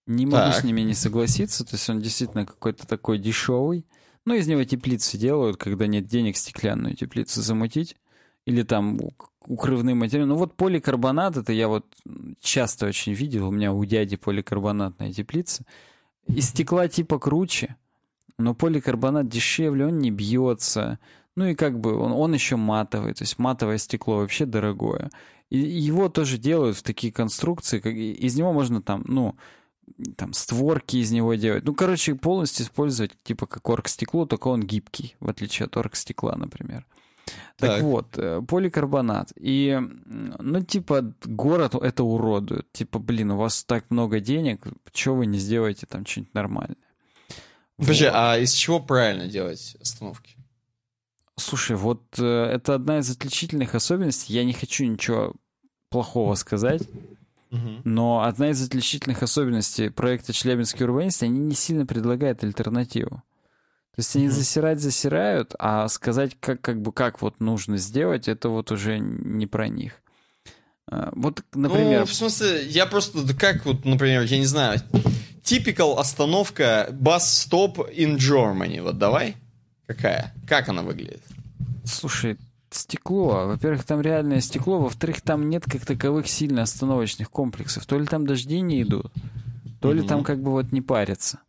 Не 0.07 0.27
могу 0.27 0.53
так. 0.53 0.55
с 0.57 0.65
ними 0.65 0.81
не 0.81 0.95
согласиться, 0.95 1.65
то 1.65 1.75
есть 1.75 1.89
он 1.89 2.01
действительно 2.01 2.47
какой-то 2.47 2.87
такой 2.87 3.19
дешевый. 3.19 3.87
Ну, 4.25 4.35
из 4.35 4.47
него 4.47 4.65
теплицы 4.65 5.17
делают, 5.17 5.59
когда 5.59 5.87
нет 5.87 6.07
денег 6.07 6.37
стеклянную 6.37 6.97
теплицу 6.97 7.43
замутить. 7.43 7.97
Или 8.47 8.63
там 8.63 8.99
укрывные 9.49 9.95
материалы. 9.95 10.29
Ну 10.29 10.37
вот 10.37 10.55
поликарбонат, 10.55 11.37
это 11.37 11.53
я 11.53 11.69
вот 11.69 11.87
часто 12.41 12.87
очень 12.87 13.15
видел, 13.15 13.49
у 13.49 13.51
меня 13.51 13.73
у 13.73 13.85
дяди 13.85 14.17
поликарбонатная 14.17 15.13
теплица. 15.13 15.65
Из 16.27 16.51
стекла 16.51 16.87
типа 16.89 17.19
круче, 17.19 17.77
но 18.37 18.55
поликарбонат 18.55 19.29
дешевле, 19.29 19.87
он 19.87 19.99
не 19.99 20.11
бьется. 20.11 20.99
Ну 21.35 21.47
и 21.47 21.55
как 21.55 21.81
бы 21.81 21.97
он, 21.97 22.13
он 22.13 22.35
еще 22.35 22.57
матовый, 22.57 23.15
то 23.15 23.23
есть 23.23 23.39
матовое 23.39 23.79
стекло 23.79 24.19
вообще 24.19 24.45
дорогое. 24.45 25.11
И 25.49 25.59
его 25.59 26.11
тоже 26.11 26.37
делают 26.37 26.77
в 26.77 26.83
такие 26.83 27.11
конструкции, 27.11 27.79
как 27.79 27.95
из 27.95 28.37
него 28.37 28.53
можно 28.53 28.83
там, 28.83 29.03
ну, 29.07 29.35
там 30.17 30.35
створки 30.35 30.99
из 30.99 31.11
него 31.11 31.33
делать. 31.35 31.65
Ну, 31.65 31.75
короче, 31.75 32.15
полностью 32.15 32.67
использовать 32.67 33.13
типа 33.23 33.47
как 33.47 33.67
оргстекло, 33.67 34.27
только 34.27 34.49
он 34.49 34.63
гибкий, 34.63 35.17
в 35.21 35.29
отличие 35.31 35.65
от 35.65 35.77
оргстекла, 35.79 36.37
например. 36.37 36.85
Так, 37.57 37.71
Так. 37.71 37.83
вот, 37.83 38.19
э, 38.19 38.41
поликарбонат. 38.47 39.33
И, 39.37 39.79
ну, 40.07 40.63
типа, 40.63 41.15
город 41.25 41.75
это 41.75 42.05
уродует. 42.05 42.71
Типа, 42.73 42.99
блин, 42.99 43.33
у 43.33 43.37
вас 43.37 43.65
так 43.65 43.91
много 43.91 44.21
денег, 44.21 44.67
чего 44.93 45.17
вы 45.17 45.27
не 45.27 45.39
сделаете 45.39 45.87
там 45.87 46.07
что-нибудь 46.07 46.35
нормальное? 46.35 46.77
Подожди, 47.77 48.05
Вот. 48.05 48.15
а 48.15 48.39
из 48.39 48.53
чего 48.53 48.81
правильно 48.81 49.27
делать 49.29 49.77
остановки? 49.81 50.37
Слушай, 51.37 51.77
вот 51.77 52.03
э, 52.19 52.25
это 52.25 52.75
одна 52.75 52.99
из 52.99 53.11
отличительных 53.11 53.75
особенностей. 53.75 54.33
Я 54.35 54.45
не 54.45 54.53
хочу 54.53 54.85
ничего 54.85 55.35
плохого 55.91 56.35
сказать, 56.35 56.83
но 57.51 58.23
одна 58.23 58.51
из 58.51 58.63
отличительных 58.67 59.23
особенностей 59.23 59.89
проекта 59.89 60.33
Челябинский 60.33 60.85
урбанист, 60.85 61.23
они 61.23 61.39
не 61.39 61.55
сильно 61.55 61.87
предлагают 61.87 62.45
альтернативу. 62.45 63.23
То 63.99 64.01
есть 64.01 64.15
они 64.15 64.29
засирать 64.29 64.79
засирают, 64.81 65.57
а 65.59 65.89
сказать, 65.89 66.37
как, 66.39 66.61
как 66.61 66.81
бы 66.81 66.93
как 66.93 67.21
вот 67.21 67.41
нужно 67.41 67.79
сделать, 67.79 68.29
это 68.29 68.49
вот 68.49 68.71
уже 68.71 69.01
не 69.01 69.49
про 69.49 69.67
них. 69.67 69.95
А, 70.89 71.11
Вот, 71.17 71.43
например, 71.53 72.03
Ну, 72.03 72.07
в 72.07 72.15
смысле, 72.15 72.65
я 72.69 72.87
просто, 72.87 73.35
как 73.35 73.67
вот, 73.67 73.85
например, 73.85 74.23
я 74.23 74.39
не 74.39 74.45
знаю, 74.47 74.79
typical 75.43 75.97
остановка 75.99 76.87
bus 76.93 77.23
stop 77.23 77.93
in 77.93 78.19
Germany, 78.19 78.81
вот 78.83 78.99
давай, 78.99 79.35
какая? 79.89 80.33
Как 80.47 80.69
она 80.69 80.83
выглядит? 80.83 81.23
слушай, 81.85 82.39
стекло. 82.71 83.49
Во-первых, 83.49 83.83
там 83.83 84.01
реальное 84.01 84.41
стекло, 84.41 84.79
во-вторых, 84.79 85.23
там 85.23 85.49
нет 85.49 85.65
как 85.65 85.85
таковых 85.85 86.29
сильно 86.29 86.63
остановочных 86.63 87.33
комплексов. 87.33 87.85
То 87.85 87.99
ли 87.99 88.07
там 88.07 88.29
дожди 88.29 88.61
не 88.61 88.81
идут, 88.83 89.11
то 89.81 89.93
ли 89.93 90.03
Мгм. 90.03 90.09
там 90.09 90.23
как 90.23 90.41
бы 90.41 90.53
вот 90.53 90.71
не 90.71 90.83
парятся. 90.83 91.41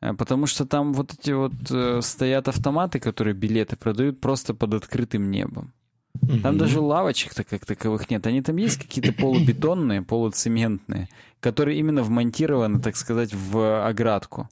Э, 0.00 0.14
Потому 0.14 0.46
что 0.46 0.66
там 0.66 0.92
вот 0.92 1.12
эти 1.14 1.30
вот 1.32 1.52
э, 1.70 2.00
стоят 2.02 2.48
автоматы, 2.48 2.98
которые 2.98 3.34
билеты 3.34 3.76
продают 3.76 4.20
просто 4.20 4.54
под 4.54 4.74
открытым 4.74 5.30
небом. 5.30 5.72
Там 6.20 6.54
Мгм. 6.54 6.58
даже 6.58 6.80
лавочек-то 6.80 7.44
как 7.44 7.66
таковых 7.66 8.10
нет. 8.10 8.26
Они 8.26 8.40
там 8.42 8.56
есть 8.56 8.78
какие-то 8.78 9.12
полубетонные, 9.12 10.02
полуцементные, 10.02 11.08
которые 11.40 11.78
именно 11.78 12.02
вмонтированы, 12.02 12.80
так 12.80 12.96
сказать, 12.96 13.34
в 13.34 13.86
оградку. 13.86 14.48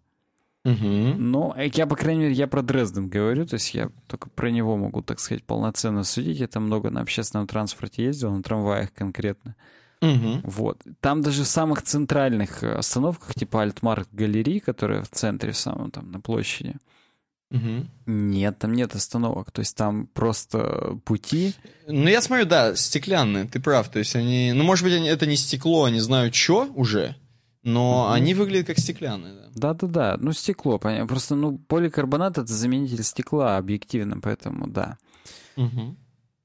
Мгм. 0.64 1.30
Но 1.30 1.54
я, 1.74 1.86
по 1.86 1.96
крайней 1.96 2.22
мере, 2.22 2.34
я 2.34 2.46
про 2.46 2.62
Дрезден 2.62 3.08
говорю, 3.08 3.44
то 3.46 3.54
есть 3.54 3.74
я 3.74 3.90
только 4.06 4.30
про 4.30 4.50
него 4.50 4.76
могу, 4.76 5.02
так 5.02 5.20
сказать, 5.20 5.44
полноценно 5.44 6.04
судить. 6.04 6.38
Я 6.40 6.48
там 6.48 6.64
много 6.64 6.90
на 6.90 7.00
общественном 7.02 7.46
транспорте 7.46 8.04
ездил, 8.04 8.30
на 8.34 8.42
трамваях 8.42 8.92
конкретно. 8.92 9.56
Мгм. 10.04 10.40
Вот. 10.44 10.82
Там 11.00 11.22
даже 11.22 11.42
в 11.42 11.46
самых 11.46 11.82
центральных 11.82 12.62
э, 12.62 12.74
остановках, 12.74 13.34
типа 13.34 13.62
Альтмарк 13.62 14.08
Галерей, 14.12 14.60
которая 14.60 15.02
в 15.02 15.08
центре 15.08 15.52
самом 15.52 15.90
там 15.90 16.10
на 16.10 16.20
площади, 16.20 16.76
Мгм. 17.50 17.88
нет, 18.06 18.58
там 18.58 18.72
нет 18.72 18.94
остановок. 18.94 19.50
То 19.52 19.60
есть 19.60 19.76
там 19.76 20.06
просто 20.08 20.98
пути. 21.04 21.54
Ну, 21.86 22.08
я 22.08 22.20
смотрю, 22.20 22.46
да, 22.46 22.74
стеклянные, 22.74 23.44
ты 23.44 23.60
прав. 23.60 23.88
То 23.90 23.98
есть 24.00 24.16
они, 24.16 24.52
ну, 24.54 24.64
может 24.64 24.84
быть, 24.84 24.94
они, 24.94 25.06
это 25.08 25.26
не 25.26 25.36
стекло, 25.36 25.88
не 25.88 26.00
знаю, 26.00 26.32
что 26.32 26.66
уже, 26.74 27.16
но 27.62 28.04
Мгм. 28.04 28.12
они 28.12 28.34
выглядят 28.34 28.66
как 28.68 28.78
стеклянные, 28.78 29.34
да. 29.34 29.40
Да-да-да, 29.54 30.16
ну 30.20 30.32
стекло, 30.32 30.78
понятно. 30.78 31.06
Просто, 31.06 31.36
ну, 31.36 31.58
поликарбонат— 31.58 32.38
это 32.38 32.52
заменитель 32.52 33.04
стекла 33.04 33.56
объективно, 33.56 34.18
поэтому 34.20 34.66
да. 34.66 34.98
Мгм. 35.56 35.96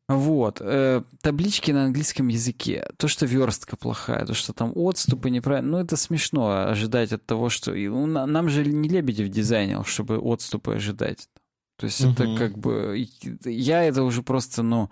Вот. 0.09 0.57
э, 0.59 1.03
таблички 1.21 1.71
на 1.71 1.85
английском 1.85 2.27
языке. 2.27 2.89
То, 2.97 3.07
что 3.07 3.25
верстка 3.25 3.77
плохая, 3.77 4.25
то, 4.25 4.33
что 4.33 4.53
там 4.53 4.71
отступы 4.75 5.29
неправильно. 5.29 5.71
Ну, 5.71 5.77
это 5.77 5.95
смешно 5.97 6.67
ожидать 6.67 7.13
от 7.13 7.25
того, 7.25 7.49
что... 7.49 7.73
и, 7.73 7.87
ну, 7.87 8.05
на- 8.07 8.25
нам 8.25 8.49
же 8.49 8.65
не 8.65 8.89
Лебедев 8.89 9.29
дизайнил, 9.29 9.83
чтобы 9.85 10.17
отступы 10.17 10.73
ожидать. 10.73 11.29
То 11.77 11.85
есть 11.85 12.01
это 12.01 12.23
Мгм. 12.23 12.37
как 12.37 12.57
бы... 12.57 13.07
Я 13.45 13.83
это 13.83 14.03
уже 14.03 14.23
просто, 14.23 14.63
ну... 14.63 14.89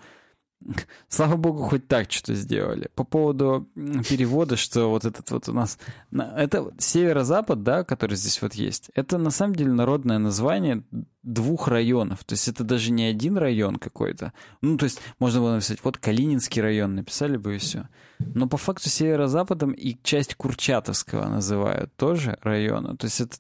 Слава 1.10 1.36
богу, 1.36 1.64
хоть 1.64 1.88
так 1.88 2.12
что-то 2.12 2.34
сделали. 2.34 2.90
По 2.96 3.04
поводу 3.04 3.68
перевода, 3.76 4.56
что 4.58 4.90
вот 4.90 5.06
этот 5.06 5.30
вот 5.32 5.48
у 5.50 5.54
нас... 5.54 5.78
на- 6.12 6.34
Это 6.38 6.72
северо-запад, 6.78 7.64
да, 7.64 7.84
который 7.84 8.18
здесь 8.18 8.42
вот 8.42 8.54
есть. 8.54 8.90
Это 8.96 9.18
на 9.18 9.30
самом 9.32 9.56
деле 9.56 9.72
народное 9.72 10.18
название 10.18 10.84
двух 11.24 11.68
районов. 11.68 12.24
То 12.24 12.34
есть 12.34 12.48
это 12.48 12.64
даже 12.64 12.92
не 12.92 13.04
один 13.04 13.38
район 13.38 13.78
какой-то. 13.78 14.34
Ну, 14.62 14.78
то 14.78 14.86
есть 14.86 15.00
можно 15.20 15.42
было 15.42 15.54
написать, 15.56 15.80
вот 15.84 15.98
Калининский 15.98 16.62
район, 16.62 16.96
написали 16.96 17.38
бы 17.38 17.56
и 17.56 17.60
все. 17.60 17.88
Но 18.20 18.48
по 18.48 18.58
факту 18.58 18.90
северо-западом 18.90 19.72
и 19.72 19.96
часть 20.04 20.36
Курчатовского 20.36 21.28
называют 21.30 21.96
тоже 21.96 22.38
района. 22.42 22.98
То 22.98 23.06
есть 23.06 23.22
это 23.22 23.38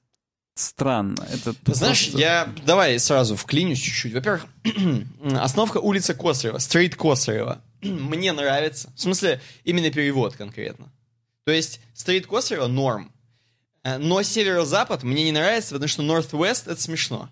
странно. 0.60 1.28
Это 1.32 1.54
Знаешь, 1.74 2.04
просто- 2.06 2.20
я 2.20 2.54
давай 2.66 3.00
сразу 3.00 3.36
вклинюсь 3.36 3.80
чуть-чуть. 3.80 4.14
Во-первых, 4.14 4.46
остановка 5.40 5.78
улица 5.78 6.14
Косарева, 6.14 6.58
стрит 6.58 6.96
Косарева. 6.96 7.62
Мне 7.82 8.32
нравится. 8.34 8.92
В 8.96 9.00
смысле, 9.02 9.42
именно 9.64 9.90
перевод 9.92 10.36
конкретно. 10.36 10.92
То 11.46 11.52
есть, 11.52 11.80
стрит 11.94 12.28
Косарева 12.28 12.68
норм. 12.68 13.12
Э, 13.84 13.98
Но 13.98 14.22
северо-запад 14.22 15.04
мне 15.04 15.24
не 15.26 15.32
нравится, 15.32 15.74
потому 15.76 15.88
что 15.88 16.04
Northwest 16.04 16.64
это 16.72 16.82
смешно. 16.82 17.30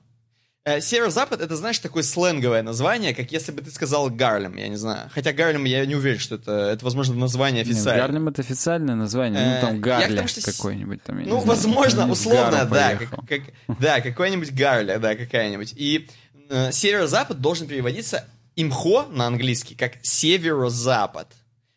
Э, 0.68 0.82
Северо-запад 0.82 1.42
это, 1.42 1.56
знаешь, 1.56 1.78
такое 1.78 2.02
сленговое 2.02 2.64
название, 2.64 3.14
как 3.14 3.32
если 3.32 3.52
бы 3.52 3.62
ты 3.62 3.70
сказал 3.70 4.10
Гарлем, 4.10 4.56
я 4.58 4.68
не 4.68 4.78
знаю. 4.78 5.12
Хотя 5.14 5.32
Гарлем 5.32 5.64
я 5.66 5.86
не 5.86 5.94
уверен, 5.94 6.18
что 6.18 6.36
это, 6.36 6.52
это 6.52 6.84
возможно, 6.84 7.14
название 7.14 7.64
Нет, 7.64 7.76
официальное. 7.76 8.02
Гарлем 8.08 8.28
это 8.30 8.42
официальное 8.42 8.96
название. 8.96 9.42
Э, 9.42 9.62
ну, 9.62 9.68
там 9.68 9.78
к 9.78 9.84
Гарли 9.84 10.16
тому, 10.16 10.28
что 10.28 10.42
какой-нибудь 10.42 11.04
там. 11.04 11.20
Ну, 11.20 11.24
знаю. 11.24 11.46
возможно, 11.46 12.12
условно, 12.12 12.66
да, 12.66 12.96
поехал. 12.98 13.18
как, 13.18 13.28
как- 13.28 13.80
да, 13.80 14.02
какой-нибудь 14.02 14.54
Гарля, 14.56 14.98
да, 14.98 15.16
какая-нибудь. 15.16 15.74
И 15.76 16.10
э, 16.50 16.72
северо-запад 16.72 17.40
должен 17.40 17.68
переводиться 17.68 18.26
имхо 18.56 19.06
на 19.12 19.28
английский 19.28 19.76
как 19.76 19.94
северо-запад. 20.02 21.28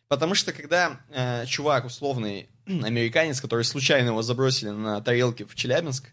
Потому 0.07 0.33
что 0.33 0.51
когда 0.51 0.99
э, 1.11 1.45
чувак 1.45 1.85
условный 1.85 2.49
американец, 2.65 3.39
который 3.39 3.65
случайно 3.65 4.07
его 4.07 4.23
забросили 4.23 4.69
на 4.69 4.99
тарелке 4.99 5.45
в 5.45 5.53
Челябинск, 5.53 6.05
э, 6.05 6.09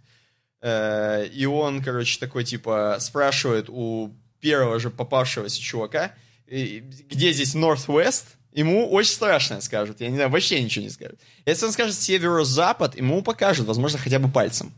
и 0.67 1.47
он, 1.47 1.83
короче, 1.83 2.19
такой 2.19 2.45
типа 2.45 2.97
спрашивает 3.01 3.67
у 3.69 4.13
первого 4.41 4.81
же 4.81 4.91
попавшегося 4.91 5.61
чувака, 5.61 6.13
где 6.47 7.33
здесь 7.33 7.55
Northwest, 7.55 8.25
ему 8.53 8.91
очень 8.91 9.13
страшно 9.13 9.61
скажут. 9.61 10.01
Я 10.01 10.09
не 10.09 10.17
знаю, 10.17 10.31
вообще 10.31 10.63
ничего 10.63 10.85
не 10.85 10.91
скажут. 10.91 11.21
Если 11.45 11.67
он 11.67 11.73
скажет 11.73 11.95
северо-запад, 11.95 12.97
ему 12.97 13.23
покажут, 13.23 13.67
возможно, 13.67 13.99
хотя 13.99 14.19
бы 14.19 14.29
пальцем. 14.29 14.73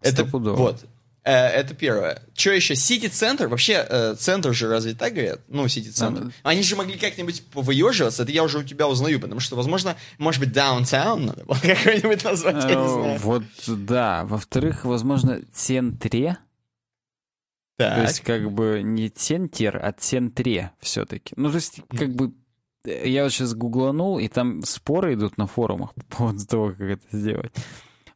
Это 0.00 0.22
Стопудово. 0.22 0.56
вот. 0.56 0.84
Э, 1.22 1.32
Это 1.48 1.74
первое. 1.74 2.22
Что 2.34 2.50
еще? 2.52 2.74
Сити-центр? 2.74 3.46
Вообще, 3.48 3.84
э, 3.88 4.14
центр 4.18 4.54
же 4.54 4.68
разве 4.68 4.94
так 4.94 5.12
говорят? 5.12 5.40
Ну, 5.48 5.68
сити-центр. 5.68 6.24
Да. 6.24 6.30
Они 6.42 6.62
же 6.62 6.76
могли 6.76 6.96
как-нибудь 6.96 7.42
повыеживаться. 7.52 8.22
Это 8.22 8.32
я 8.32 8.42
уже 8.42 8.58
у 8.58 8.62
тебя 8.62 8.88
узнаю, 8.88 9.20
потому 9.20 9.40
что, 9.40 9.56
возможно, 9.56 9.96
может 10.18 10.40
быть, 10.40 10.50
downtown 10.56 11.26
надо 11.26 11.44
было 11.44 11.56
какой-нибудь 11.62 12.24
назвать, 12.24 12.64
я 12.64 12.74
не 12.74 12.84
Э, 12.84 12.88
знаю. 12.88 13.18
Вот, 13.20 13.42
да. 13.66 14.24
Во-вторых, 14.24 14.84
возможно, 14.84 15.40
центре. 15.52 16.38
То 17.78 17.88
Так. 17.88 18.08
есть, 18.08 18.20
как 18.20 18.50
бы 18.52 18.80
не 18.82 19.08
центр, 19.08 19.78
а 19.82 19.92
центре 19.92 20.72
все-таки. 20.80 21.32
Ну, 21.36 21.48
то 21.50 21.56
есть, 21.56 21.80
как 21.96 22.14
бы 22.14 22.32
я 22.84 23.24
вот 23.24 23.32
сейчас 23.32 23.54
гугланул, 23.54 24.18
и 24.18 24.28
там 24.28 24.62
споры 24.64 25.14
идут 25.14 25.36
на 25.38 25.46
форумах 25.46 25.94
по 25.94 26.16
поводу 26.16 26.46
того, 26.46 26.70
как 26.70 26.80
это 26.80 27.04
сделать. 27.12 27.52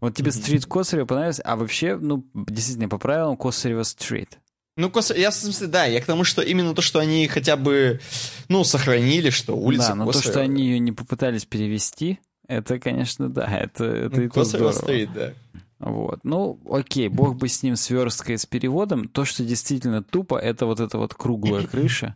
Вот 0.05 0.15
тебе 0.17 0.33
стрит 0.33 0.67
Косарева 0.67 1.07
понравился, 1.07 1.43
а 1.43 1.57
вообще, 1.57 1.97
ну, 1.97 2.25
действительно, 2.35 2.89
по 2.89 2.99
правилам 2.99 3.37
Косарева 3.37 3.83
стрит. 3.85 4.39
Ну, 4.77 4.91
кос- 4.91 5.17
я 5.17 5.31
в 5.31 5.35
смысле, 5.35 5.69
да, 5.69 5.85
я 5.87 6.01
к 6.01 6.05
тому, 6.05 6.25
что 6.25 6.43
именно 6.43 6.75
то, 6.75 6.83
что 6.83 6.99
они 6.99 7.27
хотя 7.29 7.57
бы, 7.57 8.01
ну, 8.49 8.65
сохранили, 8.65 9.31
что 9.31 9.57
улица 9.57 9.89
да, 9.91 9.95
но 9.95 10.05
то, 10.07 10.13
Косарева. 10.13 10.33
что 10.33 10.41
они 10.43 10.65
ее 10.65 10.79
не 10.79 10.93
попытались 10.93 11.45
перевести, 11.45 12.19
это, 12.49 12.79
конечно, 12.79 13.29
да, 13.29 13.47
это, 13.47 13.85
это 13.85 14.21
и 14.21 14.25
Ну, 14.25 14.31
то 14.31 14.41
Косарева 14.41 14.73
здорово. 14.73 14.73
стоит, 14.73 15.13
да. 15.13 15.33
Вот. 15.79 16.21
Ну, 16.25 16.59
окей, 16.71 17.09
бог 17.09 17.37
бы 17.37 17.49
с 17.49 17.63
ним 17.63 17.77
с 17.77 17.89
версткой, 17.91 18.37
с 18.39 18.47
переводом. 18.47 19.09
То, 19.09 19.25
что 19.25 19.45
действительно 19.45 20.03
тупо, 20.03 20.37
это 20.39 20.67
вот 20.67 20.81
эта 20.81 20.99
вот 20.99 21.15
круглая 21.15 21.67
крыша, 21.71 22.15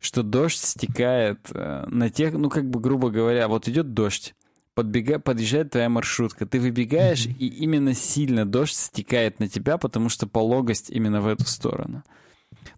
что 0.00 0.22
дождь 0.22 0.58
стекает 0.62 1.38
э, 1.52 1.84
на 1.88 2.10
тех, 2.10 2.34
ну, 2.34 2.50
как 2.50 2.68
бы, 2.68 2.80
грубо 2.80 3.10
говоря, 3.10 3.48
вот 3.48 3.68
идет 3.68 3.94
дождь, 3.94 4.34
подбега, 4.76 5.18
подъезжает 5.18 5.70
твоя 5.70 5.88
маршрутка, 5.88 6.44
ты 6.44 6.60
выбегаешь, 6.60 7.24
и 7.26 7.46
именно 7.48 7.94
сильно 7.94 8.44
дождь 8.44 8.76
стекает 8.76 9.40
на 9.40 9.48
тебя, 9.48 9.78
потому 9.78 10.10
что 10.10 10.26
пологость 10.26 10.90
именно 10.90 11.22
в 11.22 11.26
эту 11.26 11.46
сторону. 11.46 12.04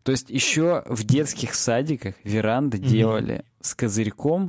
То 0.05 0.13
есть 0.13 0.31
еще 0.31 0.85
в 0.87 1.05
детских 1.05 1.55
садиках 1.55 2.15
веранды 2.23 2.79
делали 2.79 3.45
с 3.61 3.75
козырьком, 3.75 4.49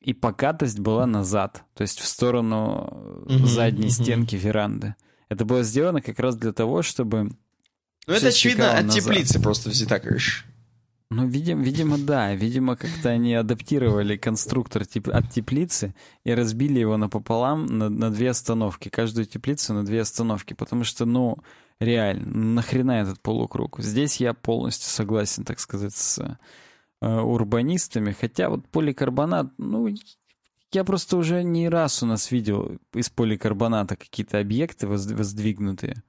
и 0.00 0.14
покатость 0.14 0.78
была 0.78 1.06
назад, 1.06 1.64
то 1.74 1.82
есть 1.82 2.00
в 2.00 2.06
сторону 2.06 3.24
э, 3.28 3.36
задней 3.44 3.90
стенки 3.90 4.36
веранды. 4.36 4.94
Это 5.28 5.44
было 5.44 5.62
сделано 5.62 6.00
как 6.00 6.18
раз 6.18 6.36
для 6.36 6.52
того, 6.52 6.80
чтобы... 6.80 7.32
Ну, 8.06 8.14
это, 8.14 8.28
очевидно, 8.28 8.78
от 8.78 8.86
назад. 8.86 9.02
теплицы 9.02 9.42
просто 9.42 9.68
взята 9.68 10.00
крыша. 10.00 10.46
Ну, 11.10 11.26
видим, 11.26 11.62
видимо, 11.62 11.98
да. 11.98 12.34
Видимо, 12.34 12.76
как-то 12.76 13.08
они 13.08 13.34
адаптировали 13.34 14.16
конструктор 14.16 14.84
тип- 14.84 15.08
от 15.08 15.30
теплицы 15.30 15.94
и 16.24 16.32
разбили 16.32 16.80
его 16.80 16.96
напополам 16.96 17.66
на, 17.66 17.88
на 17.88 18.10
две 18.10 18.30
остановки. 18.30 18.88
Каждую 18.88 19.24
теплицу 19.26 19.72
на 19.74 19.84
две 19.84 20.02
остановки. 20.02 20.52
Потому 20.52 20.84
что, 20.84 21.06
ну, 21.06 21.38
Реально, 21.80 22.54
нахрена 22.54 23.02
этот 23.02 23.20
полукруг? 23.20 23.78
Здесь 23.80 24.16
я 24.16 24.34
полностью 24.34 24.90
согласен, 24.90 25.44
так 25.44 25.60
сказать, 25.60 25.94
с 25.94 26.18
э, 27.00 27.06
урбанистами. 27.06 28.10
Хотя 28.10 28.50
вот 28.50 28.66
поликарбонат, 28.68 29.52
ну, 29.58 29.88
я 30.72 30.84
просто 30.84 31.16
уже 31.16 31.44
не 31.44 31.68
раз 31.68 32.02
у 32.02 32.06
нас 32.06 32.32
видел 32.32 32.78
из 32.92 33.10
поликарбоната 33.10 33.94
какие-то 33.94 34.40
объекты 34.40 34.88
воздвигнутые. 34.88 36.02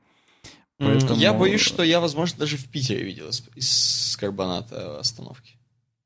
Поэтому... 0.80 1.19
Я 1.19 1.34
боюсь, 1.34 1.61
что 1.61 1.84
я, 1.84 1.99
возможно, 1.99 2.39
даже 2.39 2.57
в 2.57 2.69
Питере 2.69 3.03
видел 3.03 3.27
из, 3.27 3.43
из 3.56 4.18
карбоната 4.18 4.99
остановки. 4.99 5.57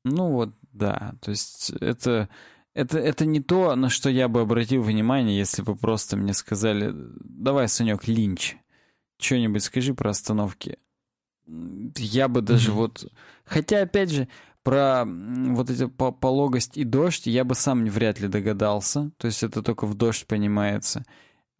Ну 0.04 0.32
вот, 0.32 0.50
да. 0.72 1.14
То 1.20 1.30
есть 1.30 1.70
это, 1.80 2.28
это, 2.74 2.98
это 2.98 3.24
не 3.24 3.40
то, 3.40 3.74
на 3.76 3.88
что 3.88 4.10
я 4.10 4.28
бы 4.28 4.40
обратил 4.40 4.82
внимание, 4.82 5.38
если 5.38 5.62
бы 5.62 5.76
просто 5.76 6.16
мне 6.16 6.34
сказали, 6.34 6.92
давай, 6.92 7.68
Санек, 7.68 8.08
линч, 8.08 8.56
что-нибудь 9.18 9.62
скажи 9.62 9.94
про 9.94 10.10
остановки. 10.10 10.78
Я 11.46 12.28
бы 12.28 12.42
даже 12.42 12.70
mm-hmm. 12.70 12.74
вот... 12.74 13.12
Хотя, 13.44 13.82
опять 13.82 14.10
же, 14.10 14.28
про 14.64 15.04
вот 15.06 15.70
эти 15.70 15.86
пологость 15.86 16.76
и 16.76 16.84
дождь 16.84 17.26
я 17.26 17.44
бы 17.44 17.54
сам 17.54 17.84
вряд 17.84 18.18
ли 18.18 18.28
догадался. 18.28 19.12
То 19.18 19.26
есть 19.26 19.42
это 19.42 19.62
только 19.62 19.86
в 19.86 19.94
дождь 19.94 20.26
понимается. 20.26 21.04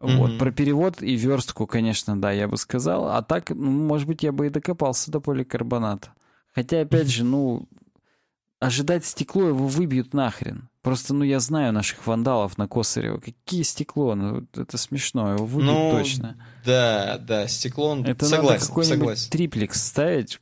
Mm-hmm. 0.00 0.16
Вот, 0.16 0.38
про 0.38 0.50
перевод 0.50 1.02
и 1.02 1.14
верстку, 1.14 1.66
конечно, 1.66 2.20
да, 2.20 2.30
я 2.32 2.48
бы 2.48 2.56
сказал. 2.56 3.08
А 3.08 3.22
так, 3.22 3.50
ну, 3.50 3.70
может 3.70 4.06
быть, 4.06 4.22
я 4.22 4.32
бы 4.32 4.46
и 4.46 4.50
докопался 4.50 5.10
до 5.10 5.20
поликарбоната. 5.20 6.12
Хотя, 6.54 6.82
опять 6.82 7.08
же, 7.08 7.24
ну, 7.24 7.68
ожидать 8.60 9.04
стекло 9.04 9.48
его 9.48 9.66
выбьют 9.66 10.14
нахрен. 10.14 10.68
Просто, 10.82 11.14
ну, 11.14 11.24
я 11.24 11.40
знаю 11.40 11.72
наших 11.72 12.06
вандалов 12.06 12.58
на 12.58 12.68
Косарево. 12.68 13.18
Какие 13.18 13.62
стекло? 13.62 14.14
Ну, 14.14 14.46
это 14.54 14.76
смешно, 14.76 15.32
его 15.32 15.46
выбьют 15.46 15.72
ну, 15.72 15.90
точно. 15.92 16.36
Да, 16.64 17.18
да, 17.18 17.48
стекло, 17.48 17.90
он... 17.90 18.04
Это 18.04 18.26
согласен, 18.26 18.60
надо 18.60 18.66
какой-нибудь 18.66 18.98
согласен. 18.98 19.30
триплекс 19.30 19.82
ставить, 19.82 20.40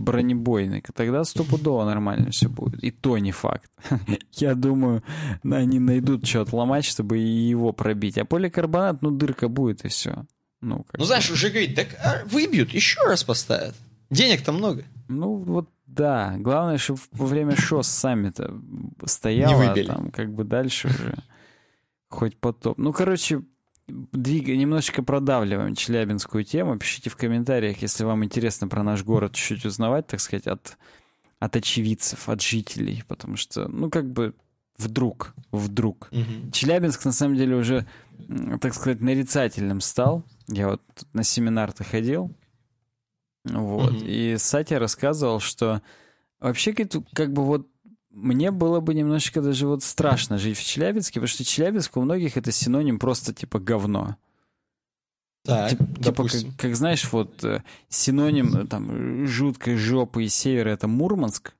бронебойный, 0.00 0.82
тогда 0.94 1.24
стопудово 1.24 1.84
нормально 1.84 2.30
все 2.30 2.48
будет. 2.48 2.82
И 2.82 2.90
то 2.90 3.18
не 3.18 3.32
факт. 3.32 3.70
Я 4.32 4.54
думаю, 4.54 5.02
они 5.44 5.78
найдут 5.78 6.26
что 6.26 6.42
отломать, 6.42 6.84
чтобы 6.84 7.18
его 7.18 7.72
пробить. 7.72 8.18
А 8.18 8.24
поликарбонат, 8.24 9.02
ну, 9.02 9.10
дырка 9.10 9.48
будет, 9.48 9.84
и 9.84 9.88
все. 9.88 10.24
Ну, 10.60 10.84
ну 10.96 11.04
знаешь, 11.04 11.30
уже 11.30 11.48
говорить, 11.48 11.74
так 11.74 11.88
а, 12.02 12.22
выбьют, 12.26 12.70
еще 12.70 13.00
раз 13.06 13.24
поставят. 13.24 13.74
Денег-то 14.10 14.52
много. 14.52 14.84
Ну, 15.08 15.36
вот 15.36 15.68
да. 15.86 16.34
Главное, 16.38 16.78
чтобы 16.78 17.00
во 17.12 17.26
время 17.26 17.56
шо 17.56 17.82
сами-то 17.82 18.60
стояло, 19.04 19.70
а 19.70 19.84
там 19.84 20.10
как 20.10 20.32
бы 20.32 20.44
дальше 20.44 20.88
уже 20.88 21.14
хоть 22.08 22.36
потоп. 22.36 22.76
Ну, 22.78 22.92
короче, 22.92 23.42
двигаем, 24.12 24.58
немножечко 24.58 25.02
продавливаем 25.02 25.74
челябинскую 25.74 26.44
тему. 26.44 26.78
Пишите 26.78 27.10
в 27.10 27.16
комментариях, 27.16 27.82
если 27.82 28.04
вам 28.04 28.24
интересно 28.24 28.68
про 28.68 28.82
наш 28.82 29.04
город 29.04 29.34
чуть-чуть 29.34 29.66
узнавать, 29.66 30.06
так 30.06 30.20
сказать, 30.20 30.46
от, 30.46 30.76
от 31.38 31.56
очевидцев, 31.56 32.28
от 32.28 32.40
жителей. 32.40 33.04
Потому 33.08 33.36
что, 33.36 33.68
ну, 33.68 33.90
как 33.90 34.10
бы 34.10 34.34
вдруг, 34.76 35.34
вдруг. 35.50 36.08
Угу. 36.10 36.50
Челябинск, 36.52 37.04
на 37.04 37.12
самом 37.12 37.36
деле, 37.36 37.56
уже, 37.56 37.86
так 38.60 38.74
сказать, 38.74 39.00
нарицательным 39.00 39.80
стал. 39.80 40.24
Я 40.48 40.68
вот 40.68 40.82
на 41.12 41.22
семинар-то 41.22 41.84
ходил. 41.84 42.34
Вот. 43.44 43.92
Угу. 43.92 44.04
И 44.04 44.36
Сатя 44.38 44.78
рассказывал, 44.78 45.40
что 45.40 45.82
вообще 46.40 46.72
как 46.72 47.32
бы 47.32 47.44
вот 47.44 47.68
мне 48.20 48.50
было 48.50 48.80
бы 48.80 48.94
немножечко 48.94 49.40
даже 49.40 49.66
вот 49.66 49.82
страшно 49.82 50.38
жить 50.38 50.58
в 50.58 50.64
Челябинске, 50.64 51.14
потому 51.14 51.28
что 51.28 51.44
Челябинск 51.44 51.96
у 51.96 52.02
многих 52.02 52.36
это 52.36 52.52
синоним 52.52 52.98
просто 52.98 53.34
типа 53.34 53.58
говно. 53.58 54.16
Так, 55.44 55.70
Тип, 55.70 55.78
типа, 56.02 56.28
как, 56.28 56.42
как 56.58 56.76
знаешь, 56.76 57.10
вот 57.12 57.42
э, 57.44 57.62
синоним 57.88 58.54
э, 58.54 58.66
там 58.66 59.26
жуткой 59.26 59.76
жопы 59.76 60.24
и 60.24 60.28
севера 60.28 60.68
это 60.70 60.86
Мурманск. 60.86 61.54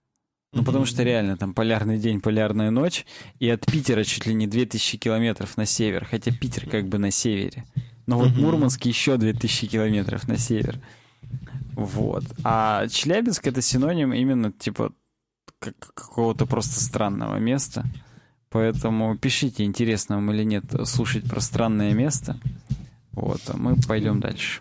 Ну, 0.53 0.61
mm-hmm. 0.61 0.65
потому 0.67 0.85
что 0.85 1.03
реально 1.03 1.37
там 1.37 1.55
полярный 1.55 1.99
день, 1.99 2.21
полярная 2.21 2.71
ночь, 2.71 3.07
и 3.39 3.49
от 3.49 3.65
Питера 3.65 4.05
чуть 4.05 4.27
ли 4.27 4.35
не 4.35 4.47
2000 4.47 4.99
километров 4.99 5.57
на 5.57 5.65
север, 5.65 6.05
хотя 6.05 6.33
Питер 6.33 6.69
как 6.69 6.89
бы 6.89 6.99
на 6.99 7.11
севере. 7.11 7.65
Но 8.07 8.19
вот 8.19 8.29
mm-hmm. 8.29 8.41
Мурманск 8.41 8.85
еще 8.85 9.17
2000 9.17 9.69
километров 9.69 10.29
на 10.29 10.37
север. 10.37 10.79
Вот. 11.75 12.25
А 12.45 12.87
Челябинск 12.89 13.47
это 13.47 13.63
синоним 13.63 14.13
именно 14.13 14.53
типа 14.53 14.93
какого-то 15.59 16.47
просто 16.47 16.81
странного 16.81 17.37
места. 17.37 17.85
Поэтому 18.49 19.17
пишите, 19.17 19.65
интересно 19.65 20.17
вам 20.17 20.33
или 20.33 20.43
нет 20.43 20.65
слушать 20.85 21.29
про 21.29 21.41
странное 21.41 21.93
место. 21.93 22.39
Вот, 23.13 23.41
а 23.49 23.57
мы 23.57 23.77
пойдем 23.77 24.21
дальше. 24.21 24.61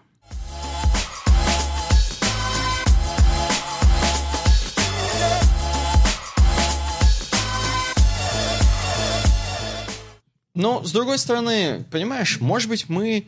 Но, 10.54 10.84
с 10.84 10.92
другой 10.92 11.18
стороны, 11.18 11.86
понимаешь, 11.90 12.42
может 12.42 12.68
быть, 12.68 12.90
мы 12.90 13.26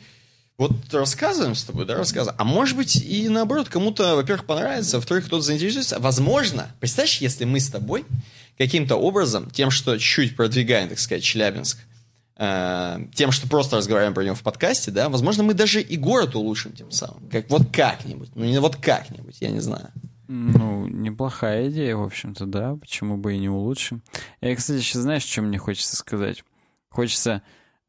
вот 0.61 0.93
рассказываем 0.93 1.55
с 1.55 1.63
тобой, 1.63 1.87
да, 1.87 1.95
рассказываем. 1.95 2.39
А 2.39 2.43
может 2.43 2.77
быть 2.77 2.95
и 2.95 3.27
наоборот, 3.29 3.67
кому-то, 3.67 4.15
во-первых, 4.15 4.45
понравится, 4.45 4.97
во-вторых, 4.97 5.25
кто-то 5.25 5.41
заинтересуется. 5.41 5.99
Возможно, 5.99 6.67
представляешь, 6.79 7.17
если 7.17 7.45
мы 7.45 7.59
с 7.59 7.69
тобой 7.69 8.05
каким-то 8.59 8.95
образом, 8.95 9.49
тем, 9.49 9.71
что 9.71 9.97
чуть 9.97 10.35
продвигаем, 10.35 10.89
так 10.89 10.99
сказать, 10.99 11.23
Челябинск, 11.23 11.79
э, 12.37 12.99
тем, 13.15 13.31
что 13.31 13.49
просто 13.49 13.77
разговариваем 13.77 14.13
про 14.13 14.23
него 14.23 14.35
в 14.35 14.43
подкасте, 14.43 14.91
да, 14.91 15.09
возможно, 15.09 15.41
мы 15.41 15.55
даже 15.55 15.81
и 15.81 15.97
город 15.97 16.35
улучшим 16.35 16.73
тем 16.73 16.91
самым. 16.91 17.27
Как, 17.31 17.49
вот 17.49 17.63
как-нибудь. 17.73 18.29
Ну, 18.35 18.45
не 18.45 18.59
вот 18.59 18.75
как-нибудь, 18.75 19.37
я 19.39 19.49
не 19.49 19.61
знаю. 19.61 19.89
Ну, 20.27 20.85
неплохая 20.85 21.71
идея, 21.71 21.95
в 21.95 22.03
общем-то, 22.03 22.45
да. 22.45 22.75
Почему 22.75 23.17
бы 23.17 23.33
и 23.33 23.39
не 23.39 23.49
улучшим. 23.49 24.03
Я, 24.41 24.55
кстати, 24.55 24.79
сейчас 24.81 25.01
знаешь, 25.01 25.23
что 25.23 25.41
мне 25.41 25.57
хочется 25.57 25.95
сказать? 25.95 26.43
Хочется 26.89 27.41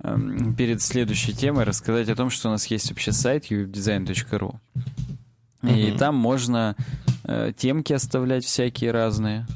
перед 0.03 0.83
следующей 0.83 1.33
темой 1.33 1.65
рассказать 1.65 2.09
о 2.09 2.17
том, 2.17 2.31
что 2.31 2.49
у 2.49 2.53
нас 2.53 2.67
есть 2.67 2.91
вообще 2.91 3.13
сайт 3.13 3.51
uwebdesign.ru. 3.51 4.57
Mm-hmm. 5.63 5.95
И 5.95 5.97
там 5.97 6.17
можно 6.17 6.77
э, 7.25 7.53
темки 7.57 7.93
оставлять 7.93 8.45
всякие 8.45 8.91
разные, 8.91 9.47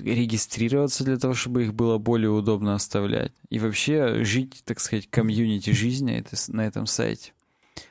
регистрироваться 0.00 1.04
для 1.04 1.18
того, 1.18 1.34
чтобы 1.34 1.64
их 1.64 1.74
было 1.74 1.98
более 1.98 2.30
удобно 2.30 2.74
оставлять. 2.74 3.32
И 3.48 3.60
вообще 3.60 4.24
жить, 4.24 4.62
так 4.64 4.80
сказать, 4.80 5.08
комьюнити 5.08 5.70
жизни 5.70 6.14
это, 6.14 6.36
на 6.48 6.62
этом 6.62 6.86
сайте. 6.86 7.32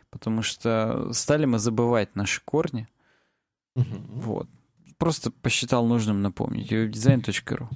Потому 0.09 0.41
что 0.41 1.13
стали 1.13 1.45
мы 1.45 1.59
забывать 1.59 2.13
наши 2.17 2.41
корни. 2.43 2.89
Mm-hmm. 3.77 4.01
Вот. 4.15 4.49
Просто 4.97 5.31
посчитал 5.31 5.85
нужным 5.85 6.21
напомнить. 6.21 6.69
uwebdesign.ru 6.71 7.69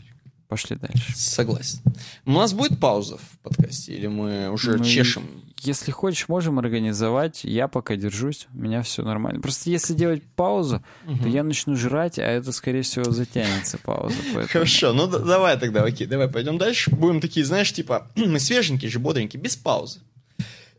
Пошли 0.47 0.76
дальше. 0.76 1.15
Согласен. 1.15 1.80
У 2.26 2.31
нас 2.31 2.53
будет 2.53 2.80
пауза 2.80 3.17
в 3.17 3.39
подкасте, 3.39 3.93
или 3.95 4.05
мы 4.05 4.49
уже 4.49 4.77
ну, 4.77 4.84
чешем? 4.84 5.23
Если 5.61 5.89
хочешь, 5.89 6.27
можем 6.27 6.59
организовать. 6.59 7.43
Я 7.43 7.67
пока 7.67 7.95
держусь, 7.95 8.47
у 8.53 8.59
меня 8.59 8.84
все 8.84 9.01
нормально. 9.01 9.41
Просто 9.41 9.72
если 9.72 9.95
делать 9.95 10.22
паузу, 10.35 10.84
угу. 11.07 11.23
то 11.23 11.27
я 11.27 11.43
начну 11.43 11.76
жрать, 11.76 12.19
а 12.19 12.23
это, 12.23 12.51
скорее 12.51 12.84
всего, 12.84 13.09
затянется 13.09 13.80
пауза. 13.80 14.15
Поэтому... 14.35 14.47
Хорошо, 14.51 14.93
ну 14.93 15.07
давай 15.07 15.57
тогда, 15.57 15.84
окей, 15.84 16.05
давай 16.05 16.27
пойдем 16.27 16.59
дальше. 16.59 16.91
Будем 16.91 17.22
такие, 17.22 17.43
знаешь, 17.43 17.73
типа, 17.73 18.11
мы 18.15 18.39
свеженькие 18.39 18.91
же, 18.91 18.99
бодренькие, 18.99 19.41
без 19.41 19.55
паузы. 19.55 19.99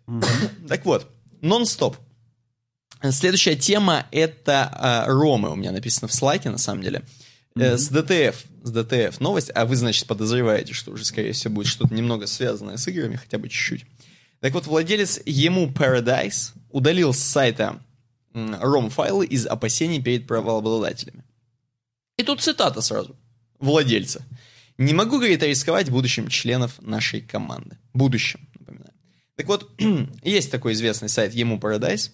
Угу. 0.06 0.22
Так 0.68 0.84
вот, 0.84 1.10
нон-стоп. 1.40 1.96
Следующая 3.10 3.56
тема— 3.56 4.06
это 4.10 5.04
э, 5.06 5.10
ROM 5.10 5.34
ы. 5.34 5.50
У 5.50 5.56
меня 5.56 5.72
написано 5.72 6.08
в 6.08 6.14
слайде, 6.14 6.50
на 6.50 6.58
самом 6.58 6.82
деле. 6.82 7.02
Mm-hmm. 7.56 7.76
С 7.78 7.88
ДТФ, 7.88 8.44
с 8.64 8.70
ДТФ 8.70 9.20
новость, 9.20 9.50
а 9.54 9.64
вы, 9.64 9.76
значит, 9.76 10.06
подозреваете, 10.06 10.74
что 10.74 10.92
уже, 10.92 11.06
скорее 11.06 11.32
всего, 11.32 11.54
будет 11.54 11.68
что-то 11.68 11.94
немного 11.94 12.26
связанное 12.26 12.76
с 12.76 12.86
играми, 12.86 13.16
хотя 13.16 13.38
бы 13.38 13.48
чуть-чуть. 13.48 13.86
Так 14.40 14.52
вот, 14.52 14.66
владелец 14.66 15.20
Emu 15.24 15.66
Paradise 15.68 16.52
удалил 16.70 17.14
с 17.14 17.18
сайта 17.18 17.80
ROM-файлы 18.34 19.24
из 19.24 19.46
опасений 19.46 20.02
перед 20.02 20.26
правообладателями. 20.26 21.24
И 22.18 22.22
тут 22.22 22.42
цитата 22.42 22.82
сразу. 22.82 23.16
Владельца. 23.58 24.22
«Не 24.76 24.92
могу, 24.92 25.16
говорит, 25.16 25.42
рисковать 25.42 25.88
будущим 25.88 26.28
членов 26.28 26.74
нашей 26.82 27.22
команды». 27.22 27.78
Будущим, 27.94 28.46
напоминаю. 28.58 28.92
Так 29.34 29.46
вот, 29.46 29.70
есть 30.22 30.50
такой 30.50 30.74
известный 30.74 31.08
сайт 31.08 31.32
Ему 31.32 31.56
Paradise 31.56 32.10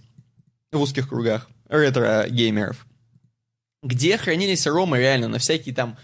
в 0.70 0.80
узких 0.80 1.08
кругах 1.08 1.50
ретро-геймеров– 1.68 2.86
где 3.82 4.16
хранились 4.16 4.66
ромы 4.66 4.98
реально 4.98 5.28
на 5.28 5.38
всякие 5.38 5.74
там, 5.74 5.96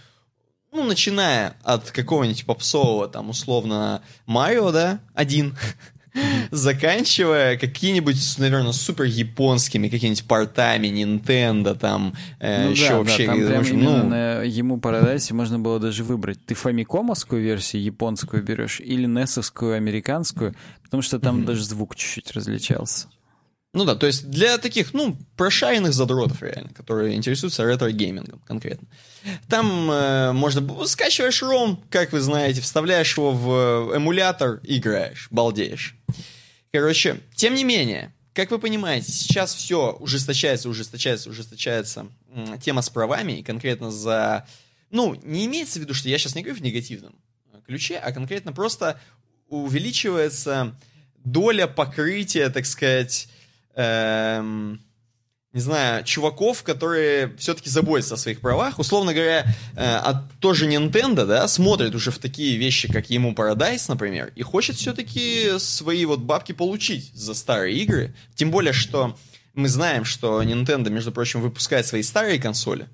ну, 0.73 0.85
начиная 0.85 1.57
от 1.63 1.91
какого-нибудь 1.91 2.45
попсового, 2.45 3.09
там, 3.09 3.31
условно, 3.31 4.03
Марио, 4.27 4.71
да, 4.71 5.01
один, 5.15 5.57
заканчивая 6.51 7.57
какими-нибудь, 7.57 8.39
наверное, 8.39 8.73
супер 8.73 9.05
японскими 9.05 9.89
какими-нибудь 9.89 10.25
портами 10.25 10.89
Nintendo, 10.89 11.79
там, 11.79 12.15
э, 12.41 12.65
ну, 12.65 12.71
еще 12.73 12.89
да, 12.89 12.99
вообще... 12.99 13.27
Да, 13.27 13.33
там 13.33 13.47
прям 13.47 13.61
общем, 13.61 13.85
ну... 13.85 14.03
на 14.05 14.43
ему 14.43 14.79
Paradise 14.79 15.33
можно 15.33 15.59
было 15.59 15.79
даже 15.79 16.05
выбрать. 16.05 16.45
Ты 16.45 16.55
фамикомовскую 16.55 17.43
версию 17.43 17.83
японскую 17.83 18.43
берешь 18.43 18.81
или 18.81 19.07
несовскую 19.07 19.75
американскую, 19.75 20.55
потому 20.83 21.03
что 21.03 21.19
там 21.19 21.41
mm-hmm. 21.41 21.45
даже 21.45 21.65
звук 21.65 21.97
чуть-чуть 21.97 22.33
различался. 22.33 23.09
Ну 23.75 23.85
да, 23.85 23.95
то 23.95 24.07
есть 24.07 24.31
для 24.31 24.57
таких, 24.57 24.95
ну, 24.95 25.17
прошаренных 25.37 25.93
задротов 25.93 26.43
реально, 26.43 26.71
которые 26.71 27.17
интересуются 27.17 27.65
ретро-геймингом 27.65 28.41
конкретно. 28.47 28.89
Там 29.49 29.91
э, 29.91 30.33
можно... 30.33 30.87
Скачиваешь 30.87 31.43
ROM, 31.43 31.79
как 31.91 32.13
вы 32.13 32.21
знаете, 32.21 32.63
вставляешь 32.63 33.17
его 33.17 33.33
в 33.33 33.95
эмулятор, 33.95 34.61
играешь, 34.65 35.29
балдеешь. 35.31 35.97
Короче, 36.73 37.21
тем 37.35 37.55
не 37.55 37.65
менее, 37.65 38.15
как 38.33 38.51
вы 38.51 38.59
понимаете, 38.59 39.13
сейчас 39.13 39.55
все 39.55 39.93
ужесточается, 40.01 40.71
ужесточается, 40.71 41.29
ужесточается 41.29 42.07
тема 42.63 42.81
с 42.81 42.89
правами, 42.89 43.41
и 43.41 43.43
конкретно 43.43 43.91
за... 43.91 44.47
Ну, 44.91 45.15
не 45.23 45.45
имеется 45.45 45.79
в 45.79 45.83
виду, 45.83 45.93
что 45.93 46.09
я 46.09 46.17
сейчас 46.17 46.35
не 46.35 46.43
говорю 46.43 46.59
в 46.59 46.63
негативном 46.63 47.15
ключе, 47.67 47.99
а 47.99 48.13
конкретно 48.13 48.53
просто 48.55 48.99
увеличивается 49.49 50.75
доля 51.25 51.67
покрытия, 51.67 52.49
так 52.49 52.65
сказать, 52.65 53.29
эм, 53.79 54.81
не 55.53 55.61
знаю, 55.61 56.05
чуваков, 56.05 56.63
которые 56.63 57.35
все-таки 57.39 57.71
заботятся 57.71 58.15
о 58.15 58.19
своих 58.19 58.41
правах. 58.41 58.79
Условно 58.79 59.15
говоря, 59.15 59.45
э, 59.45 59.77
а 59.77 60.29
тоже 60.41 60.69
Nintendo, 60.69 61.25
да, 61.25 61.49
смотрит 61.49 61.95
уже 61.95 62.11
в 62.11 62.19
такие 62.19 62.59
вещи, 62.59 62.93
как 62.93 63.09
ему 63.09 63.33
Paradise, 63.33 63.85
например, 63.89 64.33
и 64.37 64.43
хочет 64.43 64.77
все-таки 64.77 65.59
свои 65.59 66.05
вот 66.05 66.21
бабки 66.21 66.53
получить 66.53 67.15
за 67.15 67.35
старые 67.35 67.77
игры. 67.79 68.15
Тем 68.35 68.51
более, 68.51 68.73
что 68.73 69.17
мы 69.55 69.69
знаем, 69.69 70.05
что 70.05 70.43
Nintendo, 70.43 70.91
между 70.91 71.13
прочим, 71.13 71.41
выпускает 71.41 71.87
свои 71.87 72.03
старые 72.03 72.39
консоли. 72.39 72.89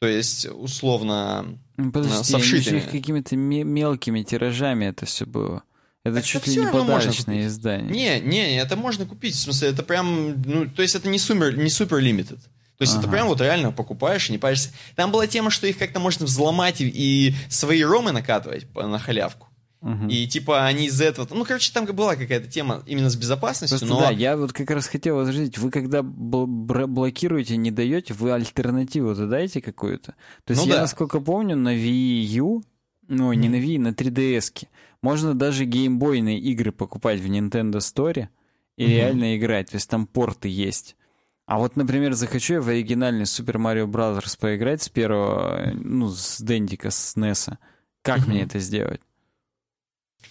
То 0.00 0.08
есть, 0.08 0.46
условно, 0.46 1.58
Подожди, 1.76 2.24
со 2.24 2.38
вшитыми. 2.38 2.80
какими-то 2.80 3.36
мелкими 3.36 4.22
тиражами 4.22 4.86
это 4.86 5.06
все 5.06 5.26
было. 5.26 5.62
Это 6.04 6.16
так 6.16 6.24
чуть 6.24 6.46
ли 6.46 6.56
не 6.56 6.66
подарочное 6.66 7.46
издание. 7.46 7.90
Не, 7.90 8.20
не, 8.20 8.56
это 8.58 8.76
можно 8.76 9.06
купить. 9.06 9.34
В 9.34 9.40
смысле, 9.40 9.70
это 9.70 9.82
прям, 9.82 10.42
ну, 10.42 10.66
то 10.68 10.82
есть 10.82 10.94
это 10.94 11.08
не 11.08 11.18
супер, 11.18 11.56
не 11.56 11.70
супер 11.70 11.98
лимитед. 11.98 12.38
То 12.76 12.82
есть 12.82 12.92
ага. 12.92 13.02
это 13.02 13.10
прям 13.10 13.28
вот 13.28 13.40
реально 13.40 13.72
покупаешь 13.72 14.28
и 14.28 14.32
не 14.32 14.38
паришься. 14.38 14.70
Там 14.96 15.10
была 15.10 15.26
тема, 15.26 15.50
что 15.50 15.66
их 15.66 15.78
как-то 15.78 16.00
можно 16.00 16.26
взломать 16.26 16.80
и, 16.80 16.88
и 16.88 17.34
свои 17.48 17.82
ромы 17.82 18.12
накатывать 18.12 18.66
на 18.74 18.98
халявку. 18.98 19.48
Угу. 19.80 20.08
И 20.08 20.26
типа 20.26 20.66
они 20.66 20.86
из 20.86 21.00
этого... 21.00 21.28
Ну, 21.30 21.44
короче, 21.44 21.70
там 21.72 21.84
была 21.86 22.16
какая-то 22.16 22.50
тема 22.50 22.82
именно 22.86 23.10
с 23.10 23.16
безопасностью, 23.16 23.78
Просто, 23.78 23.94
но... 23.94 24.00
Да, 24.00 24.10
я 24.10 24.36
вот 24.36 24.52
как 24.52 24.70
раз 24.70 24.86
хотел 24.86 25.16
возразить, 25.16 25.58
вы 25.58 25.70
когда 25.70 26.02
блокируете, 26.02 27.56
не 27.58 27.70
даете, 27.70 28.14
вы 28.14 28.32
альтернативу-то 28.32 29.26
даете 29.26 29.60
какую-то? 29.60 30.14
То 30.44 30.50
есть 30.52 30.62
ну, 30.62 30.68
я, 30.68 30.76
да. 30.76 30.80
насколько 30.82 31.20
помню, 31.20 31.56
на 31.56 31.76
Wii 31.76 32.22
U, 32.38 32.62
ну, 33.08 33.32
не 33.34 33.50
на 33.50 33.56
Wii, 33.56 33.78
на 33.78 33.88
3DS, 33.88 34.66
можно 35.04 35.34
даже 35.34 35.66
геймбойные 35.66 36.38
игры 36.38 36.72
покупать 36.72 37.20
в 37.20 37.26
Nintendo 37.26 37.76
Store 37.76 38.28
и 38.76 38.84
mm-hmm. 38.84 38.88
реально 38.88 39.36
играть. 39.36 39.70
То 39.70 39.76
есть 39.76 39.90
там 39.90 40.06
порты 40.06 40.48
есть. 40.48 40.96
А 41.44 41.58
вот, 41.58 41.76
например, 41.76 42.14
захочу 42.14 42.54
я 42.54 42.60
в 42.62 42.68
оригинальный 42.68 43.24
Super 43.24 43.56
Mario 43.56 43.86
Bros. 43.86 44.38
поиграть 44.40 44.82
с 44.82 44.88
первого, 44.88 45.72
ну, 45.74 46.08
с 46.08 46.40
Дендика, 46.40 46.90
с 46.90 47.18
NES. 47.18 47.58
Как 48.00 48.20
mm-hmm. 48.20 48.28
мне 48.30 48.42
это 48.44 48.58
сделать? 48.60 49.02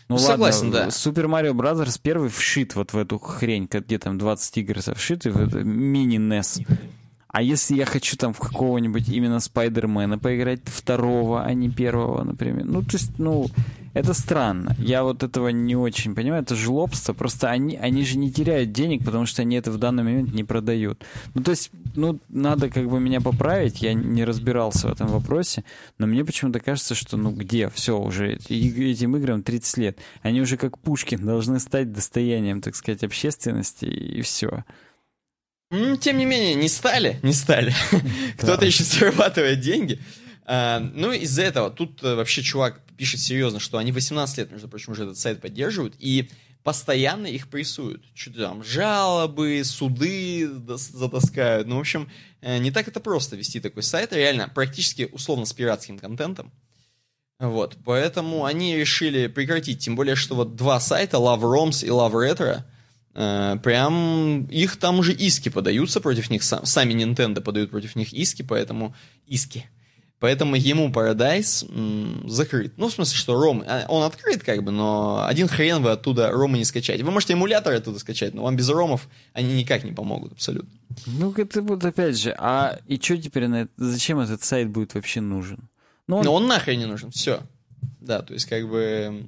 Ну, 0.10 0.16
ну 0.16 0.18
Согласен, 0.18 0.72
ладно, 0.72 0.80
да. 0.80 0.88
Super 0.88 1.28
Mario 1.28 1.54
Bros. 1.54 2.00
первый 2.02 2.30
вшит 2.30 2.74
вот 2.74 2.94
в 2.94 2.98
эту 2.98 3.20
хрень, 3.20 3.70
где 3.72 4.00
там 4.00 4.18
20 4.18 4.58
игр 4.58 4.80
вшиты, 4.96 5.30
в 5.30 5.38
эту 5.38 5.64
мини-NES. 5.64 6.68
А 7.28 7.44
если 7.44 7.76
я 7.76 7.86
хочу 7.86 8.18
там 8.18 8.34
в 8.34 8.40
какого-нибудь 8.40 9.08
именно 9.08 9.40
Спайдермена 9.40 10.18
поиграть 10.18 10.62
второго, 10.66 11.44
а 11.44 11.54
не 11.54 11.70
первого, 11.70 12.24
например? 12.24 12.66
Ну, 12.66 12.82
то 12.82 12.94
есть, 12.94 13.20
ну, 13.20 13.48
это 13.94 14.14
странно. 14.14 14.76
Я 14.80 15.04
вот 15.04 15.24
этого 15.24 15.50
не 15.50 15.76
очень 15.76 16.16
понимаю. 16.16 16.42
Это 16.42 16.56
жлобство. 16.56 17.14
Просто 17.14 17.50
они, 17.50 17.78
они 17.78 18.04
же 18.04 18.18
не 18.18 18.32
теряют 18.32 18.72
денег, 18.72 19.06
потому 19.06 19.26
что 19.26 19.44
они 19.44 19.56
это 19.56 19.72
в 19.72 19.78
данный 19.78 20.04
момент 20.04 20.34
не 20.34 20.44
продают. 20.44 21.04
Ну, 21.36 21.44
то 21.44 21.52
есть, 21.52 21.70
ну, 21.96 22.20
надо 22.30 22.70
как 22.70 22.90
бы 22.90 23.00
меня 23.00 23.22
поправить. 23.22 23.82
Я 23.82 23.94
не 23.94 24.26
разбирался 24.26 24.88
в 24.88 24.92
этом 24.92 25.08
вопросе. 25.08 25.64
Но 26.00 26.08
мне 26.08 26.26
почему-то 26.26 26.60
кажется, 26.60 26.96
что, 26.96 27.18
ну, 27.18 27.32
где? 27.32 27.70
Все, 27.70 28.00
уже 28.00 28.34
этим 28.50 29.16
играм 29.16 29.44
30 29.44 29.78
лет. 29.78 30.00
Они 30.24 30.42
уже 30.42 30.58
как 30.58 30.80
Пушкин 30.80 31.26
должны 31.26 31.60
стать 31.60 31.92
достоянием, 31.92 32.62
так 32.62 32.76
сказать, 32.76 33.04
общественности 33.04 33.86
и 33.86 34.22
все. 34.22 34.64
Тем 36.00 36.18
не 36.18 36.26
менее, 36.26 36.54
не 36.56 36.70
стали, 36.70 37.20
не 37.24 37.34
стали. 37.34 37.74
Кто-то 38.38 38.66
еще 38.66 38.84
зарабатывает 38.84 39.60
деньги. 39.60 40.00
А, 40.46 40.80
ну, 40.80 41.12
из-за 41.12 41.44
этого 41.44 41.72
тут 41.72 42.04
э, 42.04 42.16
вообще 42.16 42.42
чувак 42.42 42.83
пишет 42.98 43.20
серьезно, 43.20 43.60
что 43.60 43.78
они 43.78 43.92
18 43.92 44.38
лет, 44.38 44.52
между 44.52 44.68
прочим, 44.68 44.94
уже 44.94 45.04
этот 45.04 45.18
сайт 45.18 45.42
поддерживают, 45.42 45.96
и 46.00 46.30
постоянно 46.64 47.28
их 47.28 47.50
прессуют. 47.50 48.04
Что-то 48.14 48.40
там 48.40 48.64
жалобы, 48.64 49.62
суды 49.64 50.50
затаскают. 50.68 51.68
Ну, 51.68 51.78
в 51.78 51.80
общем, 51.80 52.10
э, 52.42 52.58
не 52.58 52.72
так 52.72 52.88
это 52.88 53.00
просто 53.00 53.36
вести 53.36 53.60
такой 53.60 53.84
сайт, 53.84 54.14
реально, 54.14 54.50
практически 54.54 55.10
условно 55.12 55.46
с 55.46 55.54
пиратским 55.54 56.00
контентом. 56.00 56.52
Вот, 57.40 57.78
поэтому 57.84 58.46
они 58.46 58.78
решили 58.78 59.28
прекратить, 59.28 59.80
тем 59.80 59.96
более, 59.96 60.16
что 60.16 60.36
вот 60.36 60.56
два 60.56 60.80
сайта, 60.80 61.18
Love 61.18 61.42
Roms 61.42 61.86
и 61.86 61.90
Love 61.90 62.14
Retro, 62.14 62.64
Э, 63.16 63.58
прям 63.62 64.46
их 64.46 64.78
там 64.78 65.00
уже 65.00 65.14
иски 65.14 65.50
подаются 65.50 66.02
против 66.02 66.30
них, 66.30 66.44
сами 66.44 66.94
Nintendo 66.94 67.42
подают 67.42 67.70
против 67.70 67.96
них 67.96 68.14
иски, 68.14 68.42
поэтому 68.42 68.96
иски. 69.28 69.70
Поэтому 70.24 70.56
ему 70.56 70.88
Paradise 70.88 71.70
м, 71.70 72.30
закрыт. 72.30 72.72
Ну, 72.78 72.88
в 72.88 72.94
смысле, 72.94 73.18
что 73.18 73.36
ром, 73.36 73.62
а, 73.68 73.84
он 73.90 74.04
открыт 74.04 74.42
как 74.42 74.64
бы, 74.64 74.72
но 74.72 75.26
один 75.28 75.50
хрен 75.50 75.84
вы 75.84 75.92
оттуда 75.92 76.32
ромы 76.32 76.58
не 76.58 76.64
скачаете. 76.64 77.04
Вы 77.04 77.12
можете 77.12 77.34
эмуляторы 77.34 77.76
оттуда 77.76 78.00
скачать, 78.00 78.34
но 78.34 78.44
вам 78.44 78.56
без 78.56 78.70
ромов 78.70 79.10
они 79.34 79.54
никак 79.54 79.84
не 79.84 79.92
помогут 79.92 80.32
абсолютно. 80.32 80.72
Ну, 81.08 81.34
это 81.34 81.62
вот 81.62 81.84
опять 81.84 82.18
же, 82.18 82.34
а 82.38 82.80
и 82.88 82.98
что 83.02 83.18
теперь 83.18 83.48
на 83.48 83.64
это, 83.64 83.72
зачем 83.76 84.22
этот 84.22 84.42
сайт 84.42 84.70
будет 84.70 84.94
вообще 84.94 85.20
нужен? 85.20 85.68
Ну, 86.08 86.16
он... 86.16 86.24
Но 86.24 86.34
он 86.36 86.48
нахрен 86.48 86.80
не 86.80 86.86
нужен, 86.86 87.12
все. 87.12 87.42
Да, 88.00 88.22
то 88.22 88.34
есть 88.34 88.46
как 88.46 88.70
бы... 88.70 89.26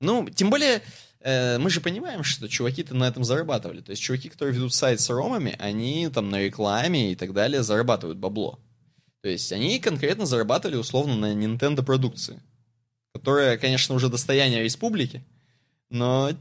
Ну, 0.00 0.26
тем 0.30 0.48
более, 0.48 0.80
Э, 1.24 1.56
мы 1.58 1.70
же 1.70 1.80
понимаем, 1.80 2.22
что 2.22 2.48
чуваки-то 2.48 2.94
на 2.94 3.04
этом 3.04 3.24
зарабатывали. 3.24 3.80
То 3.80 3.90
есть 3.90 4.02
чуваки, 4.02 4.28
которые 4.28 4.54
ведут 4.54 4.74
сайт 4.74 5.00
с 5.00 5.08
ромами, 5.08 5.56
они 5.58 6.08
там 6.08 6.28
на 6.30 6.40
рекламе 6.40 7.12
и 7.12 7.16
так 7.16 7.32
далее 7.32 7.62
зарабатывают 7.62 8.18
бабло. 8.18 8.58
То 9.24 9.30
есть 9.30 9.50
они 9.52 9.80
конкретно 9.80 10.26
зарабатывали 10.26 10.76
условно 10.76 11.16
на 11.16 11.32
Nintendo 11.32 11.82
продукции, 11.82 12.42
которая, 13.14 13.56
конечно, 13.56 13.94
уже 13.94 14.10
достояние 14.10 14.62
республики, 14.62 15.24
но 15.88 16.32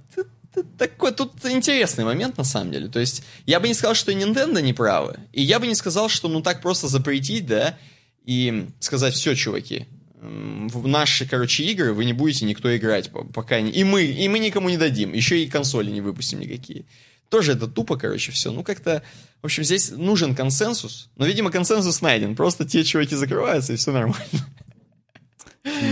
такой 0.78 1.14
тут 1.14 1.32
интересный 1.46 2.04
момент 2.04 2.38
на 2.38 2.44
самом 2.44 2.74
деле. 2.74 2.90
То 2.90 3.00
есть 3.00 3.24
я 3.46 3.62
бы 3.62 3.70
не 3.70 3.74
сказал, 3.74 3.96
что 3.96 4.12
Nintendo 4.12 4.62
не 4.62 4.74
правы, 4.74 5.18
и 5.32 5.42
я 5.42 5.62
бы 5.62 5.68
не 5.68 5.76
сказал, 5.76 6.10
что 6.10 6.28
ну 6.28 6.42
так 6.42 6.62
просто 6.62 6.90
запретить, 6.90 7.46
да, 7.46 7.80
и 8.26 8.68
сказать, 8.82 9.14
все, 9.14 9.34
чуваки, 9.34 9.88
в 10.20 10.86
наши, 10.86 11.26
короче, 11.26 11.64
игры 11.64 11.94
вы 11.94 12.04
не 12.04 12.12
будете 12.12 12.44
никто 12.44 12.76
играть, 12.76 13.12
пока 13.34 13.62
не... 13.62 13.72
И 13.72 13.86
мы, 13.86 14.04
и 14.04 14.28
мы 14.28 14.40
никому 14.40 14.68
не 14.68 14.78
дадим. 14.78 15.14
Еще 15.14 15.42
и 15.42 15.50
консоли 15.50 15.90
не 15.90 16.02
выпустим 16.02 16.42
никакие. 16.42 16.84
Тоже 17.30 17.54
это 17.54 17.68
тупо, 17.68 17.96
короче, 17.96 18.34
все. 18.34 18.52
Ну, 18.52 18.62
как-то... 18.62 19.04
В 19.44 19.46
общем, 19.46 19.64
здесь 19.64 19.92
нужен 19.92 20.34
консенсус. 20.34 21.10
Но, 21.16 21.26
видимо, 21.26 21.52
консенсус 21.52 22.02
найден. 22.02 22.36
Просто 22.36 22.66
те 22.66 22.84
чуваки 22.84 23.16
закрываются, 23.16 23.74
и 23.74 23.76
все 23.76 23.92
нормально. 23.92 24.26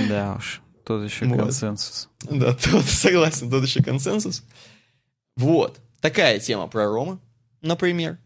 Да 0.10 0.36
уж. 0.38 0.62
Тот 0.84 1.04
еще 1.04 1.26
вот. 1.26 1.38
консенсус. 1.38 2.10
Да, 2.24 2.54
тот, 2.54 2.86
согласен, 2.86 3.52
тот 3.52 3.64
еще 3.64 3.84
консенсус. 3.84 4.44
Вот. 5.38 5.80
Такая 6.00 6.40
тема 6.40 6.68
про 6.68 6.88
Рома, 6.88 7.20
например. 7.62 8.18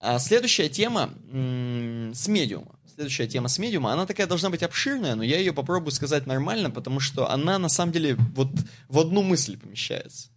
А 0.00 0.18
следующая 0.18 0.70
тема 0.70 1.12
м- 1.30 2.14
с 2.14 2.26
медиума 2.26 2.80
следующая 3.00 3.26
тема 3.26 3.48
с 3.48 3.58
медиума, 3.58 3.94
она 3.94 4.04
такая 4.04 4.26
должна 4.26 4.50
быть 4.50 4.62
обширная, 4.62 5.14
но 5.14 5.22
я 5.22 5.38
ее 5.38 5.54
попробую 5.54 5.90
сказать 5.90 6.26
нормально, 6.26 6.70
потому 6.70 7.00
что 7.00 7.30
она 7.30 7.58
на 7.58 7.70
самом 7.70 7.92
деле 7.92 8.14
вот 8.34 8.50
в 8.88 8.98
одну 8.98 9.22
мысль 9.22 9.56
помещается. 9.56 10.28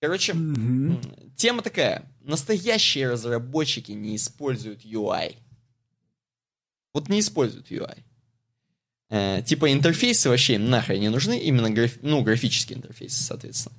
Короче, 0.00 0.32
mm-hmm. 0.32 1.32
тема 1.36 1.60
такая. 1.60 2.10
Настоящие 2.24 3.10
разработчики 3.10 3.92
не 3.92 4.16
используют 4.16 4.84
UI. 4.84 5.36
Вот 6.92 7.08
не 7.08 7.20
используют 7.20 7.70
UI. 7.70 7.98
Э, 9.10 9.42
типа 9.42 9.70
интерфейсы 9.72 10.28
вообще 10.28 10.54
им 10.54 10.70
нахрен 10.70 11.00
не 11.00 11.10
нужны, 11.10 11.38
именно 11.38 11.70
граф, 11.70 11.92
ну, 12.02 12.22
графические 12.22 12.78
интерфейсы, 12.78 13.22
соответственно. 13.22 13.76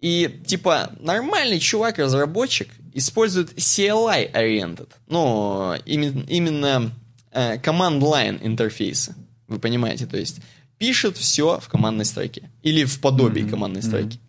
И, 0.00 0.40
типа, 0.46 0.92
нормальный 1.00 1.58
чувак-разработчик 1.58 2.68
использует 2.92 3.52
CLI-oriented. 3.54 4.90
Ну, 5.08 5.74
именно, 5.84 6.24
именно 6.28 6.92
э, 7.32 7.56
command-line 7.56 8.38
интерфейса. 8.42 9.16
Вы 9.48 9.58
понимаете, 9.58 10.06
то 10.06 10.16
есть 10.16 10.40
пишет 10.78 11.16
все 11.16 11.58
в 11.58 11.68
командной 11.68 12.04
строке. 12.04 12.50
Или 12.62 12.84
в 12.84 13.00
подобии 13.00 13.42
mm-hmm. 13.42 13.50
командной 13.50 13.82
строки. 13.82 14.20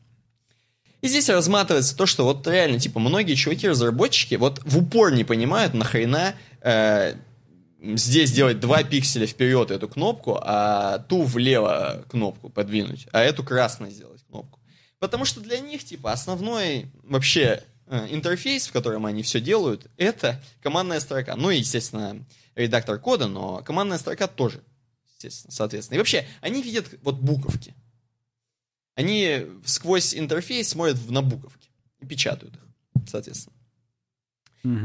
И 1.06 1.08
здесь 1.08 1.30
разматывается 1.30 1.96
то, 1.96 2.08
что 2.08 2.24
вот 2.24 2.48
реально, 2.48 2.80
типа, 2.80 3.00
многие 3.00 3.36
чуваки-разработчики 3.36 4.34
вот 4.34 4.60
в 4.66 4.80
упор 4.80 5.14
не 5.14 5.24
понимают, 5.24 5.76
нахрена 5.76 6.34
э, 6.62 7.14
здесь 7.80 8.32
делать 8.32 8.60
два 8.60 8.82
пикселя 8.82 9.28
вперед 9.28 9.70
эту 9.70 9.88
кнопку, 9.88 10.40
а 10.42 10.98
ту 11.08 11.22
влево 11.22 12.04
кнопку 12.10 12.50
подвинуть, 12.50 13.06
а 13.12 13.22
эту 13.22 13.44
красной 13.44 13.92
сделать 13.92 14.24
кнопку. 14.28 14.60
Потому 14.98 15.26
что 15.26 15.42
для 15.42 15.60
них, 15.60 15.84
типа, 15.84 16.12
основной 16.12 16.88
вообще 17.04 17.62
э, 17.86 18.08
интерфейс, 18.10 18.66
в 18.66 18.72
котором 18.72 19.06
они 19.06 19.22
все 19.22 19.40
делают, 19.40 19.86
это 19.98 20.42
командная 20.64 21.00
строка. 21.00 21.36
Ну 21.36 21.52
и, 21.52 21.60
естественно, 21.60 22.26
редактор 22.56 22.98
кода, 22.98 23.28
но 23.28 23.58
командная 23.58 24.00
строка 24.00 24.26
тоже, 24.26 24.64
естественно, 25.14 25.52
соответственно. 25.54 25.98
И 25.98 26.00
вообще, 26.00 26.26
они 26.42 26.64
видят 26.64 26.88
вот 27.04 27.18
буковки. 27.18 27.76
Они 28.96 29.46
сквозь 29.66 30.16
интерфейс 30.16 30.70
смотрят 30.70 31.10
на 31.10 31.22
буковки 31.22 31.68
и 32.02 32.06
печатают 32.06 32.56
их, 32.56 32.62
соответственно. 33.10 33.56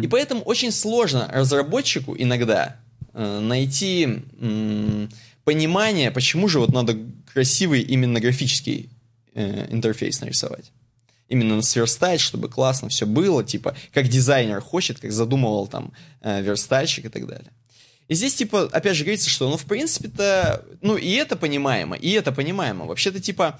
И 0.03 0.09
поэтому 0.09 0.43
очень 0.43 0.73
сложно 0.73 1.27
разработчику 1.33 2.15
иногда 2.19 2.77
э, 3.15 3.41
найти 3.41 4.23
э, 4.39 5.09
понимание, 5.45 6.11
почему 6.11 6.49
же 6.49 6.61
вот 6.61 6.71
надо 6.73 6.99
красивый 7.33 7.81
именно 7.81 8.21
графический 8.21 8.91
э, 9.33 9.73
интерфейс 9.73 10.21
нарисовать. 10.21 10.71
Именно 11.29 11.63
сверстать, 11.63 12.21
чтобы 12.21 12.49
классно 12.49 12.89
все 12.89 13.07
было, 13.07 13.43
типа, 13.43 13.75
как 13.95 14.09
дизайнер 14.09 14.61
хочет, 14.61 15.01
как 15.01 15.13
задумывал 15.13 15.67
там 15.67 15.93
э, 16.21 16.43
верстальщик 16.43 17.07
и 17.07 17.09
так 17.09 17.27
далее. 17.27 17.51
И 18.11 18.15
здесь, 18.15 18.35
типа, 18.35 18.69
опять 18.73 18.97
же 18.97 19.05
говорится, 19.05 19.31
что, 19.31 19.49
ну, 19.49 19.57
в 19.57 19.65
принципе-то, 19.67 20.65
ну, 20.83 20.97
и 20.97 21.13
это 21.13 21.37
понимаемо, 21.37 21.95
и 21.95 22.11
это 22.11 22.33
понимаемо. 22.33 22.87
Вообще-то, 22.87 23.21
типа, 23.21 23.57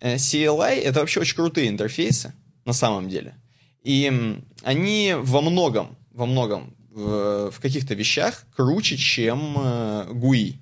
э, 0.00 0.16
CLI— 0.16 0.80
это 0.82 0.98
вообще 0.98 1.20
очень 1.20 1.36
крутые 1.36 1.68
интерфейсы, 1.68 2.32
на 2.64 2.72
самом 2.72 3.08
деле. 3.08 3.36
И 3.84 4.40
они 4.64 5.14
во 5.16 5.40
многом, 5.40 5.96
во 6.10 6.26
многом, 6.26 6.74
в, 6.90 7.52
в 7.52 7.60
каких-то 7.60 7.94
вещах 7.94 8.44
круче, 8.56 8.96
чем 8.96 9.56
э, 9.56 10.06
GUI. 10.10 10.56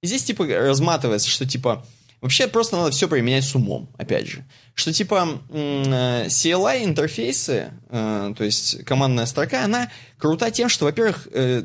И 0.00 0.06
здесь, 0.06 0.24
типа, 0.24 0.46
разматывается, 0.46 1.28
что, 1.28 1.44
типа, 1.44 1.84
вообще 2.20 2.48
просто 2.48 2.76
надо 2.76 2.90
все 2.90 3.08
применять 3.08 3.44
с 3.44 3.54
умом, 3.54 3.88
опять 3.98 4.26
же. 4.26 4.44
Что, 4.74 4.92
типа, 4.92 5.40
э, 5.50 6.26
CLI-интерфейсы, 6.26 7.70
э, 7.88 8.34
то 8.36 8.44
есть 8.44 8.84
командная 8.84 9.26
строка, 9.26 9.64
она 9.64 9.90
крута 10.18 10.50
тем, 10.50 10.68
что, 10.68 10.84
во-первых, 10.84 11.28
э, 11.32 11.64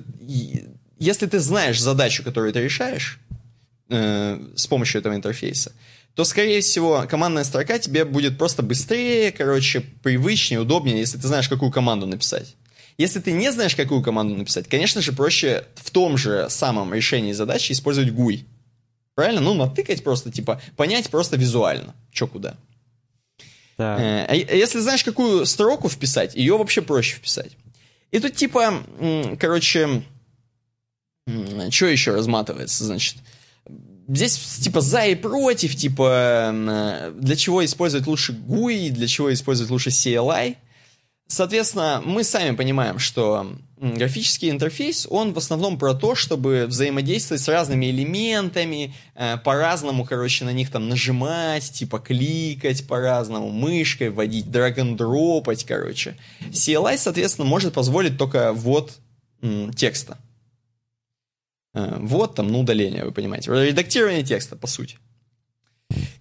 если 0.97 1.25
ты 1.25 1.39
знаешь 1.39 1.79
задачу, 1.79 2.23
которую 2.23 2.53
ты 2.53 2.61
решаешь 2.61 3.19
с 3.87 4.65
помощью 4.65 4.99
этого 4.99 5.13
интерфейса, 5.13 5.71
то, 6.15 6.23
скорее 6.23 6.61
всего, 6.61 7.05
командная 7.07 7.43
строка 7.43 7.77
тебе 7.77 8.03
будет 8.03 8.37
просто 8.37 8.63
быстрее, 8.63 9.31
короче, 9.31 9.81
привычнее, 10.01 10.61
удобнее, 10.61 10.97
если 10.97 11.19
ты 11.19 11.27
знаешь, 11.27 11.47
какую 11.47 11.71
команду 11.71 12.07
написать. 12.07 12.55
Если 12.97 13.19
ты 13.19 13.33
не 13.33 13.51
знаешь, 13.51 13.75
какую 13.75 14.01
команду 14.01 14.35
написать, 14.35 14.69
конечно 14.69 15.01
же, 15.01 15.11
проще 15.11 15.65
в 15.75 15.91
том 15.91 16.17
же 16.17 16.47
самом 16.49 16.93
решении 16.93 17.33
задачи 17.33 17.73
использовать 17.73 18.11
GUI. 18.11 18.45
Правильно? 19.15 19.41
Ну, 19.41 19.53
натыкать 19.53 20.03
просто, 20.03 20.31
типа, 20.31 20.61
понять 20.75 21.09
просто 21.09 21.37
визуально, 21.37 21.95
что 22.11 22.27
куда. 22.27 22.55
Да. 23.77 23.97
Э, 23.99 24.25
а 24.27 24.35
если 24.35 24.79
знаешь, 24.79 25.03
какую 25.03 25.45
строку 25.45 25.89
вписать, 25.89 26.35
ее 26.35 26.57
вообще 26.57 26.81
проще 26.81 27.15
вписать. 27.15 27.57
И 28.11 28.19
тут, 28.19 28.35
типа, 28.35 28.83
короче, 29.39 30.03
что 31.25 31.85
еще 31.87 32.13
разматывается, 32.13 32.85
значит? 32.85 33.17
Здесь, 34.07 34.37
типа, 34.61 34.81
за 34.81 35.05
и 35.05 35.15
против, 35.15 35.75
типа, 35.75 36.51
э, 36.53 37.13
для 37.17 37.35
чего 37.35 37.65
использовать 37.65 38.05
лучше 38.05 38.33
GUI, 38.33 38.89
для 38.89 39.07
чего 39.07 39.33
использовать 39.33 39.71
лучше 39.71 39.89
CLI. 39.89 40.57
Соответственно, 41.27 42.03
мы 42.05 42.23
сами 42.23 42.55
понимаем, 42.55 42.99
что 42.99 43.57
графический 43.93 44.49
интерфейс, 44.49 45.07
он 45.09 45.33
в 45.33 45.37
основном 45.37 45.77
про 45.77 45.93
то, 45.93 46.15
чтобы 46.15 46.65
взаимодействовать 46.67 47.41
с 47.41 47.47
разными 47.47 47.85
элементами, 47.87 48.93
э, 49.15 49.37
по-разному, 49.37 50.05
короче, 50.05 50.45
на 50.45 50.53
них 50.53 50.71
там 50.71 50.89
нажимать, 50.89 51.71
типа 51.71 51.99
кликать 51.99 52.87
по-разному, 52.87 53.49
мышкой 53.49 54.09
вводить, 54.09 54.49
драг-н-дропать, 54.49 55.63
короче. 55.63 56.17
CLI, 56.51 56.97
соответственно, 56.97 57.47
может 57.47 57.73
позволить 57.73 58.17
только 58.17 58.55
м, 59.41 59.73
текста. 59.73 60.17
Э, 61.73 61.97
вот 61.99 62.35
там, 62.35 62.47
ну, 62.47 62.61
удаление, 62.61 63.05
вы 63.05 63.11
понимаете. 63.11 63.51
Редактирование 63.51 64.23
текста, 64.23 64.55
по 64.55 64.67
сути. 64.67 64.97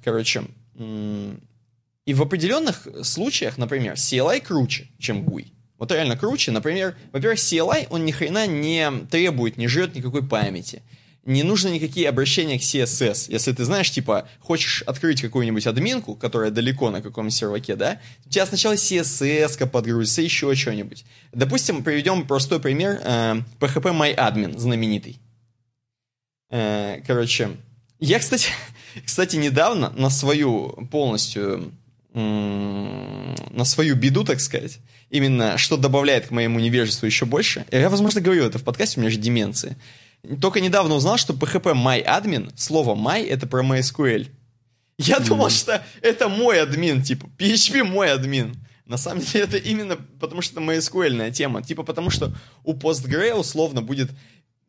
Короче, 0.02 0.44
и 0.76 2.12
в 2.12 2.20
определенных 2.20 2.86
случаях, 3.02 3.56
например, 3.56 3.94
CLI 3.94 4.40
круче, 4.40 4.88
чем 4.98 5.24
GUI. 5.24 5.53
Вот 5.78 5.90
реально 5.90 6.16
круче. 6.16 6.52
Например, 6.52 6.96
во-первых, 7.12 7.38
CLI, 7.38 7.88
он 7.90 8.05
ни 8.05 8.12
хрена 8.12 8.46
не 8.46 8.90
требует, 9.10 9.56
не 9.56 9.66
жрет 9.66 9.94
никакой 9.94 10.26
памяти. 10.26 10.82
Не 11.24 11.42
нужно 11.42 11.68
никакие 11.68 12.09
обращения 12.09 12.59
к 12.59 12.62
CSS. 12.62 13.26
Если 13.28 13.52
ты 13.52 13.64
знаешь, 13.64 13.90
типа, 13.90 14.28
хочешь 14.40 14.82
открыть 14.82 15.22
какую-нибудь 15.22 15.66
админку, 15.66 16.14
которая 16.14 16.51
далеко 16.51 16.90
на 16.90 17.01
каком-нибудь 17.01 17.34
серваке, 17.34 17.76
да, 17.76 17.98
у 18.26 18.28
тебя 18.28 18.44
сначала 18.44 18.74
CSS 18.74 19.66
подгрузится, 19.68 20.20
еще 20.20 20.55
что-нибудь. 20.55 21.05
Допустим, 21.32 21.82
приведем 21.82 22.26
простой 22.26 22.60
пример. 22.60 23.01
Э, 23.02 23.36
PHP 23.59 24.14
MyAdmin, 24.14 24.59
знаменитый. 24.59 25.18
Э, 26.51 27.01
короче, 27.06 27.56
я, 28.01 28.18
кстати, 28.18 28.51
кстати, 29.05 29.36
недавно 29.36 29.90
на 29.96 30.10
свою 30.10 30.86
полностью 30.90 31.72
на 32.14 33.64
свою 33.64 33.96
беду, 33.96 34.22
так 34.22 34.40
сказать, 34.40 34.78
именно 35.14 35.56
что 35.58 35.76
добавляет 35.76 36.26
к 36.26 36.30
моему 36.32 36.58
невежеству 36.58 37.06
еще 37.06 37.24
больше. 37.24 37.64
Я, 37.70 37.88
возможно, 37.88 38.20
говорю 38.20 38.44
это 38.44 38.58
в 38.58 38.64
подкасте, 38.64 38.98
у 38.98 39.00
меня 39.00 39.10
же 39.10 39.16
деменция. 39.16 39.76
Только 40.40 40.60
недавно 40.60 40.96
узнал, 40.96 41.18
что 41.18 41.34
PHP 41.34 41.72
MyAdmin, 41.74 42.52
слово 42.56 42.96
my 42.96 43.24
это 43.24 43.46
про 43.46 43.62
MySQL. 43.62 44.28
Я 44.98 45.16
mm 45.18 45.28
думал, 45.28 45.50
что 45.50 45.82
это 46.02 46.28
мой 46.28 46.60
админ, 46.60 47.02
типа, 47.02 47.28
PHP 47.38 47.84
мой 47.84 48.10
админ. 48.10 48.56
На 48.86 48.96
самом 48.96 49.22
деле 49.22 49.44
это 49.44 49.56
именно 49.56 49.96
потому, 50.20 50.42
что 50.42 50.60
это 50.60 50.70
MySQL 50.70 51.30
тема. 51.30 51.62
Типа 51.62 51.84
потому, 51.84 52.10
что 52.10 52.32
у 52.64 52.74
PostgreSQL 52.74 53.34
условно 53.34 53.82
будет 53.82 54.10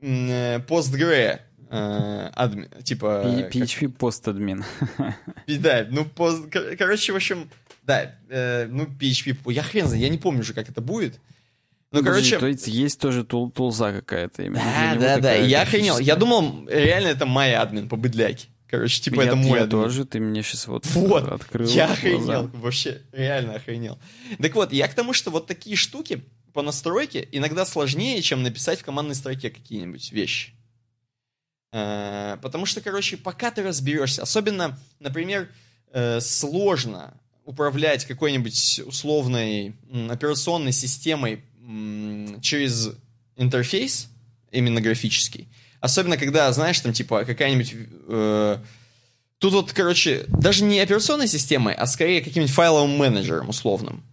э, 0.01 0.59
PostgreSQL 0.59 1.39
э, 1.69 2.29
адми, 2.33 2.69
типа... 2.83 3.49
PHP 3.51 3.87
как... 3.87 3.97
постадмин. 3.97 4.63
Да, 5.47 5.85
ну, 5.89 6.05
пост... 6.05 6.45
короче, 6.77 7.13
в 7.13 7.15
общем, 7.15 7.49
да, 7.85 8.15
э, 8.29 8.67
ну, 8.67 8.85
PHP, 8.85 9.51
я 9.51 9.63
хрен 9.63 9.87
знаю, 9.87 10.01
я 10.01 10.09
не 10.09 10.17
помню 10.17 10.41
уже, 10.41 10.53
как 10.53 10.69
это 10.69 10.81
будет. 10.81 11.19
Ну, 11.91 12.03
короче... 12.03 12.39
То 12.39 12.47
есть 12.47 12.67
есть 12.67 12.99
тоже 12.99 13.23
тул 13.23 13.51
тулза 13.51 13.93
какая-то. 13.93 14.49
Да, 14.51 14.95
да, 14.99 15.19
да, 15.19 15.33
я 15.33 15.61
охренел. 15.61 15.99
Я 15.99 16.15
думал, 16.15 16.67
реально 16.67 17.07
это 17.07 17.25
мой 17.25 17.53
админ 17.53 17.87
по 17.87 17.95
быдляке. 17.95 18.47
Короче, 18.67 19.01
типа 19.01 19.21
я, 19.21 19.27
это 19.27 19.35
мой 19.35 19.59
я 19.59 19.65
админ. 19.65 19.69
тоже, 19.69 20.05
ты 20.05 20.19
мне 20.19 20.41
сейчас 20.41 20.67
вот, 20.67 20.85
вот 20.95 21.31
открыл. 21.31 21.69
Я 21.69 21.85
охренел, 21.85 22.19
глаза. 22.19 22.49
вообще, 22.53 23.01
реально 23.11 23.55
охренел. 23.55 23.99
Так 24.41 24.55
вот, 24.55 24.73
я 24.73 24.87
к 24.87 24.93
тому, 24.93 25.13
что 25.13 25.29
вот 25.29 25.47
такие 25.47 25.75
штуки 25.75 26.23
по 26.53 26.61
настройке 26.61 27.27
иногда 27.31 27.65
сложнее, 27.65 28.21
чем 28.21 28.41
написать 28.43 28.79
в 28.79 28.83
командной 28.83 29.15
строке 29.15 29.49
какие-нибудь 29.49 30.11
вещи. 30.11 30.53
Э, 31.71 32.37
потому 32.41 32.65
что, 32.65 32.81
короче, 32.81 33.17
пока 33.17 33.51
ты 33.51 33.61
разберешься, 33.61 34.23
особенно, 34.23 34.77
например, 34.99 35.49
э, 35.91 36.19
сложно 36.19 37.19
управлять 37.45 38.05
какой-нибудь 38.05 38.81
условной 38.85 39.75
операционной 40.09 40.71
системой 40.71 41.43
через 42.41 42.91
интерфейс, 43.37 44.09
именно 44.51 44.81
графический. 44.81 45.47
Особенно, 45.79 46.17
когда, 46.17 46.51
знаешь, 46.51 46.79
там, 46.79 46.93
типа, 46.93 47.25
какая-нибудь... 47.25 47.75
Э, 48.07 48.57
тут 49.39 49.53
вот, 49.53 49.73
короче, 49.73 50.25
даже 50.27 50.63
не 50.63 50.79
операционной 50.79 51.27
системой, 51.27 51.73
а 51.75 51.85
скорее 51.85 52.21
каким-нибудь 52.21 52.53
файловым 52.53 52.97
менеджером 52.97 53.49
условным. 53.49 54.03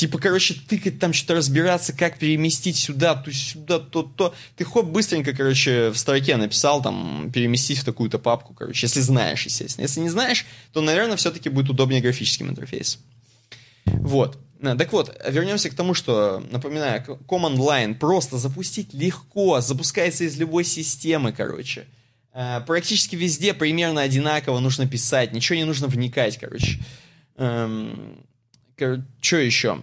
Типа, 0.00 0.18
короче, 0.18 0.54
тыкать 0.54 0.98
там 0.98 1.12
что-то 1.12 1.34
разбираться, 1.34 1.92
как 1.92 2.18
переместить 2.18 2.76
сюда, 2.76 3.14
то 3.14 3.30
сюда, 3.30 3.78
то, 3.78 4.02
то. 4.02 4.34
Ты 4.56 4.64
хоп, 4.64 4.86
быстренько, 4.86 5.34
короче, 5.34 5.90
в 5.90 5.98
строке 5.98 6.38
написал, 6.38 6.80
там, 6.80 7.30
переместить 7.30 7.80
в 7.80 7.84
такую-то 7.84 8.18
папку, 8.18 8.54
короче, 8.54 8.86
если 8.86 9.00
знаешь, 9.00 9.44
естественно. 9.44 9.82
Если 9.82 10.00
не 10.00 10.08
знаешь, 10.08 10.46
то, 10.72 10.80
наверное, 10.80 11.18
все-таки 11.18 11.50
будет 11.50 11.68
удобнее 11.68 12.00
графическим 12.00 12.48
интерфейсом. 12.48 13.02
Вот. 13.84 14.38
Э, 14.62 14.74
так 14.74 14.90
вот, 14.90 15.14
вернемся 15.28 15.68
к 15.68 15.74
тому, 15.74 15.92
что, 15.92 16.42
напоминаю, 16.50 17.04
Command 17.28 17.58
Line 17.58 17.94
просто 17.94 18.38
запустить 18.38 18.94
легко, 18.94 19.60
запускается 19.60 20.24
из 20.24 20.38
любой 20.38 20.64
системы, 20.64 21.30
короче. 21.32 21.84
Э, 22.32 22.62
практически 22.66 23.16
везде 23.16 23.52
примерно 23.52 24.00
одинаково 24.00 24.60
нужно 24.60 24.88
писать, 24.88 25.34
ничего 25.34 25.56
не 25.56 25.64
нужно 25.64 25.88
вникать, 25.88 26.38
короче. 26.38 26.80
Эм, 27.36 28.24
что 29.20 29.36
еще? 29.36 29.82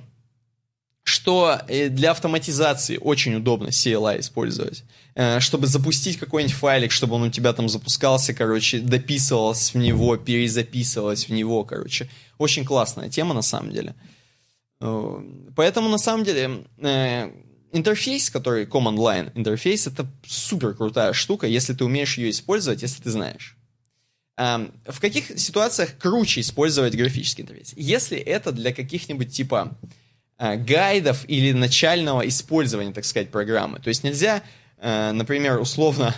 Что 1.08 1.62
э, 1.70 1.88
для 1.88 2.12
автоматизации 2.12 2.98
очень 2.98 3.36
удобно 3.36 3.70
CLI 3.70 4.20
использовать. 4.20 4.84
Э, 5.16 5.40
чтобы 5.40 5.66
запустить 5.68 6.18
какой-нибудь 6.18 6.54
файлик, 6.54 6.92
чтобы 6.92 7.16
он 7.16 7.24
у 7.24 7.30
тебя 7.30 7.54
там 7.54 7.70
запускался, 7.70 8.34
короче, 8.34 8.80
дописывалось 8.80 9.74
в 9.74 9.78
него, 9.78 10.18
перезаписывалось 10.18 11.30
в 11.30 11.32
него, 11.32 11.64
короче. 11.64 12.10
Очень 12.38 12.66
классная 12.66 13.08
тема 13.10 13.34
на 13.34 13.42
самом 13.42 13.72
деле. 13.72 13.96
Э, 14.82 15.22
поэтому 15.56 15.88
на 15.88 15.98
самом 15.98 16.26
деле 16.26 16.66
интерфейс, 17.72 18.30
который 18.30 18.66
Command 18.66 18.98
Line 18.98 19.32
интерфейс, 19.34 19.88
это 19.88 20.06
супер 20.28 20.74
крутая 20.74 21.14
штука, 21.14 21.48
если 21.48 21.74
ты 21.74 21.86
умеешь 21.86 22.18
ее 22.18 22.32
использовать, 22.32 22.82
если 22.82 23.02
ты 23.02 23.12
знаешь. 23.12 23.56
В 24.36 25.00
каких 25.00 25.40
ситуациях 25.40 25.98
круче 25.98 26.42
использовать 26.42 26.96
графический 26.96 27.44
интерфейс? 27.44 27.74
Если 27.78 28.18
это 28.18 28.52
для 28.52 28.74
каких-нибудь 28.74 29.32
типа 29.32 29.78
гайдов 30.40 31.26
или 31.28 31.52
начального 31.52 32.28
использования, 32.28 32.94
так 32.94 33.06
сказать, 33.06 33.30
программы. 33.32 33.80
То 33.80 33.90
есть 33.90 34.04
нельзя, 34.04 34.44
например, 34.82 35.60
условно, 35.60 36.16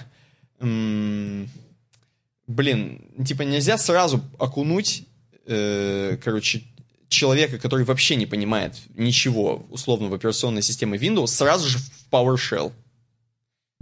блин, 2.47 3.01
типа 3.25 3.43
нельзя 3.43 3.77
сразу 3.77 4.23
окунуть, 4.37 5.03
короче, 5.45 6.63
человека, 7.07 7.57
который 7.57 7.85
вообще 7.85 8.15
не 8.15 8.25
понимает 8.25 8.75
ничего 8.95 9.65
условно 9.69 10.09
в 10.09 10.13
операционной 10.13 10.61
системе 10.61 10.97
Windows, 10.97 11.27
сразу 11.27 11.67
же 11.67 11.77
в 11.79 12.07
PowerShell. 12.11 12.71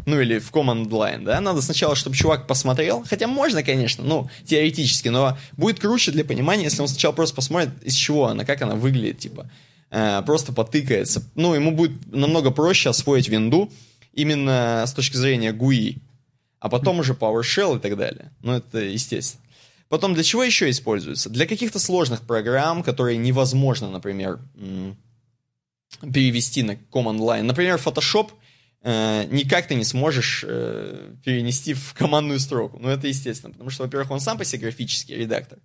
Ну 0.06 0.22
или 0.22 0.40
в 0.40 0.52
Command 0.54 0.88
Line, 0.88 1.24
да? 1.26 1.42
Надо 1.42 1.62
сначала, 1.62 1.94
чтобы 1.96 2.16
чувак 2.16 2.48
посмотрел. 2.48 3.04
Хотя 3.04 3.28
можно, 3.28 3.62
конечно, 3.64 4.06
ну, 4.06 4.30
теоретически, 4.46 5.10
но 5.10 5.38
будет 5.58 5.82
круче 5.82 6.14
для 6.14 6.24
понимания, 6.24 6.64
если 6.64 6.82
он 6.82 6.88
сначала 6.88 7.12
просто 7.12 7.36
посмотрит, 7.36 7.72
из 7.84 7.94
чего 7.94 8.28
она, 8.28 8.46
как 8.46 8.62
она 8.62 8.76
выглядит, 8.76 9.20
типа. 9.20 9.50
Э, 9.90 10.22
просто 10.26 10.52
потыкается. 10.54 11.24
Ну, 11.36 11.54
ему 11.54 11.72
будет 11.72 12.12
намного 12.14 12.52
проще 12.52 12.90
освоить 12.90 13.30
винду 13.30 13.72
именно 14.14 14.84
с 14.86 14.94
точки 14.94 15.18
зрения 15.18 15.54
GUI. 15.54 15.98
А 16.60 16.70
потом 16.70 17.00
уже 17.00 17.14
PowerShell 17.14 17.78
и 17.78 17.80
так 17.80 17.98
далее. 17.98 18.32
Ну, 18.42 18.54
это 18.54 18.80
естественно. 18.80 19.44
Потом 19.90 20.14
для 20.14 20.24
чего 20.24 20.44
еще 20.44 20.70
используется? 20.70 21.30
Для 21.30 21.46
каких-то 21.46 21.80
сложных 21.80 22.24
программ, 22.24 22.84
которые 22.84 23.18
невозможно, 23.18 23.90
например, 23.90 24.40
перевести 26.02 26.64
на 26.64 26.72
Command 26.72 27.20
Line. 27.20 27.44
Например, 27.44 27.80
Photoshop 27.84 28.32
э, 28.82 29.26
никак 29.32 29.68
ты 29.68 29.76
не 29.76 29.86
сможешь 29.86 30.44
э, 30.46 31.14
перенести 31.24 31.74
в 31.74 31.94
командную 31.94 32.40
строку. 32.40 32.80
Ну, 32.80 32.90
это 32.90 33.08
естественно, 33.08 33.54
потому 33.54 33.70
что, 33.70 33.84
во-первых, 33.84 34.12
он 34.12 34.20
сам 34.20 34.38
по 34.38 34.44
себе 34.44 34.64
графический 34.64 35.16
редактор. 35.16 35.60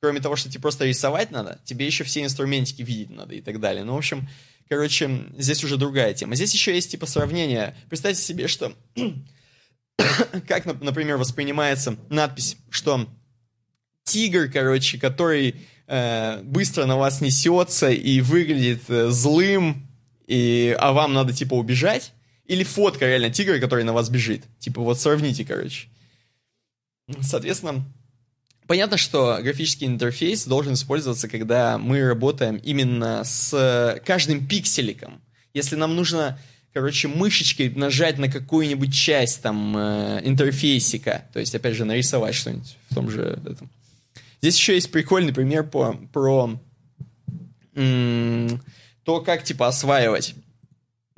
Кроме 0.00 0.20
того, 0.20 0.36
что 0.36 0.48
тебе 0.48 0.60
просто 0.60 0.84
рисовать 0.84 1.30
надо, 1.30 1.60
тебе 1.64 1.86
еще 1.86 2.04
все 2.04 2.22
инструментики 2.22 2.82
видеть 2.82 3.10
надо 3.10 3.34
и 3.34 3.40
так 3.40 3.58
далее. 3.60 3.84
Ну, 3.84 3.94
в 3.94 3.98
общем, 3.98 4.28
короче, 4.68 5.24
здесь 5.36 5.64
уже 5.64 5.76
другая 5.76 6.14
тема. 6.14 6.36
Здесь 6.36 6.54
еще 6.54 6.74
есть 6.74 6.90
типа 6.90 7.06
сравнение. 7.06 7.76
Представьте 7.88 8.22
себе, 8.22 8.46
что 8.46 8.72
как, 10.46 10.66
например, 10.80 11.16
воспринимается 11.16 11.96
надпись, 12.10 12.56
что 12.70 13.08
тигр, 14.04 14.48
короче, 14.50 14.98
который 14.98 15.56
э, 15.86 16.42
быстро 16.42 16.86
на 16.86 16.96
вас 16.96 17.20
несется 17.20 17.90
и 17.90 18.20
выглядит 18.20 18.88
э, 18.88 19.08
злым, 19.08 19.88
и, 20.26 20.76
а 20.78 20.92
вам 20.92 21.14
надо, 21.14 21.32
типа, 21.32 21.54
убежать. 21.54 22.12
Или 22.46 22.64
фотка 22.64 23.06
реально 23.06 23.30
тигра, 23.30 23.58
который 23.58 23.84
на 23.84 23.92
вас 23.92 24.08
бежит. 24.08 24.44
Типа, 24.58 24.80
вот 24.80 24.98
сравните, 24.98 25.44
короче. 25.44 25.88
Соответственно, 27.20 27.84
понятно, 28.68 28.96
что 28.96 29.38
графический 29.42 29.88
интерфейс 29.88 30.44
должен 30.44 30.74
использоваться, 30.74 31.26
когда 31.28 31.78
мы 31.78 32.06
работаем 32.06 32.56
именно 32.56 33.24
с 33.24 34.00
каждым 34.06 34.46
пикселиком. 34.46 35.20
Если 35.54 35.74
нам 35.74 35.96
нужно, 35.96 36.38
короче, 36.72 37.08
мышечкой 37.08 37.70
нажать 37.70 38.18
на 38.18 38.30
какую-нибудь 38.30 38.94
часть 38.94 39.42
там 39.42 39.76
э, 39.76 40.20
интерфейсика, 40.22 41.24
то 41.32 41.40
есть, 41.40 41.54
опять 41.56 41.74
же, 41.74 41.84
нарисовать 41.84 42.36
что-нибудь 42.36 42.76
в 42.90 42.94
том 42.94 43.10
же 43.10 43.40
этом, 43.44 43.68
Здесь 44.40 44.56
еще 44.56 44.74
есть 44.74 44.92
прикольный 44.92 45.32
пример 45.32 45.64
по, 45.64 45.94
про 46.12 46.60
м- 47.74 48.62
то, 49.02 49.20
как, 49.20 49.42
типа, 49.42 49.66
осваивать. 49.66 50.34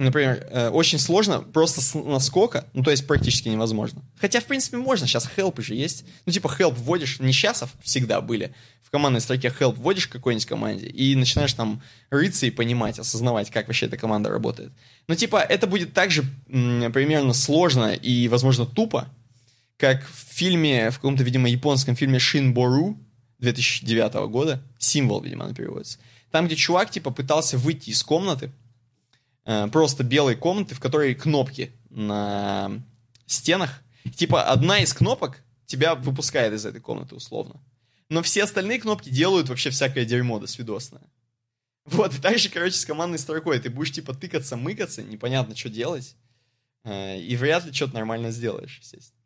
Например, 0.01 0.47
э, 0.51 0.71
очень 0.71 0.99
сложно 0.99 1.41
просто 1.41 1.83
с 1.83 1.93
наскока, 1.93 2.65
ну, 2.73 2.83
то 2.83 2.91
есть 2.91 3.07
практически 3.07 3.51
невозможно. 3.51 4.01
Хотя, 4.19 4.41
в 4.41 4.45
принципе, 4.45 4.79
можно, 4.79 5.07
сейчас 5.07 5.29
help 5.37 5.61
же 5.61 5.75
есть. 5.75 6.07
Ну, 6.25 6.33
типа, 6.33 6.47
help 6.59 6.73
вводишь, 6.73 7.21
не 7.21 7.35
сейчас, 7.35 7.63
а 7.63 7.69
всегда 7.83 8.23
были. 8.23 8.55
В 8.83 8.91
командной 8.91 9.21
строке 9.21 9.49
help 9.49 9.75
вводишь 9.75 10.07
какой-нибудь 10.07 10.47
команде 10.47 10.87
и 10.87 11.15
начинаешь 11.17 11.53
там 11.53 11.83
рыться 12.09 12.47
и 12.47 12.51
понимать, 12.51 12.99
осознавать, 12.99 13.51
как 13.51 13.67
вообще 13.67 13.87
эта 13.87 13.99
команда 13.99 14.31
работает. 14.31 14.73
Но, 15.07 15.15
типа, 15.17 15.37
это 15.37 15.67
будет 15.67 15.93
также 15.93 16.25
примерно 16.47 17.35
сложно 17.35 17.93
и, 17.93 18.27
возможно, 18.29 18.65
тупо, 18.65 19.07
как 19.77 20.07
в 20.07 20.35
фильме, 20.35 20.91
в 20.91 20.95
каком-то, 20.95 21.23
видимо, 21.25 21.47
японском 21.47 21.95
фильме 21.95 22.17
Boru, 22.17 22.97
2009 23.41 24.31
года. 24.31 24.63
Символ, 24.79 25.21
видимо, 25.21 25.45
она 25.45 25.53
переводится. 25.53 25.99
Там, 26.31 26.47
где 26.47 26.57
чувак, 26.57 26.91
типа, 26.91 27.11
пытался 27.11 27.59
выйти 27.59 27.91
из 27.91 28.03
комнаты, 28.03 28.51
э, 29.45 29.69
просто 29.69 30.05
белой 30.05 30.37
комнаты, 30.37 30.75
в 30.75 30.81
которой 30.81 31.15
кнопки 31.15 31.73
на 31.91 32.83
стенах. 33.27 33.83
Типа, 34.17 34.45
одна 34.45 34.81
из 34.81 34.93
кнопок 34.93 35.43
тебя 35.67 35.95
выпускает 35.95 36.53
из 36.53 36.67
этой 36.67 36.81
комнаты, 36.81 37.15
условно. 37.15 37.61
Но 38.09 38.23
все 38.23 38.45
остальные 38.45 38.81
кнопки 38.81 39.09
делают 39.09 39.49
вообще 39.49 39.71
всякое 39.71 40.05
дерьмо 40.05 40.39
досвидосное. 40.39 41.03
Вот, 41.85 42.15
и 42.15 42.21
так 42.21 42.39
же, 42.39 42.49
короче, 42.49 42.77
с 42.77 42.85
командной 42.85 43.19
строкой. 43.19 43.59
Ты 43.59 43.71
будешь, 43.71 43.93
типа, 43.93 44.15
тыкаться, 44.15 44.57
мыкаться, 44.57 45.03
непонятно, 45.03 45.57
что 45.57 45.69
делать. 45.69 46.17
Э, 46.85 47.19
и 47.19 47.37
вряд 47.37 47.65
ли 47.65 47.73
что-то 47.73 47.95
нормально 47.95 48.31
сделаешь, 48.31 48.79
естественно. 48.81 49.21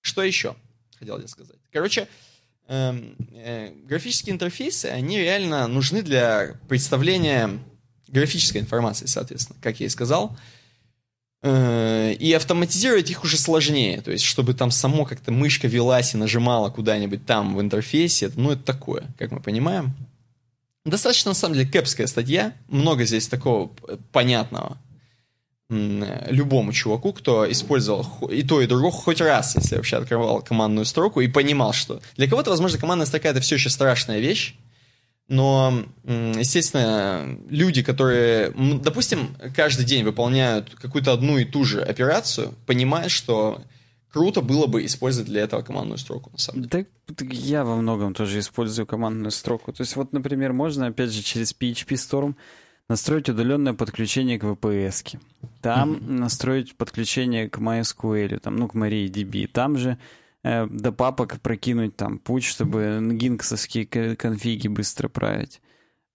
Что 0.00 0.22
еще 0.22 0.56
хотел 0.98 1.20
я 1.20 1.28
сказать? 1.28 1.58
Короче, 1.70 2.08
Эм, 2.70 3.16
э, 3.32 3.70
графические 3.86 4.34
интерфейсы, 4.34 4.86
они 4.86 5.18
реально 5.18 5.66
нужны 5.68 6.02
для 6.02 6.60
представления 6.68 7.58
графической 8.08 8.60
информации, 8.60 9.06
соответственно, 9.06 9.58
как 9.62 9.80
я 9.80 9.86
и 9.86 9.90
сказал. 9.90 10.36
Э, 11.42 12.12
и 12.12 12.32
автоматизировать 12.32 13.10
их 13.10 13.22
уже 13.24 13.36
сложнее. 13.36 14.00
То 14.00 14.10
есть, 14.10 14.24
чтобы 14.24 14.54
там 14.54 14.70
само 14.70 15.04
как-то 15.04 15.30
мышка 15.30 15.68
велась 15.68 16.14
и 16.14 16.16
нажимала 16.16 16.70
куда-нибудь 16.70 17.26
там 17.26 17.56
в 17.56 17.60
интерфейсе, 17.60 18.30
ну, 18.36 18.52
это 18.52 18.62
такое, 18.62 19.04
как 19.18 19.30
мы 19.30 19.40
понимаем. 19.40 19.94
Достаточно, 20.84 21.30
на 21.30 21.34
самом 21.34 21.54
деле, 21.54 21.68
кэпская 21.68 22.06
статья. 22.06 22.54
Много 22.68 23.04
здесь 23.04 23.28
такого 23.28 23.70
понятного 24.12 24.78
любому 25.70 26.72
чуваку, 26.72 27.12
кто 27.12 27.50
использовал 27.50 28.06
и 28.30 28.42
то, 28.42 28.62
и 28.62 28.66
другое 28.66 28.90
хоть 28.90 29.20
раз, 29.20 29.54
если 29.54 29.76
вообще 29.76 29.98
открывал 29.98 30.40
командную 30.40 30.86
строку 30.86 31.20
и 31.20 31.28
понимал, 31.28 31.74
что 31.74 32.00
для 32.16 32.26
кого-то, 32.26 32.48
возможно, 32.48 32.78
командная 32.78 33.06
строка 33.06 33.28
это 33.28 33.40
все 33.40 33.56
еще 33.56 33.68
страшная 33.68 34.18
вещь, 34.18 34.54
но, 35.28 35.84
естественно, 36.04 37.38
люди, 37.50 37.82
которые, 37.82 38.50
допустим, 38.80 39.36
каждый 39.54 39.84
день 39.84 40.04
выполняют 40.04 40.74
какую-то 40.74 41.12
одну 41.12 41.36
и 41.36 41.44
ту 41.44 41.64
же 41.64 41.82
операцию, 41.82 42.54
понимают, 42.66 43.12
что 43.12 43.62
круто 44.10 44.40
было 44.40 44.66
бы 44.66 44.86
использовать 44.86 45.28
для 45.28 45.42
этого 45.42 45.60
командную 45.60 45.98
строку, 45.98 46.30
на 46.32 46.38
самом 46.38 46.62
деле. 46.62 46.86
Да, 47.08 47.26
я 47.30 47.64
во 47.64 47.76
многом 47.76 48.14
тоже 48.14 48.38
использую 48.38 48.86
командную 48.86 49.30
строку. 49.30 49.72
То 49.72 49.82
есть 49.82 49.96
вот, 49.96 50.14
например, 50.14 50.54
можно, 50.54 50.86
опять 50.86 51.10
же, 51.10 51.22
через 51.22 51.52
PHP 51.52 51.94
Storm 51.96 52.34
настроить 52.88 53.28
удаленное 53.28 53.74
подключение 53.74 54.38
к 54.38 54.44
VPS. 54.44 55.04
-ке. 55.04 55.20
Там 55.60 55.92
mm-hmm. 55.92 56.10
настроить 56.10 56.74
подключение 56.74 57.50
к 57.50 57.58
MySQL, 57.58 58.38
там, 58.38 58.56
ну, 58.56 58.66
к 58.66 58.74
MariaDB. 58.74 59.46
Там 59.46 59.76
же 59.76 59.98
до 60.42 60.92
папок 60.92 61.40
прокинуть 61.40 61.96
там 61.96 62.18
путь, 62.18 62.44
чтобы 62.44 63.00
гинксовские 63.12 63.86
конфиги 64.16 64.68
быстро 64.68 65.08
править. 65.08 65.60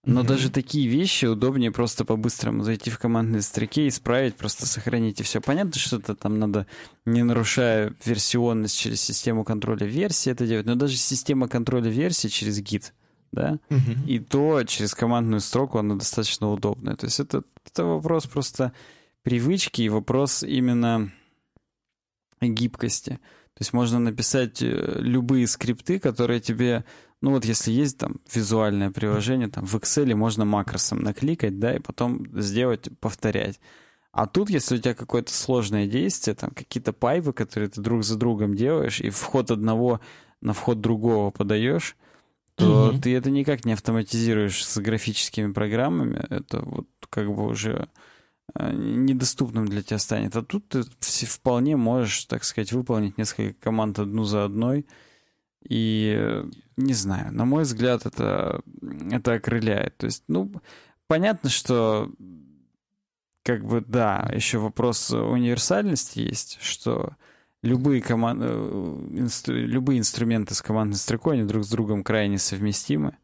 Но 0.06 0.20
mm-hmm. 0.20 0.26
даже 0.26 0.50
такие 0.50 0.86
вещи 0.86 1.24
удобнее 1.24 1.72
просто 1.72 2.04
по-быстрому 2.04 2.62
зайти 2.62 2.90
в 2.90 2.98
командные 2.98 3.40
строки, 3.40 3.88
исправить, 3.88 4.36
просто 4.36 4.66
сохранить 4.66 5.20
и 5.20 5.22
все. 5.22 5.40
Понятно, 5.40 5.72
что 5.74 5.96
это 5.96 6.14
там 6.14 6.38
надо, 6.38 6.66
не 7.06 7.22
нарушая 7.22 7.94
версионность 8.04 8.78
через 8.78 9.00
систему 9.00 9.44
контроля 9.44 9.86
версии 9.86 10.30
это 10.30 10.46
делать, 10.46 10.66
но 10.66 10.74
даже 10.74 10.96
система 10.96 11.48
контроля 11.48 11.90
версии 11.90 12.28
через 12.28 12.60
гид— 12.60 12.92
да, 13.34 13.58
угу. 13.68 14.06
и 14.06 14.20
то 14.20 14.62
через 14.64 14.94
командную 14.94 15.40
строку 15.40 15.78
она 15.78 15.96
достаточно 15.96 16.50
удобная. 16.50 16.96
То 16.96 17.06
есть 17.06 17.20
это, 17.20 17.42
это 17.66 17.84
вопрос 17.84 18.26
просто 18.26 18.72
привычки 19.22 19.82
и 19.82 19.88
вопрос 19.88 20.42
именно 20.42 21.12
гибкости. 22.40 23.18
То 23.54 23.62
есть 23.62 23.72
можно 23.72 23.98
написать 23.98 24.62
э, 24.62 24.96
любые 24.98 25.46
скрипты, 25.46 25.98
которые 25.98 26.40
тебе, 26.40 26.84
ну 27.20 27.30
вот 27.30 27.44
если 27.44 27.70
есть 27.70 27.98
там 27.98 28.20
визуальное 28.32 28.90
приложение, 28.90 29.48
там 29.48 29.64
в 29.64 29.74
Excel 29.76 30.12
можно 30.14 30.44
макросом 30.44 31.02
накликать, 31.02 31.58
да, 31.60 31.74
и 31.74 31.78
потом 31.78 32.26
сделать, 32.40 32.88
повторять. 32.98 33.60
А 34.10 34.26
тут, 34.26 34.50
если 34.50 34.76
у 34.76 34.78
тебя 34.78 34.94
какое-то 34.94 35.32
сложное 35.32 35.86
действие, 35.86 36.34
там 36.34 36.50
какие-то 36.50 36.92
пайвы, 36.92 37.32
которые 37.32 37.68
ты 37.68 37.80
друг 37.80 38.04
за 38.04 38.16
другом 38.16 38.54
делаешь, 38.54 39.00
и 39.00 39.10
вход 39.10 39.50
одного 39.50 40.00
на 40.40 40.52
вход 40.52 40.80
другого 40.80 41.30
подаешь, 41.30 41.96
то 42.54 42.90
угу. 42.90 43.00
ты 43.00 43.14
это 43.16 43.30
никак 43.30 43.64
не 43.64 43.72
автоматизируешь 43.72 44.64
с 44.64 44.78
графическими 44.78 45.52
программами. 45.52 46.24
Это 46.30 46.60
вот 46.60 46.86
как 47.10 47.32
бы 47.32 47.46
уже 47.46 47.88
недоступным 48.56 49.66
для 49.66 49.82
тебя 49.82 49.98
станет. 49.98 50.36
А 50.36 50.42
тут 50.42 50.68
ты 50.68 50.82
вполне 51.26 51.76
можешь, 51.76 52.24
так 52.24 52.44
сказать, 52.44 52.72
выполнить 52.72 53.18
несколько 53.18 53.54
команд 53.60 53.98
одну 53.98 54.24
за 54.24 54.44
одной. 54.44 54.86
И 55.68 56.42
не 56.76 56.92
знаю, 56.92 57.32
на 57.32 57.44
мой 57.44 57.62
взгляд, 57.62 58.06
это, 58.06 58.60
это 59.10 59.34
окрыляет. 59.34 59.96
То 59.96 60.06
есть, 60.06 60.24
ну, 60.28 60.52
понятно, 61.06 61.48
что 61.48 62.12
как 63.42 63.64
бы, 63.64 63.82
да, 63.86 64.30
еще 64.34 64.58
вопрос 64.58 65.10
универсальности 65.10 66.20
есть, 66.20 66.58
что 66.60 67.16
любые, 67.62 68.00
коман... 68.00 68.40
Э, 68.42 69.08
инстру... 69.12 69.54
любые 69.54 69.98
инструменты 69.98 70.54
с 70.54 70.62
командной 70.62 70.96
строкой, 70.96 71.36
они 71.36 71.46
друг 71.46 71.64
с 71.64 71.68
другом 71.68 72.02
крайне 72.04 72.38
совместимы. 72.38 73.16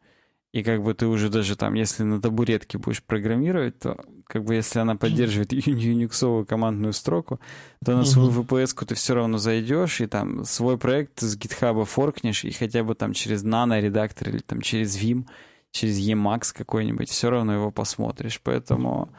И 0.53 0.63
как 0.63 0.83
бы 0.83 0.93
ты 0.93 1.07
уже 1.07 1.29
даже 1.29 1.55
там, 1.55 1.75
если 1.75 2.03
на 2.03 2.21
табуретке 2.21 2.77
будешь 2.77 3.01
программировать, 3.01 3.79
то 3.79 4.03
как 4.25 4.43
бы 4.43 4.55
если 4.55 4.79
она 4.79 4.95
поддерживает 4.97 5.53
юниксовую 5.53 6.45
командную 6.45 6.91
строку, 6.91 7.39
то 7.85 7.95
на 7.95 8.03
свою 8.03 8.31
VPS 8.31 8.85
ты 8.85 8.95
все 8.95 9.13
равно 9.13 9.37
зайдешь 9.37 10.01
и 10.01 10.07
там 10.07 10.43
свой 10.43 10.77
проект 10.77 11.21
с 11.21 11.37
GitHub 11.37 11.85
форкнешь 11.85 12.43
и 12.43 12.51
хотя 12.51 12.83
бы 12.83 12.95
там 12.95 13.13
через 13.13 13.43
нано-редактор 13.43 14.29
или 14.29 14.39
там 14.39 14.59
через 14.59 15.01
Vim, 15.01 15.25
через 15.71 15.97
Emacs 15.99 16.53
какой-нибудь, 16.53 17.09
все 17.09 17.29
равно 17.29 17.53
его 17.53 17.71
посмотришь. 17.71 18.41
Поэтому 18.43 19.09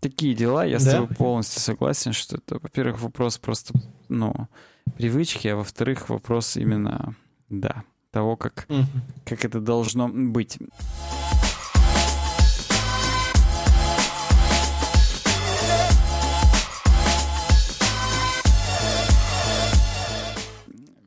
такие 0.00 0.34
дела, 0.34 0.66
я 0.66 0.78
да? 0.78 0.80
с 0.80 0.90
тобой 0.90 1.16
полностью 1.16 1.62
согласен, 1.62 2.12
что 2.12 2.36
это, 2.36 2.58
во-первых, 2.58 3.00
вопрос 3.00 3.38
просто, 3.38 3.72
ну, 4.10 4.48
привычки, 4.96 5.48
а 5.48 5.56
во-вторых, 5.56 6.10
вопрос 6.10 6.58
именно, 6.58 7.16
да, 7.48 7.84
того, 8.14 8.36
как, 8.36 8.66
mm-hmm. 8.68 8.84
как 9.24 9.44
это 9.44 9.60
должно 9.60 10.08
быть. 10.08 10.56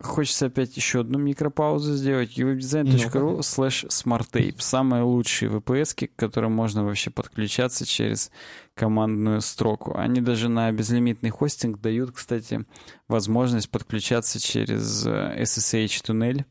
Хочется 0.01 0.47
опять 0.47 0.75
еще 0.75 1.01
одну 1.01 1.17
микропаузу 1.17 1.93
сделать. 1.93 2.37
uwebdesign.ru 2.37 3.39
slash 3.39 3.87
smarttape. 3.87 4.55
Самые 4.57 5.03
лучшие 5.03 5.49
VPS, 5.49 6.07
к 6.07 6.15
которым 6.17 6.51
можно 6.51 6.83
вообще 6.83 7.09
подключаться 7.09 7.85
через 7.85 8.31
командную 8.75 9.39
строку. 9.39 9.95
Они 9.95 10.19
даже 10.19 10.49
на 10.49 10.71
безлимитный 10.73 11.29
хостинг 11.29 11.79
дают, 11.79 12.11
кстати, 12.11 12.65
возможность 13.07 13.69
подключаться 13.69 14.41
через 14.41 15.05
SSH-туннель 15.05 16.45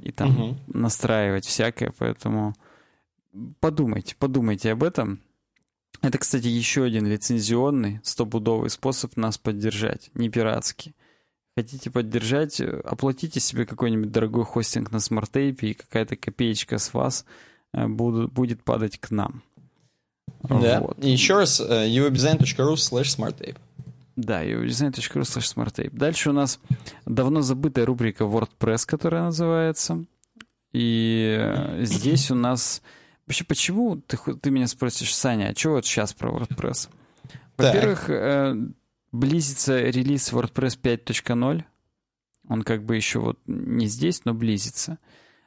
и 0.00 0.12
там 0.12 0.40
угу. 0.40 0.56
настраивать 0.68 1.44
всякое, 1.44 1.92
поэтому 1.98 2.54
подумайте, 3.60 4.14
подумайте 4.18 4.72
об 4.72 4.82
этом. 4.82 5.20
Это, 6.02 6.18
кстати, 6.18 6.46
еще 6.46 6.84
один 6.84 7.06
лицензионный, 7.06 8.00
стопудовый 8.02 8.70
способ 8.70 9.16
нас 9.16 9.36
поддержать, 9.38 10.10
не 10.14 10.30
пиратский. 10.30 10.94
Хотите 11.56 11.90
поддержать, 11.90 12.60
оплатите 12.60 13.40
себе 13.40 13.66
какой-нибудь 13.66 14.10
дорогой 14.10 14.44
хостинг 14.44 14.92
на 14.92 15.00
SmartTape 15.00 15.56
е, 15.56 15.68
и 15.68 15.74
какая-то 15.74 16.16
копеечка 16.16 16.78
с 16.78 16.94
вас 16.94 17.26
э, 17.74 17.86
будет, 17.86 18.32
будет 18.32 18.62
падать 18.62 18.98
к 18.98 19.10
нам. 19.10 19.42
Да, 20.42 20.80
вот. 20.80 21.04
и 21.04 21.10
еще 21.10 21.34
раз, 21.34 21.60
uwebdesign.ru 21.60 22.74
slash 22.74 23.18
smarttape. 23.18 23.56
Да, 24.16 24.44
uwebdesign.ru 24.44 25.22
slash 25.22 25.54
smarttape. 25.54 25.90
Дальше 25.92 26.30
у 26.30 26.32
нас 26.32 26.60
давно 27.06 27.42
забытая 27.42 27.86
рубрика 27.86 28.24
WordPress, 28.24 28.86
которая 28.86 29.24
называется. 29.24 30.04
И 30.72 31.36
э, 31.38 31.84
здесь 31.84 32.30
у 32.30 32.34
нас... 32.34 32.82
Вообще, 33.26 33.44
почему 33.44 33.96
ты, 33.96 34.16
ты 34.16 34.50
меня 34.50 34.66
спросишь, 34.66 35.14
Саня, 35.14 35.50
а 35.50 35.58
что 35.58 35.70
вот 35.70 35.86
сейчас 35.86 36.12
про 36.12 36.30
WordPress? 36.30 36.88
Во-первых, 37.56 38.10
э, 38.10 38.54
близится 39.12 39.80
релиз 39.80 40.32
WordPress 40.32 40.80
5.0. 40.80 41.64
Он 42.48 42.62
как 42.62 42.84
бы 42.84 42.96
еще 42.96 43.20
вот 43.20 43.38
не 43.46 43.86
здесь, 43.86 44.24
но 44.24 44.34
близится. 44.34 44.98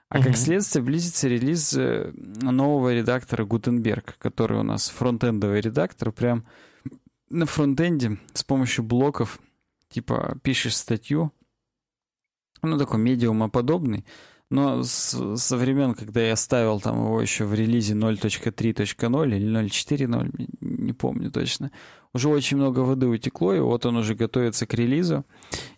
А 0.09 0.19
угу. 0.19 0.27
как 0.27 0.37
следствие 0.37 0.83
близится 0.83 1.27
релиз 1.27 1.73
э, 1.75 2.11
нового 2.13 2.93
редактора 2.93 3.45
Gutenberg, 3.45 4.13
который 4.19 4.59
у 4.59 4.63
нас 4.63 4.89
фронтендовый 4.89 5.59
редактор, 5.59 6.11
прям 6.11 6.45
на 7.33 7.45
фронтенде 7.45 8.19
с 8.33 8.43
помощью 8.43 8.83
блоков, 8.83 9.39
типа 9.89 10.37
пишешь 10.43 10.77
статью, 10.77 11.31
ну 12.61 12.77
такой 12.77 12.99
медиумоподобный, 12.99 14.05
но 14.49 14.83
с, 14.83 15.37
со 15.37 15.57
времен, 15.57 15.95
когда 15.95 16.21
я 16.21 16.35
ставил 16.35 16.79
там 16.79 17.03
его 17.03 17.19
еще 17.19 17.45
в 17.45 17.53
релизе 17.55 17.95
0.3.0 17.95 19.35
или 19.35 19.61
0.4.0, 19.61 20.47
не 20.61 20.93
помню 20.93 21.31
точно, 21.31 21.71
уже 22.13 22.29
очень 22.29 22.57
много 22.57 22.81
воды 22.81 23.07
утекло, 23.07 23.55
и 23.55 23.59
вот 23.59 23.87
он 23.87 23.97
уже 23.97 24.13
готовится 24.13 24.67
к 24.67 24.75
релизу. 24.75 25.25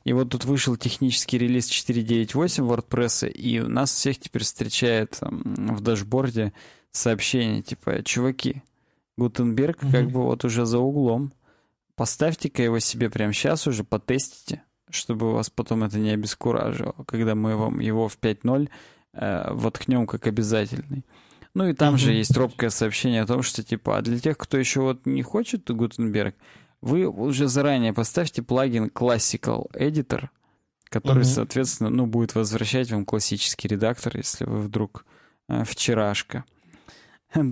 И 0.03 0.11
вот 0.11 0.29
тут 0.29 0.43
вышел 0.43 0.75
технический 0.75 1.37
релиз 1.37 1.69
4.9.8 1.71 2.67
WordPress, 2.67 3.29
и 3.29 3.61
у 3.61 3.69
нас 3.69 3.93
всех 3.93 4.19
теперь 4.19 4.43
встречает 4.43 5.19
в 5.21 5.79
дашборде 5.79 6.51
сообщение 6.91 7.61
типа 7.61 8.03
«Чуваки, 8.03 8.61
Гутенберг 9.17 9.81
mm-hmm. 9.81 9.91
как 9.91 10.11
бы 10.11 10.23
вот 10.23 10.43
уже 10.43 10.65
за 10.65 10.79
углом. 10.79 11.31
Поставьте-ка 11.95 12.61
его 12.61 12.79
себе 12.79 13.09
прямо 13.09 13.33
сейчас 13.33 13.67
уже, 13.67 13.83
потестите, 13.83 14.63
чтобы 14.89 15.33
вас 15.33 15.49
потом 15.49 15.83
это 15.83 15.97
не 15.97 16.11
обескуражило, 16.11 16.93
когда 17.07 17.35
мы 17.35 17.55
вам 17.55 17.79
его 17.79 18.07
в 18.07 18.17
5.0 18.19 18.69
э, 19.13 19.53
воткнем 19.53 20.07
как 20.07 20.27
обязательный». 20.27 21.05
Ну 21.55 21.69
и 21.69 21.73
там 21.73 21.95
mm-hmm. 21.95 21.99
же 21.99 22.13
есть 22.13 22.35
робкое 22.35 22.69
сообщение 22.69 23.21
о 23.21 23.27
том, 23.27 23.41
что 23.41 23.63
типа, 23.63 23.97
а 23.97 24.01
для 24.01 24.19
тех, 24.19 24.37
кто 24.37 24.57
еще 24.57 24.81
вот 24.81 25.05
не 25.05 25.23
хочет 25.23 25.71
Гутенберг, 25.71 26.35
вы 26.81 27.07
уже 27.07 27.47
заранее 27.47 27.93
поставьте 27.93 28.43
плагин 28.43 28.87
Classical 28.87 29.71
Editor, 29.71 30.27
который, 30.89 31.23
mm-hmm. 31.23 31.33
соответственно, 31.33 31.89
ну, 31.89 32.05
будет 32.07 32.35
возвращать 32.35 32.91
вам 32.91 33.05
классический 33.05 33.69
редактор, 33.69 34.17
если 34.17 34.43
вы 34.43 34.59
вдруг 34.59 35.05
э, 35.47 35.63
вчерашка. 35.63 36.43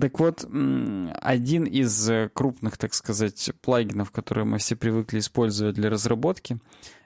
Так 0.00 0.18
вот, 0.18 0.44
один 0.44 1.64
из 1.64 2.08
э, 2.08 2.30
крупных, 2.32 2.78
так 2.78 2.94
сказать, 2.94 3.52
плагинов, 3.60 4.10
которые 4.10 4.46
мы 4.46 4.58
все 4.58 4.76
привыкли 4.76 5.18
использовать 5.18 5.74
для 5.74 5.90
разработки, 5.90 6.58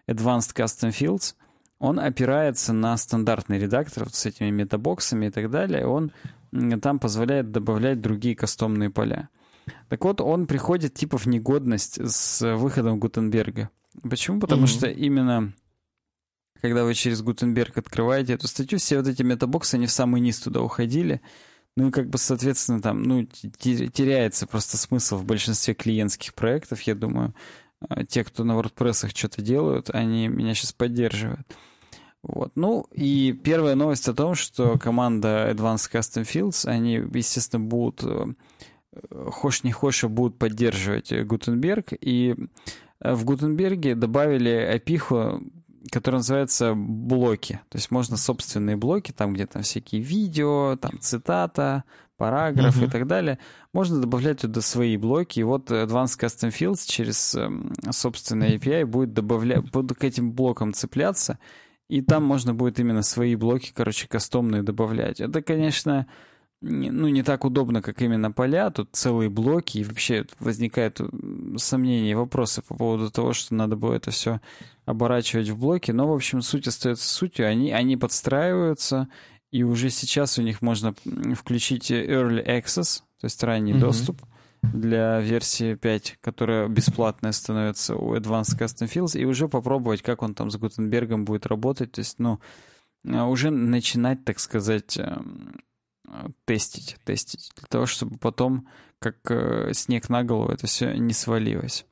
Advanced 0.06 0.54
Custom 0.54 0.90
Fields, 0.90 1.34
он 1.80 1.98
опирается 1.98 2.72
на 2.72 2.96
стандартный 2.96 3.58
редактор 3.58 4.04
вот 4.04 4.14
с 4.14 4.26
этими 4.26 4.50
метабоксами 4.50 5.26
и 5.26 5.30
так 5.30 5.50
далее. 5.50 5.86
Он 5.86 6.12
там 6.80 6.98
позволяет 6.98 7.50
добавлять 7.50 8.00
другие 8.00 8.36
кастомные 8.36 8.90
поля. 8.90 9.28
Так 9.88 10.04
вот, 10.04 10.20
он 10.20 10.46
приходит 10.46 10.94
типа 10.94 11.18
в 11.18 11.26
негодность 11.26 12.00
с 12.00 12.56
выходом 12.56 12.98
Гутенберга. 12.98 13.70
Почему? 14.08 14.40
Потому 14.40 14.64
mm-hmm. 14.64 14.66
что 14.66 14.88
именно 14.88 15.52
когда 16.60 16.84
вы 16.84 16.94
через 16.94 17.22
Гутенберг 17.22 17.78
открываете 17.78 18.34
эту 18.34 18.48
статью, 18.48 18.78
все 18.78 18.98
вот 18.98 19.06
эти 19.06 19.22
метабоксы, 19.22 19.76
они 19.76 19.86
в 19.86 19.92
самый 19.92 20.20
низ 20.20 20.40
туда 20.40 20.60
уходили. 20.60 21.20
Ну 21.76 21.88
и 21.88 21.90
как 21.90 22.08
бы, 22.08 22.18
соответственно, 22.18 22.82
там, 22.82 23.02
ну, 23.02 23.24
теряется 23.24 24.46
просто 24.46 24.76
смысл 24.76 25.16
в 25.16 25.24
большинстве 25.24 25.74
клиентских 25.74 26.34
проектов, 26.34 26.80
я 26.82 26.94
думаю. 26.94 27.34
А, 27.88 28.04
те, 28.04 28.24
кто 28.24 28.44
на 28.44 28.58
WordPress 28.58 29.08
что-то 29.14 29.42
делают, 29.42 29.90
они 29.90 30.28
меня 30.28 30.54
сейчас 30.54 30.72
поддерживают. 30.72 31.46
Вот. 32.22 32.52
Ну, 32.56 32.86
и 32.92 33.32
первая 33.32 33.74
новость 33.74 34.08
о 34.08 34.14
том, 34.14 34.34
что 34.34 34.76
команда 34.78 35.50
Advanced 35.52 35.92
Custom 35.92 36.24
Fields, 36.24 36.68
они, 36.68 36.94
естественно, 37.14 37.64
будут, 37.64 38.02
э, 38.02 38.26
хошь 39.30 39.62
не 39.62 39.70
хошь, 39.70 40.04
а 40.04 40.08
будут 40.08 40.38
поддерживать 40.38 41.12
Гутенберг. 41.12 41.92
И 42.00 42.34
э, 43.00 43.14
в 43.14 43.24
Гутенберге 43.24 43.94
добавили 43.94 44.50
опиху, 44.50 45.40
которая 45.90 46.20
называется 46.20 46.74
блоки. 46.74 47.60
То 47.68 47.76
есть 47.76 47.90
можно 47.90 48.16
собственные 48.16 48.76
блоки, 48.76 49.12
там 49.12 49.34
где 49.34 49.46
там 49.46 49.62
всякие 49.62 50.00
видео, 50.00 50.76
там 50.76 50.98
цитата, 51.00 51.84
параграф 52.16 52.76
uh-huh. 52.76 52.86
и 52.86 52.90
так 52.90 53.06
далее. 53.06 53.38
Можно 53.72 54.00
добавлять 54.00 54.40
туда 54.40 54.60
свои 54.60 54.96
блоки. 54.96 55.40
И 55.40 55.44
вот 55.44 55.70
Advanced 55.70 56.18
Custom 56.20 56.50
Fields 56.50 56.84
через 56.86 57.34
эм, 57.34 57.72
собственный 57.90 58.56
API 58.58 58.84
будет 58.84 59.12
добавлять, 59.12 59.70
будут 59.70 59.98
к 59.98 60.04
этим 60.04 60.32
блокам 60.32 60.72
цепляться 60.72 61.38
и 61.88 62.02
там 62.02 62.22
можно 62.22 62.54
будет 62.54 62.78
именно 62.78 63.02
свои 63.02 63.34
блоки, 63.34 63.72
короче, 63.74 64.06
кастомные 64.08 64.62
добавлять. 64.62 65.20
Это, 65.20 65.42
конечно, 65.42 66.06
ну, 66.60 67.08
не 67.08 67.22
так 67.22 67.44
удобно, 67.44 67.82
как 67.82 68.02
именно 68.02 68.32
поля. 68.32 68.70
Тут 68.70 68.90
целые 68.92 69.30
блоки, 69.30 69.78
и 69.78 69.84
вообще 69.84 70.26
возникают 70.40 71.00
сомнения 71.56 72.10
и 72.10 72.14
вопросы 72.14 72.62
по 72.62 72.74
поводу 72.74 73.10
того, 73.10 73.32
что 73.32 73.54
надо 73.54 73.76
было 73.76 73.94
это 73.94 74.10
все 74.10 74.40
оборачивать 74.84 75.48
в 75.50 75.58
блоки. 75.58 75.92
Но, 75.92 76.08
в 76.08 76.12
общем, 76.12 76.42
суть 76.42 76.66
остается 76.66 77.08
сутью. 77.08 77.48
Они, 77.48 77.70
они 77.70 77.96
подстраиваются, 77.96 79.08
и 79.52 79.62
уже 79.62 79.90
сейчас 79.90 80.38
у 80.38 80.42
них 80.42 80.60
можно 80.60 80.94
включить 81.34 81.90
Early 81.90 82.44
Access, 82.44 83.02
то 83.20 83.24
есть 83.24 83.42
ранний 83.42 83.72
mm-hmm. 83.72 83.78
доступ 83.78 84.22
для 84.62 85.20
версии 85.20 85.74
5, 85.74 86.18
которая 86.20 86.68
бесплатная 86.68 87.32
становится 87.32 87.94
у 87.94 88.16
Advanced 88.16 88.58
Custom 88.58 88.92
Fields, 88.92 89.18
и 89.18 89.24
уже 89.24 89.48
попробовать, 89.48 90.02
как 90.02 90.22
он 90.22 90.34
там 90.34 90.50
с 90.50 90.56
Гутенбергом 90.56 91.24
будет 91.24 91.46
работать. 91.46 91.92
То 91.92 92.00
есть, 92.00 92.18
ну, 92.18 92.40
э, 93.04 93.22
уже 93.22 93.50
начинать, 93.50 94.24
так 94.24 94.40
сказать, 94.40 94.98
эм, 94.98 95.60
тестить, 96.44 96.96
тестить, 97.04 97.50
для 97.56 97.66
того, 97.68 97.86
чтобы 97.86 98.18
потом, 98.18 98.68
как 98.98 99.16
э, 99.30 99.70
снег 99.72 100.08
на 100.08 100.24
голову, 100.24 100.52
это 100.52 100.66
все 100.66 100.92
не 100.92 101.12
свалилось. 101.12 101.86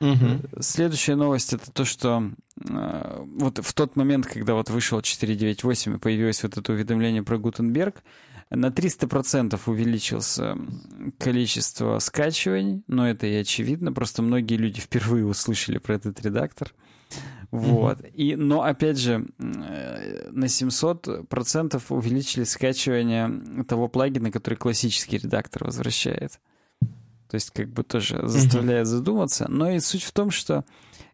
Угу. 0.00 0.60
Следующая 0.60 1.14
новость 1.14 1.52
это 1.52 1.70
то, 1.70 1.84
что 1.84 2.30
э, 2.68 3.24
вот 3.38 3.58
в 3.58 3.72
тот 3.74 3.96
момент, 3.96 4.26
когда 4.26 4.54
вот 4.54 4.70
вышел 4.70 5.00
4.9.8 5.00 5.96
и 5.96 5.98
появилось 5.98 6.42
вот 6.42 6.56
это 6.56 6.72
уведомление 6.72 7.22
про 7.22 7.38
Гутенберг, 7.38 8.02
на 8.50 8.66
300% 8.66 9.60
увеличилось 9.66 10.40
количество 11.18 11.98
скачиваний, 12.00 12.82
но 12.88 13.08
это 13.08 13.26
и 13.26 13.34
очевидно, 13.34 13.92
просто 13.92 14.22
многие 14.22 14.56
люди 14.56 14.80
впервые 14.80 15.24
услышали 15.24 15.78
про 15.78 15.94
этот 15.94 16.20
редактор. 16.22 16.72
Вот. 17.50 17.98
И, 18.14 18.36
но, 18.36 18.62
опять 18.62 18.98
же, 18.98 19.26
э, 19.38 20.28
на 20.30 20.44
700% 20.44 21.82
увеличили 21.88 22.44
скачивание 22.44 23.64
того 23.64 23.88
плагина, 23.88 24.30
который 24.30 24.54
классический 24.54 25.18
редактор 25.18 25.64
возвращает. 25.64 26.38
То 27.28 27.34
есть, 27.34 27.50
как 27.50 27.72
бы 27.72 27.82
тоже 27.82 28.26
заставляет 28.26 28.86
задуматься. 28.86 29.46
Но 29.48 29.70
и 29.70 29.80
суть 29.80 30.02
в 30.02 30.12
том, 30.12 30.30
что 30.30 30.64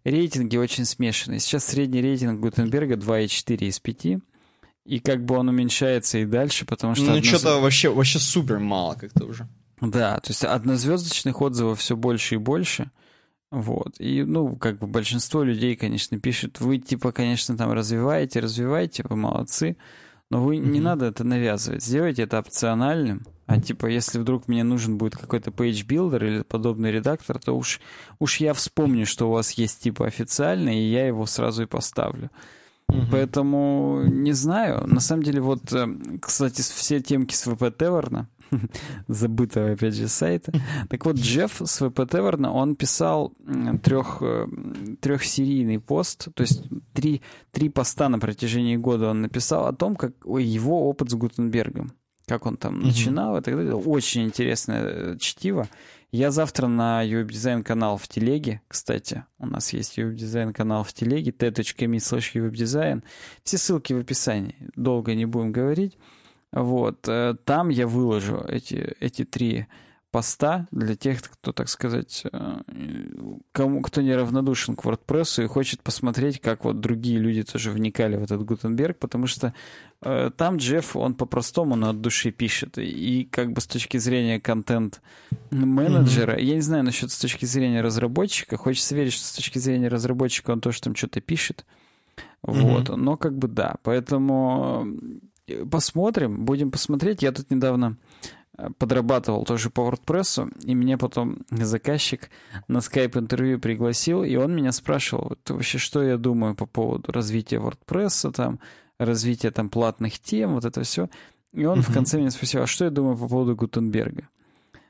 рейтинги 0.04 0.56
очень 0.56 0.84
смешанные. 0.84 1.40
Сейчас 1.40 1.64
средний 1.64 2.00
рейтинг 2.00 2.40
Гутенберга 2.40 2.96
2,4 2.96 3.56
из 3.66 3.80
5. 3.80 4.06
И 4.84 5.00
как 5.00 5.24
бы 5.24 5.36
он 5.36 5.48
уменьшается 5.48 6.18
и 6.18 6.24
дальше, 6.24 6.64
потому 6.64 6.94
что... 6.94 7.04
Ну, 7.04 7.22
что-то 7.22 7.60
вообще, 7.60 7.88
вообще 7.88 8.18
супер 8.18 8.58
мало 8.58 8.94
как-то 8.94 9.24
уже. 9.24 9.48
Да, 9.80 10.18
то 10.20 10.30
есть 10.30 10.44
однозвездочных 10.44 11.40
отзывов 11.40 11.80
все 11.80 11.96
больше 11.96 12.36
и 12.36 12.38
больше. 12.38 12.90
Вот. 13.56 13.98
И, 13.98 14.22
ну, 14.22 14.54
как 14.56 14.78
бы 14.78 14.86
большинство 14.86 15.42
людей, 15.42 15.76
конечно, 15.76 16.20
пишут, 16.20 16.60
вы, 16.60 16.76
типа, 16.76 17.10
конечно, 17.10 17.56
там 17.56 17.72
развиваете, 17.72 18.40
развиваете, 18.40 19.02
вы 19.08 19.16
молодцы, 19.16 19.78
но 20.28 20.42
вы 20.42 20.56
mm-hmm. 20.56 20.68
не 20.68 20.80
надо 20.80 21.06
это 21.06 21.24
навязывать. 21.24 21.82
Сделайте 21.82 22.24
это 22.24 22.38
опциональным. 22.38 23.22
А 23.46 23.58
типа, 23.58 23.86
если 23.86 24.18
вдруг 24.18 24.46
мне 24.46 24.62
нужен 24.62 24.98
будет 24.98 25.16
какой-то 25.16 25.52
page 25.52 25.86
builder 25.86 26.26
или 26.26 26.42
подобный 26.42 26.92
редактор, 26.92 27.38
то 27.38 27.56
уж, 27.56 27.80
уж 28.18 28.40
я 28.40 28.52
вспомню, 28.52 29.06
что 29.06 29.30
у 29.30 29.32
вас 29.32 29.52
есть 29.52 29.82
типа 29.82 30.06
официальный, 30.06 30.76
и 30.76 30.90
я 30.90 31.06
его 31.06 31.24
сразу 31.24 31.62
и 31.62 31.66
поставлю. 31.66 32.30
Mm-hmm. 32.90 33.06
Поэтому 33.10 34.02
не 34.04 34.32
знаю. 34.32 34.86
На 34.86 35.00
самом 35.00 35.22
деле, 35.22 35.40
вот, 35.40 35.72
э, 35.72 35.86
кстати, 36.20 36.60
все 36.60 37.00
темки 37.00 37.34
с 37.34 37.46
VP 37.46 37.74
Tavern, 37.74 38.26
забытого, 39.08 39.72
опять 39.72 39.94
же, 39.94 40.08
сайта. 40.08 40.52
Так 40.88 41.04
вот, 41.04 41.16
Джефф 41.16 41.62
с 41.64 41.86
ВП 41.86 42.08
Теверна, 42.10 42.52
он 42.52 42.76
писал 42.76 43.32
трех, 43.82 44.18
э, 44.20 44.46
трехсерийный 45.00 45.78
пост, 45.78 46.28
то 46.34 46.42
есть 46.42 46.64
три, 46.92 47.22
три 47.52 47.68
поста 47.68 48.08
на 48.08 48.18
протяжении 48.18 48.76
года 48.76 49.10
он 49.10 49.22
написал 49.22 49.66
о 49.66 49.72
том, 49.72 49.96
как 49.96 50.12
его 50.24 50.88
опыт 50.88 51.10
с 51.10 51.14
Гутенбергом, 51.14 51.92
как 52.26 52.46
он 52.46 52.56
там 52.56 52.80
начинал 52.80 53.36
и 53.36 53.40
так 53.40 53.56
далее. 53.56 53.74
Очень 53.74 54.24
интересное 54.24 54.82
э, 54.84 55.16
чтиво. 55.18 55.68
Я 56.12 56.30
завтра 56.30 56.68
на 56.68 57.04
Design 57.04 57.62
канал 57.62 57.98
в 57.98 58.06
телеге, 58.08 58.62
кстати, 58.68 59.24
у 59.38 59.46
нас 59.46 59.72
есть 59.72 59.98
Design 59.98 60.52
канал 60.52 60.84
в 60.84 60.92
телеге, 60.92 61.32
t.me 61.32 61.96
slash. 61.96 63.02
Все 63.42 63.58
ссылки 63.58 63.92
в 63.92 63.98
описании, 63.98 64.54
долго 64.76 65.14
не 65.14 65.26
будем 65.26 65.52
говорить. 65.52 65.98
Вот. 66.52 67.08
Э, 67.08 67.34
там 67.44 67.68
я 67.68 67.86
выложу 67.86 68.44
эти, 68.48 68.94
эти 69.00 69.24
три 69.24 69.66
поста 70.16 70.66
для 70.70 70.96
тех, 70.96 71.20
кто, 71.20 71.52
так 71.52 71.68
сказать, 71.68 72.24
э, 72.32 72.60
кому, 73.52 73.82
кто 73.82 74.00
неравнодушен 74.00 74.74
к 74.74 74.84
WordPress 74.86 75.44
и 75.44 75.46
хочет 75.46 75.82
посмотреть, 75.82 76.40
как 76.40 76.64
вот 76.64 76.80
другие 76.80 77.18
люди 77.18 77.42
тоже 77.42 77.70
вникали 77.70 78.16
в 78.16 78.22
этот 78.22 78.42
Гутенберг, 78.42 78.98
потому 78.98 79.26
что 79.26 79.52
э, 80.00 80.30
там 80.34 80.56
Джефф, 80.56 80.96
он 80.96 81.14
по-простому, 81.16 81.76
но 81.76 81.90
от 81.90 82.00
души 82.00 82.30
пишет. 82.30 82.78
И 82.78 83.28
как 83.30 83.52
бы 83.52 83.60
с 83.60 83.66
точки 83.66 83.98
зрения 83.98 84.40
контент-менеджера, 84.40 86.38
mm-hmm. 86.38 86.42
я 86.42 86.54
не 86.54 86.62
знаю 86.62 86.84
насчет 86.84 87.10
с 87.10 87.18
точки 87.18 87.44
зрения 87.44 87.82
разработчика, 87.82 88.56
хочется 88.56 88.94
верить, 88.94 89.12
что 89.12 89.26
с 89.26 89.32
точки 89.32 89.58
зрения 89.58 89.88
разработчика 89.88 90.52
он 90.52 90.62
тоже 90.62 90.80
там 90.80 90.94
что-то 90.94 91.20
пишет. 91.20 91.66
Mm-hmm. 92.42 92.60
Вот, 92.62 92.96
но 92.96 93.18
как 93.18 93.36
бы 93.36 93.48
да, 93.48 93.74
поэтому 93.82 94.86
посмотрим, 95.70 96.44
будем 96.44 96.70
посмотреть. 96.70 97.22
Я 97.22 97.32
тут 97.32 97.50
недавно 97.50 97.96
э, 98.56 98.68
подрабатывал 98.78 99.44
тоже 99.44 99.70
по 99.70 99.80
WordPress, 99.80 100.50
и 100.64 100.74
меня 100.74 100.98
потом 100.98 101.38
заказчик 101.50 102.30
на 102.68 102.80
скайп-интервью 102.80 103.60
пригласил, 103.60 104.24
и 104.24 104.36
он 104.36 104.54
меня 104.54 104.72
спрашивал, 104.72 105.36
вообще, 105.48 105.78
что 105.78 106.02
я 106.02 106.16
думаю 106.16 106.54
по 106.54 106.66
поводу 106.66 107.12
развития 107.12 107.56
WordPress, 107.56 108.32
там, 108.32 108.60
развития 108.98 109.50
там 109.50 109.68
платных 109.68 110.18
тем, 110.18 110.54
вот 110.54 110.64
это 110.64 110.82
все. 110.82 111.08
И 111.52 111.64
он 111.64 111.78
uh-huh. 111.78 111.90
в 111.90 111.94
конце 111.94 112.18
меня 112.18 112.30
спросил, 112.30 112.62
а 112.62 112.66
что 112.66 112.84
я 112.84 112.90
думаю 112.90 113.16
по 113.16 113.28
поводу 113.28 113.56
Гутенберга? 113.56 114.28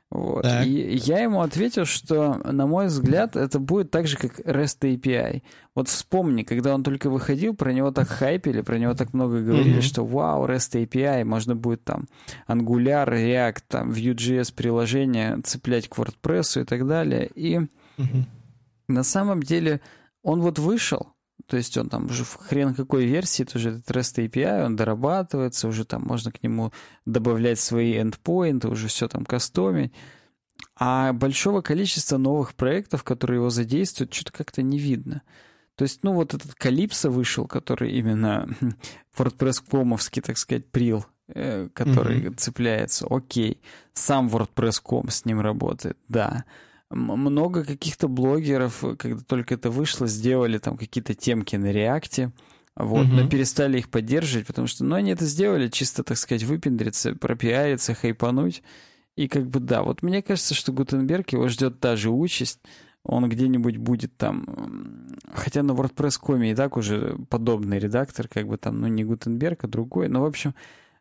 Вот. 0.09 0.45
И 0.63 0.95
я 1.03 1.19
ему 1.19 1.41
ответил, 1.41 1.83
что, 1.83 2.35
на 2.45 2.65
мой 2.65 2.87
взгляд, 2.87 3.35
это 3.35 3.59
будет 3.59 3.91
так 3.91 4.07
же, 4.07 4.15
как 4.17 4.39
REST 4.39 4.79
API. 4.81 5.43
Вот 5.75 5.89
вспомни, 5.89 6.43
когда 6.43 6.73
он 6.73 6.83
только 6.83 7.09
выходил, 7.09 7.53
про 7.53 7.73
него 7.73 7.91
так 7.91 8.07
хайпили, 8.07 8.61
про 8.61 8.79
него 8.79 8.93
так 8.93 9.13
много 9.13 9.41
говорили, 9.41 9.79
mm-hmm. 9.79 9.81
что 9.81 10.05
вау, 10.05 10.45
REST 10.47 10.85
API, 10.85 11.25
можно 11.25 11.55
будет 11.55 11.83
там 11.83 12.07
Angular, 12.47 13.05
React, 13.05 13.63
там 13.67 13.91
Vue.js 13.91 14.53
приложение 14.55 15.41
цеплять 15.43 15.89
к 15.89 15.97
WordPress 15.97 16.61
и 16.61 16.63
так 16.63 16.87
далее. 16.87 17.29
И 17.35 17.57
mm-hmm. 17.57 18.23
на 18.87 19.03
самом 19.03 19.43
деле 19.43 19.81
он 20.23 20.41
вот 20.41 20.57
вышел, 20.57 21.07
то 21.45 21.55
есть 21.55 21.77
он 21.77 21.89
там 21.89 22.05
уже 22.07 22.23
в 22.23 22.35
хрен 22.35 22.73
какой 22.73 23.05
версии, 23.05 23.43
тоже 23.43 23.69
этот 23.69 23.89
REST 23.91 24.27
API, 24.27 24.65
он 24.65 24.75
дорабатывается, 24.75 25.67
уже 25.67 25.85
там 25.85 26.03
можно 26.03 26.31
к 26.31 26.43
нему 26.43 26.73
добавлять 27.05 27.59
свои 27.59 27.99
эндпоинты, 27.99 28.67
уже 28.67 28.87
все 28.87 29.07
там 29.07 29.25
кастомить. 29.25 29.93
А 30.75 31.13
большого 31.13 31.61
количества 31.61 32.17
новых 32.17 32.55
проектов, 32.55 33.03
которые 33.03 33.37
его 33.37 33.49
задействуют, 33.49 34.13
что-то 34.13 34.33
как-то 34.33 34.61
не 34.61 34.79
видно. 34.79 35.21
То 35.75 35.83
есть, 35.83 36.03
ну, 36.03 36.13
вот 36.13 36.33
этот 36.33 36.55
Калипсо 36.55 37.11
вышел, 37.11 37.45
который 37.45 37.91
именно 37.91 38.49
WordPress-комовский, 39.17 40.23
так 40.23 40.37
сказать, 40.37 40.69
прил, 40.69 41.05
э, 41.27 41.69
который 41.73 42.21
mm-hmm. 42.21 42.35
цепляется. 42.35 43.05
Окей. 43.09 43.61
Сам 43.93 44.27
WordPress.com 44.27 45.09
с 45.09 45.25
ним 45.25 45.39
работает, 45.39 45.97
да 46.07 46.45
много 46.89 47.63
каких-то 47.65 48.07
блогеров, 48.07 48.83
когда 48.97 49.21
только 49.21 49.55
это 49.55 49.69
вышло, 49.69 50.07
сделали 50.07 50.57
там 50.57 50.77
какие-то 50.77 51.13
темки 51.13 51.55
на 51.55 51.71
реакте, 51.71 52.31
вот, 52.75 53.07
угу. 53.07 53.15
но 53.15 53.27
перестали 53.27 53.79
их 53.79 53.89
поддерживать, 53.89 54.47
потому 54.47 54.67
что, 54.67 54.85
ну, 54.85 54.95
они 54.95 55.11
это 55.11 55.25
сделали 55.25 55.67
чисто, 55.67 56.03
так 56.03 56.17
сказать, 56.17 56.43
выпендриться, 56.43 57.15
пропиариться, 57.15 57.95
хайпануть. 57.95 58.61
И 59.15 59.27
как 59.27 59.47
бы 59.47 59.59
да, 59.59 59.81
вот 59.81 60.03
мне 60.03 60.21
кажется, 60.21 60.53
что 60.53 60.71
Гутенберг 60.71 61.31
его 61.31 61.47
ждет 61.47 61.79
та 61.79 61.95
же 61.95 62.11
участь, 62.11 62.59
он 63.03 63.27
где-нибудь 63.27 63.77
будет 63.77 64.15
там, 64.15 65.07
хотя 65.33 65.63
на 65.63 65.71
WordPress.com 65.71 66.43
и 66.43 66.53
так 66.53 66.77
уже 66.77 67.17
подобный 67.29 67.79
редактор, 67.79 68.27
как 68.27 68.47
бы 68.47 68.57
там, 68.57 68.79
ну, 68.79 68.87
не 68.87 69.03
Гутенберг, 69.03 69.63
а 69.63 69.67
другой, 69.67 70.07
но, 70.07 70.21
в 70.21 70.25
общем, 70.25 70.53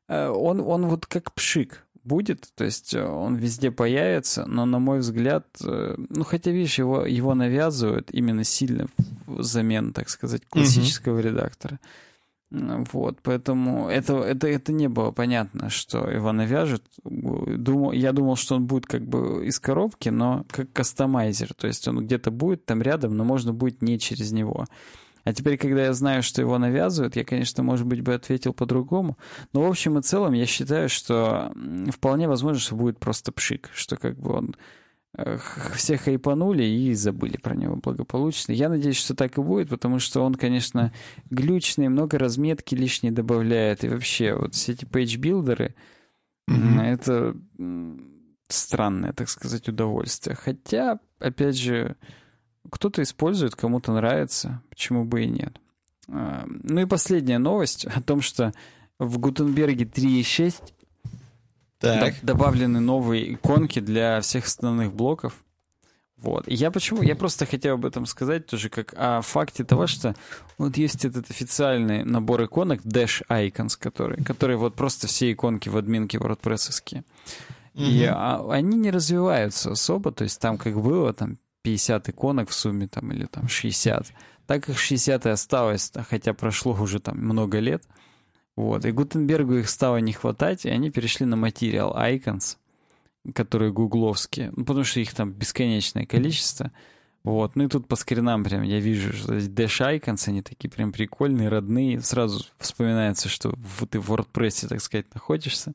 э, 0.09 0.29
он, 0.29 0.61
он 0.61 0.87
вот 0.87 1.05
как 1.05 1.35
пшик, 1.35 1.86
будет, 2.07 2.49
то 2.55 2.65
есть 2.65 2.95
э, 2.95 3.05
он 3.05 3.37
везде 3.37 3.71
появится, 3.71 4.47
но, 4.47 4.65
на 4.67 4.79
мой 4.79 5.01
взгляд, 5.01 5.47
э, 5.65 5.97
ну, 6.09 6.25
хотя, 6.25 6.51
видишь, 6.51 6.79
его, 6.79 7.05
его 7.05 7.35
навязывают 7.35 8.11
именно 8.13 8.45
сильно 8.45 8.87
взамен, 9.27 9.93
так 9.93 10.09
сказать, 10.09 10.47
классического 10.49 11.19
mm-hmm. 11.19 11.23
редактора. 11.23 11.81
Вот, 12.51 13.19
поэтому 13.23 13.89
это, 13.89 14.19
это, 14.19 14.47
это 14.47 14.73
не 14.73 14.89
было 14.89 15.11
понятно, 15.11 15.69
что 15.69 16.09
его 16.09 16.31
навяжут. 16.31 16.85
Думал, 17.03 17.91
я 17.91 18.13
думал, 18.13 18.37
что 18.37 18.55
он 18.55 18.67
будет 18.67 18.87
как 18.87 19.03
бы 19.03 19.45
из 19.45 19.59
коробки, 19.59 20.11
но 20.11 20.45
как 20.49 20.73
кастомайзер, 20.73 21.55
то 21.55 21.67
есть 21.67 21.89
он 21.89 22.07
где-то 22.07 22.31
будет 22.31 22.65
там 22.65 22.83
рядом, 22.83 23.17
но 23.17 23.25
можно 23.25 23.53
будет 23.53 23.83
не 23.83 23.99
через 23.99 24.31
него. 24.31 24.67
А 25.27 25.33
теперь, 25.33 25.59
когда 25.59 25.87
я 25.87 25.93
знаю, 25.93 26.23
что 26.23 26.41
его 26.41 26.57
навязывают, 26.57 27.17
я, 27.17 27.25
конечно, 27.25 27.65
может 27.65 27.85
быть, 27.85 28.01
бы 28.01 28.15
ответил 28.15 28.55
по-другому. 28.55 29.19
Но 29.53 29.63
в 29.63 29.67
общем 29.69 29.99
и 29.99 30.03
целом 30.03 30.35
я 30.35 30.47
считаю, 30.47 30.89
что 30.89 31.53
вполне 31.91 32.29
возможно, 32.29 32.61
что 32.61 32.77
будет 32.77 33.01
просто 33.01 33.33
пшик, 33.33 33.69
что 33.75 33.97
как 33.97 34.17
бы 34.21 34.33
он 34.33 34.55
все 35.75 35.97
хайпанули 35.97 36.63
и 36.63 36.95
забыли 36.95 37.39
про 37.39 37.57
него 37.57 37.75
благополучно. 37.75 38.53
Я 38.53 38.69
надеюсь, 38.69 38.99
что 38.99 39.17
так 39.17 39.37
и 39.37 39.43
будет, 39.43 39.69
потому 39.69 39.99
что 39.99 40.23
он, 40.23 40.37
конечно, 40.37 40.93
глючный, 41.29 41.89
много 41.89 42.21
разметки 42.21 42.77
лишней 42.77 43.11
добавляет. 43.11 43.83
И 43.83 43.89
вообще, 43.89 44.33
вот 44.33 44.55
все 44.55 44.75
эти 44.75 44.85
page 44.85 45.12
builder 45.12 45.61
ы, 45.61 45.75
mm-hmm. 46.49 46.83
это 46.83 47.37
странное, 48.47 49.13
так 49.13 49.29
сказать, 49.29 49.69
удовольствие. 49.69 50.37
Хотя, 50.37 51.01
опять 51.19 51.59
же, 51.59 51.97
кто-то 52.71 53.03
использует, 53.03 53.55
кому-то 53.55 53.93
нравится, 53.93 54.63
почему 54.69 55.05
бы 55.05 55.25
и 55.25 55.27
нет. 55.27 55.59
А, 56.09 56.45
ну 56.47 56.81
и 56.81 56.87
последняя 56.87 57.39
новость 57.39 57.87
о 57.87 58.01
том, 58.03 58.21
что 58.21 58.53
в 58.99 59.19
Гутенберге 59.19 59.85
3.6 59.85 60.63
так. 61.79 62.15
добавлены 62.23 62.81
новые 62.81 63.35
иконки 63.35 63.81
для 63.81 64.21
всех 64.21 64.47
основных 64.47 64.93
блоков. 64.93 65.35
Вот. 66.17 66.49
И 66.49 66.55
я 66.55 66.71
почему? 66.71 67.03
Я 67.03 67.15
просто 67.15 67.45
хотел 67.45 67.75
об 67.75 67.85
этом 67.85 68.07
сказать 68.07 68.47
тоже 68.47 68.71
как 68.71 68.95
о 68.97 69.21
факте 69.21 69.65
того, 69.65 69.87
что 69.87 70.15
вот 70.57 70.77
есть 70.79 71.05
этот 71.05 71.31
официальный 71.31 72.05
набор 72.05 72.45
иконок 72.45 72.81
Dash 72.81 73.23
Icons, 73.29 73.77
который, 73.79 74.25
которые 74.25 74.57
вот 74.57 74.75
просто 74.75 75.07
все 75.09 75.31
иконки 75.31 75.69
в 75.69 75.77
админке 75.77 76.17
WordPress. 76.17 76.71
Mm-hmm. 76.71 77.05
И 77.75 78.05
а, 78.05 78.47
они 78.51 78.79
не 78.79 78.91
развиваются 78.91 79.73
особо, 79.73 80.11
то 80.11 80.25
есть 80.25 80.41
там 80.41 80.57
как 80.57 80.81
было, 80.81 81.13
там 81.13 81.37
50 81.67 82.11
иконок 82.11 82.49
в 82.51 82.55
сумме, 82.55 82.87
там, 82.87 83.11
или 83.11 83.27
там 83.27 83.49
60. 83.49 84.07
Так 84.47 84.69
их 84.69 84.79
60 84.79 85.27
и 85.27 85.29
осталось, 85.31 85.93
хотя 86.09 86.33
прошло 86.33 86.73
уже 86.75 87.01
там 87.01 87.19
много 87.19 87.59
лет. 87.59 87.83
Вот. 88.55 88.85
И 88.85 88.93
Гутенбергу 88.93 89.55
их 89.55 89.69
стало 89.69 89.97
не 89.97 90.13
хватать, 90.13 90.65
и 90.65 90.69
они 90.71 90.91
перешли 90.91 91.27
на 91.27 91.35
Material 91.35 91.93
Icons, 91.97 92.57
которые 93.35 93.73
гугловские, 93.73 94.53
ну, 94.55 94.65
потому 94.65 94.85
что 94.85 95.01
их 95.01 95.13
там 95.13 95.33
бесконечное 95.33 96.07
количество. 96.07 96.71
Вот, 97.25 97.57
ну 97.57 97.65
и 97.65 97.69
тут 97.69 97.89
по 97.89 97.97
скринам 97.97 98.45
прям 98.45 98.63
я 98.63 98.79
вижу, 98.79 99.13
что 99.13 99.41
здесь 99.41 99.53
Dash 99.69 100.01
Icons, 100.01 100.29
они 100.29 100.43
такие 100.43 100.71
прям 100.71 100.93
прикольные, 100.93 101.49
родные. 101.49 102.01
Сразу 102.01 102.45
вспоминается, 102.59 103.29
что 103.29 103.59
ты 103.91 103.99
в 103.99 104.13
WordPress, 104.13 104.69
так 104.69 104.81
сказать, 104.81 105.13
находишься. 105.13 105.73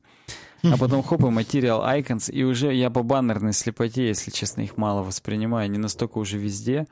А 0.62 0.76
потом 0.76 1.02
хоп, 1.02 1.20
и 1.20 1.24
Material 1.24 1.82
Icons, 2.00 2.30
и 2.30 2.44
уже 2.44 2.72
я 2.72 2.90
по 2.90 3.02
баннерной 3.02 3.52
слепоте, 3.52 4.06
если 4.06 4.30
честно, 4.30 4.62
их 4.62 4.76
мало 4.76 5.02
воспринимаю, 5.02 5.64
они 5.64 5.78
настолько 5.78 6.18
уже 6.18 6.38
везде, 6.38 6.86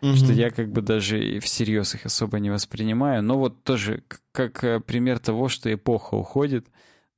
mm-hmm. 0.00 0.14
что 0.14 0.32
я 0.32 0.50
как 0.50 0.70
бы 0.72 0.80
даже 0.80 1.38
всерьез 1.40 1.94
их 1.94 2.06
особо 2.06 2.38
не 2.38 2.50
воспринимаю. 2.50 3.22
Но 3.22 3.38
вот 3.38 3.62
тоже 3.62 4.02
как 4.32 4.64
э, 4.64 4.80
пример 4.80 5.18
того, 5.18 5.48
что 5.48 5.72
эпоха 5.72 6.14
уходит, 6.14 6.66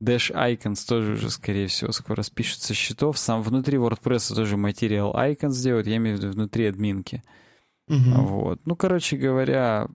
Dash 0.03 0.31
Icons 0.31 0.87
тоже 0.87 1.13
уже, 1.13 1.31
скорее 1.31 1.69
всего, 1.69 1.93
скоро 1.93 2.23
спишут 2.23 2.63
со 2.63 2.75
счетов. 2.75 3.17
Сам 3.17 3.43
внутри 3.43 3.79
WordPress 3.79 4.35
тоже 4.35 4.57
Material 4.57 5.15
Icons 5.15 5.51
сделают, 5.51 5.87
я 5.87 5.97
имею 5.97 6.17
в 6.17 6.21
виду 6.21 6.33
внутри 6.33 6.67
админки. 6.67 7.23
Mm-hmm. 7.89 8.15
Вот. 8.17 8.61
Ну, 8.65 8.77
короче 8.77 9.17
говоря, 9.17 9.89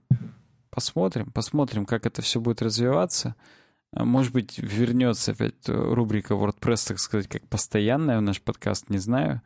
посмотрим, 0.70 1.30
посмотрим, 1.30 1.86
как 1.86 2.06
это 2.06 2.22
все 2.22 2.40
будет 2.40 2.62
развиваться. 2.62 3.36
А, 3.92 4.04
может 4.04 4.32
быть, 4.32 4.58
вернется 4.58 5.32
опять 5.32 5.68
рубрика 5.68 6.34
WordPress, 6.34 6.88
так 6.88 6.98
сказать, 6.98 7.28
как 7.28 7.46
постоянная 7.48 8.18
в 8.18 8.22
наш 8.22 8.40
подкаст, 8.40 8.88
не 8.90 8.98
знаю. 8.98 9.42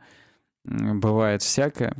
Бывает 0.63 1.41
всякое. 1.41 1.95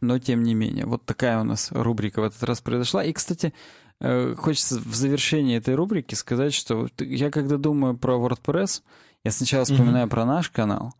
Но 0.00 0.18
тем 0.18 0.42
не 0.42 0.54
менее, 0.54 0.86
вот 0.86 1.04
такая 1.04 1.40
у 1.40 1.44
нас 1.44 1.70
рубрика 1.70 2.20
в 2.20 2.24
этот 2.24 2.42
раз 2.44 2.60
произошла. 2.60 3.04
И, 3.04 3.12
кстати, 3.12 3.52
э, 4.00 4.34
хочется 4.34 4.78
в 4.78 4.94
завершении 4.94 5.58
этой 5.58 5.74
рубрики 5.74 6.14
сказать, 6.14 6.54
что 6.54 6.88
я 6.98 7.30
когда 7.30 7.58
думаю 7.58 7.96
про 7.96 8.14
WordPress, 8.14 8.82
я 9.24 9.30
сначала 9.30 9.64
вспоминаю 9.64 10.06
mm-hmm. 10.06 10.10
про 10.10 10.24
наш 10.24 10.48
канал, 10.50 10.94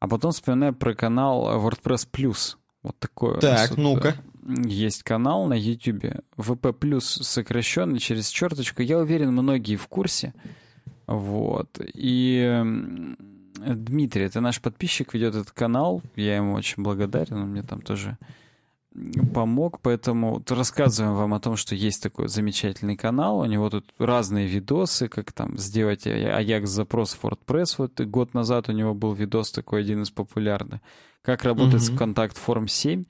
а 0.00 0.08
потом 0.08 0.32
вспоминаю 0.32 0.74
про 0.74 0.94
канал 0.94 1.66
WordPress 1.66 2.08
Plus. 2.10 2.56
Вот 2.82 2.98
такое. 2.98 3.40
Так, 3.40 3.76
ну-ка 3.76 4.16
есть 4.46 5.02
канал 5.02 5.46
на 5.46 5.54
YouTube, 5.54 6.22
VP 6.36 6.72
плюс 6.74 7.06
сокращенный 7.06 7.98
через 7.98 8.28
черточку. 8.28 8.82
Я 8.82 8.98
уверен, 8.98 9.32
многие 9.32 9.76
в 9.76 9.86
курсе. 9.88 10.34
Вот. 11.06 11.80
И 11.94 12.62
Дмитрий, 13.58 14.24
это 14.24 14.40
наш 14.40 14.60
подписчик, 14.60 15.14
ведет 15.14 15.34
этот 15.34 15.50
канал. 15.52 16.02
Я 16.16 16.36
ему 16.36 16.54
очень 16.54 16.82
благодарен, 16.82 17.36
он 17.36 17.48
мне 17.50 17.62
там 17.62 17.80
тоже 17.80 18.18
помог, 19.34 19.80
поэтому 19.80 20.40
рассказываем 20.48 21.16
вам 21.16 21.34
о 21.34 21.40
том, 21.40 21.56
что 21.56 21.74
есть 21.74 22.02
такой 22.02 22.28
замечательный 22.28 22.96
канал. 22.96 23.40
У 23.40 23.44
него 23.44 23.68
тут 23.68 23.92
разные 23.98 24.46
видосы, 24.46 25.08
как 25.08 25.32
там 25.32 25.58
сделать 25.58 26.06
Ajax 26.06 26.66
запрос 26.66 27.14
в 27.14 27.24
WordPress. 27.24 27.74
Вот 27.78 28.00
год 28.00 28.34
назад 28.34 28.68
у 28.68 28.72
него 28.72 28.94
был 28.94 29.12
видос 29.12 29.50
такой, 29.50 29.80
один 29.80 30.02
из 30.02 30.10
популярных. 30.10 30.80
Как 31.22 31.42
работать 31.42 31.82
mm-hmm. 31.82 31.94
с 31.94 31.98
контакт 31.98 32.36
форм 32.36 32.68
7. 32.68 33.04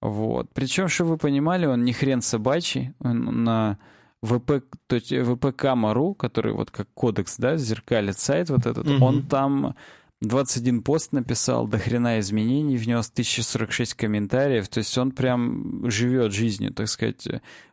Вот. 0.00 0.48
Причем, 0.52 0.88
чтобы 0.88 1.10
вы 1.10 1.16
понимали, 1.18 1.66
он 1.66 1.84
не 1.84 1.92
хрен 1.92 2.22
собачий. 2.22 2.92
Он 3.00 3.44
на 3.44 3.78
ВП, 4.22 4.64
то 4.86 4.96
есть 4.96 5.12
ВПК.ру, 5.12 6.14
который 6.14 6.52
вот 6.52 6.70
как 6.70 6.88
кодекс, 6.94 7.36
да, 7.38 7.56
зеркалит 7.56 8.18
сайт 8.18 8.50
вот 8.50 8.66
этот, 8.66 8.88
угу. 8.88 9.04
он 9.04 9.26
там 9.26 9.74
21 10.22 10.82
пост 10.82 11.12
написал, 11.12 11.68
до 11.68 11.78
хрена 11.78 12.18
изменений 12.20 12.76
внес, 12.76 13.10
1046 13.10 13.94
комментариев. 13.94 14.68
То 14.68 14.78
есть 14.78 14.96
он 14.96 15.12
прям 15.12 15.88
живет 15.90 16.32
жизнью, 16.32 16.72
так 16.72 16.88
сказать, 16.88 17.26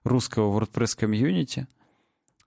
русского 0.04 0.58
WordPress 0.60 0.98
комьюнити. 0.98 1.68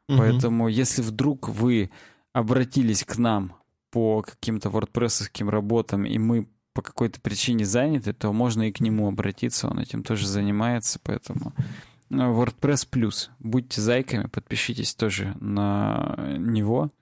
Угу. 0.09 0.19
Поэтому, 0.19 0.69
если 0.69 1.03
вдруг 1.03 1.49
вы 1.49 1.91
обратились 2.33 3.05
к 3.05 3.17
нам 3.17 3.55
по 3.91 4.23
каким-то 4.23 4.69
wordpress 4.69 5.51
работам, 5.51 6.05
и 6.05 6.19
мы 6.19 6.49
по 6.77 6.83
какой-то 6.83 7.23
причине 7.23 7.65
заняты, 7.65 8.13
то 8.13 8.31
можно 8.35 8.69
и 8.69 8.73
к 8.73 8.81
нему 8.81 9.09
обратиться, 9.09 9.67
он 9.67 9.81
этим 9.81 10.03
тоже 10.03 10.27
занимается, 10.27 11.01
поэтому 11.03 11.55
ну, 12.11 12.39
WordPress 12.39 12.87
Plus. 12.93 13.31
Будьте 13.39 13.81
зайками, 13.81 14.27
подпишитесь 14.27 14.95
тоже 14.95 15.35
на 15.41 16.17
него. 16.39 16.91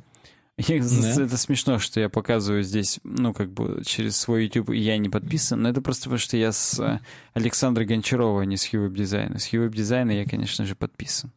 Да. 0.56 1.22
Это 1.24 1.36
смешно, 1.36 1.80
что 1.80 1.98
я 1.98 2.08
показываю 2.08 2.62
здесь, 2.62 3.00
ну, 3.02 3.32
как 3.34 3.50
бы 3.50 3.82
через 3.84 4.16
свой 4.16 4.44
YouTube, 4.44 4.70
и 4.70 4.78
я 4.78 4.96
не 4.98 5.08
подписан, 5.08 5.60
но 5.60 5.68
это 5.68 5.82
просто 5.82 6.04
потому, 6.04 6.18
что 6.18 6.36
я 6.36 6.52
с 6.52 7.00
Александрой 7.32 7.88
Гончаровой, 7.88 8.44
а 8.44 8.46
не 8.46 8.56
с 8.56 8.72
Hue 8.72 8.88
Design. 8.88 9.36
С 9.36 9.52
Hue 9.52 9.68
Design 9.68 10.14
я, 10.14 10.24
конечно 10.24 10.64
же, 10.64 10.76
подписан. 10.76 11.32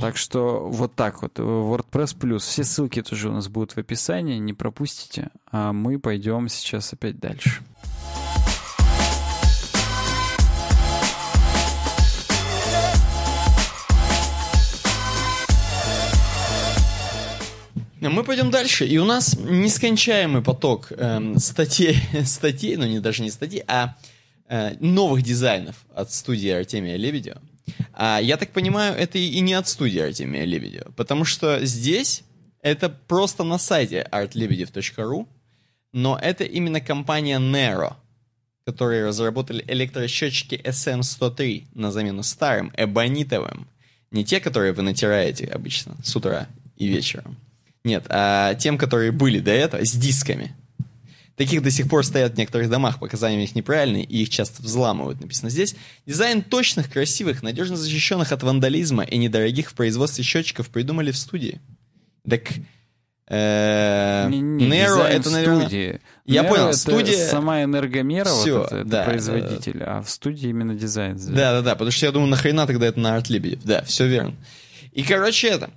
Так 0.00 0.16
что 0.16 0.68
вот 0.68 0.94
так 0.94 1.22
вот. 1.22 1.38
WordPress 1.38 2.16
плюс. 2.18 2.44
Все 2.44 2.64
ссылки 2.64 3.02
тоже 3.02 3.28
у 3.28 3.32
нас 3.32 3.48
будут 3.48 3.72
в 3.72 3.78
описании, 3.78 4.38
не 4.38 4.52
пропустите. 4.52 5.30
А 5.50 5.72
мы 5.72 5.98
пойдем 5.98 6.48
сейчас 6.48 6.92
опять 6.92 7.18
дальше. 7.18 7.62
Мы 18.00 18.22
пойдем 18.22 18.50
дальше, 18.50 18.86
и 18.86 18.96
у 18.98 19.04
нас 19.04 19.36
нескончаемый 19.38 20.40
поток 20.40 20.92
эм, 20.96 21.38
статей, 21.38 21.98
статей, 22.24 22.76
ну 22.76 22.86
не 22.86 23.00
даже 23.00 23.22
не 23.22 23.30
статей, 23.30 23.64
а 23.66 23.96
э, 24.48 24.76
новых 24.78 25.22
дизайнов 25.22 25.74
от 25.94 26.12
студии 26.12 26.48
Артемия 26.48 26.96
Лебедева. 26.96 27.40
А 27.92 28.20
я 28.20 28.36
так 28.36 28.50
понимаю, 28.50 28.96
это 28.96 29.18
и 29.18 29.40
не 29.40 29.54
от 29.54 29.68
студии 29.68 30.00
Артемия 30.00 30.44
Лебедева, 30.44 30.92
потому 30.96 31.24
что 31.24 31.64
здесь 31.64 32.24
это 32.62 32.88
просто 32.88 33.44
на 33.44 33.58
сайте 33.58 34.06
artlebedev.ru, 34.10 35.26
но 35.92 36.18
это 36.20 36.44
именно 36.44 36.80
компания 36.80 37.38
Nero, 37.38 37.94
которые 38.64 39.06
разработали 39.06 39.64
электросчетчики 39.66 40.54
SM103 40.56 41.68
на 41.74 41.90
замену 41.90 42.22
старым, 42.22 42.72
эбонитовым. 42.76 43.66
Не 44.10 44.24
те, 44.24 44.40
которые 44.40 44.72
вы 44.72 44.82
натираете 44.82 45.46
обычно 45.46 45.96
с 46.02 46.14
утра 46.16 46.48
и 46.76 46.86
вечером. 46.86 47.36
Нет, 47.84 48.06
а 48.08 48.54
тем, 48.54 48.76
которые 48.76 49.12
были 49.12 49.40
до 49.40 49.50
этого, 49.50 49.84
с 49.84 49.92
дисками. 49.92 50.54
Таких 51.38 51.62
до 51.62 51.70
сих 51.70 51.88
пор 51.88 52.04
стоят 52.04 52.34
в 52.34 52.36
некоторых 52.36 52.68
домах, 52.68 52.98
показания 52.98 53.36
у 53.36 53.40
них 53.40 53.54
неправильные, 53.54 54.02
и 54.02 54.22
их 54.22 54.28
часто 54.28 54.60
взламывают, 54.60 55.20
написано 55.20 55.50
здесь. 55.50 55.76
Дизайн 56.04 56.42
точных, 56.42 56.90
красивых, 56.90 57.44
надежно 57.44 57.76
защищенных 57.76 58.32
от 58.32 58.42
вандализма 58.42 59.04
и 59.04 59.16
недорогих 59.18 59.70
в 59.70 59.74
производстве 59.74 60.24
счетчиков 60.24 60.68
придумали 60.68 61.12
в 61.12 61.16
студии. 61.16 61.60
Так... 62.28 62.42
Э, 63.28 64.28
Nero 64.28 65.04
это, 65.04 65.30
наверное... 65.30 66.00
Я 66.24 66.42
Nero 66.42 66.48
понял, 66.48 66.72
студия... 66.72 67.28
сама 67.28 67.62
энергомера, 67.62 68.24
Все, 68.24 68.58
вот 68.58 68.66
это, 68.66 68.76
это 68.78 68.88
да, 68.88 69.04
производитель, 69.04 69.84
а 69.84 70.02
в 70.02 70.10
студии 70.10 70.48
именно 70.48 70.74
дизайн. 70.74 71.16
Да-да-да, 71.18 71.74
потому 71.74 71.92
что 71.92 72.06
я 72.06 72.10
думаю, 72.10 72.30
нахрена 72.30 72.66
тогда 72.66 72.86
это 72.86 72.98
на 72.98 73.14
Артлибе. 73.14 73.60
Да, 73.62 73.84
все 73.84 74.08
верно. 74.08 74.34
И, 74.90 75.04
короче, 75.04 75.50
это... 75.50 75.70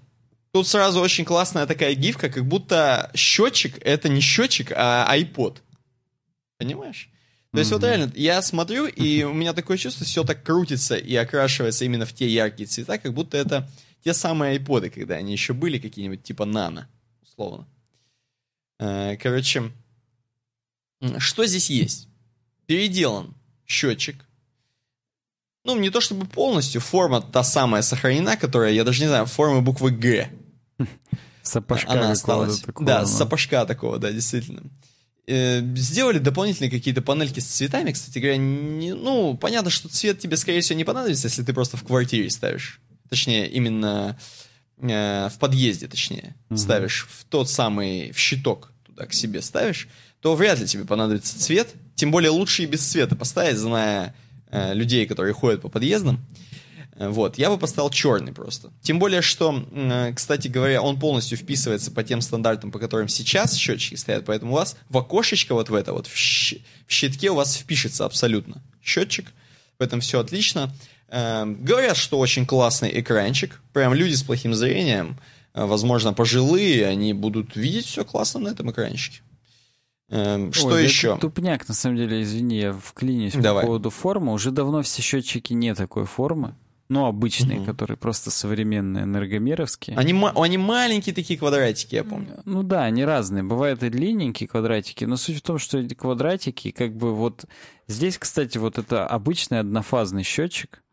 Тут 0.54 0.68
сразу 0.68 1.00
очень 1.00 1.24
классная 1.24 1.66
такая 1.66 1.96
гифка, 1.96 2.30
как 2.30 2.46
будто 2.46 3.10
счетчик 3.16 3.78
это 3.82 4.10
не 4.10 4.20
счетчик, 4.20 4.72
а 4.76 5.08
iPod. 5.18 5.58
Понимаешь? 6.58 7.10
То 7.54 7.60
есть 7.60 7.72
mm-hmm. 7.72 7.74
вот 7.76 7.84
реально, 7.84 8.12
я 8.16 8.42
смотрю, 8.42 8.86
и 8.88 9.24
у 9.24 9.34
меня 9.34 9.54
такое 9.54 9.78
чувство, 9.78 10.06
все 10.06 10.24
так 10.24 10.44
крутится 10.44 10.96
и 10.96 11.16
окрашивается 11.16 11.86
именно 11.86 12.06
в 12.06 12.14
те 12.14 12.28
яркие 12.28 12.68
цвета, 12.68 12.98
как 12.98 13.14
будто 13.14 13.38
это 13.38 13.70
те 14.04 14.14
самые 14.14 14.54
айподы, 14.54 14.90
когда 14.90 15.16
они 15.16 15.32
еще 15.32 15.54
были 15.54 15.78
какие-нибудь 15.78 16.24
типа 16.24 16.46
нано, 16.46 16.90
условно. 17.22 17.68
Э, 18.80 19.16
короче, 19.18 19.72
что 21.18 21.46
здесь 21.46 21.70
есть? 21.70 22.08
Переделан 22.66 23.34
счетчик. 23.68 24.26
Ну, 25.64 25.78
не 25.78 25.90
то 25.90 26.02
чтобы 26.02 26.26
полностью, 26.26 26.82
форма 26.82 27.22
та 27.22 27.44
самая 27.44 27.84
сохранена, 27.84 28.36
которая, 28.38 28.72
я 28.72 28.84
даже 28.84 29.02
не 29.02 29.08
знаю, 29.08 29.28
формы 29.28 29.62
буквы 29.62 29.92
Г. 29.92 30.32
Сапожка 31.44 31.92
Она 31.92 32.12
осталась. 32.12 32.60
Такого, 32.60 32.86
да, 32.86 33.06
сапожка 33.06 33.66
такого, 33.66 33.98
да, 33.98 34.12
действительно. 34.12 34.64
Э, 35.28 35.62
сделали 35.76 36.20
дополнительные 36.20 36.70
какие-то 36.70 37.02
панельки 37.02 37.40
с 37.40 37.46
цветами, 37.46 37.92
кстати 37.92 38.20
говоря, 38.20 38.38
не, 38.38 38.94
ну, 38.94 39.38
понятно, 39.38 39.70
что 39.70 39.90
цвет 39.90 40.20
тебе, 40.20 40.38
скорее 40.38 40.62
всего, 40.62 40.78
не 40.78 40.84
понадобится, 40.84 41.28
если 41.28 41.44
ты 41.44 41.54
просто 41.54 41.78
в 41.78 41.84
квартире 41.84 42.30
ставишь. 42.30 42.80
Точнее, 43.10 43.50
именно 43.50 44.20
э, 44.78 45.30
в 45.30 45.38
подъезде, 45.40 45.88
точнее, 45.88 46.36
угу. 46.50 46.58
ставишь 46.58 47.08
в 47.10 47.26
тот 47.26 47.50
самый, 47.50 48.12
в 48.12 48.18
щиток 48.18 48.72
туда 48.86 49.06
к 49.06 49.14
себе 49.14 49.42
ставишь, 49.42 49.88
то 50.22 50.36
вряд 50.36 50.60
ли 50.60 50.68
тебе 50.68 50.86
понадобится 50.86 51.40
цвет. 51.40 51.70
Тем 51.96 52.12
более 52.12 52.32
лучше 52.32 52.64
и 52.64 52.68
без 52.68 52.86
цвета 52.86 53.16
поставить, 53.16 53.58
зная 53.58 54.16
э, 54.50 54.74
людей, 54.74 55.06
которые 55.06 55.34
ходят 55.34 55.62
по 55.62 55.70
подъездам. 55.70 56.16
Э, 56.16 56.41
вот, 57.10 57.38
я 57.38 57.50
бы 57.50 57.58
поставил 57.58 57.90
черный 57.90 58.34
просто. 58.34 58.72
Тем 58.82 59.00
более, 59.00 59.22
что, 59.22 59.66
э, 59.72 60.14
кстати 60.14 60.48
говоря, 60.48 60.82
он 60.82 61.00
полностью 61.00 61.38
вписывается 61.38 61.92
по 61.92 62.04
тем 62.04 62.22
стандартам, 62.22 62.72
по 62.72 62.80
которым 62.80 63.08
сейчас 63.08 63.56
счетчики 63.56 63.96
стоят, 63.96 64.26
поэтому 64.26 64.52
у 64.52 64.56
вас 64.56 64.76
в 64.90 64.98
окошечко 64.98 65.54
вот 65.54 65.70
в 65.70 65.74
это 65.74 65.94
вот, 65.94 66.08
в, 66.08 66.16
щ... 66.16 66.58
в 66.88 66.92
щитке 66.92 67.32
у 67.32 67.36
вас 67.36 67.56
впишется 67.56 68.06
абсолютно 68.06 68.62
счетчик, 68.84 69.32
поэтому 69.78 70.02
все 70.02 70.20
отлично. 70.20 70.74
Э, 71.08 71.46
говорят, 71.46 71.98
что 71.98 72.20
очень 72.20 72.46
классный 72.46 73.00
экранчик, 73.00 73.62
прям 73.74 73.94
люди 73.94 74.14
с 74.14 74.24
плохим 74.24 74.54
зрением, 74.54 75.18
возможно, 75.54 76.14
пожилые, 76.14 76.86
они 76.88 77.14
будут 77.14 77.56
видеть 77.56 77.86
все 77.86 78.06
классно 78.06 78.42
на 78.42 78.50
этом 78.50 78.72
экранчике. 78.72 79.22
Эм, 80.12 80.52
что 80.52 80.68
Ой, 80.68 80.84
еще? 80.84 81.12
это 81.12 81.22
тупняк, 81.22 81.68
на 81.70 81.74
самом 81.74 81.96
деле, 81.96 82.22
извини, 82.22 82.60
я 82.60 82.74
вклинюсь 82.74 83.34
Давай. 83.34 83.62
по 83.62 83.68
поводу 83.68 83.90
формы. 83.90 84.34
Уже 84.34 84.52
давно 84.52 84.82
все 84.82 85.02
счетчики 85.02 85.54
не 85.54 85.74
такой 85.74 86.06
формы. 86.06 86.54
Ну, 86.92 87.06
обычные, 87.06 87.60
Мгм. 87.60 87.66
которые 87.68 87.96
просто 87.96 88.32
современные, 88.32 89.06
энергомеровские. 89.06 89.96
Они, 89.98 90.14
они 90.36 90.58
маленькие 90.58 91.16
такие 91.16 91.40
квадратики, 91.40 91.96
я 91.96 92.04
помню. 92.04 92.42
Ну 92.44 92.64
да, 92.64 92.84
они 92.84 93.06
разные. 93.06 93.44
Бывают 93.44 93.82
и 93.82 93.90
длинненькие 93.90 94.50
квадратики, 94.50 95.06
но 95.06 95.16
суть 95.16 95.38
в 95.38 95.42
том, 95.42 95.58
что 95.58 95.78
эти 95.78 95.94
квадратики, 95.94 96.72
как 96.72 96.94
бы 96.94 97.16
вот... 97.16 97.46
Здесь, 97.88 98.18
кстати, 98.18 98.58
вот 98.58 98.78
это 98.78 99.08
обычный 99.08 99.62
однофазный 99.62 100.24
счетчик, 100.24 100.84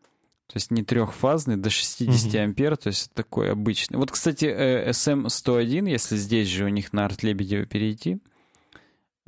то 0.47 0.53
есть 0.55 0.71
не 0.71 0.83
трехфазный, 0.85 1.57
до 1.57 1.69
60 1.69 2.33
Мгм. 2.33 2.43
ампер, 2.43 2.77
то 2.77 2.87
есть 2.87 3.11
такой 3.13 3.51
обычный. 3.51 3.97
Вот, 3.97 4.09
кстати, 4.09 4.45
э, 4.45 4.91
SM101, 4.91 5.89
если 5.89 6.15
здесь 6.15 6.47
же 6.47 6.63
у 6.63 6.69
них 6.69 6.93
на 6.93 7.03
Арт 7.03 7.23
Лебедева 7.23 7.65
перейти, 7.65 8.19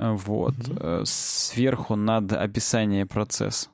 э, 0.00 0.10
вот, 0.10 0.54
э, 0.68 1.02
сверху 1.04 1.96
над 1.96 2.32
описание 2.32 3.04
процесса, 3.04 3.68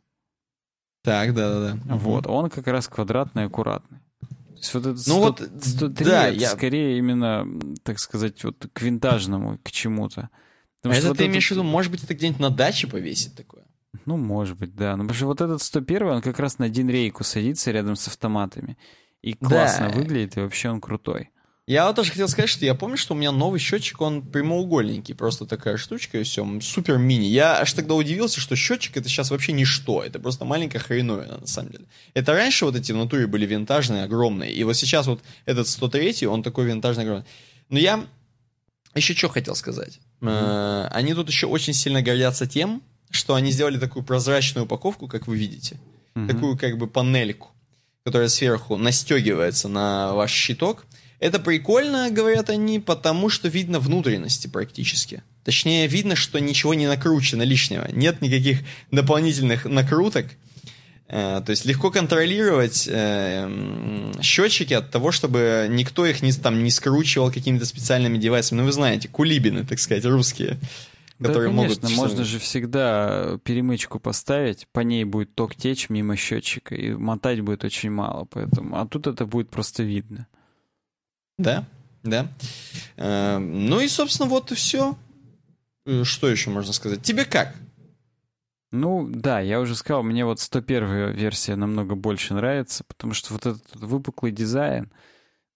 Так, 1.02 1.34
да-да-да. 1.34 1.78
вот, 1.94 2.26
он 2.26 2.50
как 2.50 2.66
раз 2.66 2.88
квадратный, 2.88 3.44
аккуратный. 3.44 3.98
То 4.20 4.54
есть 4.56 4.74
вот 4.74 4.86
этот 4.86 5.06
Ну 5.06 5.14
100 5.14 5.20
вот, 5.20 5.42
103 5.64 6.04
да, 6.04 6.28
это 6.28 6.36
я- 6.36 6.48
скорее 6.50 6.98
именно, 6.98 7.46
так 7.84 7.98
сказать, 8.00 8.42
вот 8.44 8.66
к 8.72 8.82
винтажному, 8.82 9.58
к 9.62 9.70
чему-то. 9.70 10.30
Потому 10.80 10.94
А 10.94 10.98
это 10.98 11.08
вот 11.08 11.18
ты 11.18 11.24
этот- 11.24 11.30
имеешь 11.32 11.48
в 11.48 11.50
виду, 11.52 11.62
может 11.62 11.92
быть, 11.92 12.02
это 12.04 12.14
где-нибудь 12.14 12.40
на 12.40 12.50
даче 12.50 12.86
повесить 12.88 13.34
такое? 13.36 13.64
Ну, 14.04 14.16
может 14.16 14.58
быть, 14.58 14.74
да. 14.74 14.96
Но 14.96 15.04
потому 15.04 15.14
что 15.16 15.26
вот 15.26 15.40
этот 15.40 15.62
101, 15.62 16.08
он 16.16 16.22
как 16.22 16.38
раз 16.40 16.58
на 16.58 16.66
один 16.66 16.88
рейку 16.90 17.24
садится 17.24 17.70
рядом 17.70 17.94
с 17.96 18.06
автоматами. 18.08 18.76
И 19.22 19.32
классно 19.34 19.88
Да. 19.90 19.94
выглядит, 19.96 20.36
и 20.36 20.40
вообще 20.40 20.68
он 20.70 20.80
крутой. 20.80 21.30
Я 21.68 21.86
вот 21.86 21.96
тоже 21.96 22.12
хотел 22.12 22.28
сказать, 22.28 22.48
что 22.48 22.64
я 22.64 22.74
помню, 22.74 22.96
что 22.96 23.12
у 23.12 23.16
меня 23.16 23.30
новый 23.30 23.60
счетчик, 23.60 24.00
он 24.00 24.22
прямоугольненький, 24.22 25.14
просто 25.14 25.44
такая 25.44 25.76
штучка 25.76 26.18
и 26.18 26.22
все, 26.22 26.46
супер 26.62 26.96
мини. 26.96 27.26
Я 27.26 27.60
аж 27.60 27.70
тогда 27.74 27.92
удивился, 27.92 28.40
что 28.40 28.56
счетчик 28.56 28.96
это 28.96 29.10
сейчас 29.10 29.30
вообще 29.30 29.52
ничто, 29.52 30.02
это 30.02 30.18
просто 30.18 30.46
маленькая 30.46 30.78
хреновина 30.78 31.36
на 31.36 31.46
самом 31.46 31.72
деле. 31.72 31.84
Это 32.14 32.32
раньше 32.32 32.64
вот 32.64 32.74
эти 32.74 32.92
в 32.92 32.96
натуре 32.96 33.26
были 33.26 33.44
винтажные, 33.44 34.04
огромные, 34.04 34.50
и 34.50 34.64
вот 34.64 34.78
сейчас 34.78 35.06
вот 35.06 35.20
этот 35.44 35.68
103, 35.68 36.26
он 36.26 36.42
такой 36.42 36.64
винтажный, 36.64 37.04
огромный. 37.04 37.26
Но 37.68 37.78
я 37.78 38.02
еще 38.94 39.14
что 39.14 39.28
хотел 39.28 39.54
сказать. 39.54 40.00
Э, 40.22 40.88
Они 40.90 41.12
тут 41.12 41.28
еще 41.28 41.48
очень 41.48 41.74
сильно 41.74 42.00
гордятся 42.00 42.46
тем, 42.46 42.82
что 43.10 43.34
они 43.34 43.50
сделали 43.50 43.78
такую 43.78 44.06
прозрачную 44.06 44.64
упаковку, 44.64 45.06
как 45.06 45.26
вы 45.26 45.36
видите. 45.36 45.78
Мгм. 46.14 46.28
Такую 46.28 46.56
как 46.56 46.78
бы 46.78 46.86
панельку, 46.86 47.50
которая 48.04 48.28
сверху 48.28 48.78
настегивается 48.78 49.68
на 49.68 50.14
ваш 50.14 50.32
щиток. 50.32 50.86
Это 51.20 51.40
прикольно, 51.40 52.10
говорят 52.10 52.48
они, 52.48 52.78
потому 52.78 53.28
что 53.28 53.48
видно 53.48 53.80
внутренности 53.80 54.46
практически. 54.46 55.22
Точнее, 55.44 55.86
видно, 55.88 56.14
что 56.14 56.38
ничего 56.38 56.74
не 56.74 56.86
накручено 56.86 57.42
лишнего. 57.42 57.88
Нет 57.90 58.20
никаких 58.20 58.60
дополнительных 58.90 59.64
накруток. 59.64 60.26
Э, 61.08 61.42
То 61.44 61.50
есть 61.50 61.64
легко 61.64 61.90
контролировать 61.90 62.86
э, 62.86 64.12
счетчики 64.22 64.74
от 64.74 64.90
того, 64.90 65.10
чтобы 65.10 65.66
никто 65.70 66.06
их 66.06 66.22
не, 66.22 66.32
там, 66.32 66.62
не 66.62 66.70
скручивал 66.70 67.32
какими-то 67.32 67.64
специальными 67.64 68.18
девайсами. 68.18 68.60
Ну, 68.60 68.66
вы 68.66 68.72
знаете, 68.72 69.08
кулибины, 69.08 69.64
так 69.64 69.78
сказать, 69.78 70.04
русские. 70.04 70.58
Которые 71.20 71.48
да, 71.48 71.56
могут 71.56 71.80
конечно, 71.80 72.00
можно 72.00 72.24
же 72.24 72.38
всегда 72.38 73.38
перемычку 73.42 73.98
поставить, 73.98 74.68
по 74.70 74.80
ней 74.80 75.02
будет 75.02 75.34
ток 75.34 75.56
течь 75.56 75.88
мимо 75.88 76.14
счетчика, 76.14 76.76
и 76.76 76.92
мотать 76.92 77.40
будет 77.40 77.64
очень 77.64 77.90
мало, 77.90 78.24
поэтому. 78.26 78.78
А 78.78 78.86
тут 78.86 79.08
это 79.08 79.26
будет 79.26 79.50
просто 79.50 79.82
видно. 79.82 80.28
Да, 81.38 81.64
да. 82.02 82.28
Э, 82.96 83.38
Ну 83.38 83.80
и, 83.80 83.88
собственно, 83.88 84.28
вот 84.28 84.52
и 84.52 84.54
все. 84.54 84.96
Что 86.02 86.28
еще 86.28 86.50
можно 86.50 86.72
сказать? 86.72 87.02
Тебе 87.02 87.24
как? 87.24 87.54
Ну, 88.70 89.08
да, 89.08 89.40
я 89.40 89.60
уже 89.60 89.74
сказал, 89.74 90.02
мне 90.02 90.26
вот 90.26 90.40
101 90.40 91.12
версия 91.12 91.56
намного 91.56 91.94
больше 91.94 92.34
нравится, 92.34 92.84
потому 92.84 93.14
что 93.14 93.32
вот 93.32 93.46
этот 93.46 93.76
выпуклый 93.76 94.30
дизайн, 94.30 94.90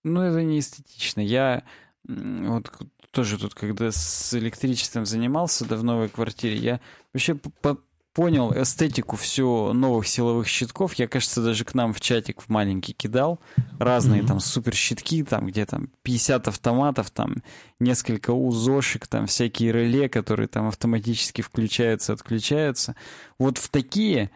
ну, 0.02 0.22
это 0.22 0.42
не 0.42 0.60
эстетично. 0.60 1.20
Я 1.20 1.62
вот 2.04 2.72
тоже 3.10 3.38
тут, 3.38 3.54
когда 3.54 3.92
с 3.92 4.32
электричеством 4.32 5.04
занимался, 5.04 5.66
да, 5.66 5.76
в 5.76 5.84
новой 5.84 6.08
квартире, 6.08 6.56
я 6.56 6.80
вообще 7.12 7.34
по- 7.34 7.78
понял 8.12 8.52
эстетику 8.52 9.16
всю 9.16 9.72
новых 9.72 10.06
силовых 10.06 10.46
щитков. 10.46 10.94
Я, 10.94 11.08
кажется, 11.08 11.42
даже 11.42 11.64
к 11.64 11.74
нам 11.74 11.94
в 11.94 12.00
чатик 12.00 12.42
в 12.42 12.48
маленький 12.48 12.92
кидал 12.92 13.40
разные 13.78 14.20
Мгм. 14.20 14.28
там 14.28 14.40
супер 14.40 14.74
щитки, 14.74 15.22
там 15.22 15.46
где 15.46 15.64
там 15.64 15.88
50 16.02 16.48
автоматов, 16.48 17.10
там 17.10 17.36
несколько 17.80 18.32
узошек, 18.32 19.06
там 19.06 19.26
всякие 19.26 19.72
реле, 19.72 20.08
которые 20.08 20.48
там 20.48 20.68
автоматически 20.68 21.40
включаются, 21.42 22.12
отключаются. 22.12 22.94
Вот 23.38 23.58
в 23.58 23.68
такие, 23.68 24.30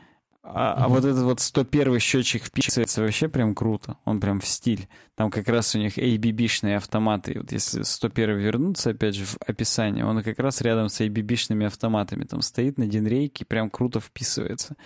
а, 0.48 0.74
а 0.74 0.80
Мгм. 0.84 0.94
вот 0.94 1.04
этот 1.04 1.22
вот 1.24 1.40
101 1.40 1.98
счетчик 1.98 2.44
вписывается 2.44 3.02
вообще 3.02 3.28
прям 3.28 3.54
круто. 3.54 3.96
Он 4.04 4.20
прям 4.20 4.40
в 4.40 4.46
стиль. 4.46 4.88
Там 5.14 5.30
как 5.30 5.48
раз 5.48 5.74
у 5.74 5.78
них 5.78 5.98
ABB-шные 5.98 6.76
автоматы. 6.76 7.32
И 7.32 7.38
вот 7.38 7.52
если 7.52 7.82
101 7.82 8.38
вернуться, 8.38 8.90
опять 8.90 9.14
же, 9.14 9.24
в 9.24 9.36
описание, 9.46 10.04
он 10.04 10.22
как 10.22 10.38
раз 10.38 10.60
рядом 10.60 10.88
с 10.88 11.00
ABB-шными 11.00 11.66
автоматами 11.66 12.24
там 12.24 12.42
стоит 12.42 12.78
на 12.78 12.86
динрейке, 12.86 13.44
прям 13.44 13.70
круто 13.70 14.00
вписывается. 14.00 14.76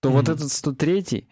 То 0.00 0.10
вот 0.10 0.24
Мгм. 0.24 0.34
этот 0.34 0.52
103 0.52 1.28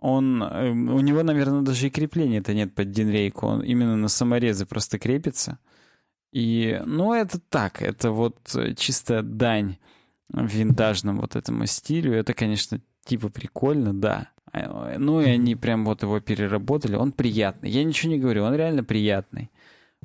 он, 0.00 0.42
э, 0.42 0.70
у 0.70 1.00
него, 1.00 1.22
наверное, 1.24 1.62
даже 1.62 1.88
и 1.88 1.90
крепления-то 1.90 2.54
нет 2.54 2.74
под 2.74 2.90
динрейку. 2.90 3.46
Он 3.46 3.62
именно 3.62 3.96
на 3.96 4.08
саморезы 4.08 4.64
просто 4.64 4.98
крепится. 4.98 5.58
И, 6.30 6.80
ну, 6.86 7.14
это 7.14 7.40
так, 7.40 7.82
это 7.82 8.12
вот 8.12 8.36
э, 8.54 8.74
чисто 8.74 9.22
дань 9.22 9.76
винтажному 10.30 11.22
вот 11.22 11.36
этому 11.36 11.66
стилю. 11.66 12.12
Это, 12.12 12.34
конечно, 12.34 12.80
типа 13.08 13.28
прикольно, 13.28 13.92
да. 13.94 14.28
А, 14.52 14.96
Ну, 14.98 15.20
и 15.20 15.28
они 15.30 15.56
прям 15.56 15.84
вот 15.84 16.02
его 16.02 16.20
переработали. 16.20 16.94
Он 16.96 17.12
приятный. 17.12 17.70
Я 17.70 17.84
ничего 17.84 18.12
не 18.12 18.18
говорю, 18.18 18.44
он 18.44 18.54
реально 18.54 18.84
приятный. 18.84 19.50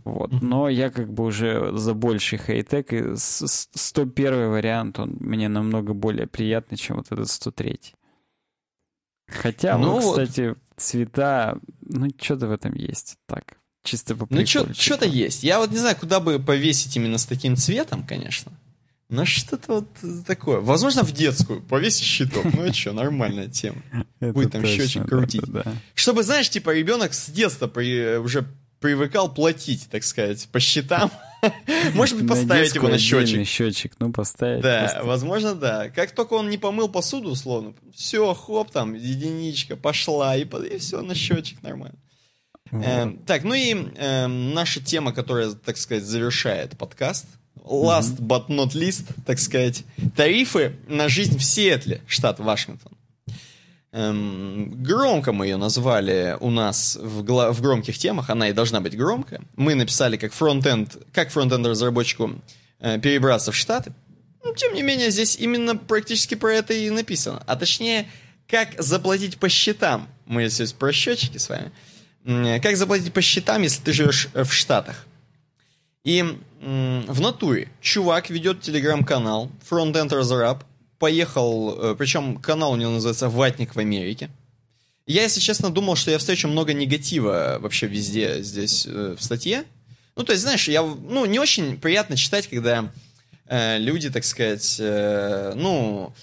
Вот. 0.03 0.31
Но 0.41 0.69
я 0.69 0.89
как 0.89 1.13
бы 1.13 1.23
уже 1.25 1.77
за 1.77 1.93
больший 1.93 2.39
хай-тек, 2.39 2.91
и 2.93 3.15
с- 3.15 3.47
с- 3.47 3.69
101 3.73 4.49
вариант, 4.49 4.99
он 4.99 5.17
мне 5.19 5.47
намного 5.49 5.93
более 5.93 6.25
приятный, 6.27 6.77
чем 6.77 6.97
вот 6.97 7.11
этот 7.11 7.29
103. 7.29 7.93
Хотя, 9.27 9.77
Ну 9.77 9.99
вот. 9.99 10.11
кстати, 10.19 10.55
цвета, 10.77 11.57
ну, 11.81 12.09
что-то 12.19 12.47
в 12.47 12.51
этом 12.51 12.73
есть. 12.73 13.17
Так, 13.27 13.57
чисто 13.83 14.15
по 14.15 14.27
Ну, 14.29 14.45
что-то 14.45 15.05
есть. 15.05 15.43
Я 15.43 15.59
вот 15.59 15.71
не 15.71 15.77
знаю, 15.77 15.95
куда 15.95 16.19
бы 16.19 16.39
повесить 16.39 16.95
именно 16.97 17.17
с 17.17 17.25
таким 17.25 17.55
цветом, 17.55 18.03
конечно. 18.05 18.51
Но 19.13 19.25
что-то 19.25 19.73
вот 19.73 20.25
такое. 20.25 20.59
Возможно, 20.59 21.03
в 21.03 21.11
детскую 21.11 21.61
повесить 21.61 22.03
щиток. 22.03 22.45
Ну 22.51 22.65
и 22.65 22.71
что, 22.71 22.93
нормальная 22.93 23.47
тема. 23.47 23.83
Будет 24.19 24.53
там 24.53 24.65
счетчик 24.65 25.07
крутить. 25.07 25.43
Чтобы, 25.93 26.23
знаешь, 26.23 26.49
типа 26.49 26.73
ребенок 26.73 27.13
с 27.13 27.29
детства 27.29 27.67
уже 28.19 28.47
привыкал 28.79 29.31
платить, 29.31 29.87
так 29.91 30.03
сказать, 30.03 30.49
по 30.51 30.59
счетам. 30.59 31.11
Может 31.93 32.17
быть, 32.17 32.27
поставить 32.27 32.73
его 32.73 32.87
на 32.87 32.97
счетчик. 32.97 33.47
счетчик, 33.47 33.93
ну, 33.99 34.11
поставить. 34.11 34.63
Да, 34.63 35.01
возможно, 35.03 35.53
да. 35.53 35.89
Как 35.91 36.11
только 36.13 36.33
он 36.33 36.49
не 36.49 36.57
помыл 36.57 36.89
посуду, 36.89 37.29
условно, 37.29 37.75
все, 37.93 38.33
хоп, 38.33 38.71
там, 38.71 38.95
единичка 38.95 39.75
пошла, 39.75 40.35
и, 40.35 40.43
и 40.43 40.77
все, 40.79 41.03
на 41.03 41.13
счетчик 41.13 41.61
нормально. 41.61 41.99
Эм, 42.71 43.19
так, 43.19 43.43
ну 43.43 43.53
и 43.53 43.73
эм, 43.73 44.55
наша 44.55 44.83
тема, 44.83 45.13
которая, 45.13 45.51
так 45.51 45.77
сказать, 45.77 46.03
завершает 46.03 46.75
подкаст. 46.75 47.27
Last 47.55 48.19
but 48.19 48.47
not 48.49 48.73
least, 48.73 49.05
так 49.25 49.39
сказать, 49.39 49.83
тарифы 50.15 50.75
на 50.87 51.07
жизнь 51.09 51.37
в 51.37 51.43
Сиэтле, 51.43 52.01
штат 52.07 52.39
Вашингтон. 52.39 52.91
Эм, 53.91 54.81
громко 54.83 55.31
мы 55.33 55.45
ее 55.45 55.57
назвали 55.57 56.35
у 56.39 56.49
нас 56.49 56.95
в, 56.99 57.23
гла- 57.23 57.51
в 57.51 57.61
громких 57.61 57.97
темах, 57.97 58.29
она 58.31 58.49
и 58.49 58.53
должна 58.53 58.81
быть 58.81 58.97
громкая. 58.97 59.41
Мы 59.55 59.75
написали 59.75 60.17
как 60.17 60.33
фронтенд, 60.33 60.97
как 61.13 61.29
фронтенд 61.29 61.65
разработчику 61.67 62.41
э, 62.79 62.99
перебраться 62.99 63.51
в 63.51 63.55
Штаты. 63.55 63.93
Ну, 64.43 64.53
тем 64.55 64.73
не 64.73 64.81
менее, 64.81 65.11
здесь 65.11 65.35
именно 65.37 65.75
практически 65.77 66.33
про 66.35 66.53
это 66.53 66.73
и 66.73 66.89
написано. 66.89 67.43
А 67.45 67.55
точнее, 67.55 68.09
как 68.47 68.81
заплатить 68.81 69.37
по 69.37 69.47
счетам. 69.47 70.09
Мы 70.25 70.49
здесь 70.49 70.73
про 70.73 70.91
счетчики 70.91 71.37
с 71.37 71.47
вами. 71.47 71.71
М, 72.25 72.59
Как 72.61 72.75
заплатить 72.75 73.13
по 73.13 73.21
счетам, 73.21 73.61
если 73.61 73.81
ты 73.83 73.93
живешь 73.93 74.27
э, 74.33 74.43
в 74.43 74.51
Штатах. 74.51 75.05
И 76.03 76.25
в 76.63 77.19
натуре 77.19 77.69
чувак 77.81 78.29
ведет 78.29 78.61
телеграм-канал 78.61 79.51
Frontend 79.69 80.09
Razorab. 80.09 80.61
Поехал, 80.97 81.91
э, 81.91 81.95
причем 81.95 82.37
канал 82.37 82.71
у 82.71 82.75
него 82.77 82.91
называется 82.91 83.27
«Ватник 83.27 83.75
в 83.75 83.79
Америке». 83.79 84.29
Я, 85.05 85.23
если 85.23 85.41
честно, 85.41 85.69
думал, 85.69 85.97
что 85.97 86.11
я 86.11 86.17
встречу 86.17 86.47
много 86.47 86.73
негатива 86.73 87.57
вообще 87.59 87.87
везде 87.87 88.41
здесь 88.41 88.85
э, 88.87 89.15
в 89.19 89.21
статье. 89.23 89.65
Ну, 90.15 90.23
то 90.23 90.31
есть, 90.31 90.43
знаешь, 90.43 90.69
я, 90.69 90.81
ну, 90.81 91.25
не 91.25 91.39
очень 91.39 91.77
приятно 91.77 92.15
читать, 92.15 92.47
когда 92.47 92.89
э, 93.47 93.79
люди, 93.79 94.09
так 94.09 94.23
сказать, 94.23 94.77
э, 94.79 95.53
ну, 95.55 96.13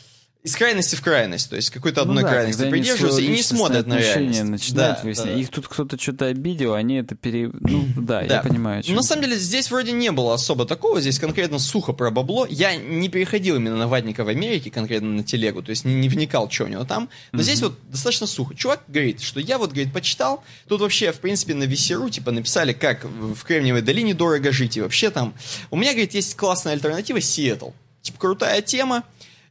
из 0.42 0.56
крайности 0.56 0.94
в 0.94 1.02
крайность, 1.02 1.50
то 1.50 1.56
есть 1.56 1.68
какой-то 1.68 2.00
одной 2.00 2.16
ну, 2.16 2.22
да, 2.22 2.28
крайности 2.28 2.70
придерживаются 2.70 3.20
и 3.20 3.28
не 3.28 3.42
смотрят 3.42 3.86
на 3.86 3.98
реальность. 3.98 4.42
Начинают 4.44 4.98
да, 5.04 5.24
да, 5.24 5.32
Их 5.34 5.50
тут 5.50 5.68
кто-то 5.68 6.00
что-то 6.00 6.26
обидел, 6.26 6.72
они 6.72 6.96
это 6.96 7.14
пере... 7.14 7.50
Ну, 7.52 7.86
да, 7.96 8.22
да. 8.26 8.36
я 8.36 8.42
понимаю. 8.42 8.82
На 8.88 9.02
самом 9.02 9.24
деле 9.24 9.36
здесь 9.36 9.70
вроде 9.70 9.92
не 9.92 10.10
было 10.10 10.32
особо 10.32 10.64
такого, 10.64 11.00
здесь 11.02 11.18
конкретно 11.18 11.58
сухо 11.58 11.92
про 11.92 12.10
бабло. 12.10 12.46
Я 12.48 12.74
не 12.74 13.10
переходил 13.10 13.56
именно 13.56 13.76
на 13.76 13.86
Ватника 13.86 14.24
в 14.24 14.28
Америке, 14.28 14.70
конкретно 14.70 15.10
на 15.10 15.24
телегу, 15.24 15.62
то 15.62 15.70
есть 15.70 15.84
не, 15.84 15.94
не 15.94 16.08
вникал, 16.08 16.50
что 16.50 16.64
у 16.64 16.68
него 16.68 16.84
там. 16.84 17.10
Но 17.32 17.40
mm-hmm. 17.40 17.42
здесь 17.42 17.60
вот 17.60 17.78
достаточно 17.90 18.26
сухо. 18.26 18.54
Чувак 18.54 18.84
говорит, 18.88 19.20
что 19.20 19.40
я 19.40 19.58
вот, 19.58 19.72
говорит, 19.72 19.92
почитал, 19.92 20.42
тут 20.68 20.80
вообще, 20.80 21.12
в 21.12 21.20
принципе, 21.20 21.52
на 21.52 21.64
Весеру, 21.64 22.08
типа, 22.08 22.30
написали, 22.30 22.72
как 22.72 23.04
в 23.04 23.44
Кремниевой 23.44 23.82
долине 23.82 24.14
дорого 24.14 24.52
жить, 24.52 24.78
и 24.78 24.80
вообще 24.80 25.10
там... 25.10 25.34
У 25.70 25.76
меня, 25.76 25.90
говорит, 25.92 26.14
есть 26.14 26.34
классная 26.34 26.72
альтернатива 26.72 27.20
Сиэтл. 27.20 27.70
Типа, 28.00 28.18
крутая 28.18 28.62
тема, 28.62 29.04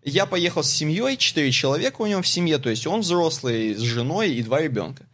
я 0.03 0.25
поехал 0.25 0.63
с 0.63 0.71
семьей, 0.71 1.17
четыре 1.17 1.51
человека 1.51 2.01
у 2.01 2.05
него 2.05 2.21
в 2.21 2.27
семье, 2.27 2.57
то 2.57 2.69
есть 2.69 2.87
он 2.87 3.01
взрослый, 3.01 3.73
с 3.73 3.81
женой 3.81 4.31
и 4.31 4.43
два 4.43 4.61
ребенка. 4.61 5.08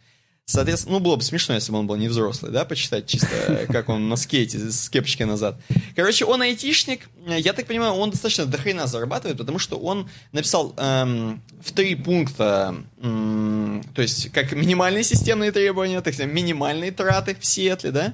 Соответственно, 0.47 0.99
ну, 0.99 1.03
было 1.03 1.15
бы 1.15 1.23
смешно, 1.23 1.55
если 1.55 1.71
бы 1.71 1.79
он 1.79 1.87
был 1.87 1.95
не 1.95 2.07
взрослый, 2.07 2.51
да, 2.51 2.65
почитать 2.65 3.07
чисто, 3.07 3.65
как 3.67 3.89
он 3.89 4.09
на 4.09 4.15
скейте 4.15 4.59
с 4.59 4.91
кепочкой 4.91 5.25
назад. 5.25 5.57
Короче, 5.95 6.23
он 6.23 6.39
айтишник, 6.43 7.09
я 7.25 7.51
так 7.53 7.65
понимаю, 7.65 7.93
он 7.93 8.11
достаточно 8.11 8.45
дохрена 8.45 8.85
зарабатывает, 8.85 9.39
потому 9.39 9.57
что 9.57 9.79
он 9.79 10.07
написал 10.33 10.75
эм, 10.77 11.41
в 11.63 11.71
три 11.71 11.95
пункта, 11.95 12.75
эм, 13.01 13.83
то 13.95 14.03
есть, 14.03 14.31
как 14.33 14.51
минимальные 14.51 15.03
системные 15.03 15.51
требования, 15.51 15.99
так 16.01 16.13
сказать, 16.13 16.31
минимальные 16.31 16.91
траты 16.91 17.35
в 17.39 17.43
Сиэтле, 17.43 17.89
да, 17.89 18.13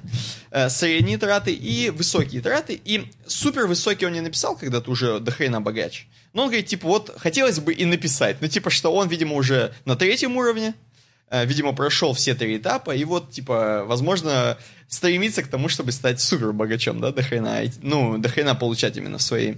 э, 0.52 0.70
средние 0.70 1.18
траты 1.18 1.52
и 1.52 1.90
высокие 1.90 2.40
траты, 2.40 2.80
и 2.82 3.10
супер 3.26 3.66
высокие 3.66 4.08
он 4.08 4.14
не 4.14 4.22
написал, 4.22 4.56
когда 4.56 4.80
ты 4.80 4.90
уже 4.90 5.20
дохрена 5.20 5.60
богач. 5.60 6.06
Но 6.32 6.44
он 6.44 6.48
говорит, 6.48 6.66
типа, 6.66 6.88
вот, 6.88 7.14
хотелось 7.18 7.60
бы 7.60 7.74
и 7.74 7.84
написать, 7.84 8.38
ну, 8.40 8.48
типа, 8.48 8.70
что 8.70 8.90
он, 8.90 9.08
видимо, 9.08 9.34
уже 9.34 9.74
на 9.84 9.96
третьем 9.96 10.34
уровне, 10.38 10.72
Э, 10.72 10.91
видимо, 11.32 11.72
прошел 11.72 12.12
все 12.12 12.34
три 12.34 12.58
этапа, 12.58 12.94
и 12.94 13.04
вот, 13.04 13.30
типа, 13.30 13.84
возможно, 13.86 14.58
стремится 14.88 15.42
к 15.42 15.48
тому, 15.48 15.68
чтобы 15.68 15.92
стать 15.92 16.20
супер 16.20 16.52
богачом, 16.52 17.00
да, 17.00 17.10
до 17.10 17.22
хрена, 17.22 17.62
ну, 17.80 18.18
до 18.18 18.28
хрена 18.28 18.54
получать 18.54 18.96
именно 18.96 19.18
в 19.18 19.22
своей, 19.22 19.56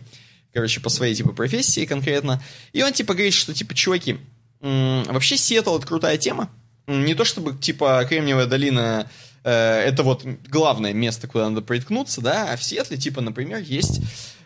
короче, 0.52 0.80
по 0.80 0.88
своей, 0.88 1.14
типа, 1.14 1.32
профессии 1.32 1.84
конкретно. 1.84 2.42
И 2.72 2.82
он, 2.82 2.92
типа, 2.92 3.14
говорит, 3.14 3.34
что, 3.34 3.52
типа, 3.52 3.74
чуваки, 3.74 4.18
вообще 4.60 5.36
Сиэтл— 5.36 5.76
это 5.78 5.86
крутая 5.86 6.16
тема, 6.16 6.48
не 6.86 7.14
то 7.14 7.24
чтобы, 7.24 7.56
типа, 7.56 8.05
Кремниевая 8.09 8.46
долина 8.46 9.10
э, 9.42 9.51
это 9.51 10.02
вот 10.02 10.24
главное 10.48 10.92
место, 10.92 11.26
куда 11.26 11.48
надо 11.48 11.62
приткнуться, 11.62 12.20
да, 12.20 12.52
а 12.52 12.56
в 12.56 12.62
Сиэтле, 12.62 12.96
типа, 12.96 13.20
например, 13.20 13.59
есть 13.59 14.01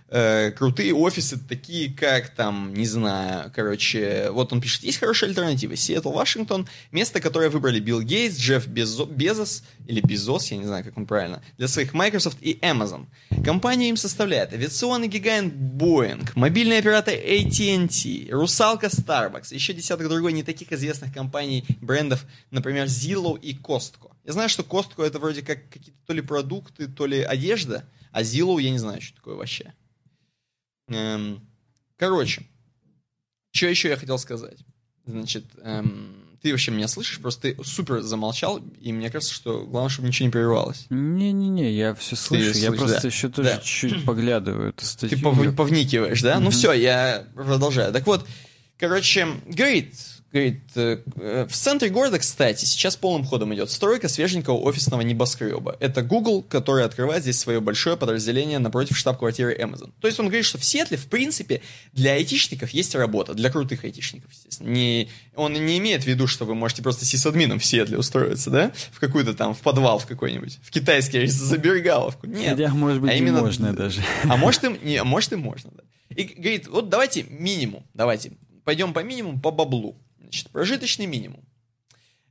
э, 0.08 0.50
крутые 0.52 0.94
офисы, 0.94 1.38
такие 1.38 1.92
как 1.92 2.30
там, 2.30 2.72
не 2.74 2.86
знаю, 2.86 3.52
короче, 3.54 4.30
вот 4.30 4.52
он 4.52 4.60
пишет, 4.60 4.82
есть 4.82 4.98
хорошая 4.98 5.30
альтернатива. 5.30 5.76
Сиэтл, 5.76 6.10
Вашингтон, 6.10 6.68
место, 6.92 7.20
которое 7.20 7.50
выбрали 7.50 7.80
Билл 7.80 8.02
Гейтс, 8.02 8.38
Джефф 8.38 8.66
Безо, 8.66 9.04
Безос, 9.04 9.62
или 9.86 10.00
Безос, 10.00 10.50
я 10.50 10.56
не 10.56 10.66
знаю, 10.66 10.84
как 10.84 10.96
он 10.96 11.06
правильно, 11.06 11.42
для 11.56 11.68
своих 11.68 11.94
Microsoft 11.94 12.38
и 12.40 12.58
Amazon. 12.62 13.06
Компания 13.44 13.88
им 13.88 13.96
составляет 13.96 14.52
авиационный 14.52 15.08
гигант 15.08 15.54
Boeing, 15.54 16.28
мобильный 16.34 16.78
оператор 16.78 17.14
AT&T, 17.14 18.32
русалка 18.32 18.86
Starbucks, 18.86 19.54
еще 19.54 19.72
десяток 19.72 20.08
другой 20.08 20.32
не 20.32 20.42
таких 20.42 20.72
известных 20.72 21.12
компаний, 21.12 21.64
брендов, 21.80 22.24
например, 22.50 22.86
Zillow 22.86 23.38
и 23.38 23.54
Costco. 23.54 24.12
Я 24.24 24.32
знаю, 24.32 24.48
что 24.48 24.62
Costco 24.62 25.04
это 25.04 25.18
вроде 25.18 25.42
как 25.42 25.68
какие-то 25.70 25.98
то 26.06 26.12
ли 26.12 26.20
продукты, 26.20 26.86
то 26.86 27.06
ли 27.06 27.22
одежда, 27.22 27.84
а 28.12 28.22
Zillow 28.22 28.60
я 28.60 28.70
не 28.70 28.78
знаю, 28.78 29.00
что 29.00 29.16
такое 29.16 29.34
вообще. 29.34 29.72
Эм, 30.88 31.46
короче, 31.96 32.46
что 33.52 33.66
еще 33.66 33.88
я 33.88 33.96
хотел 33.96 34.18
сказать? 34.18 34.58
Значит, 35.06 35.44
эм, 35.62 36.28
ты 36.42 36.52
вообще 36.52 36.70
меня 36.70 36.86
слышишь? 36.88 37.20
Просто 37.20 37.42
ты 37.42 37.64
супер 37.64 38.00
замолчал, 38.02 38.60
и 38.80 38.92
мне 38.92 39.10
кажется, 39.10 39.34
что 39.34 39.64
главное, 39.66 39.90
чтобы 39.90 40.08
ничего 40.08 40.26
не 40.26 40.32
прерывалось. 40.32 40.86
Не-не-не, 40.90 41.72
я 41.72 41.94
все 41.94 42.14
слышу. 42.16 42.52
Ты 42.52 42.58
я 42.58 42.68
слышишь, 42.68 42.78
просто 42.78 43.02
да. 43.02 43.08
еще 43.08 43.28
тоже 43.28 43.48
да. 43.48 43.58
чуть-чуть 43.58 44.04
поглядываю 44.04 44.70
эту 44.70 44.84
статью. 44.84 45.18
Ты 45.18 45.24
пов- 45.24 45.54
повникиваешь, 45.54 46.22
да? 46.22 46.36
Mm-hmm. 46.36 46.40
Ну 46.40 46.50
все, 46.50 46.72
я 46.72 47.26
продолжаю. 47.34 47.92
Так 47.92 48.06
вот, 48.06 48.26
короче, 48.78 49.26
говорит, 49.46 49.94
Говорит, 50.30 50.60
э, 50.74 50.98
э, 51.16 51.46
в 51.48 51.52
центре 51.54 51.88
города, 51.88 52.18
кстати, 52.18 52.66
сейчас 52.66 52.96
полным 52.96 53.24
ходом 53.24 53.54
идет 53.54 53.70
стройка 53.70 54.08
свеженького 54.08 54.58
офисного 54.58 55.00
небоскреба. 55.00 55.78
Это 55.80 56.02
Google, 56.02 56.42
который 56.42 56.84
открывает 56.84 57.22
здесь 57.22 57.38
свое 57.38 57.60
большое 57.60 57.96
подразделение 57.96 58.58
напротив 58.58 58.98
штаб-квартиры 58.98 59.56
Amazon. 59.58 59.90
То 60.02 60.06
есть 60.06 60.20
он 60.20 60.26
говорит, 60.26 60.44
что 60.44 60.58
в 60.58 60.64
Сиэтле, 60.66 60.98
в 60.98 61.06
принципе, 61.06 61.62
для 61.94 62.12
айтишников 62.12 62.70
есть 62.70 62.94
работа, 62.94 63.32
для 63.32 63.48
крутых 63.50 63.84
айтишников, 63.84 64.30
естественно. 64.30 64.68
Не, 64.68 65.08
он 65.34 65.54
не 65.54 65.78
имеет 65.78 66.04
в 66.04 66.06
виду, 66.06 66.26
что 66.26 66.44
вы 66.44 66.54
можете 66.54 66.82
просто 66.82 67.06
сисадмином 67.06 67.58
в 67.58 67.64
Сиэтле 67.64 67.96
устроиться, 67.96 68.50
да? 68.50 68.72
В 68.92 69.00
какую-то 69.00 69.32
там, 69.32 69.54
в 69.54 69.60
подвал 69.60 69.98
в 69.98 70.06
какой-нибудь, 70.06 70.58
в 70.62 70.70
китайский 70.70 71.26
забегаловку. 71.26 72.26
Нет. 72.26 72.50
Хотя, 72.50 72.74
может 72.74 73.00
быть, 73.00 73.12
а 73.12 73.14
именно, 73.14 73.40
можно 73.40 73.72
даже. 73.72 74.02
А 74.24 74.36
может, 74.36 74.62
и, 74.64 74.78
не, 74.82 74.96
а 74.96 75.04
может 75.04 75.32
и 75.32 75.36
можно, 75.36 75.70
да. 75.74 75.82
И 76.14 76.24
говорит, 76.24 76.68
вот 76.68 76.90
давайте 76.90 77.22
минимум, 77.22 77.86
давайте, 77.94 78.32
пойдем 78.64 78.92
по 78.92 79.02
минимуму, 79.02 79.40
по 79.40 79.50
баблу. 79.50 79.96
Значит, 80.28 80.50
прожиточный 80.50 81.06
минимум. 81.06 81.42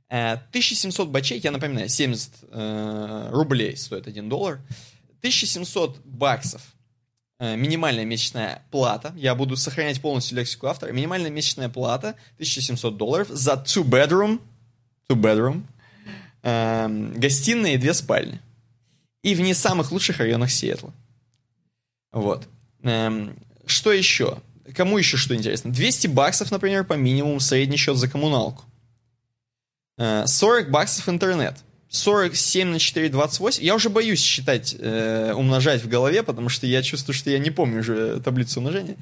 1700 0.08 1.08
э, 1.08 1.10
бачей, 1.10 1.40
я 1.40 1.50
напоминаю, 1.50 1.88
70 1.88 2.30
э, 2.42 3.28
рублей 3.32 3.76
стоит 3.76 4.06
1 4.06 4.28
доллар. 4.28 4.60
1700 5.18 5.98
баксов 6.04 6.62
э, 7.40 7.56
минимальная 7.56 8.04
месячная 8.04 8.62
плата. 8.70 9.12
Я 9.16 9.34
буду 9.34 9.56
сохранять 9.56 10.00
полностью 10.00 10.38
лексику 10.38 10.68
автора. 10.68 10.92
Минимальная 10.92 11.30
месячная 11.30 11.68
плата 11.68 12.14
1700 12.34 12.96
долларов 12.96 13.28
за 13.30 13.54
two 13.54 13.82
bedroom, 13.82 14.40
two 15.10 15.20
bedroom, 15.20 15.64
э, 16.44 17.12
гостиная 17.16 17.74
и 17.74 17.78
две 17.78 17.94
спальни. 17.94 18.40
И 19.22 19.34
в 19.34 19.40
не 19.40 19.54
самых 19.54 19.90
лучших 19.90 20.18
районах 20.18 20.52
Сиэтла. 20.52 20.92
Вот. 22.12 22.48
Эм, 22.82 23.36
что 23.66 23.92
еще? 23.92 24.38
Кому 24.74 24.98
еще 24.98 25.16
что 25.16 25.34
интересно? 25.34 25.72
200 25.72 26.08
баксов, 26.08 26.50
например, 26.50 26.84
по 26.84 26.94
минимуму 26.94 27.40
средний 27.40 27.76
счет 27.76 27.96
за 27.96 28.08
коммуналку. 28.08 28.64
40 29.98 30.66
э, 30.66 30.70
баксов 30.70 31.08
интернет. 31.08 31.56
47 31.90 32.68
на 32.68 32.78
4, 32.78 33.08
28. 33.08 33.64
Я 33.64 33.74
уже 33.74 33.88
боюсь 33.88 34.20
считать, 34.20 34.76
э, 34.78 35.32
умножать 35.34 35.82
в 35.82 35.88
голове, 35.88 36.22
потому 36.22 36.48
что 36.48 36.66
я 36.66 36.82
чувствую, 36.82 37.14
что 37.14 37.30
я 37.30 37.38
не 37.38 37.50
помню 37.50 37.80
уже 37.80 38.20
таблицу 38.20 38.60
умножения. 38.60 38.96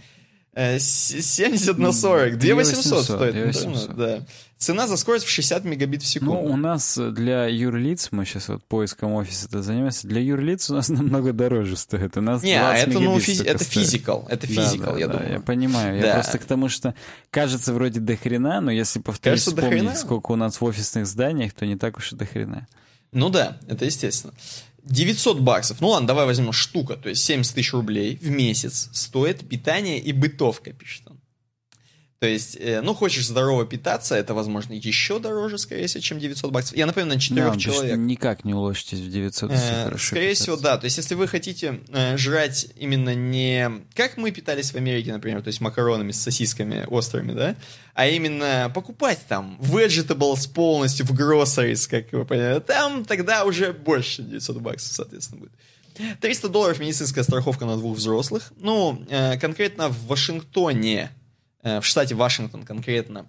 70 0.56 1.76
на 1.76 1.92
40, 1.92 2.38
2800 2.38 3.04
стоит. 3.04 3.34
2800. 3.34 3.96
Да. 3.96 4.22
Цена 4.56 4.86
за 4.86 4.96
скорость 4.96 5.26
в 5.26 5.28
60 5.28 5.64
мегабит 5.64 6.02
в 6.02 6.06
секунду. 6.06 6.34
Ну, 6.34 6.44
у 6.44 6.56
нас 6.56 6.96
для 6.96 7.46
юрлиц, 7.46 8.08
мы 8.10 8.24
сейчас 8.24 8.48
вот 8.48 8.64
поиском 8.64 9.12
офиса 9.12 9.48
это 9.48 9.62
занимаемся, 9.62 10.08
для 10.08 10.22
юрлиц 10.22 10.70
у 10.70 10.74
нас 10.74 10.88
намного 10.88 11.34
дороже 11.34 11.76
стоит. 11.76 12.16
У 12.16 12.22
нас 12.22 12.42
Не, 12.42 12.54
это, 12.54 12.98
ну, 12.98 13.18
физи- 13.18 13.44
это 13.44 13.64
физикал, 13.64 14.26
это 14.30 14.46
физикал, 14.46 14.94
да, 14.94 14.98
я 14.98 15.06
да, 15.08 15.12
думаю. 15.18 15.32
Я 15.34 15.40
понимаю, 15.40 16.00
да. 16.00 16.06
я 16.06 16.14
просто 16.14 16.38
к 16.38 16.44
тому, 16.44 16.70
что 16.70 16.94
кажется 17.30 17.74
вроде 17.74 18.00
дохрена, 18.00 18.62
но 18.62 18.70
если 18.70 18.98
повторить, 18.98 19.44
кажется, 19.44 19.62
вспомнить, 19.62 19.98
сколько 19.98 20.32
у 20.32 20.36
нас 20.36 20.58
в 20.58 20.64
офисных 20.64 21.06
зданиях, 21.06 21.52
то 21.52 21.66
не 21.66 21.76
так 21.76 21.98
уж 21.98 22.12
и 22.12 22.16
дохрена. 22.16 22.66
Ну 23.12 23.28
да, 23.28 23.58
это 23.68 23.84
естественно. 23.84 24.32
900 24.86 25.40
баксов, 25.40 25.80
ну 25.80 25.88
ладно, 25.88 26.06
давай 26.06 26.26
возьмем 26.26 26.52
штука, 26.52 26.96
то 26.96 27.08
есть 27.08 27.24
70 27.24 27.54
тысяч 27.54 27.72
рублей 27.72 28.16
в 28.22 28.30
месяц 28.30 28.88
стоит 28.92 29.48
питание 29.48 29.98
и 29.98 30.12
бытовка, 30.12 30.72
пишет 30.72 31.02
он. 31.06 31.15
То 32.18 32.26
есть, 32.26 32.56
э, 32.58 32.80
ну, 32.80 32.94
хочешь 32.94 33.26
здорово 33.26 33.66
питаться, 33.66 34.14
это, 34.14 34.32
возможно, 34.32 34.72
еще 34.72 35.18
дороже, 35.18 35.58
скорее 35.58 35.86
всего, 35.86 36.00
чем 36.00 36.18
900 36.18 36.50
баксов. 36.50 36.74
Я 36.76 36.86
напомню, 36.86 37.10
на 37.10 37.20
4 37.20 37.50
да, 37.50 37.56
человек. 37.58 37.96
никак 37.98 38.44
не 38.46 38.54
уложитесь 38.54 39.00
в 39.00 39.10
900, 39.10 39.50
э, 39.50 39.98
Скорее 39.98 40.30
питаться. 40.30 40.42
всего, 40.42 40.56
да. 40.56 40.78
То 40.78 40.86
есть, 40.86 40.96
если 40.96 41.14
вы 41.14 41.28
хотите 41.28 41.80
э, 41.88 42.16
жрать 42.16 42.68
именно 42.76 43.14
не... 43.14 43.70
Как 43.94 44.16
мы 44.16 44.30
питались 44.30 44.70
в 44.70 44.76
Америке, 44.76 45.12
например, 45.12 45.42
то 45.42 45.48
есть 45.48 45.60
макаронами 45.60 46.12
с 46.12 46.22
сосисками 46.22 46.86
острыми, 46.88 47.32
да? 47.32 47.54
А 47.92 48.06
именно 48.06 48.72
покупать 48.74 49.18
там 49.28 49.58
vegetables 49.60 50.50
полностью 50.50 51.04
в 51.04 51.12
groceries, 51.12 51.86
как 51.86 52.10
вы 52.12 52.24
поняли. 52.24 52.60
Там 52.60 53.04
тогда 53.04 53.44
уже 53.44 53.74
больше 53.74 54.22
900 54.22 54.56
баксов, 54.56 54.94
соответственно, 54.94 55.40
будет. 55.40 55.52
300 56.20 56.48
долларов 56.48 56.78
медицинская 56.80 57.24
страховка 57.24 57.66
на 57.66 57.76
двух 57.76 57.98
взрослых. 57.98 58.52
Ну, 58.58 59.04
э, 59.10 59.38
конкретно 59.38 59.88
в 59.88 60.06
Вашингтоне 60.06 61.10
в 61.66 61.82
штате 61.82 62.14
Вашингтон 62.14 62.64
конкретно, 62.64 63.26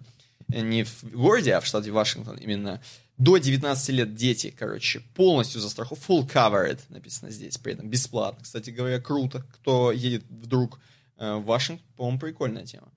э, 0.51 0.61
не 0.61 0.83
в 0.83 1.03
городе, 1.03 1.53
а 1.53 1.59
в 1.59 1.65
штате 1.65 1.91
Вашингтон 1.91 2.37
именно, 2.37 2.81
до 3.17 3.37
19 3.37 3.89
лет 3.89 4.15
дети, 4.15 4.53
короче, 4.55 5.01
полностью 5.15 5.59
застрахованы, 5.59 6.05
full 6.07 6.31
covered 6.31 6.79
написано 6.89 7.31
здесь, 7.31 7.57
при 7.57 7.73
этом 7.73 7.89
бесплатно. 7.89 8.43
Кстати 8.43 8.69
говоря, 8.69 8.99
круто, 8.99 9.43
кто 9.53 9.91
едет 9.91 10.23
вдруг 10.29 10.79
э, 11.17 11.35
в 11.35 11.45
Вашингтон, 11.45 11.87
по-моему, 11.95 12.19
прикольная 12.19 12.65
тема. 12.65 12.91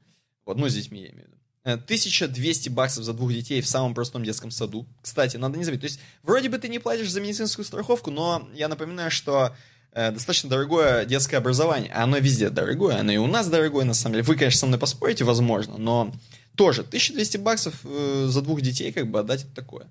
Вот, 0.45 0.59
ну, 0.59 0.69
с 0.69 0.75
детьми 0.75 1.01
я 1.01 1.09
имею 1.09 1.25
в 1.25 1.29
виду. 1.29 1.37
1200 1.63 2.71
баксов 2.71 3.05
за 3.05 3.13
двух 3.13 3.33
детей 3.33 3.61
в 3.61 3.67
самом 3.67 3.95
простом 3.95 4.25
детском 4.25 4.51
саду. 4.51 4.87
Кстати, 5.03 5.37
надо 5.37 5.59
не 5.59 5.65
забыть. 5.65 5.81
То 5.81 5.87
есть, 5.87 6.01
вроде 6.23 6.49
бы 6.49 6.59
ты 6.59 6.69
не 6.69 6.79
платишь 6.79 7.11
за 7.11 7.21
медицинскую 7.21 7.65
страховку, 7.65 8.11
но 8.11 8.49
я 8.55 8.69
напоминаю, 8.69 9.11
что 9.11 9.47
э, 9.47 9.53
достаточно 9.95 10.49
дорогое 10.49 11.05
детское 11.05 11.37
образование. 11.37 11.93
Оно 11.93 12.19
везде 12.19 12.51
дорогое, 12.51 13.01
оно 13.01 13.13
и 13.13 13.17
у 13.17 13.27
нас 13.27 13.49
дорогое, 13.49 13.85
на 13.85 13.95
самом 13.95 14.15
деле. 14.15 14.25
Вы, 14.25 14.37
конечно, 14.37 14.61
со 14.61 14.67
мной 14.67 14.79
поспорите, 14.79 15.25
возможно, 15.25 15.79
но 15.79 16.13
тоже 16.57 16.83
1200 16.83 17.39
баксов 17.39 17.75
э, 17.85 18.27
за 18.29 18.43
двух 18.43 18.61
детей 18.61 18.93
как 18.93 19.11
бы 19.11 19.21
отдать 19.21 19.45
это 19.45 19.55
такое. 19.55 19.87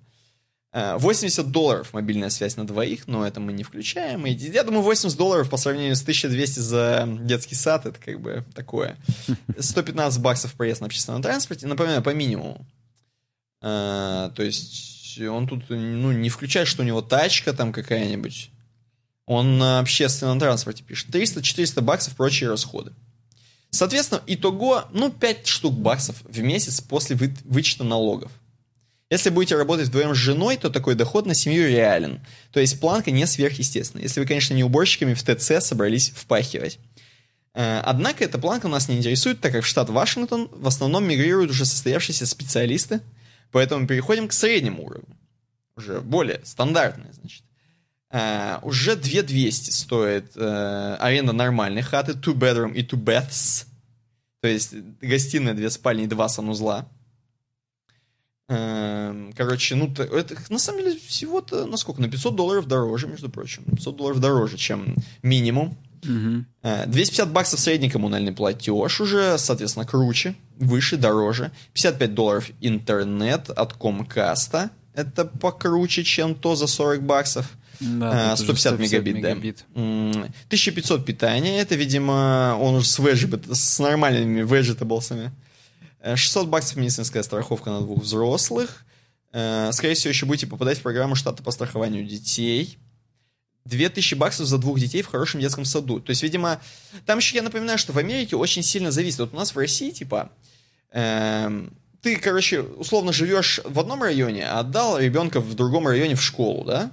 80 0.72 1.40
э, 1.40 1.50
долларов 1.50 1.94
мобильная 1.94 2.30
связь 2.30 2.56
на 2.56 2.68
двоих, 2.68 3.08
но 3.08 3.26
это 3.26 3.40
мы 3.40 3.54
не 3.54 3.64
включаем. 3.64 4.26
И 4.28 4.32
я 4.32 4.64
думаю, 4.64 4.84
80 4.84 5.18
долларов 5.18 5.50
по 5.50 5.58
сравнению 5.58 5.96
с 5.96 6.02
1200 6.02 6.60
за 6.60 7.10
детский 7.22 7.56
сад, 7.56 7.86
это 7.86 8.00
как 8.00 8.22
бы 8.22 8.44
такое. 8.54 8.98
115 9.58 10.22
баксов 10.22 10.54
проезд 10.54 10.82
на 10.82 10.88
общественном 10.88 11.22
транспорте, 11.22 11.66
напоминаю, 11.66 12.04
по 12.04 12.14
минимуму. 12.14 12.66
А, 13.62 14.30
то 14.36 14.44
есть 14.44 15.20
он 15.20 15.48
тут 15.48 15.70
ну, 15.70 16.12
не 16.12 16.30
включает, 16.30 16.68
что 16.68 16.84
у 16.84 16.86
него 16.86 17.02
тачка 17.02 17.54
там 17.54 17.74
какая-нибудь. 17.74 18.52
Он 19.30 19.60
на 19.60 19.78
общественном 19.78 20.40
транспорте 20.40 20.84
пишет. 20.84 21.10
300-400 21.10 21.82
баксов 21.82 22.16
прочие 22.16 22.50
расходы. 22.50 22.94
Соответственно, 23.70 24.24
итого, 24.26 24.86
ну, 24.92 25.12
5 25.12 25.46
штук 25.46 25.76
баксов 25.76 26.16
в 26.24 26.40
месяц 26.40 26.82
после 26.82 27.16
вы, 27.16 27.36
вычета 27.46 27.84
налогов. 27.84 28.32
Если 29.12 29.30
будете 29.30 29.56
работать 29.56 29.90
вдвоем 29.90 30.16
с 30.16 30.18
женой, 30.18 30.58
то 30.58 30.72
такой 30.72 30.96
доход 30.96 31.28
на 31.28 31.36
семью 31.36 31.68
реален. 31.68 32.26
То 32.52 32.60
есть 32.60 32.80
планка 32.80 33.12
не 33.12 33.28
сверхъестественная. 33.28 34.02
Если 34.02 34.20
вы, 34.20 34.26
конечно, 34.26 34.56
не 34.56 34.64
уборщиками 34.64 35.14
в 35.14 35.22
ТЦ 35.22 35.64
собрались 35.64 36.10
впахивать. 36.10 36.80
Э, 37.54 37.82
однако 37.86 38.24
эта 38.24 38.40
планка 38.40 38.68
нас 38.68 38.88
не 38.88 38.98
интересует, 38.98 39.42
так 39.42 39.52
как 39.52 39.64
в 39.64 39.68
штат 39.68 39.92
Вашингтон 39.92 40.50
в 40.52 40.66
основном 40.66 41.08
мигрируют 41.08 41.52
уже 41.52 41.66
состоявшиеся 41.66 42.26
специалисты, 42.26 43.02
поэтому 43.52 43.86
переходим 43.86 44.28
к 44.28 44.34
среднему 44.34 44.86
уровню. 44.86 45.16
Уже 45.76 46.02
более 46.02 46.42
стандартное, 46.46 47.14
значит. 47.14 47.44
Uh, 48.12 48.60
уже 48.64 48.96
2200 48.96 49.70
стоит 49.70 50.36
uh, 50.36 50.96
аренда 50.96 51.32
нормальной 51.32 51.84
хаты, 51.84 52.14
two 52.14 52.34
bedroom 52.34 52.74
и 52.74 52.82
two 52.82 52.98
baths. 52.98 53.68
То 54.42 54.48
есть 54.48 54.74
гостиная, 55.00 55.54
две 55.54 55.70
спальни 55.70 56.06
и 56.06 56.08
два 56.08 56.28
санузла. 56.28 56.88
Uh, 58.50 59.32
короче, 59.38 59.76
ну, 59.76 59.94
это 59.96 60.36
на 60.50 60.58
самом 60.58 60.80
деле 60.80 61.00
всего-то 61.06 61.68
на 61.68 61.78
сколько? 61.78 62.02
На 62.02 62.10
500 62.10 62.36
долларов 62.36 62.68
дороже, 62.68 63.06
между 63.06 63.30
прочим. 63.30 63.64
500 63.66 63.96
долларов 63.96 64.20
дороже, 64.20 64.58
чем 64.58 64.96
минимум. 65.22 65.78
Uh-huh. 66.02 66.46
250 66.64 67.32
баксов 67.32 67.60
средний 67.60 67.90
коммунальный 67.90 68.32
платеж 68.32 69.02
уже, 69.02 69.38
соответственно, 69.38 69.86
круче, 69.86 70.34
выше, 70.58 70.98
дороже. 70.98 71.52
55 71.74 72.14
долларов 72.16 72.50
интернет 72.60 73.52
от 73.52 73.74
Комкаста. 73.74 74.72
Это 74.96 75.26
покруче, 75.26 76.04
чем 76.04 76.34
то 76.34 76.56
за 76.56 76.66
40 76.66 77.04
баксов. 77.04 77.56
Да, 77.80 78.36
150, 78.36 78.74
150 78.76 78.80
мегабит, 78.80 79.16
мегабит, 79.16 79.66
да. 79.74 79.82
1500 80.48 81.06
питания, 81.06 81.60
это, 81.60 81.76
видимо, 81.76 82.58
он 82.60 82.76
уже 82.76 82.88
с, 82.88 83.00
vegetable, 83.00 83.54
с 83.54 83.80
нормальными 83.80 84.42
vegetables'ами. 84.42 85.32
600 86.16 86.48
баксов 86.48 86.78
медицинская 86.78 87.24
страховка 87.24 87.72
на 87.72 87.82
двух 87.82 88.04
взрослых. 88.04 88.86
Скорее 89.32 89.94
всего, 89.94 90.10
еще 90.10 90.26
будете 90.26 90.48
попадать 90.48 90.80
в 90.80 90.82
программу 90.82 91.16
штата 91.16 91.44
по 91.44 91.52
страхованию 91.52 92.06
детей. 92.06 92.78
2000 93.66 94.16
баксов 94.16 94.48
за 94.48 94.58
двух 94.58 94.80
детей 94.80 95.02
в 95.02 95.08
хорошем 95.08 95.42
детском 95.42 95.66
саду. 95.66 96.00
То 96.00 96.10
есть, 96.10 96.24
видимо, 96.24 96.60
там 97.06 97.20
еще 97.20 97.36
я 97.36 97.44
напоминаю, 97.44 97.78
что 97.78 97.94
в 97.94 97.98
Америке 97.98 98.36
очень 98.36 98.64
сильно 98.64 98.92
зависит. 98.92 99.20
Вот 99.20 99.34
у 99.34 99.38
нас 99.38 99.54
в 99.54 99.58
России, 99.58 99.92
типа, 99.92 100.32
э, 100.92 101.68
ты, 102.02 102.16
короче, 102.16 102.62
условно 102.62 103.14
живешь 103.14 103.60
в 103.64 103.80
одном 103.80 104.02
районе, 104.02 104.48
а 104.48 104.60
отдал 104.60 104.98
ребенка 104.98 105.40
в 105.40 105.54
другом 105.54 105.88
районе 105.88 106.16
в 106.16 106.24
школу, 106.24 106.64
да? 106.64 106.92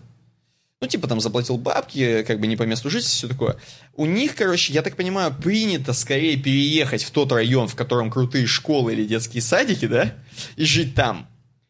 Ну, 0.82 0.88
типа 0.88 1.08
там 1.08 1.20
заплатил 1.20 1.56
бабки, 1.56 2.22
как 2.24 2.38
бы 2.38 2.46
не 2.46 2.56
по 2.56 2.64
месту 2.64 2.90
жительства, 2.90 3.16
все 3.16 3.28
такое. 3.28 3.56
У 3.94 4.04
них, 4.04 4.34
короче, 4.34 4.74
я 4.74 4.82
так 4.82 4.94
понимаю, 4.96 5.34
принято 5.34 5.94
скорее 5.94 6.36
переехать 6.36 7.02
в 7.02 7.10
тот 7.10 7.32
район, 7.32 7.66
в 7.66 7.74
котором 7.74 8.10
крутые 8.10 8.46
школы 8.46 8.92
или 8.92 9.06
детские 9.06 9.40
садики, 9.40 9.86
да, 9.86 10.14
и 10.56 10.64
жить 10.66 10.94
там. 10.94 11.28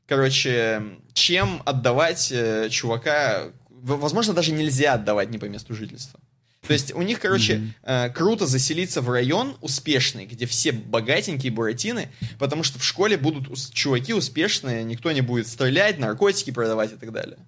Короче, 0.09 0.83
чем 1.12 1.62
отдавать 1.65 2.33
э, 2.33 2.69
чувака, 2.69 3.53
возможно, 3.69 4.35
даже 4.35 4.53
нельзя 4.53 4.95
отдавать 4.95 5.31
не 5.31 5.39
по 5.39 5.45
месту 5.45 5.74
жительства. 5.74 6.19
То 6.66 6.73
есть 6.73 6.93
у 6.93 7.03
них, 7.03 7.20
короче, 7.20 7.55
mm-hmm. 7.55 8.09
э, 8.09 8.11
круто 8.11 8.47
заселиться 8.47 9.03
в 9.03 9.11
район 9.11 9.57
успешный, 9.61 10.27
где 10.27 10.47
все 10.47 10.73
богатенькие 10.73 11.53
буратины, 11.53 12.09
потому 12.41 12.65
что 12.65 12.81
в 12.81 12.85
школе 12.85 13.16
будут 13.16 13.57
чуваки 13.73 14.12
успешные, 14.12 14.83
никто 14.83 15.12
не 15.12 15.20
будет 15.20 15.47
стрелять, 15.47 15.99
наркотики 15.99 16.51
продавать 16.51 16.93
и 16.93 16.97
так 16.97 17.12
далее. 17.12 17.39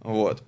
Вот. 0.00 0.44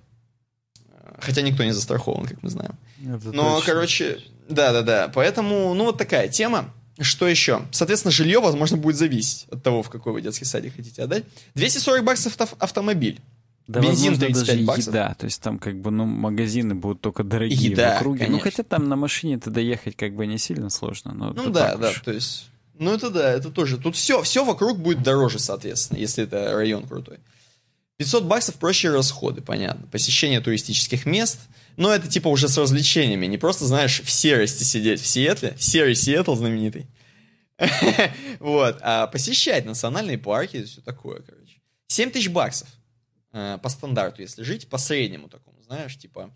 Хотя 1.19 1.41
никто 1.41 1.63
не 1.63 1.71
застрахован, 1.71 2.25
как 2.25 2.41
мы 2.43 2.49
знаем. 2.49 2.75
Это 3.01 3.31
Но, 3.31 3.55
точно. 3.55 3.73
короче, 3.73 4.19
да-да-да. 4.49 5.11
Поэтому, 5.13 5.73
ну, 5.73 5.85
вот 5.85 5.97
такая 5.97 6.27
тема. 6.27 6.73
Что 6.99 7.27
еще? 7.27 7.63
Соответственно, 7.71 8.11
жилье, 8.11 8.39
возможно, 8.39 8.77
будет 8.77 8.97
зависеть 8.97 9.47
от 9.49 9.63
того, 9.63 9.81
в 9.81 9.89
какой 9.89 10.13
вы 10.13 10.21
детский 10.21 10.45
садик 10.45 10.75
хотите 10.75 11.01
отдать. 11.01 11.23
240 11.55 12.03
баксов 12.03 12.39
ав- 12.39 12.55
автомобиль. 12.59 13.19
Да, 13.67 13.79
Бензин 13.79 14.19
35 14.19 14.45
даже 14.45 14.65
баксов. 14.65 14.87
Еда, 14.87 15.15
то 15.17 15.25
есть 15.25 15.41
там 15.41 15.57
как 15.57 15.79
бы, 15.79 15.89
ну, 15.89 16.05
магазины 16.05 16.75
будут 16.75 17.01
только 17.01 17.23
дорогие 17.23 17.71
еда, 17.71 17.93
в 17.93 17.97
округе. 17.97 18.25
Ну, 18.25 18.25
конечно. 18.25 18.37
Ну, 18.37 18.39
хотя 18.43 18.63
там 18.63 18.89
на 18.89 18.95
машине 18.95 19.39
то 19.39 19.49
доехать 19.49 19.95
как 19.95 20.13
бы 20.15 20.27
не 20.27 20.37
сильно 20.37 20.69
сложно. 20.69 21.13
Но 21.13 21.33
ну 21.33 21.49
да, 21.49 21.75
да, 21.75 21.89
уж. 21.89 21.99
то 22.01 22.11
есть... 22.11 22.49
Ну 22.77 22.93
это 22.93 23.09
да, 23.09 23.31
это 23.31 23.49
тоже. 23.49 23.77
Тут 23.77 23.95
все, 23.95 24.21
все 24.23 24.43
вокруг 24.43 24.79
будет 24.79 25.01
дороже, 25.01 25.39
соответственно, 25.39 25.99
если 25.99 26.25
это 26.25 26.53
район 26.53 26.87
крутой. 26.87 27.19
500 28.03 28.25
баксов 28.25 28.55
прочие 28.55 28.91
расходы, 28.91 29.41
понятно. 29.41 29.87
Посещение 29.87 30.41
туристических 30.41 31.05
мест. 31.05 31.39
Но 31.77 31.89
это 31.89 32.09
типа 32.09 32.27
уже 32.27 32.49
с 32.49 32.57
развлечениями. 32.57 33.27
Не 33.27 33.37
просто, 33.37 33.65
знаешь, 33.65 34.01
в 34.01 34.11
серости 34.11 34.63
сидеть 34.63 35.01
в 35.01 35.07
Сиэтле. 35.07 35.55
Серый 35.57 35.95
Сиэтл 35.95 36.35
знаменитый. 36.35 36.87
Вот. 38.39 38.77
А 38.81 39.07
посещать 39.07 39.65
национальные 39.65 40.17
парки 40.17 40.57
и 40.57 40.63
все 40.65 40.81
такое, 40.81 41.21
короче. 41.21 41.61
7 41.87 42.11
тысяч 42.11 42.27
баксов. 42.27 42.67
Э, 43.31 43.57
по 43.63 43.69
стандарту, 43.69 44.21
если 44.21 44.43
жить. 44.43 44.67
По 44.67 44.77
среднему 44.77 45.29
такому, 45.29 45.63
знаешь, 45.63 45.97
типа... 45.97 46.35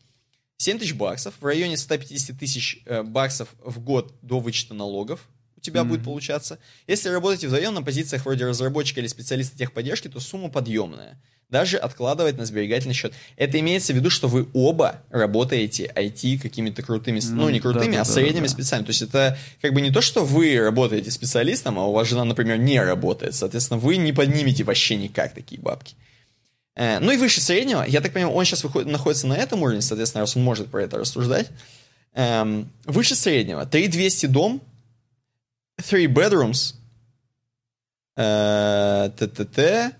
7 0.57 0.79
тысяч 0.79 0.93
баксов. 0.93 1.35
В 1.37 1.45
районе 1.45 1.75
150 1.75 2.39
тысяч 2.39 2.81
э, 2.85 3.03
баксов 3.03 3.49
в 3.61 3.79
год 3.79 4.15
до 4.21 4.39
вычета 4.39 4.73
налогов 4.73 5.27
тебя 5.67 5.81
mm-hmm. 5.81 5.85
будет 5.85 6.03
получаться. 6.03 6.59
Если 6.87 7.09
работаете 7.09 7.47
вдвоем 7.47 7.73
на 7.73 7.83
позициях 7.83 8.25
вроде 8.25 8.45
разработчика 8.45 8.99
или 8.99 9.07
специалиста 9.07 9.57
техподдержки, 9.57 10.07
то 10.07 10.19
сумма 10.19 10.49
подъемная 10.49 11.17
даже 11.49 11.77
откладывать 11.77 12.37
на 12.37 12.45
сберегательный 12.45 12.93
счет. 12.93 13.13
Это 13.37 13.59
имеется 13.59 13.93
в 13.93 13.95
виду, 13.95 14.09
что 14.09 14.27
вы 14.27 14.47
оба 14.53 15.01
работаете 15.09 15.91
IT 15.95 16.39
какими-то 16.39 16.83
крутыми, 16.83 17.21
ну, 17.29 17.43
ну 17.43 17.49
не 17.49 17.59
крутыми, 17.59 17.95
да, 17.95 18.01
а 18.01 18.05
да, 18.05 18.11
средними 18.11 18.47
да, 18.47 18.49
специальными. 18.49 18.87
То 18.87 18.89
есть 18.89 19.01
это 19.01 19.37
как 19.61 19.73
бы 19.73 19.81
не 19.81 19.91
то, 19.91 20.01
что 20.01 20.25
вы 20.25 20.59
работаете 20.59 21.09
специалистом, 21.09 21.79
а 21.79 21.85
у 21.85 21.93
вас 21.93 22.07
жена, 22.07 22.25
например, 22.25 22.57
не 22.57 22.81
работает. 22.81 23.33
Соответственно, 23.33 23.79
вы 23.79 23.97
не 23.97 24.11
поднимете 24.11 24.63
вообще 24.65 24.97
никак 24.97 25.33
такие 25.33 25.61
бабки. 25.61 25.95
Э, 26.75 26.99
ну 26.99 27.11
и 27.11 27.17
выше 27.17 27.39
среднего, 27.39 27.85
я 27.87 28.01
так 28.01 28.11
понимаю, 28.11 28.35
он 28.35 28.43
сейчас 28.43 28.63
выходит, 28.63 28.89
находится 28.89 29.27
на 29.27 29.33
этом 29.33 29.63
уровне, 29.63 29.81
соответственно, 29.81 30.21
раз 30.23 30.35
он 30.35 30.43
может 30.43 30.67
про 30.67 30.83
это 30.83 30.97
рассуждать. 30.97 31.47
Эм, 32.13 32.69
выше 32.85 33.15
среднего. 33.15 33.65
3200 33.65 34.25
дом, 34.25 34.61
3 35.77 36.07
bedrooms, 36.07 36.75
э, 38.15 39.09
т-т-т, 39.17 39.95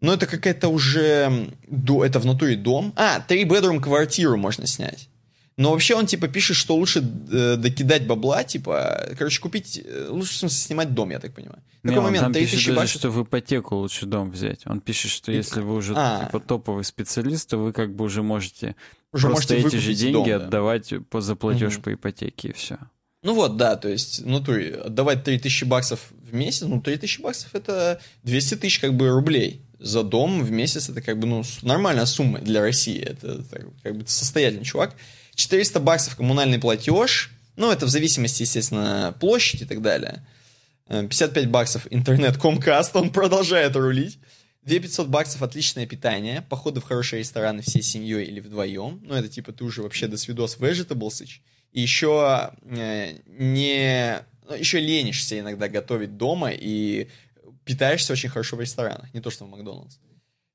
но 0.00 0.14
это 0.14 0.26
какая-то 0.26 0.68
уже... 0.68 1.50
Это 1.68 2.20
в 2.20 2.26
натуре 2.26 2.56
дом. 2.56 2.92
А, 2.96 3.20
три 3.20 3.44
bedroom 3.44 3.80
квартиру 3.80 4.36
можно 4.36 4.66
снять. 4.66 5.08
Но 5.56 5.72
вообще 5.72 5.94
он, 5.94 6.06
типа, 6.06 6.28
пишет, 6.28 6.56
что 6.56 6.74
лучше 6.74 7.00
э, 7.00 7.56
докидать 7.56 8.06
бабла, 8.06 8.44
типа, 8.44 9.10
короче, 9.18 9.42
купить, 9.42 9.82
э, 9.84 10.06
лучше, 10.08 10.32
в 10.32 10.36
смысле, 10.36 10.58
снимать 10.58 10.94
дом, 10.94 11.10
я 11.10 11.18
так 11.18 11.34
понимаю. 11.34 11.62
Какой 11.82 11.96
Не, 11.96 12.00
момент? 12.00 12.24
Там 12.24 12.32
пишет 12.32 12.74
даже, 12.74 12.98
что 12.98 13.10
в 13.10 13.22
ипотеку 13.22 13.76
лучше 13.76 14.06
дом 14.06 14.30
взять. 14.30 14.66
Он 14.66 14.80
пишет, 14.80 15.10
что 15.10 15.32
если 15.32 15.60
вы 15.60 15.74
уже, 15.74 15.92
а. 15.96 16.24
типа, 16.24 16.40
топовый 16.40 16.84
специалист, 16.84 17.50
то 17.50 17.58
вы 17.58 17.74
как 17.74 17.94
бы 17.94 18.06
уже 18.06 18.22
можете 18.22 18.74
уже 19.12 19.26
просто 19.26 19.54
можете 19.54 19.68
эти 19.68 19.84
же 19.84 19.94
деньги 19.94 20.32
дом, 20.32 20.42
отдавать 20.42 20.94
по 21.10 21.20
заплатеж 21.20 21.74
угу. 21.74 21.82
по 21.82 21.92
ипотеке, 21.94 22.48
и 22.48 22.52
все. 22.52 22.78
Ну 23.22 23.34
вот, 23.34 23.56
да, 23.56 23.76
то 23.76 23.88
есть, 23.88 24.24
ну, 24.24 24.40
то 24.42 24.52
отдавать 24.84 25.24
3000 25.24 25.64
баксов 25.64 26.00
в 26.10 26.34
месяц, 26.34 26.62
ну, 26.62 26.80
3000 26.80 27.20
баксов 27.20 27.54
это 27.54 28.00
200 28.22 28.56
тысяч, 28.56 28.78
как 28.78 28.94
бы, 28.94 29.10
рублей 29.10 29.62
за 29.80 30.02
дом 30.02 30.44
в 30.44 30.50
месяц 30.50 30.90
это 30.90 31.00
как 31.00 31.18
бы 31.18 31.26
ну, 31.26 31.42
нормальная 31.62 32.04
сумма 32.04 32.38
для 32.38 32.60
России. 32.60 33.00
Это, 33.00 33.40
это 33.40 33.66
как 33.82 33.96
бы 33.96 34.06
состоятельный 34.06 34.64
чувак. 34.64 34.94
400 35.34 35.80
баксов 35.80 36.16
коммунальный 36.16 36.58
платеж. 36.58 37.30
Ну, 37.56 37.70
это 37.70 37.86
в 37.86 37.88
зависимости, 37.88 38.42
естественно, 38.42 39.14
площади 39.18 39.64
и 39.64 39.66
так 39.66 39.80
далее. 39.82 40.24
55 40.88 41.44
э, 41.44 41.48
баксов 41.48 41.86
интернет 41.90 42.36
Comcast, 42.36 42.90
он 42.94 43.10
продолжает 43.10 43.74
рулить. 43.74 44.18
2500 44.64 45.08
баксов 45.08 45.42
отличное 45.42 45.86
питание, 45.86 46.42
походы 46.42 46.80
в 46.80 46.84
хорошие 46.84 47.20
рестораны 47.20 47.62
всей 47.62 47.82
семьей 47.82 48.26
или 48.26 48.40
вдвоем. 48.40 49.00
Ну, 49.02 49.14
это 49.14 49.28
типа 49.28 49.52
ты 49.52 49.64
уже 49.64 49.82
вообще 49.82 50.06
до 50.06 50.18
свидос 50.18 50.58
vegetables. 50.58 51.26
Еще 51.72 52.52
э, 52.62 53.18
не... 53.26 54.24
Ну, 54.48 54.54
еще 54.54 54.80
ленишься 54.80 55.38
иногда 55.38 55.68
готовить 55.68 56.16
дома 56.16 56.50
и 56.50 57.08
питаешься 57.64 58.12
очень 58.12 58.28
хорошо 58.28 58.56
в 58.56 58.60
ресторанах, 58.60 59.12
не 59.14 59.20
то 59.20 59.30
что 59.30 59.44
в 59.44 59.48
Макдональдс. 59.48 59.96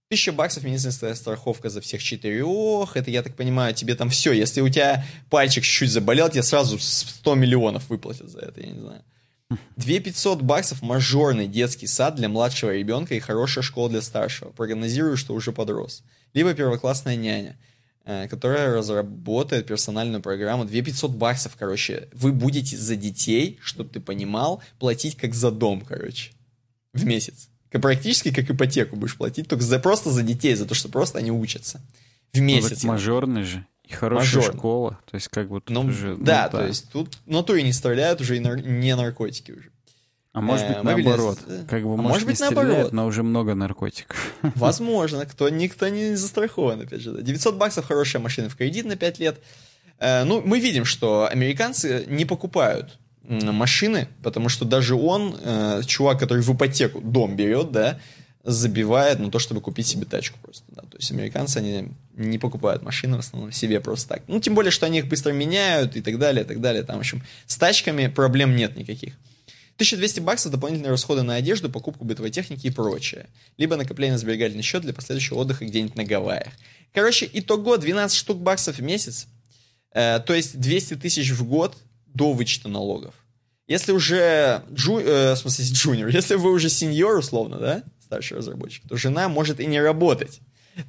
Тысяча 0.10 0.32
баксов 0.32 0.64
медицинская 0.64 1.16
страховка 1.16 1.70
за 1.70 1.82
всех 1.82 2.04
четырех. 2.04 2.96
Это, 2.96 3.10
я 3.10 3.24
так 3.24 3.36
понимаю, 3.36 3.74
тебе 3.74 3.96
там 3.96 4.10
все. 4.12 4.34
Если 4.34 4.62
у 4.62 4.70
тебя 4.70 5.04
пальчик 5.32 5.64
чуть-чуть 5.64 5.90
заболел, 5.90 6.30
тебе 6.30 6.44
сразу 6.44 6.78
100 6.78 7.36
миллионов 7.36 7.90
выплатят 7.90 8.30
за 8.30 8.40
это, 8.40 8.62
я 8.62 8.68
не 8.68 8.80
знаю. 8.80 9.04
2 9.50 10.00
500 10.00 10.42
баксов 10.42 10.82
мажорный 10.82 11.48
детский 11.48 11.88
сад 11.88 12.16
для 12.16 12.30
младшего 12.30 12.76
ребенка 12.76 13.16
и 13.16 13.20
хорошая 13.20 13.64
школа 13.64 13.90
для 13.90 14.02
старшего. 14.02 14.50
Прогнозирую, 14.52 15.18
что 15.18 15.34
уже 15.34 15.52
подрос. 15.52 16.04
Либо 16.34 16.54
первоклассная 16.54 17.16
няня, 17.16 17.58
которая 18.06 18.76
разработает 18.76 19.68
персональную 19.68 20.22
программу. 20.22 20.66
2 20.66 20.82
500 20.82 21.12
баксов, 21.12 21.56
короче. 21.58 22.08
Вы 22.14 22.32
будете 22.32 22.78
за 22.78 22.96
детей, 22.96 23.60
чтобы 23.62 23.90
ты 23.90 24.00
понимал, 24.00 24.62
платить 24.80 25.18
как 25.18 25.34
за 25.34 25.52
дом, 25.52 25.82
короче, 25.82 26.32
в 26.94 27.06
месяц 27.06 27.50
практически 27.80 28.34
как 28.34 28.50
ипотеку 28.50 28.96
будешь 28.96 29.18
платить, 29.18 29.48
только 29.48 29.64
за, 29.64 29.80
просто 29.80 30.12
за 30.12 30.24
детей, 30.24 30.56
за 30.56 30.66
то, 30.66 30.76
что 30.76 30.90
просто 30.90 31.20
они 31.20 31.32
учатся 31.32 31.82
в 32.34 32.40
месяц. 32.40 32.84
Ну, 32.84 32.90
мажорный 32.90 33.44
же. 33.44 33.66
И 33.84 33.94
хорошая 33.94 34.38
Мажор. 34.38 34.56
школа. 34.56 35.00
То 35.10 35.16
есть 35.16 35.28
как 35.28 35.50
бы 35.50 35.62
тут 35.62 35.70
ну, 35.70 35.82
уже... 35.82 36.16
Да, 36.18 36.50
ну, 36.52 36.60
то 36.60 36.66
есть 36.66 36.92
тут 36.92 37.18
на 37.28 37.40
и 37.42 37.64
не 37.64 37.72
стреляют 37.72 38.20
уже 38.20 38.38
и 38.38 38.40
нар... 38.40 38.60
не 38.60 38.96
наркотики 38.96 39.52
уже. 39.52 39.70
А 40.36 40.42
может 40.42 40.68
быть, 40.68 40.76
э, 40.76 40.82
наоборот. 40.84 41.40
Как 41.70 41.84
бы, 41.84 41.94
а 41.94 41.96
может, 41.96 42.10
может 42.10 42.28
быть, 42.28 42.40
не 42.42 42.46
стреляют, 42.46 42.68
наоборот. 42.68 42.92
но 42.92 43.06
уже 43.06 43.24
много 43.24 43.56
наркотиков. 43.56 44.34
Возможно. 44.56 45.26
Кто, 45.26 45.48
никто 45.48 45.88
не 45.88 46.16
застрахован, 46.16 46.82
опять 46.82 47.00
же. 47.00 47.18
900 47.22 47.56
баксов 47.56 47.86
хорошая 47.86 48.22
машина 48.22 48.50
в 48.50 48.58
кредит 48.58 48.86
на 48.86 48.98
5 48.98 49.20
лет. 49.20 49.40
Э, 49.98 50.26
ну, 50.26 50.42
мы 50.46 50.60
видим, 50.60 50.84
что 50.84 51.26
американцы 51.32 52.04
не 52.10 52.26
покупают 52.26 53.00
машины, 53.24 54.10
потому 54.24 54.50
что 54.50 54.66
даже 54.66 54.96
он, 54.96 55.38
э, 55.42 55.82
чувак, 55.86 56.20
который 56.20 56.44
в 56.44 56.54
ипотеку 56.54 57.00
дом 57.00 57.38
берет, 57.38 57.72
да, 57.72 57.98
забивает 58.44 59.20
на 59.20 59.32
то, 59.32 59.40
чтобы 59.40 59.62
купить 59.62 59.88
себе 59.88 60.06
тачку 60.06 60.38
просто. 60.42 60.66
Да. 60.68 60.82
То 60.82 60.98
есть 60.98 61.12
американцы, 61.12 61.58
они 61.60 61.94
не 62.14 62.38
покупают 62.38 62.84
машины 62.84 63.16
в 63.16 63.22
основном 63.22 63.54
себе 63.54 63.80
просто 63.80 64.10
так. 64.10 64.24
Ну, 64.28 64.42
тем 64.42 64.54
более, 64.54 64.70
что 64.70 64.86
они 64.86 65.00
их 65.00 65.08
быстро 65.08 65.32
меняют 65.32 65.96
и 65.96 66.02
так 66.02 66.20
далее, 66.20 66.44
и 66.44 66.48
так 66.48 66.60
далее. 66.60 66.84
Там, 66.84 66.98
в 66.98 67.00
общем, 67.00 67.24
с 67.48 67.58
тачками 67.58 68.08
проблем 68.08 68.54
нет 68.58 68.76
никаких. 68.76 69.14
1200 69.76 70.22
баксов 70.22 70.52
дополнительные 70.52 70.92
расходы 70.92 71.22
на 71.22 71.36
одежду, 71.36 71.70
покупку 71.70 72.06
бытовой 72.06 72.32
техники 72.32 72.68
и 72.68 72.70
прочее. 72.70 73.28
Либо 73.58 73.76
накопление 73.76 74.14
на 74.14 74.18
сберегательный 74.18 74.64
счет 74.64 74.84
для 74.84 74.94
последующего 74.94 75.40
отдыха 75.40 75.66
где-нибудь 75.66 75.96
на 75.96 76.06
Гавайях. 76.06 76.54
Короче, 76.94 77.30
итого 77.32 77.76
12 77.76 78.18
штук 78.18 78.40
баксов 78.40 78.78
в 78.78 78.82
месяц. 78.82 79.28
Э, 79.92 80.20
то 80.26 80.34
есть 80.34 80.60
200 80.60 80.96
тысяч 80.96 81.32
в 81.32 81.44
год 81.46 81.76
до 82.08 82.32
вычета 82.32 82.70
налогов. 82.70 83.16
Если 83.68 83.92
уже, 83.92 84.64
джу, 84.72 85.00
э, 85.00 85.34
в 85.34 85.38
смысле, 85.38 85.66
джуниор, 85.72 86.10
если 86.10 86.36
вы 86.36 86.52
уже 86.52 86.70
сеньор, 86.70 87.18
условно, 87.18 87.58
да, 87.58 87.84
старший 88.02 88.38
разработчик, 88.38 88.88
то 88.88 88.96
жена 88.96 89.28
может 89.28 89.60
и 89.60 89.66
не 89.66 89.82
работать, 89.82 90.40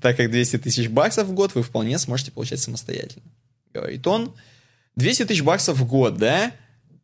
так 0.01 0.17
как 0.17 0.31
200 0.31 0.59
тысяч 0.59 0.89
баксов 0.89 1.27
в 1.27 1.33
год 1.33 1.55
вы 1.55 1.63
вполне 1.63 1.99
сможете 1.99 2.31
получать 2.31 2.61
самостоятельно. 2.61 3.27
Говорит 3.73 4.07
он, 4.07 4.33
200 4.97 5.25
тысяч 5.25 5.43
баксов 5.43 5.79
в 5.79 5.87
год, 5.87 6.19
да, 6.19 6.53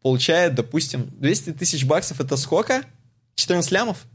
получает, 0.02 0.54
допустим, 0.54 1.08
200 1.18 1.52
тысяч 1.52 1.84
баксов 1.84 2.20
это 2.20 2.36
сколько? 2.36 2.84
14 3.36 3.70
лямов? 3.72 4.06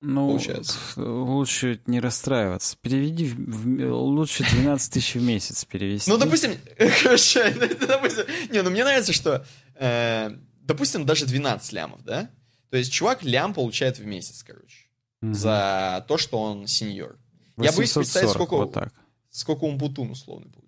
Ну, 0.00 0.28
получается. 0.28 0.78
лучше 0.96 1.80
не 1.86 1.98
расстраиваться. 1.98 2.76
Переведи, 2.80 3.26
в, 3.26 3.92
лучше 3.92 4.44
12 4.44 4.92
тысяч 4.92 5.14
в 5.14 5.22
месяц 5.22 5.64
перевести. 5.64 6.08
Ну, 6.08 6.18
допустим, 6.18 6.56
хорошо, 7.02 7.40
допустим, 7.86 8.24
не, 8.50 8.62
ну 8.62 8.70
мне 8.70 8.84
нравится, 8.84 9.12
что, 9.12 9.44
э, 9.74 10.30
допустим, 10.60 11.04
даже 11.04 11.26
12 11.26 11.72
лямов, 11.72 12.04
да? 12.04 12.30
То 12.70 12.76
есть 12.76 12.92
чувак 12.92 13.24
лям 13.24 13.54
получает 13.54 13.98
в 13.98 14.06
месяц, 14.06 14.44
короче, 14.44 14.86
угу. 15.20 15.34
за 15.34 16.04
то, 16.06 16.16
что 16.16 16.40
он 16.40 16.68
сеньор. 16.68 17.18
Я 17.56 17.72
боюсь 17.72 17.92
представить, 17.92 18.30
сколько, 18.30 18.56
вот 18.56 18.72
так. 18.72 18.92
сколько 19.30 19.64
он 19.64 19.78
бутун 19.78 20.10
условно 20.10 20.48
получает. 20.48 20.67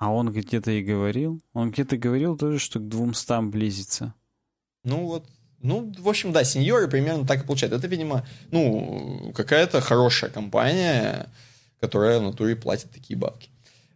А 0.00 0.10
он 0.10 0.32
где-то 0.32 0.70
и 0.70 0.82
говорил? 0.82 1.42
Он 1.52 1.70
где-то 1.70 1.98
говорил 1.98 2.34
тоже, 2.34 2.58
что 2.58 2.78
к 2.78 2.88
200 2.88 3.42
близится. 3.50 4.14
Ну 4.82 5.04
вот, 5.04 5.26
ну, 5.60 5.92
в 5.98 6.08
общем, 6.08 6.32
да, 6.32 6.42
сеньоры 6.42 6.88
примерно 6.88 7.26
так 7.26 7.44
и 7.44 7.46
получают. 7.46 7.74
Это, 7.74 7.86
видимо, 7.86 8.26
ну, 8.50 9.30
какая-то 9.36 9.82
хорошая 9.82 10.30
компания, 10.30 11.28
которая 11.80 12.18
в 12.18 12.22
натуре 12.22 12.56
платит 12.56 12.90
такие 12.90 13.18
бабки. 13.18 13.50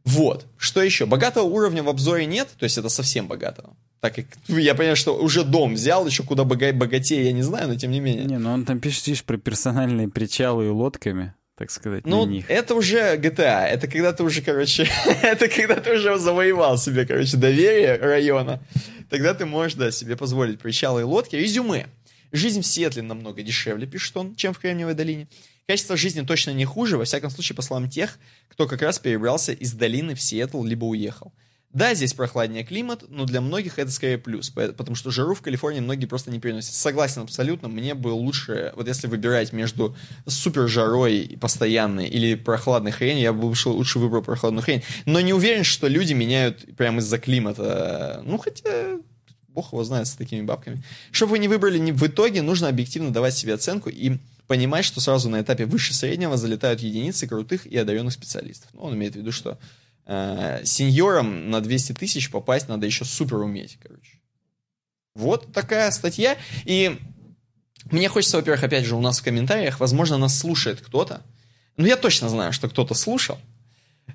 Вот. 0.04 0.44
Что 0.58 0.82
еще? 0.82 1.06
Богатого 1.06 1.44
уровня 1.44 1.82
в 1.82 1.88
обзоре 1.88 2.26
нет, 2.26 2.50
то 2.58 2.64
есть 2.64 2.76
это 2.76 2.90
совсем 2.90 3.26
богатого. 3.26 3.74
Так 4.00 4.16
как 4.16 4.26
я 4.48 4.74
понимаю, 4.74 4.96
что 4.96 5.16
уже 5.16 5.42
дом 5.42 5.72
взял, 5.72 6.06
еще 6.06 6.22
куда 6.22 6.44
богатее, 6.44 7.24
я 7.24 7.32
не 7.32 7.40
знаю, 7.40 7.68
но 7.68 7.76
тем 7.76 7.90
не 7.90 8.00
менее. 8.00 8.26
Не, 8.26 8.36
ну 8.38 8.52
он 8.52 8.66
там 8.66 8.78
пишет, 8.78 9.06
видишь, 9.06 9.24
про 9.24 9.38
персональные 9.38 10.10
причалы 10.10 10.66
и 10.66 10.68
лодками 10.68 11.32
так 11.56 11.70
сказать, 11.70 12.04
ну, 12.04 12.26
на 12.26 12.30
них. 12.30 12.50
это 12.50 12.74
уже 12.74 13.16
GTA, 13.16 13.66
это 13.66 13.86
когда 13.86 14.12
ты 14.12 14.24
уже, 14.24 14.42
короче, 14.42 14.88
это 15.22 15.48
когда 15.48 15.76
ты 15.76 15.94
уже 15.94 16.18
завоевал 16.18 16.78
себе, 16.78 17.06
короче, 17.06 17.36
доверие 17.36 17.96
района, 17.96 18.60
тогда 19.08 19.34
ты 19.34 19.46
можешь, 19.46 19.74
да, 19.74 19.92
себе 19.92 20.16
позволить 20.16 20.58
причалы 20.58 21.02
и 21.02 21.04
лодки. 21.04 21.36
Резюме. 21.36 21.86
Жизнь 22.32 22.62
в 22.62 22.66
Сиэтле 22.66 23.02
намного 23.02 23.42
дешевле, 23.42 23.86
пишет 23.86 24.16
он, 24.16 24.34
чем 24.34 24.52
в 24.52 24.58
Кремниевой 24.58 24.94
долине. 24.94 25.28
Качество 25.68 25.96
жизни 25.96 26.22
точно 26.26 26.50
не 26.50 26.64
хуже, 26.64 26.98
во 26.98 27.04
всяком 27.04 27.30
случае, 27.30 27.54
по 27.54 27.62
словам 27.62 27.88
тех, 27.88 28.18
кто 28.48 28.66
как 28.66 28.82
раз 28.82 28.98
перебрался 28.98 29.52
из 29.52 29.72
долины 29.72 30.16
в 30.16 30.20
Сиэтл, 30.20 30.62
либо 30.64 30.84
уехал. 30.84 31.32
Да, 31.74 31.92
здесь 31.94 32.14
прохладнее 32.14 32.62
климат, 32.62 33.04
но 33.08 33.24
для 33.24 33.40
многих 33.40 33.80
это 33.80 33.90
скорее 33.90 34.16
плюс, 34.16 34.48
потому 34.50 34.94
что 34.94 35.10
жару 35.10 35.34
в 35.34 35.42
Калифорнии 35.42 35.80
многие 35.80 36.06
просто 36.06 36.30
не 36.30 36.38
переносят. 36.38 36.72
Согласен 36.74 37.22
абсолютно, 37.22 37.66
мне 37.66 37.94
бы 37.94 38.08
лучше, 38.08 38.72
вот 38.76 38.86
если 38.86 39.08
выбирать 39.08 39.52
между 39.52 39.96
супер 40.24 40.68
жарой 40.68 41.36
постоянной 41.40 42.06
или 42.06 42.36
прохладной 42.36 42.92
хрень, 42.92 43.18
я 43.18 43.32
бы 43.32 43.46
лучше, 43.46 43.70
лучше 43.70 43.98
выбрал 43.98 44.22
прохладную 44.22 44.62
хрень. 44.62 44.84
Но 45.04 45.20
не 45.20 45.32
уверен, 45.32 45.64
что 45.64 45.88
люди 45.88 46.12
меняют 46.12 46.76
прямо 46.76 47.00
из-за 47.00 47.18
климата. 47.18 48.22
Ну, 48.24 48.38
хотя, 48.38 49.00
бог 49.48 49.72
его 49.72 49.82
знает 49.82 50.06
с 50.06 50.14
такими 50.14 50.42
бабками. 50.42 50.80
Чтобы 51.10 51.32
вы 51.32 51.38
не 51.40 51.48
выбрали 51.48 51.90
в 51.90 52.06
итоге, 52.06 52.42
нужно 52.42 52.68
объективно 52.68 53.12
давать 53.12 53.36
себе 53.36 53.54
оценку 53.54 53.90
и 53.90 54.18
понимать, 54.46 54.84
что 54.84 55.00
сразу 55.00 55.28
на 55.28 55.40
этапе 55.40 55.66
выше 55.66 55.92
среднего 55.92 56.36
залетают 56.36 56.82
единицы 56.82 57.26
крутых 57.26 57.66
и 57.66 57.76
одаренных 57.76 58.12
специалистов. 58.12 58.70
Ну, 58.74 58.82
он 58.82 58.94
имеет 58.94 59.14
в 59.14 59.16
виду, 59.16 59.32
что 59.32 59.58
э, 60.06 60.64
сеньором 60.64 61.50
на 61.50 61.60
200 61.60 61.92
тысяч 61.92 62.30
попасть 62.30 62.68
надо 62.68 62.86
еще 62.86 63.04
супер 63.04 63.38
уметь, 63.38 63.78
короче. 63.82 64.20
Вот 65.14 65.52
такая 65.52 65.90
статья. 65.90 66.36
И 66.64 66.98
мне 67.90 68.08
хочется, 68.08 68.36
во-первых, 68.36 68.64
опять 68.64 68.84
же, 68.84 68.96
у 68.96 69.00
нас 69.00 69.20
в 69.20 69.22
комментариях, 69.22 69.80
возможно, 69.80 70.18
нас 70.18 70.38
слушает 70.38 70.80
кто-то. 70.80 71.22
Ну, 71.76 71.86
я 71.86 71.96
точно 71.96 72.28
знаю, 72.28 72.52
что 72.52 72.68
кто-то 72.68 72.94
слушал. 72.94 73.38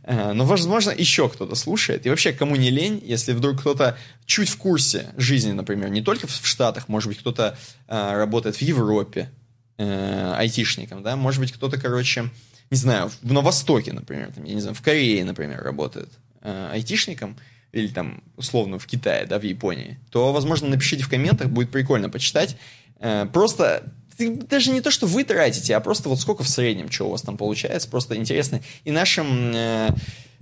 Э, 0.03 0.33
но, 0.33 0.45
возможно, 0.45 0.91
еще 0.91 1.29
кто-то 1.29 1.55
слушает. 1.55 2.05
И 2.05 2.09
вообще, 2.09 2.33
кому 2.33 2.55
не 2.55 2.69
лень, 2.69 3.01
если 3.05 3.33
вдруг 3.33 3.59
кто-то 3.59 3.97
чуть 4.25 4.49
в 4.49 4.57
курсе 4.57 5.07
жизни, 5.17 5.51
например, 5.51 5.89
не 5.89 6.01
только 6.01 6.27
в 6.27 6.45
Штатах, 6.45 6.87
может 6.87 7.09
быть, 7.09 7.19
кто-то 7.19 7.57
э, 7.87 8.11
работает 8.17 8.55
в 8.55 8.61
Европе 8.61 9.29
э, 9.77 10.33
айтишником, 10.35 11.03
да, 11.03 11.15
может 11.15 11.41
быть, 11.41 11.51
кто-то, 11.51 11.79
короче, 11.79 12.29
не 12.69 12.77
знаю, 12.77 13.11
на 13.21 13.41
Востоке, 13.41 13.93
например, 13.93 14.31
там, 14.33 14.43
я 14.43 14.53
не 14.53 14.61
знаю, 14.61 14.75
в 14.75 14.81
Корее, 14.81 15.23
например, 15.25 15.61
работает 15.61 16.09
э, 16.41 16.69
айтишником, 16.71 17.35
или 17.71 17.87
там, 17.87 18.23
условно, 18.35 18.79
в 18.79 18.85
Китае, 18.87 19.25
да, 19.25 19.39
в 19.39 19.43
Японии, 19.43 19.99
то, 20.09 20.33
возможно, 20.33 20.67
напишите 20.67 21.03
в 21.03 21.09
комментах, 21.09 21.49
будет 21.49 21.71
прикольно 21.71 22.09
почитать. 22.09 22.57
Э, 22.99 23.27
просто 23.31 23.83
даже 24.19 24.71
не 24.71 24.81
то, 24.81 24.91
что 24.91 25.07
вы 25.07 25.23
тратите, 25.23 25.75
а 25.75 25.79
просто 25.79 26.09
вот 26.09 26.19
сколько 26.19 26.43
в 26.43 26.49
среднем, 26.49 26.91
что 26.91 27.07
у 27.07 27.11
вас 27.11 27.21
там 27.21 27.37
получается, 27.37 27.89
просто 27.89 28.15
интересно. 28.15 28.61
И 28.83 28.91
нашим 28.91 29.51
э, 29.53 29.89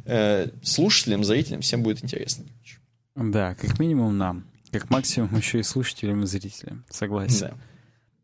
э, 0.06 0.48
слушателям, 0.64 1.24
зрителям 1.24 1.62
всем 1.62 1.84
будет 1.84 2.04
интересно. 2.04 2.46
Да, 3.16 3.56
как 3.56 3.80
минимум 3.80 4.18
нам. 4.18 4.46
Как 4.72 4.90
максимум 4.90 5.36
еще 5.38 5.60
и 5.60 5.64
слушателям 5.64 6.24
и 6.24 6.28
зрителям. 6.28 6.86
Согласен. 6.90 7.50
Да. 7.52 7.54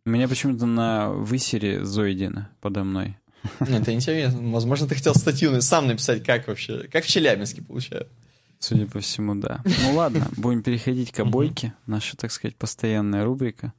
У 0.05 0.09
меня 0.09 0.27
почему-то 0.27 0.65
на 0.65 1.09
высере 1.09 1.85
Зоидина 1.85 2.49
подо 2.59 2.83
мной. 2.83 3.17
Это 3.59 3.93
интересно. 3.93 4.51
Возможно, 4.51 4.87
ты 4.87 4.95
хотел 4.95 5.15
статью 5.15 5.61
сам 5.61 5.87
написать, 5.87 6.23
как 6.23 6.47
вообще, 6.47 6.87
как 6.87 7.03
в 7.03 7.07
Челябинске 7.07 7.61
получают. 7.61 8.09
Судя 8.59 8.85
по 8.85 9.01
всему, 9.01 9.35
да. 9.35 9.61
Ну 9.65 9.95
ладно, 9.95 10.27
будем 10.37 10.63
переходить 10.63 11.11
к 11.11 11.19
обойке. 11.19 11.73
Наша, 11.85 12.15
так 12.15 12.31
сказать, 12.31 12.55
постоянная 12.55 13.25
рубрика. 13.25 13.73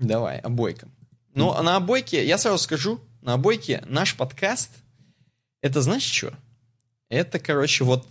Давай, 0.00 0.38
обойка. 0.38 0.88
Ну, 1.34 1.52
а 1.52 1.62
на 1.62 1.76
обойке, 1.76 2.26
я 2.26 2.36
сразу 2.36 2.58
скажу, 2.58 2.98
на 3.22 3.34
обойке 3.34 3.84
наш 3.86 4.16
подкаст, 4.16 4.70
это 5.62 5.80
знаешь 5.80 6.02
что? 6.02 6.32
Это, 7.08 7.38
короче, 7.38 7.84
вот, 7.84 8.04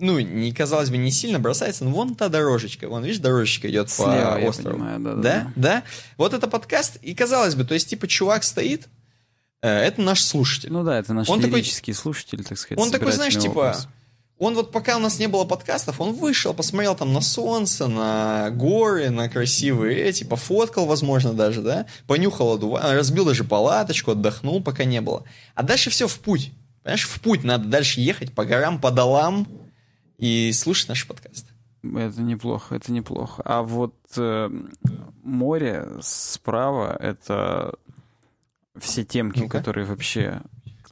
ну, 0.00 0.18
не 0.18 0.50
казалось 0.52 0.90
бы, 0.90 0.96
не 0.96 1.12
сильно 1.12 1.38
бросается, 1.38 1.84
но 1.84 1.90
вон 1.90 2.16
та 2.16 2.28
дорожечка, 2.28 2.88
вон, 2.88 3.04
видишь, 3.04 3.20
дорожечка 3.20 3.70
идет 3.70 3.88
Слева, 3.88 4.40
по 4.40 4.46
острову. 4.46 4.78
Понимаю, 4.78 5.00
да, 5.00 5.14
да, 5.14 5.22
да, 5.22 5.52
да. 5.54 5.82
Вот 6.16 6.34
это 6.34 6.48
подкаст, 6.48 6.96
и 7.02 7.14
казалось 7.14 7.54
бы, 7.54 7.64
то 7.64 7.74
есть, 7.74 7.88
типа, 7.88 8.08
чувак 8.08 8.42
стоит, 8.42 8.88
Э, 8.88 8.95
это 9.68 10.00
наш 10.00 10.22
слушатель. 10.22 10.72
Ну 10.72 10.82
да, 10.84 10.98
это 10.98 11.12
наш 11.12 11.28
он 11.28 11.40
лирический 11.40 11.92
такой, 11.92 12.02
слушатель, 12.02 12.44
так 12.44 12.58
сказать. 12.58 12.82
Он 12.82 12.90
такой, 12.90 13.12
знаешь, 13.12 13.38
типа, 13.38 13.76
Он 14.38 14.54
вот 14.54 14.70
пока 14.70 14.96
у 14.96 15.00
нас 15.00 15.18
не 15.18 15.28
было 15.28 15.44
подкастов, 15.44 16.00
он 16.00 16.12
вышел, 16.12 16.52
посмотрел 16.52 16.94
там 16.94 17.12
на 17.12 17.20
солнце, 17.20 17.86
на 17.86 18.50
горы, 18.50 19.10
на 19.10 19.28
красивые 19.28 19.98
эти, 19.98 20.24
пофоткал, 20.24 20.86
возможно, 20.86 21.32
даже, 21.32 21.62
да, 21.62 21.86
понюхал 22.06 22.54
одува, 22.54 22.92
разбил 22.92 23.24
даже 23.24 23.44
палаточку, 23.44 24.10
отдохнул, 24.10 24.62
пока 24.62 24.84
не 24.84 25.00
было. 25.00 25.24
А 25.54 25.62
дальше 25.62 25.90
все 25.90 26.06
в 26.06 26.18
путь. 26.18 26.52
Понимаешь, 26.82 27.08
в 27.08 27.20
путь 27.20 27.44
надо 27.44 27.66
дальше 27.66 28.00
ехать 28.00 28.32
по 28.32 28.44
горам, 28.44 28.80
по 28.80 28.90
долам 28.90 29.48
и 30.18 30.52
слушать 30.52 30.88
наши 30.88 31.06
подкасты. 31.06 31.48
Это 31.82 32.20
неплохо, 32.20 32.74
это 32.74 32.92
неплохо. 32.92 33.42
А 33.44 33.62
вот 33.62 33.94
э, 34.16 34.50
море 35.22 35.88
справа— 36.00 36.96
это 37.00 37.74
все 38.80 39.04
темки, 39.04 39.40
ну 39.40 39.48
которые 39.48 39.86
вообще 39.86 40.42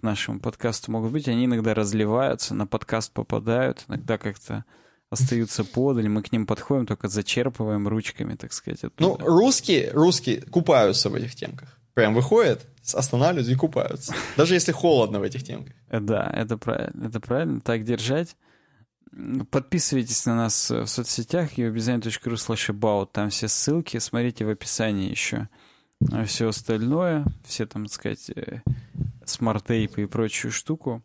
нашему 0.04 0.38
подкасту 0.38 0.92
могут 0.92 1.10
быть, 1.10 1.26
они 1.26 1.46
иногда 1.46 1.74
разливаются, 1.74 2.54
на 2.54 2.66
подкаст 2.68 3.12
попадают, 3.12 3.84
иногда 3.88 4.18
как-то 4.18 4.64
остаются 5.10 5.64
подаль, 5.64 6.08
мы 6.08 6.22
к 6.22 6.30
ним 6.30 6.46
подходим, 6.46 6.86
только 6.86 7.08
зачерпываем 7.08 7.88
ручками, 7.88 8.34
так 8.34 8.52
сказать. 8.52 8.84
Оттуда. 8.84 9.24
Ну, 9.24 9.26
русские, 9.26 9.90
русские 9.92 10.42
купаются 10.42 11.08
в 11.08 11.14
этих 11.14 11.34
темках. 11.34 11.80
Прям 11.94 12.14
выходят, 12.14 12.66
останавливаются 12.92 13.52
и 13.52 13.56
купаются. 13.56 14.14
Даже 14.36 14.54
если 14.54 14.72
холодно 14.72 15.20
в 15.20 15.22
этих 15.22 15.44
темках. 15.44 15.74
Э, 15.88 16.00
да, 16.00 16.30
это 16.34 16.58
правильно, 16.58 17.06
это 17.06 17.20
правильно, 17.20 17.60
так 17.60 17.84
держать. 17.84 18.36
Подписывайтесь 19.50 20.26
на 20.26 20.34
нас 20.34 20.70
в 20.70 20.86
соцсетях, 20.86 21.56
uobdesign.ru 21.56 22.34
slash 22.34 22.74
about, 22.74 23.10
там 23.12 23.30
все 23.30 23.46
ссылки, 23.46 23.98
смотрите 23.98 24.44
в 24.44 24.48
описании 24.48 25.08
еще. 25.08 25.48
А 26.12 26.24
все 26.24 26.48
остальное, 26.48 27.24
все 27.44 27.66
там, 27.66 27.86
так 27.86 27.94
сказать, 27.94 28.30
э, 28.34 28.60
smart 29.24 29.63
tape 29.63 29.94
ы 29.94 30.02
и 30.02 30.06
прочую 30.06 30.52
штуку. 30.52 31.02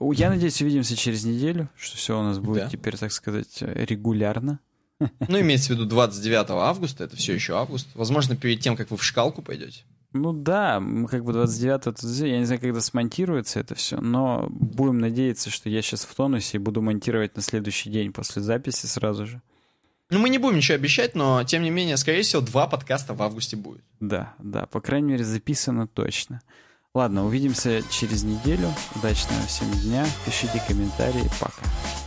Я 0.00 0.30
надеюсь, 0.30 0.60
увидимся 0.62 0.96
через 0.96 1.24
неделю, 1.24 1.68
что 1.76 1.96
все 1.96 2.18
у 2.18 2.22
нас 2.22 2.38
будет 2.38 2.64
да. 2.64 2.70
теперь, 2.70 2.96
так 2.96 3.12
сказать, 3.12 3.58
регулярно. 3.60 4.60
Ну, 5.28 5.40
имеется 5.40 5.68
в 5.68 5.70
виду 5.76 5.84
29 5.84 6.50
августа, 6.50 7.04
это 7.04 7.16
все 7.16 7.34
еще 7.34 7.56
август. 7.56 7.88
Возможно, 7.94 8.34
перед 8.34 8.60
тем, 8.60 8.76
как 8.76 8.90
вы 8.90 8.96
в 8.96 9.04
школку 9.04 9.42
пойдете. 9.42 9.84
Ну 10.12 10.32
да, 10.32 10.80
мы 10.80 11.08
как 11.08 11.24
бы 11.24 11.32
29 11.32 12.22
я 12.26 12.38
не 12.38 12.46
знаю, 12.46 12.60
когда 12.60 12.80
смонтируется 12.80 13.60
это 13.60 13.74
все, 13.74 14.00
но 14.00 14.46
будем 14.48 14.98
надеяться, 14.98 15.50
что 15.50 15.68
я 15.68 15.82
сейчас 15.82 16.04
в 16.04 16.14
тонусе 16.14 16.56
и 16.56 16.60
буду 16.60 16.80
монтировать 16.80 17.36
на 17.36 17.42
следующий 17.42 17.90
день 17.90 18.12
после 18.12 18.40
записи 18.40 18.86
сразу 18.86 19.26
же. 19.26 19.42
Ну, 20.08 20.20
мы 20.20 20.28
не 20.28 20.38
будем 20.38 20.58
ничего 20.58 20.76
обещать, 20.76 21.16
но, 21.16 21.42
тем 21.42 21.62
не 21.62 21.70
менее, 21.70 21.96
скорее 21.96 22.22
всего, 22.22 22.40
два 22.40 22.68
подкаста 22.68 23.14
в 23.14 23.22
августе 23.22 23.56
будет. 23.56 23.82
Да, 23.98 24.34
да, 24.38 24.66
по 24.66 24.80
крайней 24.80 25.12
мере, 25.12 25.24
записано 25.24 25.88
точно. 25.88 26.42
Ладно, 26.94 27.26
увидимся 27.26 27.82
через 27.90 28.22
неделю. 28.22 28.72
Удачного 28.94 29.42
всем 29.46 29.70
дня. 29.82 30.06
Пишите 30.24 30.62
комментарии. 30.66 31.28
Пока. 31.40 32.05